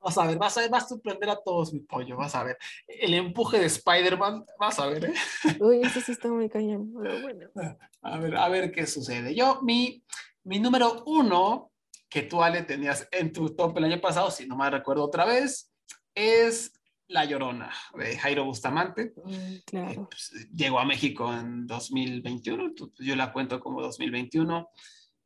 Vas 0.00 0.18
a 0.18 0.26
ver, 0.26 0.38
vas 0.38 0.56
a 0.56 0.60
ver, 0.62 0.70
vas 0.70 0.84
a 0.84 0.88
sorprender 0.88 1.30
a 1.30 1.36
todos, 1.44 1.72
mi 1.72 1.80
pollo, 1.80 2.16
vas 2.16 2.34
a 2.34 2.44
ver. 2.44 2.56
El 2.86 3.14
empuje 3.14 3.58
de 3.58 3.66
Spider-Man, 3.66 4.44
vas 4.58 4.78
a 4.78 4.86
ver, 4.86 5.06
¿eh? 5.06 5.14
Uy, 5.60 5.80
eso 5.82 6.00
sí 6.00 6.12
está 6.12 6.28
muy 6.28 6.48
cañón, 6.48 6.92
pero 7.00 7.20
bueno. 7.20 7.48
A 8.04 8.18
ver, 8.18 8.36
a 8.36 8.48
ver 8.48 8.72
qué 8.72 8.84
sucede. 8.84 9.32
Yo, 9.32 9.60
mi, 9.62 10.02
mi 10.42 10.58
número 10.58 11.04
uno, 11.06 11.70
que 12.08 12.22
tú, 12.22 12.42
Ale, 12.42 12.62
tenías 12.62 13.06
en 13.12 13.32
tu 13.32 13.54
top 13.54 13.78
el 13.78 13.84
año 13.84 14.00
pasado, 14.00 14.28
si 14.32 14.44
no 14.44 14.56
me 14.56 14.68
recuerdo 14.68 15.04
otra 15.04 15.24
vez, 15.24 15.72
es 16.12 16.72
La 17.06 17.24
Llorona, 17.24 17.70
de 17.96 18.18
Jairo 18.18 18.44
Bustamante. 18.44 19.12
Mm, 19.24 19.30
Eh, 19.32 19.62
Claro. 19.64 20.08
pues, 20.10 20.32
llegó 20.52 20.80
a 20.80 20.84
México 20.84 21.32
en 21.32 21.64
2021, 21.68 22.64
entonces, 22.64 23.06
yo 23.06 23.14
la 23.14 23.32
cuento 23.32 23.60
como 23.60 23.80
2021. 23.80 24.68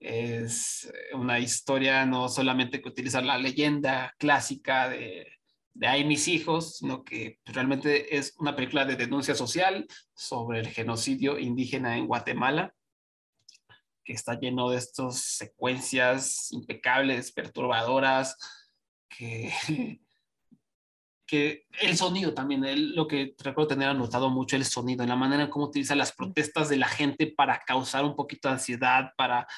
Es 0.09 0.89
una 1.15 1.41
historia 1.41 2.07
no 2.07 2.29
solamente 2.29 2.81
que 2.81 2.89
utiliza 2.89 3.21
la 3.23 3.39
leyenda 3.39 4.15
clásica 4.19 4.89
de, 4.89 5.27
de 5.75 5.87
Ay 5.89 6.05
mis 6.05 6.29
hijos, 6.29 6.77
sino 6.77 7.03
que 7.03 7.41
realmente 7.45 8.17
es 8.17 8.37
una 8.39 8.55
película 8.55 8.85
de 8.85 8.95
denuncia 8.95 9.35
social 9.35 9.85
sobre 10.15 10.61
el 10.61 10.69
genocidio 10.69 11.41
indígena 11.41 11.97
en 11.97 12.07
Guatemala, 12.07 12.73
que 14.05 14.13
está 14.13 14.39
lleno 14.39 14.71
de 14.71 14.77
estas 14.79 15.19
secuencias 15.19 16.53
impecables, 16.53 17.33
perturbadoras, 17.33 18.37
que, 19.09 19.53
que 21.27 21.67
el 21.81 21.97
sonido 21.97 22.33
también, 22.33 22.65
el- 22.65 22.95
lo 22.95 23.09
que 23.09 23.35
recuerdo 23.43 23.67
tener 23.71 23.89
anotado 23.89 24.31
mucho, 24.31 24.55
el 24.55 24.65
sonido, 24.65 25.03
en 25.03 25.09
la 25.09 25.17
manera 25.17 25.43
en 25.43 25.51
cómo 25.51 25.65
utiliza 25.67 25.97
las 25.97 26.13
protestas 26.13 26.69
de 26.69 26.77
la 26.77 26.87
gente 26.87 27.27
para 27.27 27.59
causar 27.67 28.05
un 28.05 28.15
poquito 28.15 28.47
de 28.47 28.55
ansiedad, 28.55 29.11
para, 29.17 29.49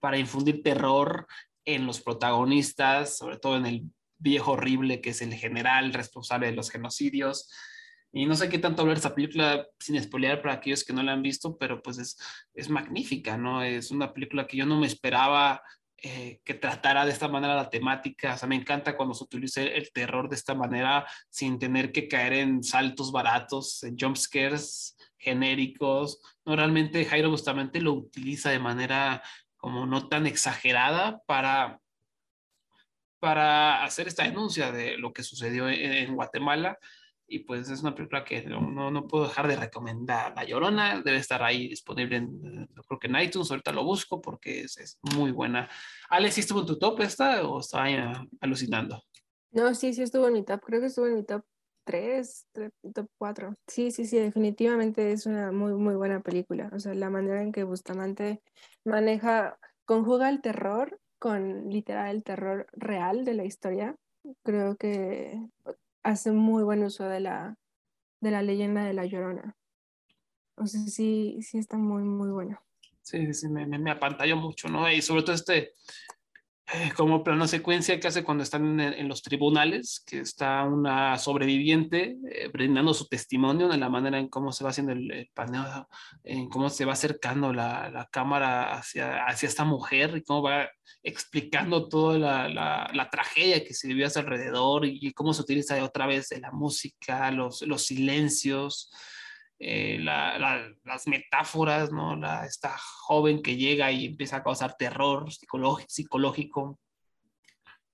para 0.00 0.18
infundir 0.18 0.62
terror, 0.62 1.26
en 1.64 1.86
los 1.86 2.00
protagonistas, 2.00 3.16
sobre 3.16 3.38
todo 3.38 3.56
en 3.56 3.66
el 3.66 3.82
viejo 4.18 4.52
horrible 4.52 5.00
que 5.00 5.10
es 5.10 5.22
el 5.22 5.34
general 5.34 5.92
responsable 5.92 6.46
de 6.46 6.52
los 6.52 6.70
genocidios. 6.70 7.50
Y 8.12 8.26
no 8.26 8.34
sé 8.34 8.48
qué 8.48 8.58
tanto 8.58 8.82
hablar 8.82 8.96
de 8.96 9.00
esta 9.00 9.14
película 9.14 9.66
sin 9.78 10.02
spoilear 10.02 10.42
para 10.42 10.54
aquellos 10.54 10.84
que 10.84 10.92
no 10.92 11.02
la 11.02 11.12
han 11.12 11.22
visto, 11.22 11.56
pero 11.56 11.80
pues 11.80 11.98
es, 11.98 12.18
es 12.54 12.68
magnífica, 12.68 13.36
¿no? 13.36 13.62
Es 13.62 13.90
una 13.92 14.12
película 14.12 14.46
que 14.46 14.56
yo 14.56 14.66
no 14.66 14.80
me 14.80 14.86
esperaba 14.86 15.62
eh, 16.02 16.40
que 16.44 16.54
tratara 16.54 17.04
de 17.04 17.12
esta 17.12 17.28
manera 17.28 17.54
la 17.54 17.70
temática. 17.70 18.34
O 18.34 18.38
sea, 18.38 18.48
me 18.48 18.56
encanta 18.56 18.96
cuando 18.96 19.14
se 19.14 19.22
utiliza 19.22 19.62
el 19.62 19.92
terror 19.92 20.28
de 20.28 20.34
esta 20.36 20.54
manera 20.54 21.06
sin 21.28 21.58
tener 21.58 21.92
que 21.92 22.08
caer 22.08 22.32
en 22.32 22.64
saltos 22.64 23.12
baratos, 23.12 23.84
en 23.84 23.96
jump 23.96 24.16
scares 24.16 24.96
genéricos. 25.16 26.20
No, 26.44 26.56
realmente 26.56 27.04
Jairo 27.04 27.30
Bustamante 27.30 27.80
lo 27.80 27.92
utiliza 27.92 28.50
de 28.50 28.58
manera 28.58 29.22
como 29.60 29.86
no 29.86 30.08
tan 30.08 30.26
exagerada 30.26 31.22
para, 31.26 31.80
para 33.18 33.84
hacer 33.84 34.08
esta 34.08 34.24
denuncia 34.24 34.72
de 34.72 34.96
lo 34.96 35.12
que 35.12 35.22
sucedió 35.22 35.68
en, 35.68 36.14
Guatemala. 36.14 36.78
Y 37.32 37.40
pues 37.40 37.70
es 37.70 37.82
una 37.82 37.94
película 37.94 38.24
que 38.24 38.42
no, 38.42 38.90
no, 38.90 39.06
puedo 39.06 39.28
dejar 39.28 39.46
de 39.46 39.54
recomendar. 39.54 40.34
La 40.34 40.44
Llorona 40.44 41.00
debe 41.00 41.18
estar 41.18 41.42
ahí 41.44 41.68
disponible, 41.68 42.16
en, 42.16 42.66
creo 42.88 42.98
que 42.98 43.06
en 43.06 43.20
iTunes, 43.20 43.50
ahorita 43.50 43.70
lo 43.70 43.84
busco 43.84 44.20
porque 44.20 44.62
es, 44.62 44.78
es 44.78 44.98
muy 45.14 45.30
buena. 45.30 45.68
Alex, 46.08 46.34
¿sí 46.34 46.40
estuvo 46.40 46.60
en 46.60 46.66
tu 46.66 46.78
top 46.78 47.00
esta 47.02 47.46
o 47.46 47.60
estaba 47.60 47.86
alucinando? 48.40 49.04
No, 49.52 49.72
sí, 49.74 49.92
sí 49.92 50.02
estuvo 50.02 50.26
en 50.26 50.32
mi 50.32 50.44
top, 50.44 50.60
creo 50.64 50.80
que 50.80 50.86
estuvo 50.86 51.06
en 51.06 51.14
mi 51.14 51.24
top 51.24 51.44
3, 51.84 52.46
top 52.94 53.08
4. 53.18 53.54
Sí, 53.66 53.90
sí, 53.90 54.04
sí, 54.06 54.18
definitivamente 54.18 55.12
es 55.12 55.26
una 55.26 55.52
muy, 55.52 55.72
muy 55.74 55.94
buena 55.94 56.20
película. 56.20 56.70
O 56.72 56.80
sea, 56.80 56.94
la 56.94 57.10
manera 57.10 57.42
en 57.42 57.52
que 57.52 57.64
Bustamante 57.64 58.42
maneja, 58.84 59.58
conjuga 59.84 60.28
el 60.28 60.40
terror 60.40 61.00
con 61.18 61.68
literal 61.68 62.16
el 62.16 62.22
terror 62.22 62.66
real 62.72 63.24
de 63.24 63.34
la 63.34 63.44
historia. 63.44 63.96
Creo 64.42 64.76
que 64.76 65.40
hace 66.02 66.32
muy 66.32 66.62
buen 66.62 66.82
uso 66.82 67.04
de 67.04 67.20
la, 67.20 67.56
de 68.20 68.30
la 68.30 68.42
leyenda 68.42 68.84
de 68.84 68.94
la 68.94 69.04
Llorona. 69.04 69.56
O 70.56 70.66
sea, 70.66 70.80
sí, 70.82 71.38
sí 71.42 71.58
está 71.58 71.76
muy, 71.76 72.02
muy 72.02 72.30
bueno. 72.30 72.60
Sí, 73.02 73.32
sí, 73.34 73.48
me, 73.48 73.66
me, 73.66 73.78
me 73.78 73.90
apantalló 73.90 74.36
mucho, 74.36 74.68
¿no? 74.68 74.90
Y 74.90 75.02
sobre 75.02 75.22
todo 75.22 75.34
este, 75.34 75.72
como 76.96 77.24
plano 77.24 77.46
secuencia 77.46 77.98
que 77.98 78.08
hace 78.08 78.22
cuando 78.22 78.44
están 78.44 78.80
en, 78.80 79.08
los 79.08 79.22
tribunales, 79.22 80.02
que 80.06 80.20
está 80.20 80.64
una 80.64 81.18
sobreviviente 81.18 82.16
eh, 82.30 82.48
brindando 82.52 82.94
su 82.94 83.06
testimonio 83.06 83.68
de 83.68 83.78
la 83.78 83.88
manera 83.88 84.18
en 84.18 84.28
cómo 84.28 84.52
se 84.52 84.64
va 84.64 84.70
haciendo 84.70 84.92
el, 84.92 85.30
paneo, 85.34 85.88
en 86.24 86.48
cómo 86.48 86.70
se 86.70 86.84
va 86.84 86.92
acercando 86.92 87.52
la, 87.52 87.90
la, 87.90 88.06
cámara 88.06 88.74
hacia, 88.74 89.24
hacia 89.26 89.48
esta 89.48 89.64
mujer 89.64 90.16
y 90.16 90.22
cómo 90.22 90.42
va 90.42 90.68
explicando 91.02 91.88
toda 91.88 92.18
la, 92.18 92.48
la, 92.48 92.90
la 92.92 93.10
tragedia 93.10 93.64
que 93.64 93.74
se 93.74 93.88
vivió 93.88 94.06
a 94.06 94.10
su 94.10 94.18
alrededor 94.18 94.84
y, 94.84 95.12
cómo 95.12 95.32
se 95.32 95.42
utiliza 95.42 95.82
otra 95.84 96.06
vez 96.06 96.30
la 96.40 96.50
música, 96.50 97.30
los, 97.30 97.62
los 97.62 97.84
silencios. 97.86 98.90
Eh, 99.62 99.98
las 100.00 101.06
metáforas, 101.06 101.92
¿no? 101.92 102.16
La, 102.16 102.46
esta 102.46 102.74
joven 102.78 103.42
que 103.42 103.56
llega 103.56 103.92
y 103.92 104.06
empieza 104.06 104.36
a 104.36 104.42
causar 104.42 104.74
terror 104.78 105.30
psicológico. 105.30 106.80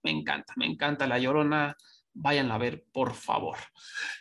Me 0.04 0.12
encanta, 0.12 0.52
me 0.56 0.66
encanta 0.66 1.08
La 1.08 1.18
Llorona. 1.18 1.76
Vayan 2.18 2.52
a 2.52 2.56
ver, 2.56 2.84
por 2.92 3.14
favor. 3.14 3.58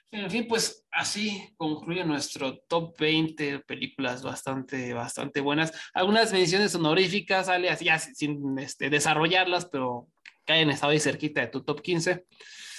En 0.10 0.30
fin, 0.30 0.48
pues 0.50 0.86
así 0.92 1.54
concluye 1.56 2.04
nuestro 2.04 2.58
top 2.68 2.98
20 3.00 3.60
películas 3.60 4.24
bastante, 4.24 4.94
bastante 4.94 5.40
buenas. 5.40 5.72
Algunas 5.94 6.34
menciones 6.34 6.74
honoríficas, 6.74 7.46
sale 7.46 7.70
así, 7.70 7.88
sin 8.16 8.58
este, 8.58 8.90
desarrollarlas, 8.90 9.68
pero 9.68 10.10
hayan 10.48 10.72
estado 10.72 10.92
ahí 10.92 11.00
cerquita 11.00 11.42
de 11.42 11.48
tu 11.48 11.64
top 11.64 11.82
15. 11.82 12.26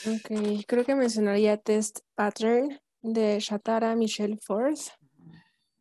Ok, 0.07 0.65
creo 0.67 0.85
que 0.85 0.95
mencionaría 0.95 1.57
Test 1.57 2.01
Pattern, 2.15 2.79
de 3.07 3.39
Shatara 3.41 3.95
Michelle 3.95 4.37
Force. 4.39 4.93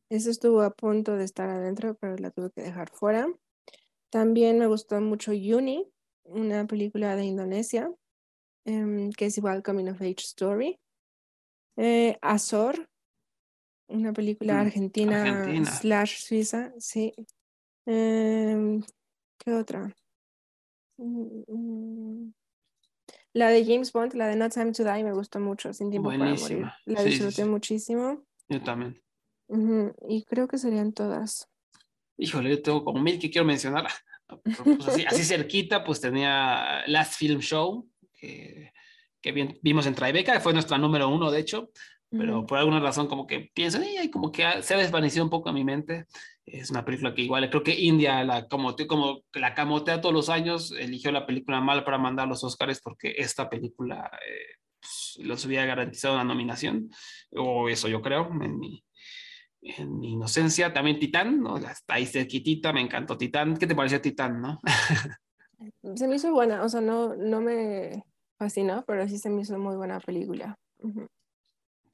Eso 0.10 0.30
estuvo 0.30 0.61
a 0.61 0.69
punto 0.69 1.15
de 1.18 1.26
estar 1.26 1.49
adentro, 1.49 1.95
pero 1.95 2.15
la 2.18 2.30
tuve 2.30 2.52
que 2.52 2.61
dejar 2.61 2.89
fuera. 2.89 3.27
También 4.11 4.60
me 4.60 4.68
gustó 4.68 5.02
mucho 5.02 5.31
Uni, 5.31 5.91
una 6.23 6.65
película 6.68 7.15
de 7.15 7.26
Indonesia, 7.26 7.91
em, 8.65 9.11
que 9.11 9.26
es 9.26 9.38
igual 9.38 9.64
Coming 9.64 9.89
of 9.89 10.02
Age 10.02 10.15
Story. 10.19 10.80
Eh, 11.77 12.18
Azor, 12.22 12.88
una 13.88 14.14
película 14.14 14.56
mm, 14.56 14.65
argentina, 14.65 15.65
slash 15.65 16.19
suiza, 16.19 16.73
sí. 16.77 17.14
Em, 17.85 18.81
¿Qué 19.38 19.53
otra? 19.53 19.93
Mm, 20.97 21.43
mm, 21.47 22.34
la 23.35 23.49
de 23.49 23.65
James 23.65 23.91
Bond, 23.91 24.13
la 24.13 24.27
de 24.27 24.37
No 24.37 24.49
Time 24.49 24.71
to 24.71 24.83
Die, 24.83 25.03
me 25.03 25.11
gustó 25.11 25.41
mucho, 25.41 25.73
Sin 25.73 25.91
Tiempo 25.91 26.09
para 26.09 26.33
Morir. 26.33 26.71
La 26.85 27.03
disfruté 27.03 27.43
muchísimo. 27.43 28.23
Yo 28.47 28.63
también. 28.63 29.01
Y 30.07 30.23
creo 30.23 30.47
que 30.47 30.57
serían 30.57 30.93
todas. 30.93 31.47
Híjole, 32.17 32.49
yo 32.49 32.61
tengo 32.61 32.85
como 32.85 33.01
mil 33.01 33.19
que 33.19 33.29
quiero 33.29 33.45
mencionar. 33.45 33.87
Pues 34.41 35.05
así, 35.05 35.23
cerquita, 35.23 35.83
pues 35.83 35.99
tenía 35.99 36.83
Last 36.87 37.15
Film 37.15 37.41
Show, 37.41 37.87
que, 38.13 38.71
que 39.21 39.57
vimos 39.61 39.85
en 39.85 39.95
Tribeca, 39.95 40.33
que 40.33 40.39
fue 40.39 40.53
nuestra 40.53 40.77
número 40.77 41.09
uno, 41.09 41.29
de 41.29 41.39
hecho 41.41 41.69
pero 42.17 42.45
por 42.45 42.57
alguna 42.57 42.79
razón 42.79 43.07
como 43.07 43.27
que 43.27 43.51
pienso, 43.53 43.79
y 43.83 44.09
como 44.09 44.31
que 44.31 44.61
se 44.61 44.73
ha 44.73 44.77
desvanecido 44.77 45.23
un 45.23 45.29
poco 45.29 45.49
a 45.49 45.53
mi 45.53 45.63
mente. 45.63 46.05
Es 46.45 46.69
una 46.69 46.85
película 46.85 47.13
que 47.15 47.23
igual 47.23 47.49
creo 47.49 47.63
que 47.63 47.73
India, 47.73 48.23
la, 48.23 48.47
como, 48.47 48.76
como 48.88 49.22
la 49.34 49.55
camotea 49.55 49.99
todos 49.99 50.13
los 50.13 50.30
años, 50.30 50.72
eligió 50.72 51.11
la 51.11 51.26
película 51.26 51.59
mal 51.59 51.84
para 51.84 51.97
mandar 51.97 52.27
los 52.27 52.43
Oscars 52.43 52.81
porque 52.81 53.15
esta 53.17 53.49
película 53.49 54.11
eh, 54.27 54.59
pues, 54.80 55.17
los 55.26 55.43
hubiera 55.45 55.65
garantizado 55.65 56.13
una 56.13 56.23
nominación, 56.23 56.89
o 57.31 57.67
eso 57.67 57.88
yo 57.88 58.01
creo, 58.01 58.30
en 58.41 58.59
mi, 58.59 58.84
en 59.61 59.99
mi 59.99 60.13
inocencia. 60.13 60.72
También 60.72 60.99
Titán, 60.99 61.41
¿no? 61.41 61.57
está 61.57 61.95
ahí 61.95 62.05
cerquitita, 62.05 62.72
me 62.72 62.81
encantó 62.81 63.17
Titán. 63.17 63.57
¿Qué 63.57 63.65
te 63.65 63.76
pareció 63.76 63.99
Titán, 63.99 64.39
no? 64.39 64.61
se 65.95 66.07
me 66.07 66.15
hizo 66.15 66.31
buena, 66.31 66.63
o 66.63 66.69
sea, 66.69 66.81
no, 66.81 67.15
no 67.15 67.41
me 67.41 68.03
fascinó, 68.38 68.84
pero 68.85 69.07
sí 69.07 69.17
se 69.17 69.30
me 69.30 69.41
hizo 69.41 69.57
muy 69.57 69.76
buena 69.76 69.99
película. 69.99 70.55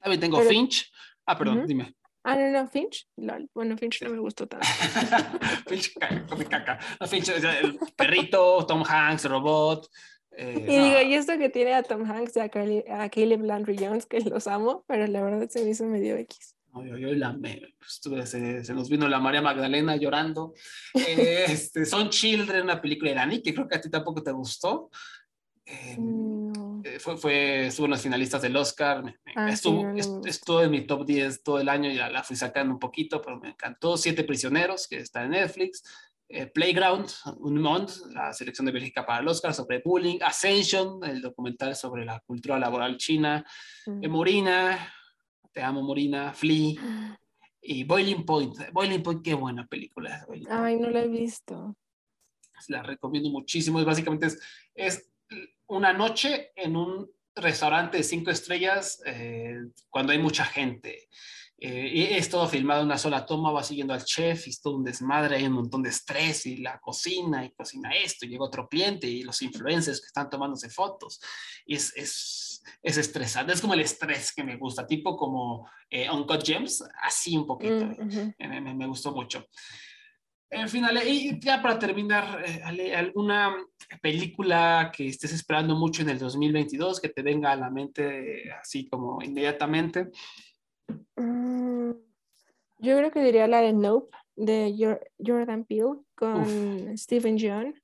También 0.00 0.20
tengo 0.20 0.40
Finch. 0.42 0.92
Ah, 1.24 1.38
perdón, 1.38 1.66
dime. 1.66 1.94
Ah, 2.24 2.36
no, 2.36 2.50
no, 2.50 2.68
Finch. 2.68 3.08
Bueno, 3.16 3.76
Finch 3.76 4.02
no 4.02 4.10
me 4.10 4.18
gustó 4.18 4.46
tanto. 4.46 4.66
Finch 5.66 5.92
come 6.28 6.44
caca. 6.44 6.78
No, 7.00 7.06
Finch, 7.06 7.28
el 7.30 7.78
perrito, 7.96 8.64
Tom 8.66 8.84
Hanks, 8.88 9.24
robot. 9.24 9.88
Eh, 10.36 10.66
y 10.68 10.78
digo, 10.78 11.02
y 11.02 11.14
esto 11.14 11.36
que 11.36 11.50
tiene 11.50 11.74
a 11.74 11.82
Tom 11.82 12.10
Hanks 12.10 12.36
y 12.36 12.40
a, 12.40 12.48
Caleb 12.48 13.42
Landry 13.42 13.76
Jones, 13.78 14.06
que 14.06 14.20
los 14.20 14.46
amo, 14.46 14.84
pero 14.86 15.06
la 15.06 15.22
verdad 15.22 15.48
se 15.48 15.64
me 15.64 15.70
hizo 15.70 15.84
medio 15.84 16.16
X. 16.16 16.56
No, 16.72 16.86
yo, 16.86 16.96
yo 16.96 17.12
la 17.12 17.34
me, 17.34 17.60
pues, 17.78 18.30
se, 18.30 18.64
se, 18.64 18.72
nos 18.72 18.88
vino 18.88 19.06
la 19.08 19.20
María 19.20 19.42
Magdalena 19.42 19.96
llorando. 19.96 20.54
Eh, 20.94 21.44
este, 21.48 21.84
Son 21.84 22.08
Children, 22.08 22.62
una 22.62 22.80
película 22.80 23.10
de 23.10 23.16
Dani, 23.16 23.42
que 23.42 23.52
creo 23.52 23.68
que 23.68 23.76
a 23.76 23.80
ti 23.80 23.90
tampoco 23.90 24.22
te 24.22 24.32
gustó. 24.32 24.90
Eh, 25.66 25.96
eh, 25.98 25.98
fue, 26.98 27.16
fue, 27.16 27.66
estuvo 27.66 27.86
en 27.86 27.92
los 27.92 28.02
finalistas 28.02 28.42
del 28.42 28.56
Oscar, 28.56 29.02
ah, 29.36 29.50
estuvo, 29.50 30.62
en 30.62 30.70
mi 30.70 30.86
top 30.86 31.04
10 31.04 31.42
todo 31.42 31.60
el 31.60 31.68
año, 31.68 31.90
ya 31.90 32.08
la 32.10 32.22
fui 32.22 32.36
sacando 32.36 32.72
un 32.72 32.80
poquito, 32.80 33.20
pero 33.20 33.38
me 33.38 33.50
encantó. 33.50 33.96
Siete 33.96 34.24
Prisioneros, 34.24 34.88
que 34.88 34.98
está 34.98 35.24
en 35.24 35.30
Netflix. 35.30 35.82
Eh, 36.34 36.46
Playground, 36.46 37.06
Un 37.40 37.60
Monde, 37.60 37.92
la 38.14 38.32
selección 38.32 38.64
de 38.64 38.72
Bélgica 38.72 39.04
para 39.04 39.20
el 39.20 39.28
Oscar 39.28 39.52
sobre 39.52 39.82
bullying. 39.84 40.18
Ascension, 40.22 41.04
el 41.04 41.20
documental 41.20 41.76
sobre 41.76 42.06
la 42.06 42.20
cultura 42.20 42.58
laboral 42.58 42.96
china. 42.96 43.44
Mm. 43.86 44.08
Morina, 44.08 44.94
Te 45.52 45.62
amo 45.62 45.82
Morina. 45.82 46.32
Flea. 46.32 47.18
Y 47.60 47.84
Boiling 47.84 48.24
Point. 48.24 48.72
Boiling 48.72 49.02
Point, 49.02 49.22
qué 49.22 49.34
buena 49.34 49.66
película. 49.66 50.26
Ay, 50.48 50.78
no 50.78 50.88
la 50.88 51.02
he 51.02 51.08
visto. 51.08 51.76
La 52.68 52.82
recomiendo 52.82 53.28
muchísimo. 53.28 53.84
Básicamente 53.84 54.26
es, 54.26 54.40
es 54.74 55.11
una 55.72 55.92
noche 55.92 56.52
en 56.54 56.76
un 56.76 57.10
restaurante 57.34 57.96
de 57.96 58.02
cinco 58.02 58.30
estrellas 58.30 59.00
eh, 59.06 59.56
cuando 59.88 60.12
hay 60.12 60.18
mucha 60.18 60.44
gente. 60.44 61.08
Eh, 61.58 61.90
y 61.94 62.02
es 62.02 62.28
todo 62.28 62.48
filmado 62.48 62.80
en 62.80 62.86
una 62.86 62.98
sola 62.98 63.24
toma, 63.24 63.52
va 63.52 63.62
siguiendo 63.62 63.94
al 63.94 64.04
chef 64.04 64.48
y 64.48 64.50
es 64.50 64.60
todo 64.60 64.76
un 64.76 64.84
desmadre, 64.84 65.36
hay 65.36 65.46
un 65.46 65.52
montón 65.52 65.80
de 65.82 65.90
estrés 65.90 66.44
y 66.46 66.56
la 66.56 66.80
cocina 66.80 67.44
y 67.44 67.52
cocina 67.52 67.90
esto, 67.92 68.26
y 68.26 68.30
llega 68.30 68.44
otro 68.44 68.68
cliente 68.68 69.06
y 69.06 69.22
los 69.22 69.40
influencers 69.42 70.00
que 70.00 70.08
están 70.08 70.28
tomándose 70.28 70.68
fotos. 70.68 71.20
Y 71.64 71.76
es, 71.76 71.96
es, 71.96 72.62
es 72.82 72.96
estresante, 72.96 73.52
es 73.52 73.60
como 73.60 73.74
el 73.74 73.80
estrés 73.80 74.32
que 74.34 74.42
me 74.42 74.56
gusta, 74.56 74.86
tipo 74.86 75.16
como 75.16 75.70
eh, 75.88 76.10
Uncut 76.10 76.44
Gems, 76.44 76.84
así 77.00 77.36
un 77.36 77.46
poquito, 77.46 77.86
mm, 77.86 78.34
me, 78.38 78.74
me, 78.74 78.86
gustó 78.88 79.12
mucho. 79.12 79.46
En 80.54 80.68
fin, 80.68 80.84
Ale, 80.84 81.08
y 81.08 81.40
ya 81.40 81.62
para 81.62 81.78
terminar, 81.78 82.44
eh, 82.44 82.60
Ale, 82.62 82.94
¿alguna 82.94 83.56
película 84.02 84.92
que 84.94 85.06
estés 85.06 85.32
esperando 85.32 85.74
mucho 85.76 86.02
en 86.02 86.10
el 86.10 86.18
2022 86.18 87.00
que 87.00 87.08
te 87.08 87.22
venga 87.22 87.52
a 87.52 87.56
la 87.56 87.70
mente 87.70 88.52
así 88.52 88.86
como 88.86 89.22
inmediatamente? 89.22 90.10
Mm, 91.16 91.92
yo 92.78 92.96
creo 92.98 93.10
que 93.10 93.22
diría 93.24 93.46
la 93.46 93.62
de 93.62 93.72
Nope, 93.72 94.14
de 94.36 95.00
Jordan 95.24 95.64
Peele, 95.64 96.00
con 96.14 96.98
Stephen 96.98 97.38
John. 97.40 97.74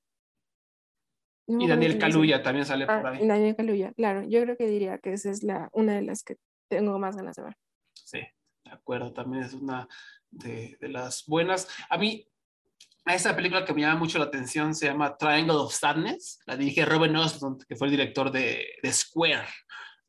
No 1.47 1.65
Y 1.65 1.69
Daniel. 1.69 1.99
Kaluuya 1.99 2.43
también 2.43 2.67
sale 2.67 2.85
Ah, 2.87 3.01
por 3.01 3.13
ahí. 3.13 3.27
Daniel 3.27 3.57
Kaluuya, 3.57 3.95
claro. 3.95 4.25
Yo 4.29 4.43
creo 4.43 4.59
que 4.59 4.67
diría 4.67 4.99
que 4.99 5.15
esa 5.15 5.31
es 5.31 5.43
la, 5.43 5.71
una 5.73 5.95
de 5.95 6.03
las 6.03 6.23
que 6.23 6.37
tengo 6.69 6.99
más 6.99 7.17
ganas 7.17 7.37
de 7.37 7.45
ver. 7.45 7.57
Sí, 7.95 8.21
de 8.63 8.71
acuerdo, 8.71 9.15
también 9.15 9.45
es 9.45 9.55
una 9.55 9.89
de, 10.31 10.77
de 10.79 10.89
las 10.91 11.25
buenas. 11.27 11.67
A 11.89 11.97
mí, 11.97 12.29
a 13.09 13.15
esa 13.15 13.35
película 13.35 13.65
que 13.65 13.73
me 13.73 13.81
llama 13.81 13.99
mucho 13.99 14.19
la 14.19 14.27
atención 14.27 14.75
se 14.75 14.87
llama 14.87 15.17
Triangle 15.17 15.57
of 15.57 15.73
Sadness, 15.75 16.41
la 16.47 16.57
dirige 16.57 16.85
Robin 16.85 17.17
Osmond, 17.17 17.65
que 17.67 17.75
fue 17.75 17.87
el 17.87 17.93
director 17.93 18.31
de, 18.31 18.67
de 18.83 18.93
Square, 18.93 19.49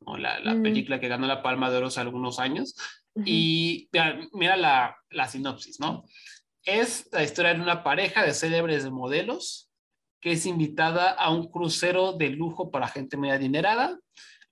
¿no? 0.06 0.16
la, 0.18 0.38
la 0.40 0.54
Mm. 0.54 0.62
película 0.62 1.00
que 1.00 1.08
ganó 1.08 1.26
la 1.26 1.42
Palma 1.42 1.70
de 1.70 1.78
Oro 1.78 1.86
hace 1.86 2.00
algunos 2.00 2.38
años. 2.38 2.74
Y 3.24 3.88
mira, 3.92 4.20
mira 4.32 4.56
la, 4.56 4.96
la 5.10 5.26
sinopsis, 5.28 5.80
¿no? 5.80 6.04
Es 6.64 7.08
la 7.10 7.22
historia 7.24 7.54
de 7.54 7.60
una 7.60 7.82
pareja 7.82 8.22
de 8.22 8.32
célebres 8.34 8.88
modelos 8.90 9.70
que 10.20 10.32
es 10.32 10.44
invitada 10.46 11.10
a 11.10 11.30
un 11.30 11.50
crucero 11.50 12.12
de 12.12 12.28
lujo 12.28 12.70
para 12.70 12.86
gente 12.86 13.16
muy 13.16 13.30
adinerada, 13.30 13.98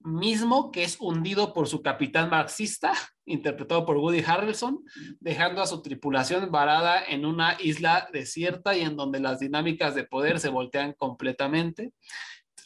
mismo 0.01 0.71
que 0.71 0.85
es 0.85 0.97
hundido 1.01 1.53
por 1.53 1.69
su 1.69 1.83
capitán 1.83 2.31
marxista, 2.31 2.93
interpretado 3.27 3.85
por 3.85 3.97
Woody 3.97 4.23
Harrelson, 4.27 4.85
dejando 5.21 5.63
a 5.63 5.67
su 5.67 5.83
tripulación 5.83 6.51
varada 6.51 7.05
en 7.05 7.27
una 7.27 7.57
isla 7.61 8.09
desierta 8.13 8.77
y 8.77 8.83
en 8.83 8.97
donde 8.97 9.21
las 9.21 9.41
dinámicas 9.41 9.95
de 9.95 10.05
poder 10.05 10.41
se 10.41 10.49
voltean 10.49 10.95
completamente. 10.95 11.93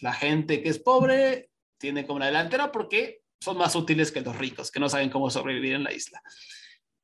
La 0.01 0.13
gente 0.13 0.63
que 0.63 0.69
es 0.69 0.79
pobre 0.79 1.51
tiene 1.79 2.07
como 2.07 2.21
la 2.21 2.27
delantera 2.27 2.71
porque 2.71 3.23
son 3.41 3.59
más 3.59 3.75
útiles 3.75 4.13
que 4.13 4.21
los 4.21 4.37
ricos, 4.37 4.71
que 4.71 4.81
no 4.81 4.89
saben 4.89 5.11
cómo 5.11 5.31
sobrevivir 5.31 5.75
en 5.75 5.85
la 5.85 5.93
isla. 5.93 6.23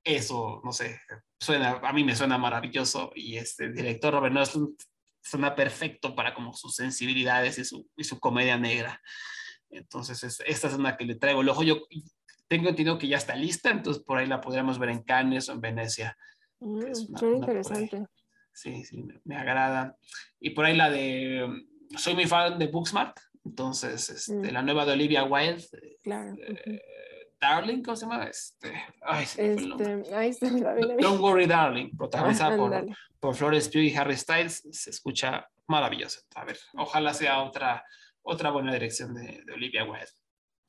Eso, 0.05 0.61
no 0.65 0.73
sé, 0.73 1.01
suena, 1.41 1.81
a 1.83 1.93
mí 1.93 2.05
me 2.05 2.17
suena 2.17 2.39
maravilloso 2.39 3.11
y 3.15 3.37
este 3.37 3.73
director 3.73 4.15
Robert 4.15 4.37
Ostlund 4.37 4.77
suena 5.21 5.55
perfecto 5.55 6.15
para 6.15 6.35
como 6.35 6.55
sus 6.55 6.75
sensibilidades 6.77 7.59
y 7.59 7.65
su, 7.65 7.89
y 7.97 8.05
su 8.05 8.19
comedia 8.19 8.57
negra. 8.57 9.03
Entonces, 9.71 10.23
es- 10.25 10.43
esta 10.47 10.69
es 10.69 10.75
una 10.75 10.97
que 10.97 11.05
le 11.05 11.15
traigo 11.17 11.41
el 11.43 11.49
ojo. 11.49 11.63
Yo 11.63 11.79
tengo 12.47 12.69
entendido 12.71 12.99
que 12.99 13.09
ya 13.09 13.17
está 13.19 13.35
lista, 13.37 13.71
entonces 13.71 14.03
por 14.03 14.19
ahí 14.19 14.27
la 14.27 14.41
podríamos 14.41 14.79
ver 14.79 14.91
en 14.91 15.03
Cannes 15.03 15.49
o 15.49 15.53
en 15.53 15.61
Venecia. 15.61 16.17
Mm, 16.61 16.83
una- 17.09 17.37
interesante. 17.37 18.07
Sí, 18.53 18.85
sí, 18.85 19.03
me, 19.03 19.21
me 19.25 19.37
agrada. 19.37 19.97
Y 20.41 20.51
por 20.51 20.65
ahí 20.65 20.77
la 20.77 20.91
de, 20.91 21.47
soy 21.97 22.15
muy 22.15 22.27
fan 22.27 22.59
de 22.59 22.67
Booksmart, 22.67 23.17
entonces 23.45 24.11
este, 24.11 24.33
Mm. 24.35 24.53
la 24.53 24.63
nueva 24.63 24.85
de 24.85 24.93
Olivia 24.93 25.25
Wilde, 25.25 25.65
eh, 25.81 25.97
Claro. 26.03 26.33
ujú. 26.33 26.79
Darling, 27.41 27.83
¿cómo 27.85 27.97
se 27.97 28.05
llama? 28.07 28.25
Este, 28.25 28.73
ay, 29.03 29.25
se 29.27 29.43
me. 29.43 30.27
Este, 30.27 30.51
la 30.51 30.75
vi, 30.75 30.83
la 30.83 30.95
vi. 30.97 31.03
Don't 31.05 31.21
Worry 31.21 31.47
Darling, 31.47 31.91
protagonizada 31.97 32.55
Ah, 32.55 32.57
por, 32.57 32.87
por 33.21 33.35
Florence 33.37 33.71
Pugh 33.71 33.83
y 33.83 33.95
Harry 33.95 34.17
Styles, 34.17 34.65
se 34.73 34.91
escucha 34.91 35.47
maravilloso. 35.69 36.23
A 36.35 36.45
ver, 36.45 36.59
ojalá 36.75 37.15
sea 37.15 37.41
otra, 37.43 37.85
otra 38.29 38.51
buena 38.51 38.73
dirección 38.73 39.15
de, 39.15 39.43
de 39.45 39.53
Olivia 39.53 39.85
Wilde. 39.85 40.07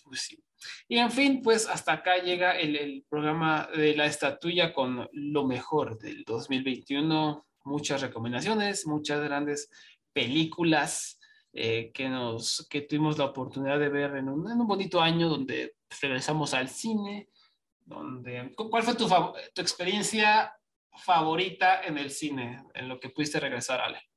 Pues 0.04 0.22
sí. 0.22 0.44
Y 0.88 0.98
en 0.98 1.12
fin, 1.12 1.42
pues 1.42 1.68
hasta 1.68 1.94
acá 1.94 2.18
llega 2.18 2.58
el, 2.58 2.76
el 2.76 3.06
programa 3.10 3.70
de 3.76 3.96
la 3.96 4.06
estatuilla 4.06 4.74
con 4.74 5.08
lo 5.12 5.46
mejor 5.46 6.00
del 6.00 6.24
2021. 6.24 7.46
Muchas 7.66 8.02
recomendaciones, 8.02 8.88
muchas 8.88 9.22
grandes 9.22 9.70
películas 10.14 11.20
eh, 11.54 11.92
que, 11.94 12.10
nos, 12.10 12.68
que 12.70 12.82
tuvimos 12.82 13.18
la 13.18 13.26
oportunidad 13.26 13.80
de 13.80 13.90
ver 13.90 14.16
en 14.16 14.30
un, 14.30 14.50
en 14.52 14.60
un 14.60 14.68
bonito 14.68 15.02
año 15.02 15.30
donde 15.30 15.76
regresamos 16.02 16.54
al 16.54 16.70
cine. 16.70 17.30
Donde, 17.86 18.54
¿Cuál 18.56 18.84
fue 18.84 18.96
tu, 18.96 19.08
tu 19.08 19.62
experiencia 19.62 20.54
favorita 20.96 21.84
en 21.84 21.98
el 21.98 22.12
cine, 22.12 22.64
en 22.74 22.88
lo 22.88 23.00
que 23.00 23.10
pudiste 23.10 23.40
regresar, 23.40 23.82
Ale? 23.82 24.09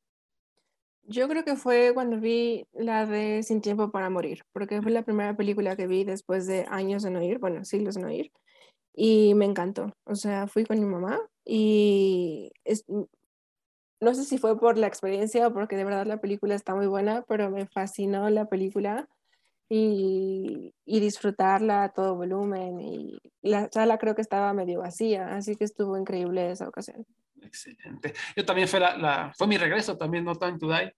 Yo 1.05 1.29
creo 1.29 1.45
que 1.45 1.57
fue 1.57 1.93
cuando 1.95 2.19
vi 2.21 2.65
la 2.73 3.07
de 3.07 3.43
Sin 3.43 3.61
Tiempo 3.61 3.91
para 3.91 4.09
Morir, 4.11 4.45
porque 4.53 4.81
fue 4.83 4.93
la 4.93 5.03
primera 5.03 5.37
película 5.37 5.77
que 5.77 5.87
vi 5.89 6.05
después 6.05 6.47
de 6.47 6.65
años 6.71 7.03
de 7.03 7.11
no 7.11 7.23
ir, 7.23 7.39
bueno, 7.39 7.65
siglos 7.65 7.97
de 7.97 8.03
no 8.03 8.11
ir, 8.11 8.31
y 8.95 9.35
me 9.35 9.47
encantó. 9.47 9.93
O 10.07 10.17
sea, 10.17 10.49
fui 10.49 10.65
con 10.65 10.81
mi 10.81 10.87
mamá 10.87 11.21
y 11.45 12.53
es- 12.65 12.85
no 14.01 14.15
sé 14.15 14.25
si 14.25 14.39
fue 14.39 14.59
por 14.59 14.79
la 14.79 14.87
experiencia 14.89 15.47
o 15.47 15.53
porque 15.53 15.77
de 15.77 15.85
verdad 15.85 16.07
la 16.07 16.21
película 16.21 16.55
está 16.55 16.75
muy 16.75 16.87
buena, 16.87 17.23
pero 17.29 17.51
me 17.51 17.67
fascinó 17.67 18.29
la 18.31 18.47
película 18.47 19.09
y, 19.69 20.75
y 20.87 21.01
disfrutarla 21.01 21.85
a 21.85 21.91
todo 21.93 22.17
volumen. 22.17 22.81
Y 22.81 23.19
la 23.43 23.69
sala 23.73 23.99
creo 23.99 24.15
que 24.17 24.23
estaba 24.23 24.53
medio 24.55 24.81
vacía, 24.81 25.35
así 25.37 25.57
que 25.57 25.65
estuvo 25.65 25.99
increíble 25.99 26.51
esa 26.53 26.69
ocasión. 26.69 27.07
Excelente. 27.43 28.15
Yo 28.37 28.45
también 28.45 28.69
fue, 28.69 28.81
la, 28.81 28.97
la- 28.97 29.33
fue 29.37 29.47
mi 29.47 29.59
regreso 29.59 29.97
también, 29.99 30.25
No 30.25 30.35
Time 30.35 30.59
to 30.59 30.69
Die. 30.69 30.95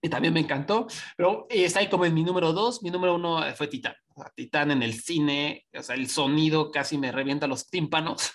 Y 0.00 0.08
también 0.08 0.32
me 0.32 0.38
encantó, 0.38 0.86
pero 1.16 1.46
está 1.50 1.80
ahí 1.80 1.88
como 1.88 2.04
en 2.04 2.14
mi 2.14 2.22
número 2.22 2.52
dos. 2.52 2.82
Mi 2.84 2.90
número 2.90 3.16
uno 3.16 3.44
eh, 3.44 3.52
fue 3.54 3.66
Titán. 3.66 3.94
O 4.14 4.22
sea, 4.22 4.30
Titán 4.34 4.70
en 4.70 4.84
el 4.84 4.94
cine, 4.94 5.66
o 5.76 5.82
sea, 5.82 5.96
el 5.96 6.08
sonido 6.08 6.70
casi 6.70 6.96
me 6.96 7.10
revienta 7.10 7.48
los 7.48 7.68
tímpanos. 7.68 8.30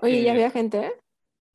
Oye, 0.00 0.22
¿ya 0.22 0.28
Eh, 0.28 0.30
había 0.34 0.50
gente? 0.52 0.92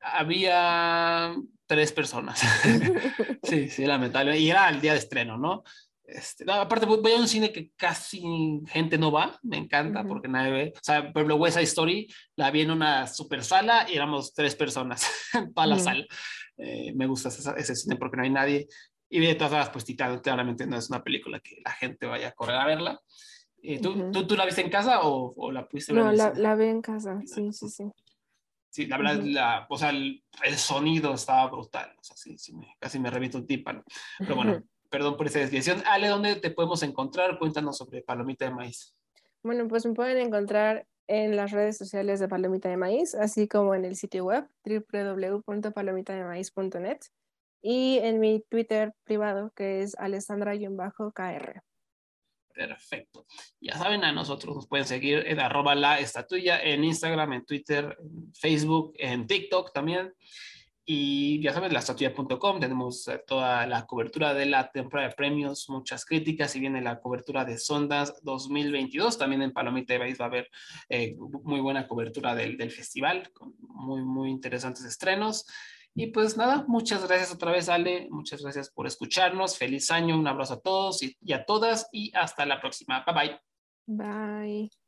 Había 0.02 1.34
tres 1.66 1.92
personas. 1.94 2.42
sí, 3.44 3.70
sí, 3.70 3.86
lamentable. 3.86 4.38
Y 4.38 4.50
era 4.50 4.68
el 4.70 4.82
día 4.82 4.94
de 4.94 5.00
estreno, 5.00 5.38
¿no? 5.38 5.64
Este, 6.06 6.44
no, 6.44 6.54
aparte, 6.54 6.86
voy 6.86 7.12
a 7.14 7.18
un 7.18 7.28
cine 7.28 7.52
que 7.54 7.72
casi 7.78 8.22
gente 8.68 8.98
no 8.98 9.12
va, 9.12 9.40
me 9.44 9.58
encanta 9.58 10.02
porque 10.10 10.28
nadie 10.28 10.52
ve. 10.52 10.74
O 10.76 10.80
sea, 10.84 11.02
por 11.14 11.22
ejemplo, 11.22 11.36
West 11.38 11.56
Side 11.56 11.64
Story 11.66 12.08
la 12.36 12.52
vi 12.52 12.62
en 12.62 12.72
una 12.72 13.08
super 13.08 13.44
sala 13.44 13.88
y 13.90 13.96
éramos 13.96 14.34
tres 14.34 14.56
personas 14.56 15.08
toda 15.56 15.68
la 15.68 15.76
sala. 15.80 16.06
Eh, 16.58 16.94
me 16.94 17.08
gusta 17.08 17.30
ese, 17.30 17.50
ese 17.58 17.76
cine 17.76 17.96
porque 17.96 18.18
no 18.18 18.24
hay 18.24 18.30
nadie. 18.30 18.68
Y 19.10 19.20
de 19.20 19.36
todas 19.36 19.52
formas, 19.52 19.70
pues 19.70 19.86
Titán 19.86 20.20
claramente 20.20 20.66
no 20.68 20.78
es 20.78 20.90
una 20.90 21.04
película 21.04 21.40
que 21.40 21.58
la 21.64 21.72
gente 21.72 22.06
vaya 22.06 22.30
a 22.30 22.32
correr 22.34 22.56
a 22.58 22.66
verla. 22.66 23.00
Eh, 23.62 23.80
¿tú, 23.80 24.12
tú, 24.12 24.28
tú 24.28 24.36
la 24.36 24.46
viste 24.46 24.62
en 24.62 24.70
casa 24.70 25.02
o, 25.04 25.34
o 25.38 25.52
la 25.52 25.68
pudiste 25.68 25.94
ver 25.94 26.04
No, 26.04 26.12
en 26.12 26.18
la, 26.18 26.34
la 26.34 26.56
vi 26.56 26.66
en 26.66 26.82
casa, 26.82 27.22
sí, 27.26 27.54
sí, 27.54 27.70
sí. 27.70 27.86
Sí, 28.70 28.88
la 28.88 28.98
verdad, 28.98 29.22
la, 29.24 29.68
o 29.70 29.78
sea, 29.78 29.92
el, 29.92 30.24
el 30.44 30.58
sonido 30.58 31.14
estaba 31.14 31.48
brutal. 31.48 31.96
O 31.98 32.04
sea, 32.04 32.18
sí, 32.18 32.38
sí 32.40 32.54
me- 32.56 32.76
casi 32.80 32.98
me 33.00 33.12
reviento 33.12 33.38
un 33.38 33.46
tímpano. 33.46 33.84
Pero 34.18 34.36
bueno, 34.36 34.62
perdón 34.94 35.18
por 35.18 35.26
esa 35.26 35.40
desviación. 35.40 35.82
Ale, 35.88 36.08
¿dónde 36.08 36.36
te 36.36 36.52
podemos 36.52 36.84
encontrar? 36.84 37.40
Cuéntanos 37.40 37.80
sobre 37.80 38.04
Palomita 38.04 38.46
de 38.46 38.52
Maíz. 38.52 38.94
Bueno, 39.42 39.68
pues 39.68 39.88
me 39.88 39.96
pueden 39.96 40.20
encontrar 40.20 40.86
en 41.08 41.36
las 41.36 41.50
redes 41.50 41.80
sociales 41.80 42.20
de 42.20 42.28
Palomita 42.28 42.70
de 42.70 42.78
Maíz, 42.78 43.16
así 43.16 43.48
como 43.48 43.74
en 43.74 43.86
el 43.86 43.96
sitio 43.96 44.26
web 44.26 44.48
www.palomitademaíz.net 44.64 47.00
y 47.64 47.98
en 48.04 48.20
mi 48.20 48.44
Twitter 48.48 48.94
privado 49.04 49.52
que 49.56 49.82
es 49.82 49.98
alessandra-kr. 49.98 51.64
Perfecto. 52.54 53.26
Ya 53.60 53.76
saben, 53.76 54.04
a 54.04 54.12
nosotros 54.12 54.56
nos 54.56 54.68
pueden 54.68 54.86
seguir 54.86 55.24
en 55.26 55.40
arroba 55.40 55.74
la 55.74 56.00
estatuilla, 56.00 56.62
en 56.62 56.84
Instagram, 56.84 57.34
en 57.34 57.46
Twitter, 57.46 57.98
en 58.00 58.32
Facebook, 58.32 58.94
en 59.00 59.26
TikTok 59.26 59.74
también. 59.74 60.14
Y 60.86 61.42
ya 61.42 61.54
saben, 61.54 61.74
laestatuilla.com, 61.74 62.60
tenemos 62.60 63.08
eh, 63.08 63.24
toda 63.26 63.66
la 63.68 63.86
cobertura 63.86 64.34
de 64.34 64.46
la 64.46 64.70
temporada 64.70 65.10
de 65.10 65.16
premios, 65.16 65.70
muchas 65.70 66.04
críticas 66.04 66.56
y 66.56 66.60
viene 66.60 66.82
la 66.82 67.00
cobertura 67.00 67.46
de 67.46 67.58
Sondas 67.58 68.22
2022. 68.24 69.18
También 69.18 69.44
en 69.44 69.54
Palomita 69.54 69.94
de 69.94 70.00
Maíz 70.00 70.20
va 70.20 70.26
a 70.26 70.28
haber 70.28 70.50
eh, 70.90 71.16
muy 71.44 71.62
buena 71.62 71.88
cobertura 71.88 72.36
del, 72.36 72.58
del 72.58 72.72
festival, 72.72 73.32
con 73.32 73.56
muy, 73.60 74.04
muy 74.04 74.30
interesantes 74.30 74.84
estrenos. 74.84 75.46
Y 75.96 76.08
pues 76.08 76.36
nada, 76.36 76.66
muchas 76.68 77.08
gracias 77.08 77.32
otra 77.32 77.52
vez, 77.52 77.70
Ale. 77.70 78.08
Muchas 78.10 78.42
gracias 78.42 78.70
por 78.70 78.86
escucharnos. 78.86 79.58
Feliz 79.58 79.90
año, 79.92 80.18
un 80.18 80.28
abrazo 80.28 80.56
a 80.56 80.60
todos 80.60 81.02
y, 81.04 81.16
y 81.22 81.34
a 81.34 81.46
todas 81.46 81.88
y 81.92 82.12
hasta 82.16 82.46
la 82.46 82.60
próxima. 82.60 83.06
Bye 83.06 83.16
bye. 83.16 83.40
Bye. 83.86 84.83